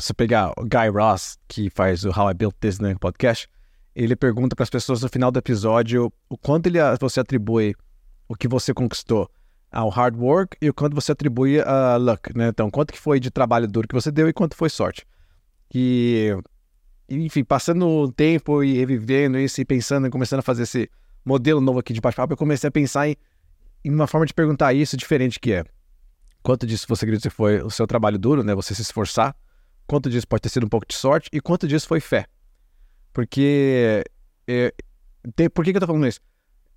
se 0.00 0.12
pegar 0.12 0.52
o 0.56 0.62
Guy 0.62 0.88
Ross, 0.92 1.38
que 1.48 1.70
faz 1.70 2.04
o 2.04 2.10
How 2.10 2.30
I 2.30 2.34
Built 2.34 2.54
This 2.60 2.78
né, 2.78 2.94
podcast, 3.00 3.48
ele 3.94 4.14
pergunta 4.14 4.54
para 4.54 4.62
as 4.62 4.70
pessoas 4.70 5.02
no 5.02 5.08
final 5.08 5.30
do 5.30 5.38
episódio 5.38 6.12
o 6.28 6.36
quanto 6.36 6.66
ele, 6.66 6.78
você 7.00 7.20
atribui 7.20 7.74
o 8.28 8.34
que 8.34 8.46
você 8.46 8.72
conquistou 8.72 9.28
ao 9.70 9.88
hard 9.88 10.16
work 10.16 10.56
e 10.60 10.68
o 10.68 10.74
quanto 10.74 10.94
você 10.94 11.12
atribui 11.12 11.60
a 11.60 11.96
luck, 11.96 12.36
né? 12.36 12.48
Então, 12.48 12.70
quanto 12.70 12.92
que 12.92 12.98
foi 12.98 13.20
de 13.20 13.30
trabalho 13.30 13.68
duro 13.68 13.86
que 13.86 13.94
você 13.94 14.10
deu 14.10 14.28
e 14.28 14.32
quanto 14.32 14.56
foi 14.56 14.68
sorte. 14.68 15.06
E, 15.72 16.36
enfim, 17.08 17.44
passando 17.44 17.86
o 17.86 18.12
tempo 18.12 18.64
e 18.64 18.76
revivendo 18.76 19.38
isso 19.38 19.60
e 19.60 19.64
pensando 19.64 20.06
e 20.06 20.10
começando 20.10 20.40
a 20.40 20.42
fazer 20.42 20.64
esse 20.64 20.90
modelo 21.24 21.60
novo 21.60 21.78
aqui 21.78 21.92
de 21.92 22.00
bate-papo, 22.00 22.32
eu 22.32 22.36
comecei 22.36 22.68
a 22.68 22.70
pensar 22.70 23.08
em, 23.08 23.16
em 23.84 23.90
uma 23.90 24.06
forma 24.06 24.26
de 24.26 24.34
perguntar 24.34 24.72
isso 24.74 24.96
diferente 24.96 25.38
que 25.38 25.52
é 25.52 25.64
quanto 26.42 26.66
disso 26.66 26.86
você 26.88 27.04
acredita 27.04 27.28
que 27.28 27.34
foi 27.34 27.62
o 27.62 27.70
seu 27.70 27.86
trabalho 27.86 28.18
duro, 28.18 28.42
né? 28.42 28.54
Você 28.54 28.74
se 28.74 28.82
esforçar, 28.82 29.36
quanto 29.86 30.10
disso 30.10 30.26
pode 30.26 30.42
ter 30.42 30.48
sido 30.48 30.66
um 30.66 30.68
pouco 30.68 30.86
de 30.86 30.94
sorte 30.94 31.28
e 31.32 31.40
quanto 31.40 31.66
disso 31.66 31.86
foi 31.86 32.00
fé. 32.00 32.26
Porque. 33.12 34.04
É, 34.46 34.72
tem, 35.34 35.48
por 35.50 35.64
que, 35.64 35.72
que 35.72 35.76
eu 35.76 35.80
tô 35.80 35.86
falando 35.86 36.06
isso? 36.06 36.20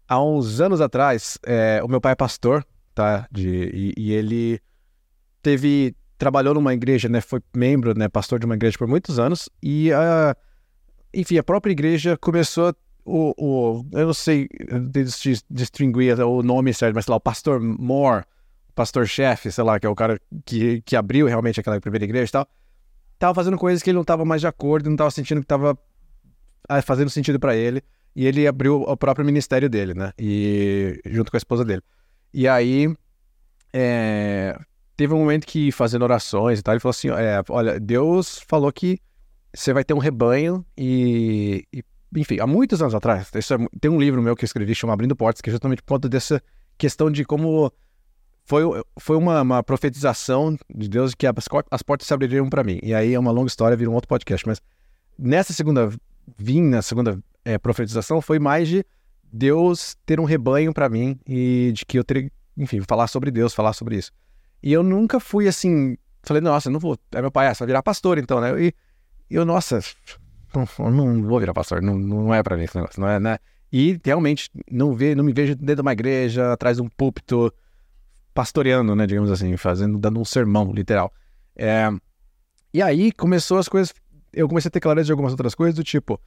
Há 0.07 0.21
uns 0.21 0.59
anos 0.59 0.81
atrás, 0.81 1.37
é, 1.45 1.81
o 1.83 1.87
meu 1.87 2.01
pai 2.01 2.11
é 2.11 2.15
pastor, 2.15 2.65
tá? 2.93 3.27
De, 3.31 3.47
e, 3.47 3.93
e, 3.97 4.11
ele 4.13 4.59
teve. 5.41 5.95
Trabalhou 6.17 6.53
numa 6.53 6.73
igreja, 6.73 7.09
né? 7.09 7.19
Foi 7.21 7.41
membro, 7.55 7.97
né? 7.97 8.07
Pastor 8.07 8.39
de 8.39 8.45
uma 8.45 8.55
igreja 8.55 8.77
por 8.77 8.87
muitos 8.87 9.19
anos. 9.19 9.49
E 9.61 9.91
a. 9.91 10.35
Enfim, 11.13 11.37
a 11.37 11.43
própria 11.43 11.71
igreja 11.71 12.17
começou 12.17 12.73
o, 13.05 13.33
o, 13.37 13.85
eu 13.91 14.07
não 14.07 14.13
sei 14.13 14.47
distinguir 15.49 16.19
o 16.21 16.41
nome 16.41 16.73
certo, 16.73 16.95
mas 16.95 17.05
sei 17.05 17.11
lá, 17.11 17.17
o 17.17 17.19
pastor 17.19 17.59
Moore, 17.59 18.23
pastor-chefe, 18.73 19.51
sei 19.51 19.63
lá, 19.63 19.79
que 19.79 19.85
é 19.85 19.89
o 19.89 19.95
cara 19.95 20.19
que, 20.45 20.81
que 20.81 20.95
abriu 20.95 21.27
realmente 21.27 21.59
aquela 21.59 21.79
primeira 21.79 22.05
igreja 22.05 22.29
e 22.29 22.31
tal, 22.31 22.47
tava 23.19 23.33
fazendo 23.35 23.57
coisas 23.57 23.83
que 23.83 23.89
ele 23.89 23.97
não 23.97 24.05
tava 24.05 24.23
mais 24.25 24.41
de 24.41 24.47
acordo, 24.47 24.89
não 24.89 24.97
tava 24.97 25.11
sentindo 25.11 25.41
que 25.41 25.47
tava 25.47 25.77
ah, 26.67 26.81
fazendo 26.81 27.09
sentido 27.09 27.39
para 27.39 27.55
ele, 27.55 27.83
e 28.15 28.25
ele 28.25 28.47
abriu 28.47 28.81
o 28.81 28.97
próprio 28.97 29.25
ministério 29.25 29.69
dele, 29.69 29.93
né, 29.93 30.13
e 30.17 31.01
junto 31.05 31.29
com 31.29 31.37
a 31.37 31.39
esposa 31.39 31.65
dele. 31.65 31.81
E 32.33 32.47
aí, 32.47 32.93
é, 33.71 34.57
teve 34.95 35.13
um 35.13 35.19
momento 35.19 35.45
que, 35.45 35.71
fazendo 35.71 36.03
orações 36.03 36.59
e 36.59 36.63
tal, 36.63 36.73
ele 36.73 36.79
falou 36.79 36.91
assim, 36.91 37.09
é, 37.09 37.41
olha, 37.49 37.79
Deus 37.79 38.39
falou 38.47 38.71
que 38.71 38.99
você 39.53 39.73
vai 39.73 39.83
ter 39.83 39.93
um 39.93 39.99
rebanho 39.99 40.65
e, 40.77 41.65
e 41.71 41.83
enfim, 42.15 42.39
há 42.39 42.47
muitos 42.47 42.81
anos 42.81 42.95
atrás, 42.95 43.29
é, 43.33 43.39
tem 43.79 43.89
um 43.89 43.99
livro 43.99 44.21
meu 44.21 44.35
que 44.35 44.43
eu 44.43 44.47
escrevi 44.47 44.73
chamado 44.75 44.95
Abrindo 44.95 45.15
Portas, 45.15 45.41
que 45.41 45.49
é 45.49 45.51
justamente 45.51 45.81
por 45.81 45.95
conta 45.95 46.09
dessa 46.09 46.41
questão 46.77 47.11
de 47.11 47.23
como 47.23 47.71
foi, 48.45 48.63
foi 48.99 49.15
uma, 49.15 49.41
uma 49.41 49.63
profetização 49.63 50.57
de 50.73 50.89
Deus 50.89 51.11
de 51.11 51.17
que 51.17 51.27
as, 51.27 51.33
as 51.71 51.81
portas 51.81 52.07
se 52.07 52.13
abririam 52.13 52.49
para 52.49 52.63
mim. 52.63 52.79
E 52.83 52.93
aí 52.93 53.13
é 53.13 53.19
uma 53.19 53.31
longa 53.31 53.47
história, 53.47 53.77
vira 53.77 53.89
um 53.89 53.93
outro 53.93 54.07
podcast. 54.07 54.45
Mas 54.45 54.61
nessa 55.17 55.53
segunda 55.53 55.89
vinda, 56.37 56.81
segunda 56.81 57.19
é, 57.45 57.57
profetização, 57.57 58.21
foi 58.21 58.39
mais 58.39 58.67
de 58.67 58.85
Deus 59.33 59.97
ter 60.05 60.19
um 60.19 60.25
rebanho 60.25 60.71
para 60.71 60.87
mim 60.87 61.19
e 61.27 61.71
de 61.73 61.83
que 61.87 61.97
eu 61.97 62.03
teria, 62.03 62.31
enfim, 62.55 62.79
falar 62.81 63.07
sobre 63.07 63.31
Deus, 63.31 63.51
falar 63.51 63.73
sobre 63.73 63.97
isso. 63.97 64.11
E 64.61 64.71
eu 64.71 64.83
nunca 64.83 65.19
fui 65.19 65.47
assim, 65.47 65.97
falei, 66.21 66.39
nossa, 66.39 66.69
não 66.69 66.79
vou, 66.79 66.97
é 67.11 67.19
meu 67.19 67.31
pai, 67.31 67.47
é, 67.47 67.53
você 67.53 67.59
vai 67.59 67.67
virar 67.67 67.81
pastor 67.81 68.19
então, 68.19 68.39
né? 68.39 68.51
E 68.61 68.73
eu, 69.29 69.43
nossa, 69.43 69.79
não, 70.53 70.91
não 70.91 71.23
vou 71.23 71.39
virar 71.39 71.53
pastor, 71.53 71.81
não, 71.81 71.97
não 71.97 72.31
é 72.31 72.43
para 72.43 72.55
mim 72.55 72.63
esse 72.63 72.75
negócio, 72.75 73.01
não 73.01 73.09
é, 73.09 73.19
né? 73.19 73.39
E 73.71 73.99
realmente 74.05 74.51
não, 74.71 74.93
ve, 74.93 75.15
não 75.15 75.23
me 75.23 75.33
vejo 75.33 75.55
dentro 75.55 75.77
de 75.77 75.81
uma 75.81 75.93
igreja, 75.93 76.53
atrás 76.53 76.77
de 76.77 76.83
um 76.83 76.87
púlpito, 76.87 77.51
pastoreando, 78.35 78.95
né, 78.95 79.07
digamos 79.07 79.31
assim, 79.31 79.57
fazendo, 79.57 79.97
dando 79.97 80.19
um 80.19 80.25
sermão, 80.25 80.71
literal. 80.71 81.11
É, 81.55 81.89
e 82.71 82.83
aí 82.83 83.11
começou 83.11 83.57
as 83.57 83.67
coisas, 83.67 83.91
eu 84.31 84.47
comecei 84.47 84.69
a 84.69 84.71
ter 84.71 84.79
clareza 84.79 85.07
de 85.07 85.11
algumas 85.11 85.33
outras 85.33 85.55
coisas, 85.55 85.73
do 85.73 85.83
tipo, 85.83 86.21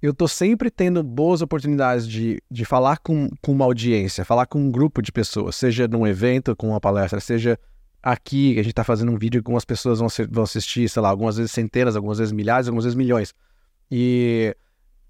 eu 0.00 0.14
tô 0.14 0.28
sempre 0.28 0.70
tendo 0.70 1.02
boas 1.02 1.42
oportunidades 1.42 2.06
de, 2.06 2.40
de 2.50 2.64
falar 2.64 2.98
com, 2.98 3.28
com 3.42 3.52
uma 3.52 3.64
audiência, 3.64 4.24
falar 4.24 4.46
com 4.46 4.58
um 4.58 4.70
grupo 4.70 5.02
de 5.02 5.10
pessoas, 5.10 5.56
seja 5.56 5.88
num 5.88 6.06
evento, 6.06 6.54
com 6.54 6.68
uma 6.68 6.80
palestra, 6.80 7.18
seja 7.18 7.58
aqui, 8.02 8.54
que 8.54 8.60
a 8.60 8.62
gente 8.62 8.72
tá 8.72 8.84
fazendo 8.84 9.10
um 9.10 9.18
vídeo 9.18 9.42
com 9.42 9.56
as 9.56 9.64
pessoas 9.64 9.98
vão, 9.98 10.08
vão 10.30 10.44
assistir, 10.44 10.88
sei 10.88 11.02
lá, 11.02 11.08
algumas 11.08 11.36
vezes 11.36 11.50
centenas, 11.50 11.96
algumas 11.96 12.18
vezes 12.18 12.32
milhares, 12.32 12.68
algumas 12.68 12.84
vezes 12.84 12.96
milhões. 12.96 13.34
E 13.90 14.56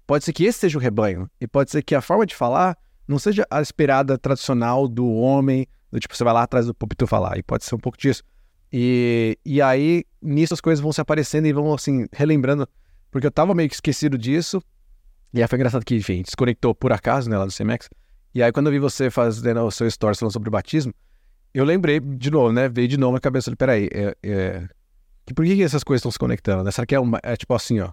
pode 0.07 0.25
ser 0.25 0.33
que 0.33 0.45
esse 0.45 0.59
seja 0.59 0.77
o 0.77 0.81
rebanho, 0.81 1.29
e 1.39 1.47
pode 1.47 1.69
ser 1.69 1.83
que 1.83 1.93
a 1.93 2.01
forma 2.01 2.25
de 2.25 2.35
falar 2.35 2.75
não 3.07 3.19
seja 3.19 3.45
a 3.49 3.61
esperada 3.61 4.17
tradicional 4.17 4.87
do 4.87 5.07
homem, 5.07 5.67
do 5.91 5.99
tipo, 5.99 6.15
você 6.15 6.23
vai 6.23 6.33
lá 6.33 6.43
atrás 6.43 6.65
do 6.65 6.73
púlpito 6.73 7.05
falar, 7.05 7.37
e 7.37 7.43
pode 7.43 7.63
ser 7.63 7.75
um 7.75 7.79
pouco 7.79 7.97
disso. 7.97 8.23
E, 8.73 9.37
e 9.45 9.61
aí, 9.61 10.03
nisso 10.21 10.53
as 10.53 10.61
coisas 10.61 10.81
vão 10.81 10.91
se 10.91 11.01
aparecendo 11.01 11.45
e 11.45 11.53
vão, 11.53 11.73
assim, 11.73 12.07
relembrando, 12.11 12.67
porque 13.11 13.25
eu 13.25 13.31
tava 13.31 13.53
meio 13.53 13.69
que 13.69 13.75
esquecido 13.75 14.17
disso, 14.17 14.61
e 15.33 15.41
aí 15.41 15.47
foi 15.47 15.57
engraçado 15.57 15.85
que, 15.85 15.95
enfim, 15.95 16.21
desconectou 16.21 16.73
por 16.73 16.91
acaso, 16.91 17.29
né, 17.29 17.37
lá 17.37 17.45
do 17.45 17.53
CMX, 17.53 17.89
e 18.33 18.43
aí 18.43 18.51
quando 18.51 18.67
eu 18.67 18.71
vi 18.71 18.79
você 18.79 19.09
fazendo 19.09 19.61
o 19.61 19.71
seu 19.71 19.87
story 19.87 20.17
falando 20.17 20.33
sobre 20.33 20.49
o 20.49 20.51
batismo, 20.51 20.93
eu 21.53 21.65
lembrei 21.65 21.99
de 21.99 22.29
novo, 22.29 22.51
né, 22.51 22.69
veio 22.69 22.87
de 22.87 22.97
novo 22.97 23.13
na 23.13 23.19
cabeça, 23.19 23.55
peraí, 23.55 23.89
é, 23.91 24.15
é... 24.23 24.67
por 25.33 25.45
que, 25.45 25.63
essas 25.63 25.83
coisas 25.83 26.01
estão 26.01 26.11
se 26.11 26.19
conectando, 26.19 26.63
né? 26.63 26.71
Será 26.71 26.85
que 26.85 26.93
é, 26.93 26.99
uma, 26.99 27.19
é 27.23 27.35
tipo 27.35 27.53
assim, 27.53 27.79
ó, 27.79 27.91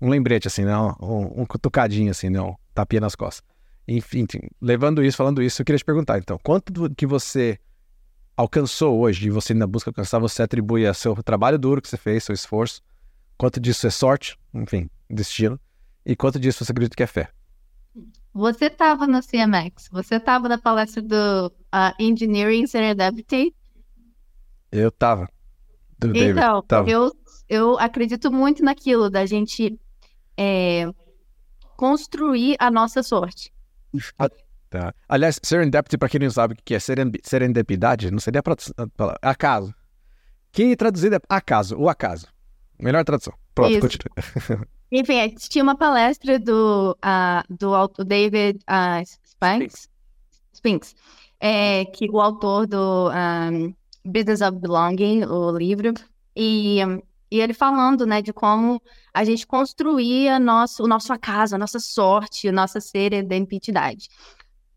um 0.00 0.08
lembrete, 0.08 0.46
assim, 0.48 0.64
né, 0.64 0.76
um, 0.76 1.42
um 1.42 1.46
cutucadinho, 1.46 2.10
assim, 2.10 2.30
né, 2.30 2.40
um 2.40 2.54
tapinha 2.74 3.00
nas 3.00 3.14
costas. 3.14 3.42
Enfim, 3.86 4.26
levando 4.60 5.04
isso, 5.04 5.16
falando 5.16 5.42
isso, 5.42 5.60
eu 5.60 5.66
queria 5.66 5.78
te 5.78 5.84
perguntar, 5.84 6.18
então, 6.18 6.38
quanto 6.42 6.90
que 6.94 7.06
você 7.06 7.58
alcançou 8.36 8.98
hoje, 8.98 9.26
e 9.26 9.30
você 9.30 9.52
ainda 9.52 9.66
busca 9.66 9.90
alcançar, 9.90 10.18
você 10.18 10.42
atribui 10.42 10.86
a 10.86 10.94
seu 10.94 11.14
trabalho 11.22 11.58
duro 11.58 11.82
que 11.82 11.88
você 11.88 11.96
fez, 11.96 12.24
seu 12.24 12.34
esforço, 12.34 12.80
quanto 13.36 13.60
disso 13.60 13.86
é 13.86 13.90
sorte, 13.90 14.38
enfim, 14.54 14.88
destino, 15.10 15.58
e 16.04 16.16
quanto 16.16 16.38
disso 16.38 16.64
você 16.64 16.72
acredita 16.72 16.96
que 16.96 17.02
é 17.02 17.06
fé? 17.06 17.30
Você 18.34 18.66
estava 18.66 19.06
no 19.06 19.20
CMX, 19.20 19.88
você 19.90 20.16
estava 20.16 20.48
na 20.48 20.58
palestra 20.58 21.02
do 21.02 21.46
uh, 21.48 21.94
Engineering 21.98 22.66
Serendipity? 22.66 23.54
Eu 24.70 24.88
estava. 24.88 25.28
Então, 26.02 26.62
tava. 26.62 26.90
Eu, 26.90 27.12
eu 27.48 27.78
acredito 27.78 28.32
muito 28.32 28.64
naquilo 28.64 29.10
da 29.10 29.26
gente 29.26 29.78
é, 30.36 30.90
construir 31.76 32.56
a 32.58 32.70
nossa 32.70 33.02
sorte. 33.02 33.52
Ah, 34.18 34.30
tá. 34.70 34.94
Aliás, 35.06 35.38
serendipity, 35.42 35.98
para 35.98 36.08
quem 36.08 36.20
não 36.20 36.30
sabe 36.30 36.54
o 36.54 36.56
que 36.64 36.74
é 36.74 36.78
serendipidade, 36.80 38.10
não 38.10 38.18
seria 38.18 38.42
para 38.42 38.56
acaso. 39.20 39.74
Que 40.50 40.74
traduzir 40.74 41.12
é 41.12 41.20
acaso, 41.28 41.76
o 41.76 41.88
acaso. 41.88 42.26
Melhor 42.78 43.04
tradução. 43.04 43.34
Pronto, 43.54 43.70
Isso. 43.70 43.80
continua. 43.80 44.66
Enfim, 44.94 45.34
tinha 45.48 45.64
uma 45.64 45.74
palestra 45.74 46.38
do, 46.38 46.92
uh, 47.02 47.54
do 47.96 48.04
David 48.04 48.58
uh, 48.68 49.02
Spinks, 49.24 49.88
Spinks 50.52 50.94
é, 51.42 51.84
que 51.86 52.08
o 52.08 52.20
autor 52.20 52.68
do 52.68 53.10
um, 53.10 53.74
Business 54.04 54.40
of 54.40 54.58
Belonging, 54.58 55.24
o 55.24 55.50
livro, 55.50 55.92
e, 56.36 56.78
e 57.30 57.40
ele 57.40 57.52
falando, 57.52 58.06
né, 58.06 58.22
de 58.22 58.32
como 58.32 58.80
a 59.12 59.24
gente 59.24 59.44
construía 59.44 60.38
nosso, 60.38 60.84
o 60.84 60.86
nosso 60.86 61.12
acaso, 61.12 61.56
a 61.56 61.58
nossa 61.58 61.80
sorte, 61.80 62.48
a 62.48 62.52
nossa 62.52 62.80
serendipidade. 62.80 64.08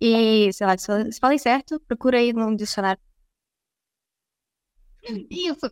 E, 0.02 0.52
sei 0.54 0.66
lá, 0.66 0.76
se 0.78 1.20
falei 1.20 1.38
certo, 1.38 1.80
procura 1.82 2.18
aí 2.18 2.34
no 2.34 2.56
dicionário. 2.56 3.02
Isso. 5.30 5.70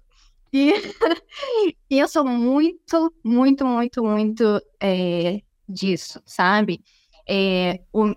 E, 0.54 0.72
e 1.90 2.00
eu 2.00 2.08
sou 2.08 2.24
muito, 2.24 3.12
muito, 3.24 3.66
muito, 3.66 4.04
muito 4.04 4.62
é, 4.80 5.42
disso, 5.68 6.22
sabe? 6.26 6.80
É, 7.28 7.82
o, 7.92 8.14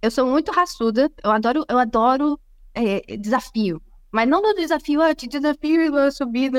eu 0.00 0.10
sou 0.12 0.26
muito 0.26 0.52
raçuda, 0.52 1.10
eu 1.24 1.30
adoro, 1.32 1.64
eu 1.68 1.78
adoro 1.78 2.40
é, 2.72 3.16
desafio. 3.16 3.82
Mas 4.12 4.28
não 4.28 4.40
do 4.40 4.54
desafio, 4.54 5.02
ah, 5.02 5.14
te 5.14 5.26
desafio 5.26 5.94
a 5.96 6.10
subir. 6.12 6.52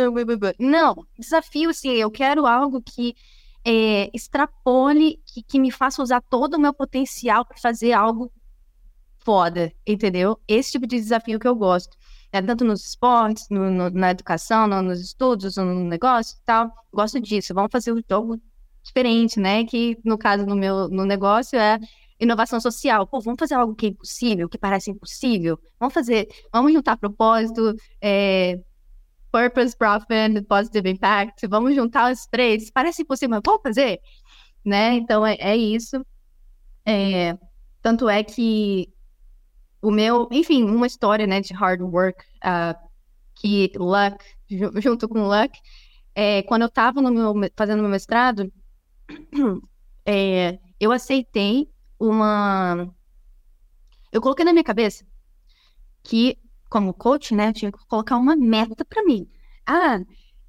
Não, 0.59 1.07
desafio, 1.17 1.73
sim, 1.73 1.93
eu 1.93 2.11
quero 2.11 2.45
algo 2.45 2.81
que 2.81 3.15
é, 3.63 4.09
extrapole, 4.13 5.21
que, 5.25 5.41
que 5.41 5.57
me 5.59 5.71
faça 5.71 6.03
usar 6.03 6.21
todo 6.21 6.55
o 6.55 6.59
meu 6.59 6.73
potencial 6.73 7.45
para 7.45 7.57
fazer 7.57 7.93
algo 7.93 8.31
foda, 9.19 9.71
entendeu? 9.87 10.37
Esse 10.47 10.73
tipo 10.73 10.85
de 10.85 10.97
desafio 10.97 11.39
que 11.39 11.47
eu 11.47 11.55
gosto 11.55 11.97
né, 12.41 12.47
tanto 12.47 12.63
nos 12.65 12.85
esportes, 12.85 13.47
no, 13.49 13.69
no, 13.69 13.89
na 13.89 14.11
educação, 14.11 14.67
no, 14.67 14.81
nos 14.81 14.99
estudos, 15.01 15.57
no 15.57 15.83
negócio 15.83 16.37
e 16.37 16.45
tal. 16.45 16.71
Gosto 16.93 17.19
disso. 17.19 17.53
Vamos 17.53 17.69
fazer 17.71 17.91
o 17.91 18.03
jogo 18.09 18.39
diferente, 18.83 19.39
né? 19.39 19.65
Que 19.65 19.97
no 20.03 20.17
caso 20.17 20.45
no 20.45 20.55
meu 20.55 20.87
no 20.89 21.05
negócio 21.05 21.59
é 21.59 21.79
inovação 22.19 22.59
social. 22.59 23.05
Pô, 23.07 23.19
vamos 23.19 23.39
fazer 23.39 23.55
algo 23.55 23.75
que 23.75 23.87
é 23.87 23.89
impossível, 23.89 24.49
que 24.49 24.57
parece 24.57 24.91
impossível. 24.91 25.59
Vamos 25.79 25.93
fazer, 25.93 26.27
vamos 26.51 26.73
juntar 26.73 26.97
propósito, 26.97 27.75
é, 28.01 28.59
purpose, 29.31 29.75
profit, 29.77 30.41
positive 30.47 30.89
impact. 30.89 31.47
Vamos 31.47 31.75
juntar 31.75 32.11
os 32.11 32.25
três. 32.27 32.71
Parece 32.71 33.03
impossível, 33.03 33.31
mas 33.31 33.41
vamos 33.45 33.61
fazer, 33.61 33.99
né? 34.65 34.95
Então 34.95 35.25
é, 35.25 35.35
é 35.39 35.55
isso. 35.55 36.05
É, 36.85 37.37
tanto 37.81 38.09
é 38.09 38.23
que 38.23 38.89
o 39.81 39.91
meu, 39.91 40.27
enfim, 40.31 40.63
uma 40.63 40.87
história, 40.87 41.27
né, 41.27 41.41
de 41.41 41.53
hard 41.53 41.81
work, 41.81 42.23
uh, 42.43 42.77
que 43.35 43.71
luck, 43.75 44.23
junto 44.81 45.07
com 45.07 45.27
luck, 45.27 45.57
é, 46.15 46.41
quando 46.43 46.63
eu 46.63 46.67
estava 46.67 46.99
fazendo 47.55 47.81
meu 47.81 47.91
mestrado, 47.91 48.51
é, 50.05 50.57
eu 50.79 50.91
aceitei 50.91 51.69
uma. 51.99 52.91
Eu 54.11 54.21
coloquei 54.21 54.43
na 54.43 54.51
minha 54.51 54.63
cabeça 54.63 55.05
que, 56.03 56.37
como 56.69 56.93
coach, 56.93 57.35
né, 57.35 57.49
eu 57.49 57.53
tinha 57.53 57.71
que 57.71 57.77
colocar 57.87 58.17
uma 58.17 58.35
meta 58.35 58.83
para 58.83 59.03
mim. 59.03 59.29
Ah, 59.65 59.99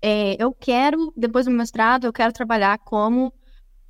é, 0.00 0.42
eu 0.42 0.54
quero, 0.54 1.12
depois 1.16 1.46
do 1.46 1.52
mestrado, 1.52 2.06
eu 2.06 2.12
quero 2.12 2.32
trabalhar 2.32 2.78
como 2.78 3.32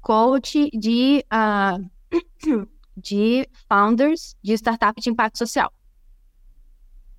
coach 0.01 0.71
de, 0.71 1.25
uh, 1.33 1.89
de 2.99 3.49
founders 3.69 4.37
de 4.43 4.55
startup 4.55 5.01
de 5.01 5.11
impacto 5.11 5.39
social. 5.39 5.73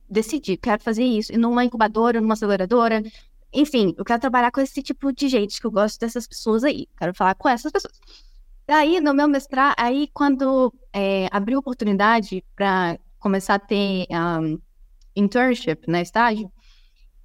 Decidi, 0.10 0.58
quero 0.58 0.82
fazer 0.82 1.04
isso, 1.04 1.38
numa 1.38 1.64
incubadora, 1.64 2.20
numa 2.20 2.34
aceleradora, 2.34 3.04
enfim, 3.54 3.96
eu 3.98 4.06
quero 4.06 4.20
trabalhar 4.20 4.52
com 4.52 4.62
esse 4.62 4.82
tipo 4.82 5.12
de 5.12 5.28
gente, 5.28 5.60
que 5.60 5.66
eu 5.66 5.72
gosto 5.72 6.00
dessas 6.00 6.28
pessoas 6.28 6.64
aí. 6.64 6.88
Quero 6.98 7.14
falar 7.14 7.36
com 7.36 7.50
essas 7.50 7.72
pessoas. 7.72 7.94
Aí, 8.68 9.00
no 9.00 9.14
meu 9.14 9.28
mestrado, 9.28 9.74
aí 9.78 10.08
quando 10.14 10.72
é, 10.94 11.28
abriu 11.32 11.58
oportunidade 11.58 12.46
para 12.56 13.00
começar 13.18 13.56
a 13.56 13.60
ter 13.60 14.06
um, 14.12 14.60
internship, 15.16 15.90
né, 15.90 16.04
estágio, 16.04 16.52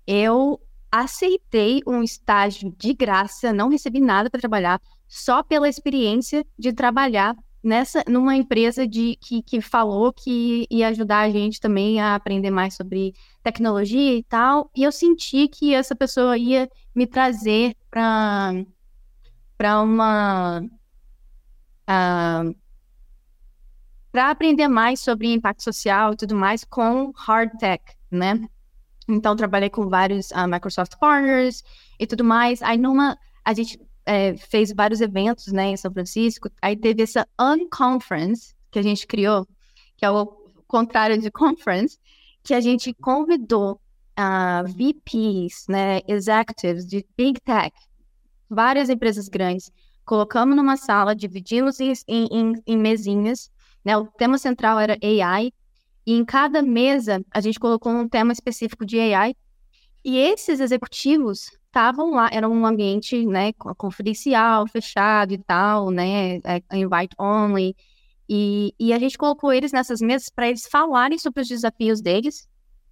eu 0.07 0.61
aceitei 0.91 1.83
um 1.87 2.03
estágio 2.03 2.75
de 2.79 2.95
graça, 2.95 3.53
não 3.53 3.69
recebi 3.69 4.01
nada 4.01 4.31
para 4.31 4.41
trabalhar, 4.41 4.81
só 5.07 5.43
pela 5.43 5.69
experiência 5.69 6.47
de 6.59 6.73
trabalhar 6.73 7.37
nessa 7.65 8.05
numa 8.07 8.37
empresa 8.37 8.87
de 8.87 9.17
que, 9.17 9.43
que 9.43 9.61
falou 9.61 10.13
que 10.13 10.67
ia 10.71 10.89
ajudar 10.89 11.21
a 11.21 11.31
gente 11.31 11.59
também 11.59 12.01
a 12.01 12.15
aprender 12.15 12.51
mais 12.51 12.75
sobre 12.75 13.15
tecnologia 13.43 14.15
e 14.17 14.23
tal. 14.23 14.71
E 14.77 14.83
eu 14.83 14.93
senti 14.93 15.49
que 15.49 15.75
essa 15.75 15.97
pessoa 15.97 16.37
ia 16.37 16.69
me 16.95 17.07
trazer 17.07 17.75
para 17.91 18.53
para 19.57 19.81
uma 19.81 20.61
uh, 20.61 20.69
ah, 21.87 22.45
para 24.13 24.31
aprender 24.31 24.69
mais 24.69 25.01
sobre 25.01 25.33
impacto 25.33 25.63
social 25.63 26.13
e 26.13 26.17
tudo 26.17 26.37
mais 26.37 26.65
com 26.65 27.13
hard 27.17 27.51
tech, 27.59 27.83
né? 28.11 28.47
Então 29.09 29.35
trabalhei 29.37 29.71
com 29.71 29.89
vários 29.89 30.31
uh, 30.31 30.47
Microsoft 30.49 30.99
partners 30.99 31.63
e 31.99 32.07
tudo 32.07 32.25
mais. 32.25 32.63
Aí 32.63 32.79
numa 32.79 33.19
a 33.45 33.53
gente 33.53 33.79
é, 34.07 34.37
fez 34.37 34.73
vários 34.73 35.01
eventos 35.01 35.53
né, 35.53 35.67
em 35.71 35.77
São 35.77 35.93
Francisco. 35.93 36.51
Aí 36.61 36.77
teve 36.77 37.03
essa 37.03 37.27
Unconference 37.41 38.55
que 38.71 38.79
a 38.79 38.83
gente 38.83 39.07
criou, 39.07 39.47
que 39.97 40.05
é 40.05 40.11
o 40.11 40.27
contrário 40.67 41.19
de 41.19 41.31
conference, 41.31 41.99
que 42.43 42.53
a 42.53 42.61
gente 42.61 42.93
convidou 42.95 43.81
uh, 44.19 44.67
VPs, 44.67 45.67
né, 45.69 46.01
executives 46.07 46.87
de 46.87 47.05
Big 47.17 47.41
Tech, 47.41 47.75
várias 48.49 48.89
empresas 48.89 49.29
grandes, 49.29 49.71
colocamos 50.05 50.57
numa 50.57 50.77
sala, 50.77 51.15
dividimos 51.15 51.81
em, 51.81 51.93
em, 52.09 52.53
em 52.67 52.77
mesinhas, 52.77 53.51
né, 53.85 53.97
o 53.97 54.07
tema 54.07 54.37
central 54.37 54.79
era 54.79 54.99
AI, 55.03 55.53
e 56.07 56.13
em 56.13 56.25
cada 56.25 56.61
mesa 56.61 57.25
a 57.31 57.41
gente 57.41 57.59
colocou 57.59 57.93
um 57.93 58.09
tema 58.09 58.33
específico 58.33 58.85
de 58.85 59.01
AI, 59.01 59.35
e 60.05 60.19
esses 60.19 60.61
executivos 60.61 61.51
estavam 61.75 62.13
lá, 62.13 62.29
era 62.33 62.49
um 62.49 62.65
ambiente, 62.65 63.27
né, 63.27 63.53
confidencial, 63.53 64.65
fechado 64.69 65.35
e 65.35 65.39
tal, 65.39 65.91
né, 65.91 66.37
é, 66.37 66.63
invite 66.73 67.17
only, 67.19 67.75
e, 68.29 68.73
e 68.79 68.93
a 68.93 68.99
gente 69.01 69.19
colocou 69.19 69.53
eles 69.53 69.73
nessas 69.73 70.01
mesas 70.01 70.29
para 70.29 70.49
eles 70.49 70.69
falarem 70.69 71.19
sobre 71.19 71.43
os 71.43 71.49
desafios 71.49 72.01
deles, 72.01 72.49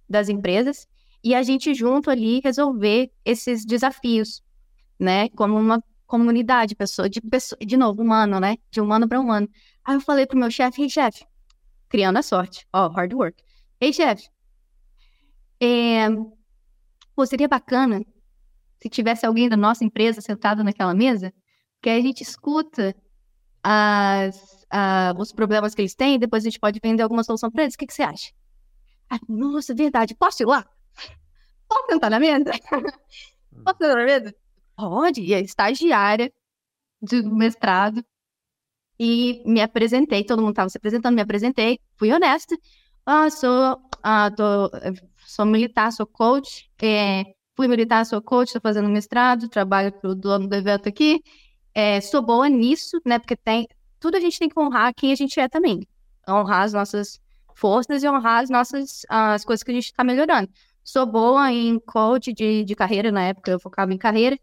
das 0.07 0.27
empresas, 0.27 0.85
e 1.23 1.33
a 1.33 1.41
gente 1.41 1.73
junto 1.73 2.09
ali 2.09 2.41
resolver 2.43 3.09
esses 3.23 3.65
desafios, 3.65 4.43
né, 4.99 5.29
como 5.29 5.57
uma 5.57 5.81
comunidade, 6.05 6.75
pessoa, 6.75 7.09
de 7.09 7.21
pessoa, 7.21 7.57
de 7.57 7.77
novo, 7.77 8.01
humano, 8.01 8.37
né, 8.37 8.57
de 8.69 8.81
humano 8.81 9.07
para 9.07 9.19
humano. 9.19 9.47
Aí 9.85 9.95
eu 9.95 10.01
falei 10.01 10.27
pro 10.27 10.37
meu 10.37 10.51
chefe, 10.51 10.81
ei, 10.81 10.89
chefe, 10.89 11.25
criando 11.87 12.17
a 12.17 12.21
sorte, 12.21 12.67
ó, 12.73 12.87
oh, 12.87 12.89
hard 12.89 13.13
work. 13.13 13.41
Ei, 13.79 13.93
chefe, 13.93 14.29
é, 15.61 16.09
seria 17.25 17.47
bacana 17.47 18.03
se 18.83 18.89
tivesse 18.89 19.25
alguém 19.25 19.47
da 19.47 19.55
nossa 19.55 19.85
empresa 19.85 20.19
sentado 20.19 20.61
naquela 20.61 20.93
mesa, 20.93 21.33
que 21.81 21.89
a 21.89 22.01
gente 22.01 22.21
escuta 22.21 22.93
as, 23.63 24.35
uh, 24.63 25.17
os 25.17 25.31
problemas 25.31 25.73
que 25.73 25.81
eles 25.81 25.95
têm 25.95 26.15
e 26.15 26.19
depois 26.19 26.43
a 26.43 26.49
gente 26.49 26.59
pode 26.59 26.81
vender 26.83 27.01
alguma 27.01 27.23
solução 27.23 27.49
para 27.49 27.63
eles. 27.63 27.75
O 27.75 27.77
que, 27.77 27.87
que 27.87 27.93
você 27.93 28.03
acha? 28.03 28.33
Ah, 29.09 29.19
nossa, 29.29 29.73
verdade. 29.73 30.13
Posso 30.15 30.43
ir 30.43 30.47
lá? 30.47 30.65
Posso 31.65 31.85
sentar 31.89 32.11
na 32.11 32.19
mesa? 32.19 32.51
Posso 33.63 33.77
sentar 33.79 33.95
na 33.95 34.03
mesa? 34.03 34.35
Pode. 34.75 35.21
E 35.21 35.33
a 35.33 35.39
estagiária 35.39 36.29
do 37.01 37.33
mestrado 37.33 38.03
e 38.99 39.41
me 39.45 39.61
apresentei. 39.61 40.25
Todo 40.25 40.41
mundo 40.41 40.51
estava 40.51 40.67
se 40.67 40.77
apresentando, 40.77 41.15
me 41.15 41.21
apresentei. 41.21 41.79
Fui 41.95 42.11
honesta. 42.11 42.57
Ah, 43.05 43.29
sou, 43.29 43.79
ah, 44.03 44.29
tô, 44.29 44.69
sou 45.25 45.45
militar, 45.45 45.89
sou 45.93 46.05
coach. 46.05 46.69
É, 46.81 47.23
fui 47.55 47.67
militar, 47.67 48.05
sou 48.05 48.21
coach, 48.21 48.47
estou 48.47 48.61
fazendo 48.61 48.89
mestrado, 48.89 49.47
trabalho 49.47 49.91
para 49.91 50.09
o 50.09 50.15
dono 50.15 50.47
do 50.47 50.55
evento 50.55 50.89
aqui. 50.89 51.21
É, 51.73 52.01
sou 52.01 52.21
boa 52.21 52.47
nisso, 52.49 52.99
né? 53.05 53.19
Porque 53.19 53.35
tem 53.35 53.67
tudo 53.99 54.17
a 54.17 54.19
gente 54.19 54.37
tem 54.37 54.49
que 54.49 54.59
honrar 54.59 54.93
quem 54.93 55.11
a 55.11 55.15
gente 55.15 55.39
é 55.39 55.47
também. 55.47 55.87
Honrar 56.27 56.63
as 56.63 56.73
nossas 56.73 57.19
forças 57.55 58.03
e 58.03 58.09
honrar 58.09 58.43
as 58.43 58.49
nossas 58.49 59.05
as 59.07 59.45
coisas 59.45 59.63
que 59.63 59.71
a 59.71 59.73
gente 59.73 59.85
está 59.85 60.03
melhorando. 60.03 60.49
Sou 60.83 61.05
boa 61.05 61.51
em 61.51 61.79
coach 61.79 62.33
de, 62.33 62.63
de 62.65 62.75
carreira, 62.75 63.11
na 63.11 63.23
época 63.23 63.51
eu 63.51 63.59
focava 63.59 63.93
em 63.93 63.97
carreira, 63.97 64.37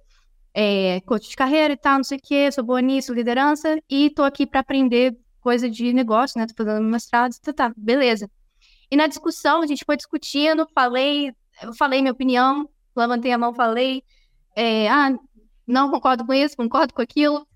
é, 0.54 1.00
coach 1.02 1.28
de 1.28 1.36
carreira 1.36 1.74
e 1.74 1.76
tal, 1.76 1.98
não 1.98 2.04
sei 2.04 2.16
o 2.18 2.20
quê, 2.22 2.50
sou 2.50 2.64
boa 2.64 2.80
nisso, 2.80 3.12
liderança, 3.12 3.78
e 3.90 4.06
estou 4.06 4.24
aqui 4.24 4.46
para 4.46 4.60
aprender 4.60 5.14
coisa 5.40 5.68
de 5.68 5.92
negócio, 5.92 6.40
né? 6.40 6.46
Tô 6.46 6.64
fazendo 6.64 6.82
mestrado, 6.88 7.32
tá, 7.42 7.52
tá, 7.52 7.72
beleza. 7.76 8.30
E 8.90 8.96
na 8.96 9.06
discussão, 9.06 9.62
a 9.62 9.66
gente 9.66 9.84
foi 9.84 9.96
discutindo, 9.96 10.66
falei, 10.74 11.32
eu 11.62 11.74
falei 11.74 12.00
minha 12.00 12.12
opinião, 12.12 12.68
levantei 12.96 13.32
a 13.32 13.38
mão, 13.38 13.54
falei, 13.54 14.02
é, 14.54 14.88
ah, 14.88 15.18
não 15.66 15.90
concordo 15.90 16.26
com 16.26 16.34
isso, 16.34 16.56
concordo 16.56 16.94
com 16.94 17.02
aquilo. 17.02 17.46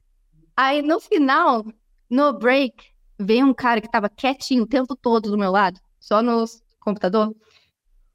Aí 0.57 0.83
no 0.83 1.01
final, 1.01 1.65
no 2.09 2.33
break, 2.33 2.75
veio 3.19 3.47
um 3.47 3.55
cara 3.55 3.81
que 3.81 3.91
tava 3.91 4.09
quietinho 4.09 4.65
o 4.65 4.69
tempo 4.69 4.97
todo 4.97 5.31
do 5.31 5.39
meu 5.39 5.51
lado, 5.51 5.81
só 5.99 6.23
no 6.23 6.45
computador, 6.81 7.35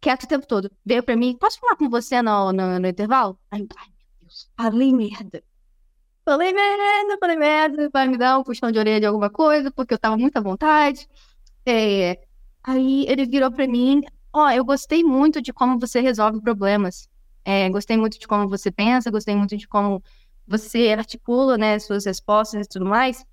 quieto 0.01 0.23
o 0.23 0.27
tempo 0.27 0.47
todo. 0.47 0.71
Veio 0.85 1.03
pra 1.03 1.15
mim, 1.15 1.37
posso 1.37 1.59
falar 1.59 1.75
com 1.75 1.89
você 1.89 2.21
no, 2.21 2.51
no, 2.53 2.79
no 2.79 2.87
intervalo? 2.87 3.37
Aí, 3.51 3.67
ai 3.77 3.87
meu 3.87 4.07
Deus, 4.21 4.49
falei 4.55 4.93
merda. 4.93 5.43
Falei 6.25 6.53
merda, 6.53 7.17
falei 7.19 7.35
merda, 7.37 7.89
vai 7.91 8.07
me 8.07 8.17
dar 8.17 8.37
um 8.37 8.43
puxão 8.43 8.71
de 8.71 8.77
orelha 8.77 8.99
de 8.99 9.05
alguma 9.07 9.29
coisa, 9.31 9.71
porque 9.71 9.93
eu 9.95 9.97
tava 9.97 10.15
muito 10.15 10.37
à 10.37 10.41
vontade. 10.41 11.07
É, 11.65 12.21
aí 12.63 13.05
ele 13.07 13.25
virou 13.25 13.51
pra 13.51 13.67
mim, 13.67 14.01
Ó, 14.31 14.45
oh, 14.45 14.49
eu 14.49 14.63
gostei 14.63 15.03
muito 15.03 15.41
de 15.41 15.51
como 15.51 15.79
você 15.79 15.99
resolve 15.99 16.41
problemas. 16.41 17.09
É, 17.43 17.69
gostei 17.69 17.97
muito 17.97 18.19
de 18.19 18.27
como 18.27 18.47
você 18.47 18.71
pensa, 18.71 19.09
gostei 19.09 19.35
muito 19.35 19.57
de 19.57 19.67
como 19.67 20.03
você 20.47 20.95
articula, 20.97 21.57
né, 21.57 21.79
suas 21.79 22.05
respostas 22.05 22.65
e 22.65 22.69
tudo 22.69 22.85
mais. 22.85 23.25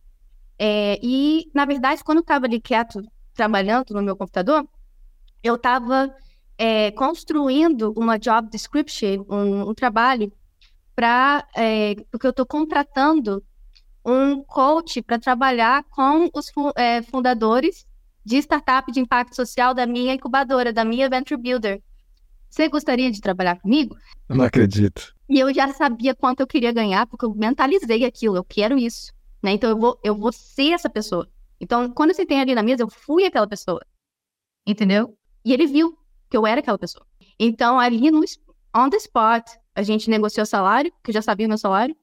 É, 0.59 0.99
e, 1.03 1.51
na 1.55 1.65
verdade, 1.65 2.03
quando 2.03 2.19
eu 2.19 2.23
estava 2.23 2.47
ali 2.47 2.61
quieto, 2.61 3.03
trabalhando 3.35 3.93
no 3.93 4.03
meu 4.03 4.17
computador, 4.17 4.67
eu 5.43 5.57
estava 5.57 6.15
é, 6.59 6.91
construindo 6.93 7.93
uma 7.97 8.19
job 8.19 8.49
description, 8.51 9.25
um, 9.29 9.71
um 9.71 9.75
trabalho, 9.75 10.33
para 10.95 11.47
é, 11.55 11.95
porque 12.11 12.27
eu 12.27 12.31
estou 12.31 12.47
contratando 12.47 13.45
um 14.05 14.43
coach 14.43 15.03
para 15.03 15.19
trabalhar 15.19 15.85
com 15.91 16.31
os 16.33 16.51
é, 16.77 17.03
fundadores 17.03 17.86
de 18.27 18.39
startup 18.39 18.91
de 18.91 18.99
impacto 18.99 19.37
social 19.37 19.73
da 19.73 19.87
minha 19.87 20.13
incubadora, 20.13 20.73
da 20.73 20.85
minha 20.85 21.09
Venture 21.09 21.41
Builder. 21.41 21.81
Você 22.51 22.69
gostaria 22.69 23.09
de 23.09 23.21
trabalhar 23.21 23.61
comigo? 23.61 23.97
Não 24.29 24.45
acredito. 24.45 25.15
E 25.29 25.39
eu 25.39 25.55
já 25.55 25.73
sabia 25.73 26.13
quanto 26.13 26.41
eu 26.41 26.47
queria 26.47 26.73
ganhar, 26.73 27.07
porque 27.07 27.25
eu 27.25 27.33
mentalizei 27.33 28.05
aquilo, 28.05 28.37
eu 28.37 28.43
quero 28.43 28.77
isso. 28.77 29.13
Né? 29.41 29.53
Então 29.53 29.71
eu 29.71 29.79
vou, 29.79 30.01
eu 30.03 30.17
vou 30.17 30.33
ser 30.33 30.73
essa 30.73 30.91
pessoa. 30.91 31.29
Então, 31.61 31.89
quando 31.93 32.13
você 32.13 32.27
tem 32.27 32.41
ali 32.41 32.53
na 32.53 32.65
mesa, 32.65 32.83
eu 32.83 32.91
fui 32.91 33.25
aquela 33.25 33.47
pessoa. 33.47 33.81
Entendeu? 34.67 35.17
E 35.45 35.53
ele 35.53 35.69
viu 35.69 35.97
que 36.29 36.37
eu 36.37 36.45
era 36.45 36.59
aquela 36.59 36.79
pessoa. 36.79 37.07
Então, 37.39 37.79
ali 37.79 38.11
no 38.11 38.25
on 38.75 38.91
the 38.91 38.97
spot, 38.97 39.47
a 39.73 39.83
gente 39.85 40.11
negociou 40.11 40.45
salário, 40.45 40.93
que 41.03 41.11
eu 41.11 41.15
já 41.15 41.23
sabia 41.23 41.47
meu 41.47 41.59
salário, 41.59 41.97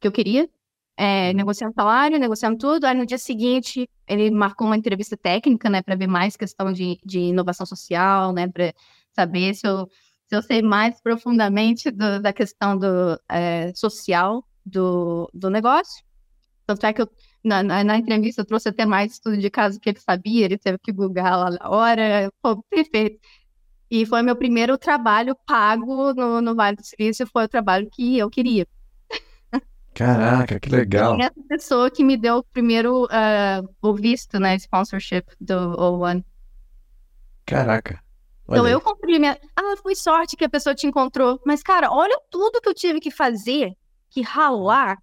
que 0.00 0.08
eu 0.08 0.12
queria. 0.12 0.50
É, 0.96 1.32
negociando 1.32 1.74
salário, 1.74 2.18
negociando 2.18 2.58
tudo. 2.58 2.84
Aí 2.84 2.96
no 2.96 3.06
dia 3.06 3.18
seguinte 3.18 3.88
ele 4.06 4.30
marcou 4.30 4.66
uma 4.66 4.76
entrevista 4.76 5.16
técnica, 5.16 5.68
né, 5.70 5.82
para 5.82 5.96
ver 5.96 6.06
mais 6.06 6.36
questão 6.36 6.72
de, 6.72 6.98
de 7.04 7.18
inovação 7.18 7.66
social, 7.66 8.32
né, 8.32 8.48
para 8.48 8.72
saber 9.12 9.54
se 9.54 9.66
eu, 9.66 9.88
se 10.26 10.36
eu 10.36 10.42
sei 10.42 10.62
mais 10.62 11.00
profundamente 11.00 11.90
do, 11.90 12.20
da 12.20 12.32
questão 12.32 12.78
do 12.78 13.18
é, 13.28 13.72
social 13.74 14.44
do, 14.64 15.30
do 15.34 15.50
negócio. 15.50 16.04
Tanto 16.66 16.86
é 16.86 16.92
que 16.92 17.02
eu, 17.02 17.10
na, 17.44 17.62
na, 17.62 17.84
na, 17.84 17.98
entrevista 17.98 18.40
eu 18.40 18.46
trouxe 18.46 18.68
até 18.70 18.86
mais 18.86 19.12
estudo 19.12 19.36
de 19.36 19.50
caso 19.50 19.78
que 19.78 19.90
ele 19.90 20.00
sabia, 20.00 20.44
ele 20.46 20.58
teve 20.58 20.78
que 20.78 20.92
googar 20.92 21.38
lá 21.38 21.50
na 21.50 21.70
hora. 21.70 22.32
Pô, 22.42 22.62
perfeito. 22.64 23.20
E 23.90 24.06
foi 24.06 24.22
meu 24.22 24.34
primeiro 24.36 24.78
trabalho 24.78 25.36
pago 25.46 26.14
no, 26.14 26.40
no 26.40 26.54
Vale 26.54 26.76
do 26.76 26.84
Silício, 26.84 27.26
foi 27.26 27.44
o 27.44 27.48
trabalho 27.48 27.88
que 27.92 28.18
eu 28.18 28.30
queria. 28.30 28.66
Caraca, 29.94 30.58
que 30.58 30.68
legal. 30.68 31.16
Essa 31.20 31.32
pessoa 31.48 31.90
que 31.90 32.02
me 32.02 32.16
deu 32.16 32.38
o 32.38 32.42
primeiro 32.42 33.04
uh, 33.04 33.68
o 33.80 33.94
visto, 33.94 34.40
né, 34.40 34.56
sponsorship 34.56 35.24
do 35.40 35.76
O1. 35.76 36.24
Caraca. 37.46 38.02
Então 38.48 38.68
eu 38.68 38.80
comprei 38.80 39.18
minha. 39.18 39.38
Ah, 39.56 39.76
foi 39.82 39.94
sorte 39.94 40.36
que 40.36 40.44
a 40.44 40.48
pessoa 40.48 40.74
te 40.74 40.86
encontrou. 40.86 41.40
Mas, 41.46 41.62
cara, 41.62 41.90
olha 41.90 42.20
tudo 42.28 42.60
que 42.60 42.68
eu 42.68 42.74
tive 42.74 43.00
que 43.00 43.10
fazer, 43.10 43.72
que 44.10 44.20
ralar, 44.20 44.98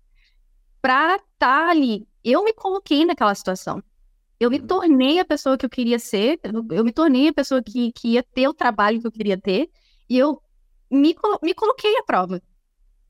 pra 0.82 1.16
estar 1.16 1.24
tá 1.40 1.70
ali. 1.70 2.08
Eu 2.24 2.44
me 2.44 2.54
coloquei 2.54 3.06
naquela 3.06 3.34
situação. 3.34 3.82
Eu 4.40 4.50
me 4.50 4.60
uhum. 4.60 4.68
tornei 4.68 5.20
a 5.20 5.26
pessoa 5.26 5.58
que 5.58 5.66
eu 5.66 5.70
queria 5.70 6.00
ser, 6.00 6.40
eu 6.72 6.84
me 6.84 6.92
tornei 6.92 7.28
a 7.28 7.34
pessoa 7.34 7.62
que, 7.62 7.92
que 7.92 8.10
ia 8.10 8.24
ter 8.24 8.48
o 8.48 8.54
trabalho 8.54 9.00
que 9.00 9.06
eu 9.06 9.12
queria 9.12 9.38
ter, 9.38 9.70
e 10.10 10.18
eu 10.18 10.42
me, 10.90 11.16
me 11.44 11.54
coloquei 11.54 11.96
à 11.98 12.04
prova. 12.04 12.42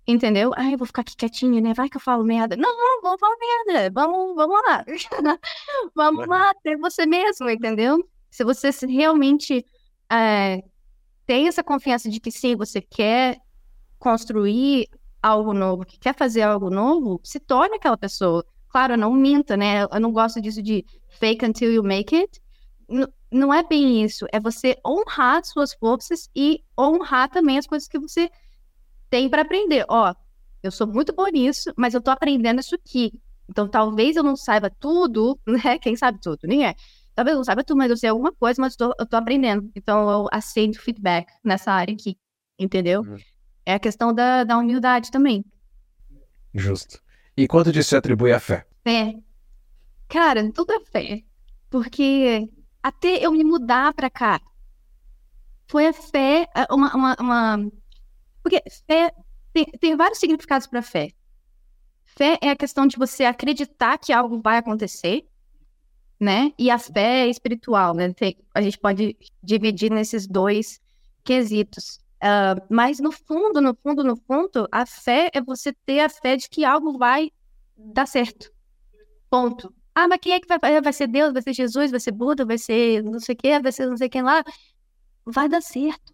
Entendeu? 0.07 0.51
Ai, 0.55 0.73
eu 0.73 0.77
vou 0.77 0.87
ficar 0.87 1.01
aqui 1.01 1.15
quietinha, 1.15 1.61
né? 1.61 1.73
Vai 1.73 1.87
que 1.87 1.97
eu 1.97 2.01
falo 2.01 2.23
merda. 2.23 2.55
Não, 2.55 2.75
não, 2.75 3.01
vamos 3.01 3.19
falar 3.19 3.35
merda. 3.39 3.91
Vamos, 3.93 4.35
vamos 4.35 4.61
lá. 4.65 4.83
vamos 5.95 6.27
lá, 6.27 6.53
ter 6.63 6.75
você 6.77 7.05
mesmo, 7.05 7.49
entendeu? 7.49 8.03
Se 8.29 8.43
você 8.43 8.69
realmente 8.87 9.65
é, 10.11 10.63
tem 11.25 11.47
essa 11.47 11.63
confiança 11.63 12.09
de 12.09 12.19
que 12.19 12.31
sim, 12.31 12.55
você 12.55 12.81
quer 12.81 13.39
construir 13.99 14.89
algo 15.21 15.53
novo, 15.53 15.85
que 15.85 15.99
quer 15.99 16.15
fazer 16.15 16.41
algo 16.41 16.69
novo, 16.69 17.21
se 17.23 17.39
torne 17.39 17.75
aquela 17.75 17.97
pessoa. 17.97 18.43
Claro, 18.69 18.97
não 18.97 19.13
minta, 19.13 19.55
né? 19.55 19.83
Eu 19.83 19.99
não 19.99 20.11
gosto 20.11 20.41
disso 20.41 20.61
de 20.61 20.85
fake 21.19 21.45
until 21.45 21.71
you 21.71 21.83
make 21.83 22.15
it. 22.15 22.41
N 22.89 23.05
não 23.31 23.53
é 23.53 23.63
bem 23.63 24.03
isso. 24.03 24.25
É 24.31 24.39
você 24.39 24.75
honrar 24.85 25.45
suas 25.45 25.73
forças 25.73 26.29
e 26.35 26.63
honrar 26.77 27.29
também 27.29 27.57
as 27.57 27.65
coisas 27.65 27.87
que 27.87 27.97
você 27.97 28.29
tem 29.11 29.29
para 29.29 29.43
aprender. 29.43 29.85
Ó, 29.87 30.15
eu 30.63 30.71
sou 30.71 30.87
muito 30.87 31.13
boa 31.13 31.29
nisso, 31.29 31.71
mas 31.77 31.93
eu 31.93 32.01
tô 32.01 32.09
aprendendo 32.09 32.61
isso 32.61 32.73
aqui. 32.73 33.11
Então, 33.47 33.67
talvez 33.67 34.15
eu 34.15 34.23
não 34.23 34.35
saiba 34.35 34.71
tudo, 34.79 35.37
né? 35.45 35.77
Quem 35.77 35.95
sabe 35.95 36.19
tudo? 36.19 36.39
Ninguém. 36.45 36.73
Talvez 37.13 37.33
eu 37.33 37.39
não 37.39 37.43
saiba 37.43 37.63
tudo, 37.63 37.77
mas 37.77 37.91
eu 37.91 37.97
sei 37.97 38.09
alguma 38.09 38.31
coisa, 38.31 38.59
mas 38.61 38.75
eu 38.79 39.05
tô 39.05 39.17
aprendendo. 39.17 39.69
Então, 39.75 40.09
eu 40.09 40.27
aceito 40.31 40.81
feedback 40.81 41.27
nessa 41.43 41.71
área 41.71 41.93
aqui, 41.93 42.17
entendeu? 42.57 43.01
Uhum. 43.01 43.17
É 43.65 43.73
a 43.73 43.79
questão 43.79 44.13
da, 44.13 44.45
da 44.45 44.57
humildade 44.57 45.11
também. 45.11 45.43
Justo. 46.53 47.01
E 47.35 47.47
quanto 47.47 47.71
disso 47.71 47.89
se 47.89 47.95
atribui 47.97 48.31
à 48.31 48.39
fé? 48.39 48.65
Fé. 48.83 49.13
Cara, 50.07 50.49
tudo 50.53 50.71
é 50.71 50.79
fé. 50.85 51.21
Porque 51.69 52.49
até 52.81 53.25
eu 53.25 53.31
me 53.31 53.43
mudar 53.43 53.93
pra 53.93 54.09
cá, 54.09 54.39
foi 55.67 55.87
a 55.87 55.93
fé, 55.93 56.47
uma, 56.69 56.95
uma, 56.95 57.15
uma 57.19 57.71
porque 58.41 58.61
fé 58.87 59.11
tem, 59.53 59.65
tem 59.65 59.95
vários 59.95 60.19
significados 60.19 60.67
para 60.67 60.81
fé. 60.81 61.11
Fé 62.05 62.37
é 62.41 62.49
a 62.49 62.55
questão 62.55 62.85
de 62.85 62.97
você 62.97 63.23
acreditar 63.23 63.97
que 63.97 64.11
algo 64.11 64.41
vai 64.41 64.57
acontecer, 64.57 65.25
né? 66.19 66.53
E 66.57 66.69
a 66.69 66.77
fé 66.77 67.25
é 67.25 67.27
espiritual, 67.27 67.93
né? 67.93 68.13
Tem, 68.13 68.37
a 68.53 68.61
gente 68.61 68.77
pode 68.77 69.17
dividir 69.41 69.91
nesses 69.91 70.27
dois 70.27 70.79
quesitos. 71.23 71.99
Uh, 72.23 72.61
mas 72.69 72.99
no 72.99 73.11
fundo, 73.11 73.61
no 73.61 73.75
fundo, 73.81 74.03
no 74.03 74.15
fundo, 74.15 74.67
a 74.71 74.85
fé 74.85 75.29
é 75.33 75.41
você 75.41 75.73
ter 75.85 76.01
a 76.01 76.09
fé 76.09 76.35
de 76.35 76.47
que 76.49 76.63
algo 76.63 76.97
vai 76.97 77.31
dar 77.75 78.05
certo. 78.05 78.51
Ponto. 79.29 79.73
Ah, 79.95 80.07
mas 80.07 80.19
quem 80.21 80.33
é 80.33 80.39
que 80.39 80.47
vai, 80.47 80.81
vai 80.81 80.93
ser 80.93 81.07
Deus? 81.07 81.33
Vai 81.33 81.41
ser 81.41 81.53
Jesus? 81.53 81.91
Vai 81.91 81.99
ser 81.99 82.11
Buda? 82.11 82.45
Vai 82.45 82.57
ser 82.57 83.03
não 83.03 83.19
sei 83.19 83.33
o 83.33 83.37
quê? 83.37 83.59
Vai 83.59 83.71
ser 83.71 83.87
não 83.87 83.97
sei 83.97 84.07
quem 84.07 84.21
lá? 84.21 84.43
Vai 85.25 85.49
dar 85.49 85.61
certo. 85.61 86.13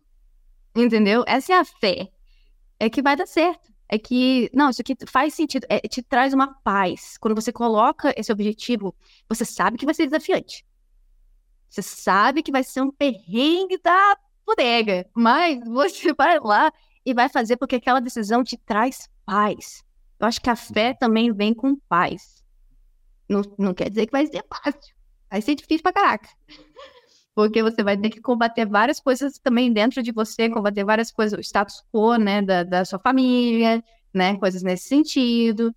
Entendeu? 0.75 1.23
Essa 1.27 1.53
é 1.53 1.57
a 1.57 1.65
fé 1.65 2.09
é 2.79 2.89
que 2.89 3.01
vai 3.01 3.15
dar 3.15 3.27
certo. 3.27 3.73
É 3.89 3.97
que, 3.97 4.49
não, 4.53 4.69
isso 4.69 4.81
aqui 4.81 4.95
faz 5.07 5.33
sentido, 5.33 5.65
é, 5.69 5.79
te 5.79 6.03
traz 6.03 6.33
uma 6.33 6.53
paz. 6.61 7.17
Quando 7.19 7.35
você 7.35 7.53
coloca 7.53 8.13
esse 8.17 8.31
objetivo, 8.31 8.93
você 9.29 9.45
sabe 9.45 9.77
que 9.77 9.85
vai 9.85 9.95
ser 9.95 10.05
desafiante. 10.05 10.65
Você 11.69 11.81
sabe 11.81 12.43
que 12.43 12.51
vai 12.51 12.63
ser 12.63 12.81
um 12.81 12.91
perrengue 12.91 13.79
da 13.81 14.17
bodega, 14.45 15.09
mas 15.15 15.59
você 15.65 16.13
vai 16.17 16.37
lá 16.39 16.71
e 17.05 17.13
vai 17.13 17.29
fazer 17.29 17.55
porque 17.55 17.77
aquela 17.77 18.01
decisão 18.01 18.43
te 18.43 18.57
traz 18.57 19.09
paz. 19.25 19.83
Eu 20.19 20.27
acho 20.27 20.41
que 20.41 20.49
a 20.49 20.55
fé 20.55 20.93
também 20.93 21.31
vem 21.31 21.53
com 21.53 21.77
paz. 21.87 22.43
Não, 23.29 23.41
não 23.57 23.73
quer 23.73 23.89
dizer 23.89 24.05
que 24.05 24.11
vai 24.11 24.25
ser 24.25 24.43
fácil. 24.49 24.95
Vai 25.29 25.41
ser 25.41 25.55
difícil 25.55 25.83
pra 25.83 25.93
caraca 25.93 26.29
porque 27.37 27.61
você 27.61 27.83
vai 27.83 27.95
ter 27.95 28.09
que 28.09 28.19
combater 28.19 28.65
várias 28.65 28.99
coisas 28.99 29.37
também 29.37 29.71
dentro 29.71 30.01
de 30.01 30.11
você, 30.11 30.49
combater 30.49 30.83
várias 30.83 31.11
coisas, 31.11 31.37
o 31.37 31.41
status 31.43 31.83
quo, 31.93 32.15
né, 32.15 32.41
da, 32.41 32.63
da 32.63 32.83
sua 32.83 32.97
família, 32.97 33.83
né, 34.11 34.35
coisas 34.37 34.63
nesse 34.63 34.87
sentido. 34.87 35.71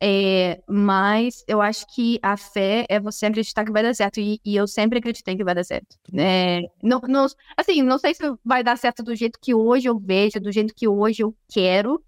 É, 0.00 0.62
mas 0.68 1.42
eu 1.48 1.60
acho 1.60 1.84
que 1.92 2.20
a 2.22 2.36
fé 2.36 2.86
é 2.88 3.00
você 3.00 3.26
acreditar 3.26 3.64
que 3.64 3.72
vai 3.72 3.82
dar 3.82 3.92
certo. 3.92 4.20
E, 4.20 4.40
e 4.44 4.54
eu 4.54 4.68
sempre 4.68 5.00
acreditei 5.00 5.36
que 5.36 5.42
vai 5.42 5.56
dar 5.56 5.64
certo. 5.64 5.96
É, 6.16 6.60
não, 6.80 7.00
não, 7.08 7.26
assim, 7.56 7.82
não 7.82 7.98
sei 7.98 8.14
se 8.14 8.22
vai 8.44 8.62
dar 8.62 8.78
certo 8.78 9.02
do 9.02 9.16
jeito 9.16 9.40
que 9.42 9.52
hoje 9.52 9.88
eu 9.88 9.98
vejo, 9.98 10.38
do 10.38 10.52
jeito 10.52 10.72
que 10.72 10.86
hoje 10.86 11.24
eu 11.24 11.34
quero, 11.52 12.00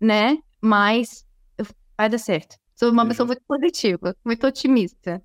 né? 0.00 0.38
Mas 0.62 1.26
vai 1.98 2.08
dar 2.08 2.18
certo. 2.18 2.56
Sou 2.76 2.92
uma 2.92 3.04
pessoa 3.04 3.26
muito 3.26 3.42
positiva, 3.42 4.14
muito 4.24 4.46
otimista. 4.46 5.20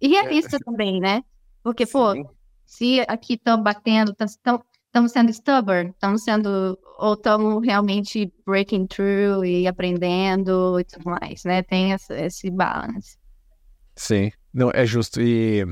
E 0.00 0.08
realista 0.08 0.56
é. 0.56 0.58
também, 0.58 0.98
né? 0.98 1.22
Porque, 1.62 1.86
pô, 1.86 2.14
se 2.70 3.04
aqui 3.08 3.34
estão 3.34 3.60
batendo, 3.60 4.14
estamos 4.16 5.12
sendo 5.12 5.32
stubborn, 5.32 5.90
estamos 5.90 6.22
sendo, 6.22 6.78
ou 6.98 7.14
estamos 7.14 7.66
realmente 7.66 8.32
breaking 8.46 8.86
through 8.86 9.44
e 9.44 9.66
aprendendo 9.66 10.78
e 10.78 10.84
tudo 10.84 11.10
mais, 11.10 11.42
né? 11.44 11.64
Tem 11.64 11.90
esse, 11.90 12.14
esse 12.14 12.48
balance. 12.48 13.18
Sim, 13.96 14.30
não, 14.54 14.70
é 14.72 14.86
justo. 14.86 15.20
E 15.20 15.62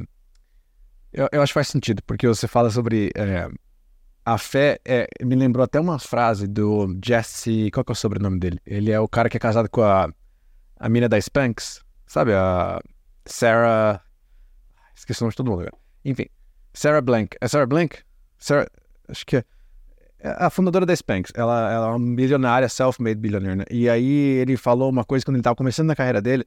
eu, 1.13 1.29
eu 1.31 1.41
acho 1.41 1.53
que 1.53 1.55
faz 1.55 1.69
sentido, 1.69 2.03
porque 2.03 2.27
você 2.27 2.49
fala 2.49 2.69
sobre 2.69 3.13
é, 3.15 3.49
a 4.25 4.37
fé, 4.37 4.81
é, 4.85 5.07
me 5.23 5.37
lembrou 5.37 5.63
até 5.63 5.79
uma 5.79 6.01
frase 6.01 6.49
do 6.49 6.99
Jesse, 7.03 7.71
qual 7.71 7.85
que 7.85 7.93
é 7.93 7.95
o 7.95 7.97
sobrenome 7.97 8.41
dele? 8.41 8.59
Ele 8.67 8.91
é 8.91 8.99
o 8.99 9.09
cara 9.09 9.29
que 9.29 9.37
é 9.37 9.41
casado 9.41 9.71
com 9.71 9.83
a, 9.83 10.13
a 10.77 10.89
mina 10.89 11.09
da 11.09 11.17
Spanx, 11.17 11.81
sabe? 12.09 12.33
A 12.35 12.81
Sarah. 13.25 14.03
Esqueci 14.97 15.23
o 15.23 15.25
nome 15.25 15.31
de 15.31 15.37
todo 15.37 15.49
mundo 15.49 15.61
agora. 15.61 15.79
Enfim, 16.05 16.27
Sarah 16.79 17.01
Blank. 17.01 17.37
É 17.41 17.49
Sarah 17.49 17.67
Blank? 17.67 17.99
Sarah, 18.39 18.69
acho 19.09 19.27
que 19.27 19.39
é. 19.39 19.45
é. 20.21 20.37
A 20.39 20.49
fundadora 20.49 20.87
da 20.87 20.95
Spanx. 20.95 21.33
Ela, 21.35 21.73
ela 21.73 21.87
é 21.89 21.91
uma 21.91 22.15
bilionária, 22.15 22.69
self-made 22.69 23.19
billionaire, 23.19 23.57
né? 23.57 23.65
E 23.69 23.91
aí 23.91 24.39
ele 24.39 24.57
falou 24.57 24.89
uma 24.89 25.05
coisa 25.05 25.25
quando 25.25 25.35
ele 25.35 25.41
estava 25.41 25.57
começando 25.57 25.89
na 25.89 25.97
carreira 25.97 26.23
dele. 26.23 26.47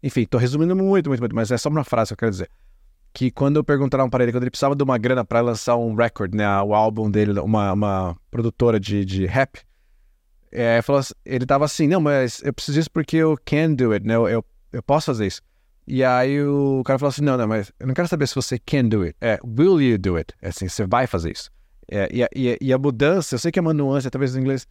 Enfim, 0.00 0.24
tô 0.24 0.38
resumindo 0.38 0.76
muito, 0.76 1.08
muito, 1.08 1.20
muito, 1.20 1.34
mas 1.34 1.50
é 1.50 1.58
só 1.58 1.68
uma 1.68 1.82
frase 1.82 2.10
que 2.10 2.12
eu 2.12 2.18
quero 2.18 2.30
dizer. 2.30 2.48
Que 3.12 3.32
quando 3.32 3.64
perguntaram 3.64 4.08
para 4.08 4.22
ele, 4.22 4.30
quando 4.32 4.44
ele 4.44 4.52
precisava 4.52 4.76
de 4.76 4.84
uma 4.84 4.96
grana 4.98 5.24
para 5.24 5.40
lançar 5.40 5.76
um 5.76 5.96
record, 5.96 6.32
né? 6.32 6.46
O 6.62 6.74
álbum 6.74 7.10
dele, 7.10 7.40
uma, 7.40 7.72
uma 7.72 8.16
produtora 8.30 8.78
de, 8.78 9.04
de 9.04 9.26
rap, 9.26 9.58
é, 10.52 10.80
falou, 10.80 11.02
ele 11.24 11.44
tava 11.44 11.64
assim, 11.64 11.88
não, 11.88 12.00
mas 12.00 12.40
eu 12.44 12.52
preciso 12.52 12.78
disso 12.78 12.90
porque 12.92 13.16
eu 13.16 13.36
can 13.44 13.72
do 13.72 13.90
it, 13.90 14.06
né? 14.06 14.14
Eu, 14.14 14.28
eu, 14.28 14.44
eu 14.72 14.82
posso 14.82 15.06
fazer 15.06 15.26
isso. 15.26 15.42
E 15.92 16.02
aí 16.02 16.42
o 16.42 16.82
cara 16.86 16.98
falou 16.98 17.10
assim: 17.10 17.20
não, 17.20 17.36
não, 17.36 17.46
mas 17.46 17.70
eu 17.78 17.86
não 17.86 17.92
quero 17.92 18.08
saber 18.08 18.26
se 18.26 18.34
você 18.34 18.58
can 18.58 18.86
do 18.86 19.02
it. 19.02 19.14
É, 19.20 19.38
will 19.44 19.78
you 19.78 19.98
do 19.98 20.16
it? 20.16 20.32
É 20.40 20.48
assim, 20.48 20.66
você 20.66 20.86
vai 20.86 21.06
fazer 21.06 21.32
isso. 21.32 21.50
É, 21.86 22.08
e, 22.10 22.24
a, 22.24 22.28
e, 22.34 22.56
e, 22.62 22.72
a 22.72 22.78
mudança, 22.78 23.34
eu 23.34 23.38
sei 23.38 23.52
que 23.52 23.58
é 23.58 23.62
uma 23.62 23.74
nuance, 23.74 24.08
talvez 24.08 24.34
em 24.34 24.40
inglês 24.40 24.66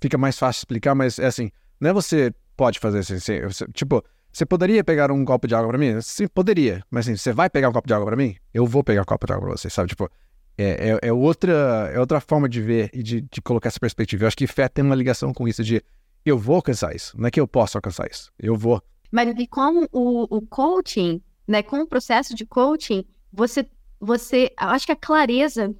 fica 0.00 0.18
mais 0.18 0.36
fácil 0.36 0.58
explicar, 0.58 0.96
mas 0.96 1.20
é 1.20 1.26
assim: 1.26 1.48
não 1.78 1.90
é 1.90 1.92
você 1.92 2.34
pode 2.56 2.80
fazer 2.80 2.98
assim, 2.98 3.14
assim 3.14 3.40
você, 3.42 3.66
tipo, 3.72 4.02
você 4.32 4.44
poderia 4.44 4.82
pegar 4.82 5.12
um 5.12 5.24
copo 5.24 5.46
de 5.46 5.54
água 5.54 5.68
para 5.68 5.78
mim? 5.78 6.00
Sim, 6.00 6.26
poderia. 6.26 6.82
Mas 6.90 7.06
assim, 7.06 7.16
você 7.16 7.32
vai 7.32 7.48
pegar 7.48 7.68
um 7.68 7.72
copo 7.72 7.86
de 7.86 7.94
água 7.94 8.06
para 8.06 8.16
mim? 8.16 8.34
Eu 8.52 8.66
vou 8.66 8.82
pegar 8.82 9.02
um 9.02 9.04
copo 9.04 9.24
de 9.24 9.32
água 9.32 9.46
para 9.46 9.56
você, 9.56 9.70
sabe? 9.70 9.90
Tipo, 9.90 10.10
é, 10.58 10.90
é, 10.90 10.98
é, 11.02 11.12
outra, 11.12 11.88
é 11.94 12.00
outra 12.00 12.20
forma 12.20 12.48
de 12.48 12.60
ver 12.60 12.90
e 12.92 13.00
de, 13.00 13.20
de 13.20 13.40
colocar 13.40 13.68
essa 13.68 13.78
perspectiva. 13.78 14.24
Eu 14.24 14.26
acho 14.26 14.36
que 14.36 14.48
fé 14.48 14.68
tem 14.68 14.84
uma 14.84 14.96
ligação 14.96 15.32
com 15.32 15.46
isso 15.46 15.62
de 15.62 15.80
eu 16.26 16.36
vou 16.36 16.56
alcançar 16.56 16.96
isso. 16.96 17.16
Não 17.16 17.28
é 17.28 17.30
que 17.30 17.38
eu 17.38 17.46
posso 17.46 17.78
alcançar 17.78 18.08
isso. 18.10 18.32
Eu 18.40 18.56
vou. 18.56 18.82
Mas 19.12 19.28
com 19.50 19.86
o, 19.92 20.36
o 20.36 20.40
coaching, 20.46 21.22
né, 21.46 21.62
com 21.62 21.80
o 21.80 21.86
processo 21.86 22.34
de 22.34 22.46
coaching, 22.46 23.04
você, 23.30 23.68
você, 24.00 24.50
acho 24.56 24.86
que 24.86 24.92
a 24.92 24.96
clareza 24.96 25.74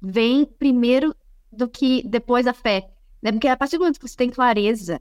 vem 0.00 0.46
primeiro 0.46 1.12
do 1.52 1.68
que 1.68 2.06
depois 2.06 2.46
a 2.46 2.52
fé, 2.52 2.88
né? 3.20 3.32
Porque 3.32 3.48
a 3.48 3.56
partir 3.56 3.76
do 3.76 3.80
momento 3.80 3.98
que 3.98 4.08
você 4.08 4.16
tem 4.16 4.30
clareza 4.30 5.00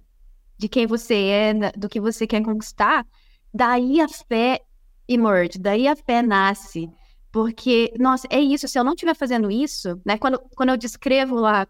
de 0.58 0.68
quem 0.68 0.88
você 0.88 1.14
é, 1.14 1.54
do 1.78 1.88
que 1.88 2.02
você 2.02 2.26
quer 2.26 2.42
conquistar, 2.44 3.06
daí 3.54 4.02
a 4.02 4.08
fé 4.08 4.60
emerge, 5.08 5.60
daí 5.60 5.88
a 5.88 5.96
fé 5.96 6.24
nasce. 6.24 6.90
Porque, 7.32 7.94
nossa, 8.00 8.28
é 8.32 8.40
isso, 8.40 8.68
se 8.68 8.80
eu 8.80 8.84
não 8.84 8.94
estiver 8.94 9.16
fazendo 9.16 9.52
isso, 9.52 10.02
né, 10.04 10.18
quando, 10.18 10.40
quando 10.56 10.70
eu 10.70 10.78
descrevo 10.78 11.36
lá 11.36 11.68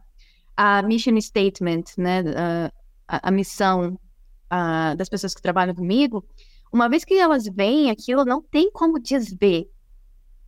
a 0.56 0.82
mission 0.84 1.20
statement, 1.20 1.84
né, 1.98 2.24
a, 3.08 3.28
a 3.28 3.32
missão 3.32 4.00
a, 4.50 4.96
das 4.96 5.10
pessoas 5.10 5.34
que 5.34 5.42
trabalham 5.42 5.76
comigo, 5.76 6.26
uma 6.72 6.90
vez 6.90 7.04
que 7.04 7.14
elas 7.14 7.46
veem 7.46 7.90
aquilo, 7.90 8.26
não 8.26 8.42
tem 8.42 8.72
como 8.72 9.00
desver. 9.00 9.70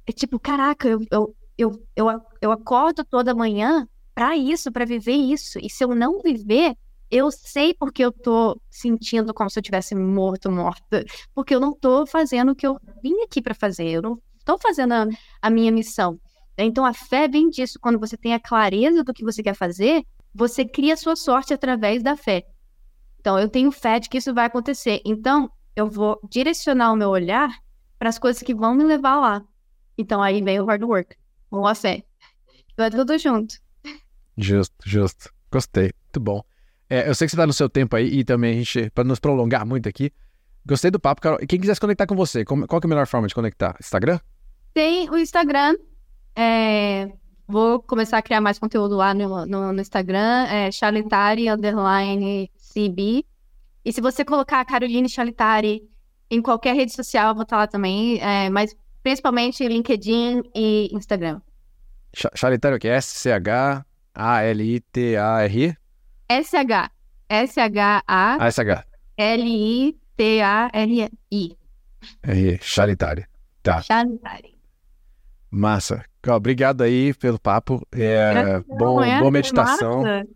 É 0.05 0.11
tipo, 0.11 0.39
caraca, 0.39 0.88
eu, 0.88 0.99
eu, 1.11 1.35
eu, 1.57 1.88
eu, 1.95 2.21
eu 2.41 2.51
acordo 2.51 3.03
toda 3.03 3.35
manhã 3.35 3.88
para 4.13 4.35
isso, 4.35 4.71
para 4.71 4.85
viver 4.85 5.13
isso. 5.13 5.59
E 5.61 5.69
se 5.69 5.84
eu 5.84 5.95
não 5.95 6.19
viver, 6.19 6.76
eu 7.09 7.31
sei 7.31 7.73
porque 7.73 8.03
eu 8.03 8.11
tô 8.11 8.59
sentindo 8.69 9.34
como 9.34 9.49
se 9.49 9.57
eu 9.57 9.63
tivesse 9.63 9.95
morto, 9.95 10.51
morta, 10.51 11.03
porque 11.34 11.55
eu 11.55 11.59
não 11.59 11.73
tô 11.73 12.05
fazendo 12.05 12.51
o 12.51 12.55
que 12.55 12.67
eu 12.67 12.80
vim 13.01 13.21
aqui 13.21 13.41
para 13.41 13.55
fazer, 13.55 13.88
eu 13.88 14.01
não 14.01 14.21
tô 14.45 14.57
fazendo 14.57 14.93
a, 14.93 15.07
a, 15.41 15.49
minha 15.49 15.71
missão. 15.71 16.19
Então 16.57 16.85
a 16.85 16.93
fé 16.93 17.27
vem 17.27 17.49
disso, 17.49 17.80
quando 17.80 17.99
você 17.99 18.17
tem 18.17 18.34
a 18.34 18.39
clareza 18.39 19.03
do 19.03 19.13
que 19.13 19.23
você 19.23 19.41
quer 19.41 19.55
fazer, 19.55 20.03
você 20.34 20.65
cria 20.65 20.93
a 20.93 20.97
sua 20.97 21.15
sorte 21.15 21.53
através 21.53 22.03
da 22.03 22.15
fé. 22.15 22.45
Então 23.19 23.37
eu 23.37 23.49
tenho 23.49 23.71
fé 23.71 23.99
de 23.99 24.09
que 24.09 24.17
isso 24.17 24.33
vai 24.33 24.45
acontecer. 24.45 25.01
Então 25.05 25.51
eu 25.75 25.87
vou 25.89 26.19
direcionar 26.29 26.91
o 26.91 26.95
meu 26.95 27.09
olhar 27.09 27.49
para 27.97 28.09
as 28.09 28.17
coisas 28.17 28.41
que 28.41 28.55
vão 28.55 28.73
me 28.73 28.83
levar 28.83 29.19
lá. 29.19 29.43
Então 29.97 30.21
aí 30.21 30.41
vem 30.41 30.59
o 30.59 30.65
hard 30.65 30.83
work, 30.83 31.15
ou 31.51 31.67
a 31.67 31.75
fé. 31.75 32.03
Vai 32.77 32.89
tudo 32.89 33.17
junto. 33.17 33.55
Justo, 34.37 34.75
justo. 34.85 35.33
Gostei. 35.51 35.91
Muito 36.05 36.19
bom. 36.19 36.41
É, 36.89 37.09
eu 37.09 37.13
sei 37.13 37.27
que 37.27 37.31
você 37.31 37.35
está 37.35 37.45
no 37.45 37.53
seu 37.53 37.69
tempo 37.69 37.95
aí 37.95 38.07
e 38.07 38.23
também 38.23 38.51
a 38.51 38.57
gente, 38.57 38.89
para 38.91 39.03
nos 39.03 39.19
prolongar 39.19 39.65
muito 39.65 39.87
aqui, 39.87 40.11
gostei 40.65 40.89
do 40.89 40.99
papo, 40.99 41.21
Carol. 41.21 41.39
Quem 41.39 41.59
quiser 41.59 41.75
se 41.75 41.81
conectar 41.81 42.07
com 42.07 42.15
você, 42.15 42.45
qual 42.45 42.59
é 42.61 42.85
a 42.85 42.87
melhor 42.87 43.05
forma 43.05 43.27
de 43.27 43.35
conectar? 43.35 43.75
Instagram? 43.79 44.19
Tem 44.73 45.09
o 45.09 45.17
Instagram. 45.17 45.75
É, 46.35 47.11
vou 47.47 47.81
começar 47.81 48.17
a 48.17 48.21
criar 48.21 48.39
mais 48.39 48.57
conteúdo 48.57 48.95
lá 48.95 49.13
no, 49.13 49.45
no, 49.45 49.73
no 49.73 49.81
Instagram. 49.81 50.45
É 50.47 50.71
Chalitari 50.71 51.49
underline 51.49 52.49
CB. 52.88 53.26
E 53.84 53.93
se 53.93 54.01
você 54.01 54.23
colocar 54.23 54.64
Caroline 54.65 55.10
Chalitari 55.10 55.81
em 56.30 56.41
qualquer 56.41 56.76
rede 56.76 56.93
social, 56.93 57.30
eu 57.30 57.35
vou 57.35 57.43
estar 57.43 57.57
lá 57.57 57.68
também. 57.68 58.19
É, 58.22 58.49
mas 58.49 58.76
principalmente 59.03 59.68
LinkedIn 59.68 60.43
e 60.56 60.89
Instagram. 60.93 61.41
Chalitari 62.35 62.76
o 62.76 62.80
que? 62.80 62.88
S-C-H-A-L-I-T-A-R-I? 62.88 63.85
S-H. 66.30 66.91
S-H-A. 67.30 68.38
S-H. 68.47 68.85
L-I-T-A-R-I. 69.18 69.97
R. 72.23 72.60
Chalitari. 72.61 73.26
Tá. 73.61 73.81
Chalitari. 73.81 74.57
Massa. 75.51 76.06
Obrigado 76.27 76.81
aí 76.81 77.14
pelo 77.14 77.39
papo. 77.39 77.85
É, 77.91 78.60
bom, 78.68 79.03
é? 79.03 79.19
boa 79.19 79.31
meditação. 79.31 80.03
Massa. 80.03 80.27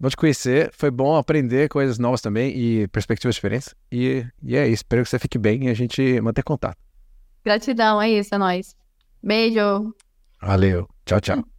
Bom 0.00 0.08
te 0.08 0.16
conhecer. 0.16 0.70
Foi 0.72 0.90
bom 0.90 1.16
aprender 1.16 1.68
coisas 1.68 1.98
novas 1.98 2.20
também 2.20 2.56
e 2.56 2.86
perspectivas 2.88 3.34
diferentes. 3.34 3.74
E, 3.90 4.24
e 4.42 4.56
é 4.56 4.66
isso. 4.66 4.82
Espero 4.82 5.02
que 5.02 5.10
você 5.10 5.18
fique 5.18 5.38
bem 5.38 5.64
e 5.64 5.68
a 5.68 5.74
gente 5.74 6.20
manter 6.20 6.42
contato. 6.42 6.78
Gratidão, 7.44 8.00
é 8.00 8.10
isso, 8.10 8.34
é 8.34 8.38
nóis. 8.38 8.76
Beijo. 9.22 9.94
Valeu. 10.40 10.88
Tchau, 11.04 11.20
tchau. 11.20 11.44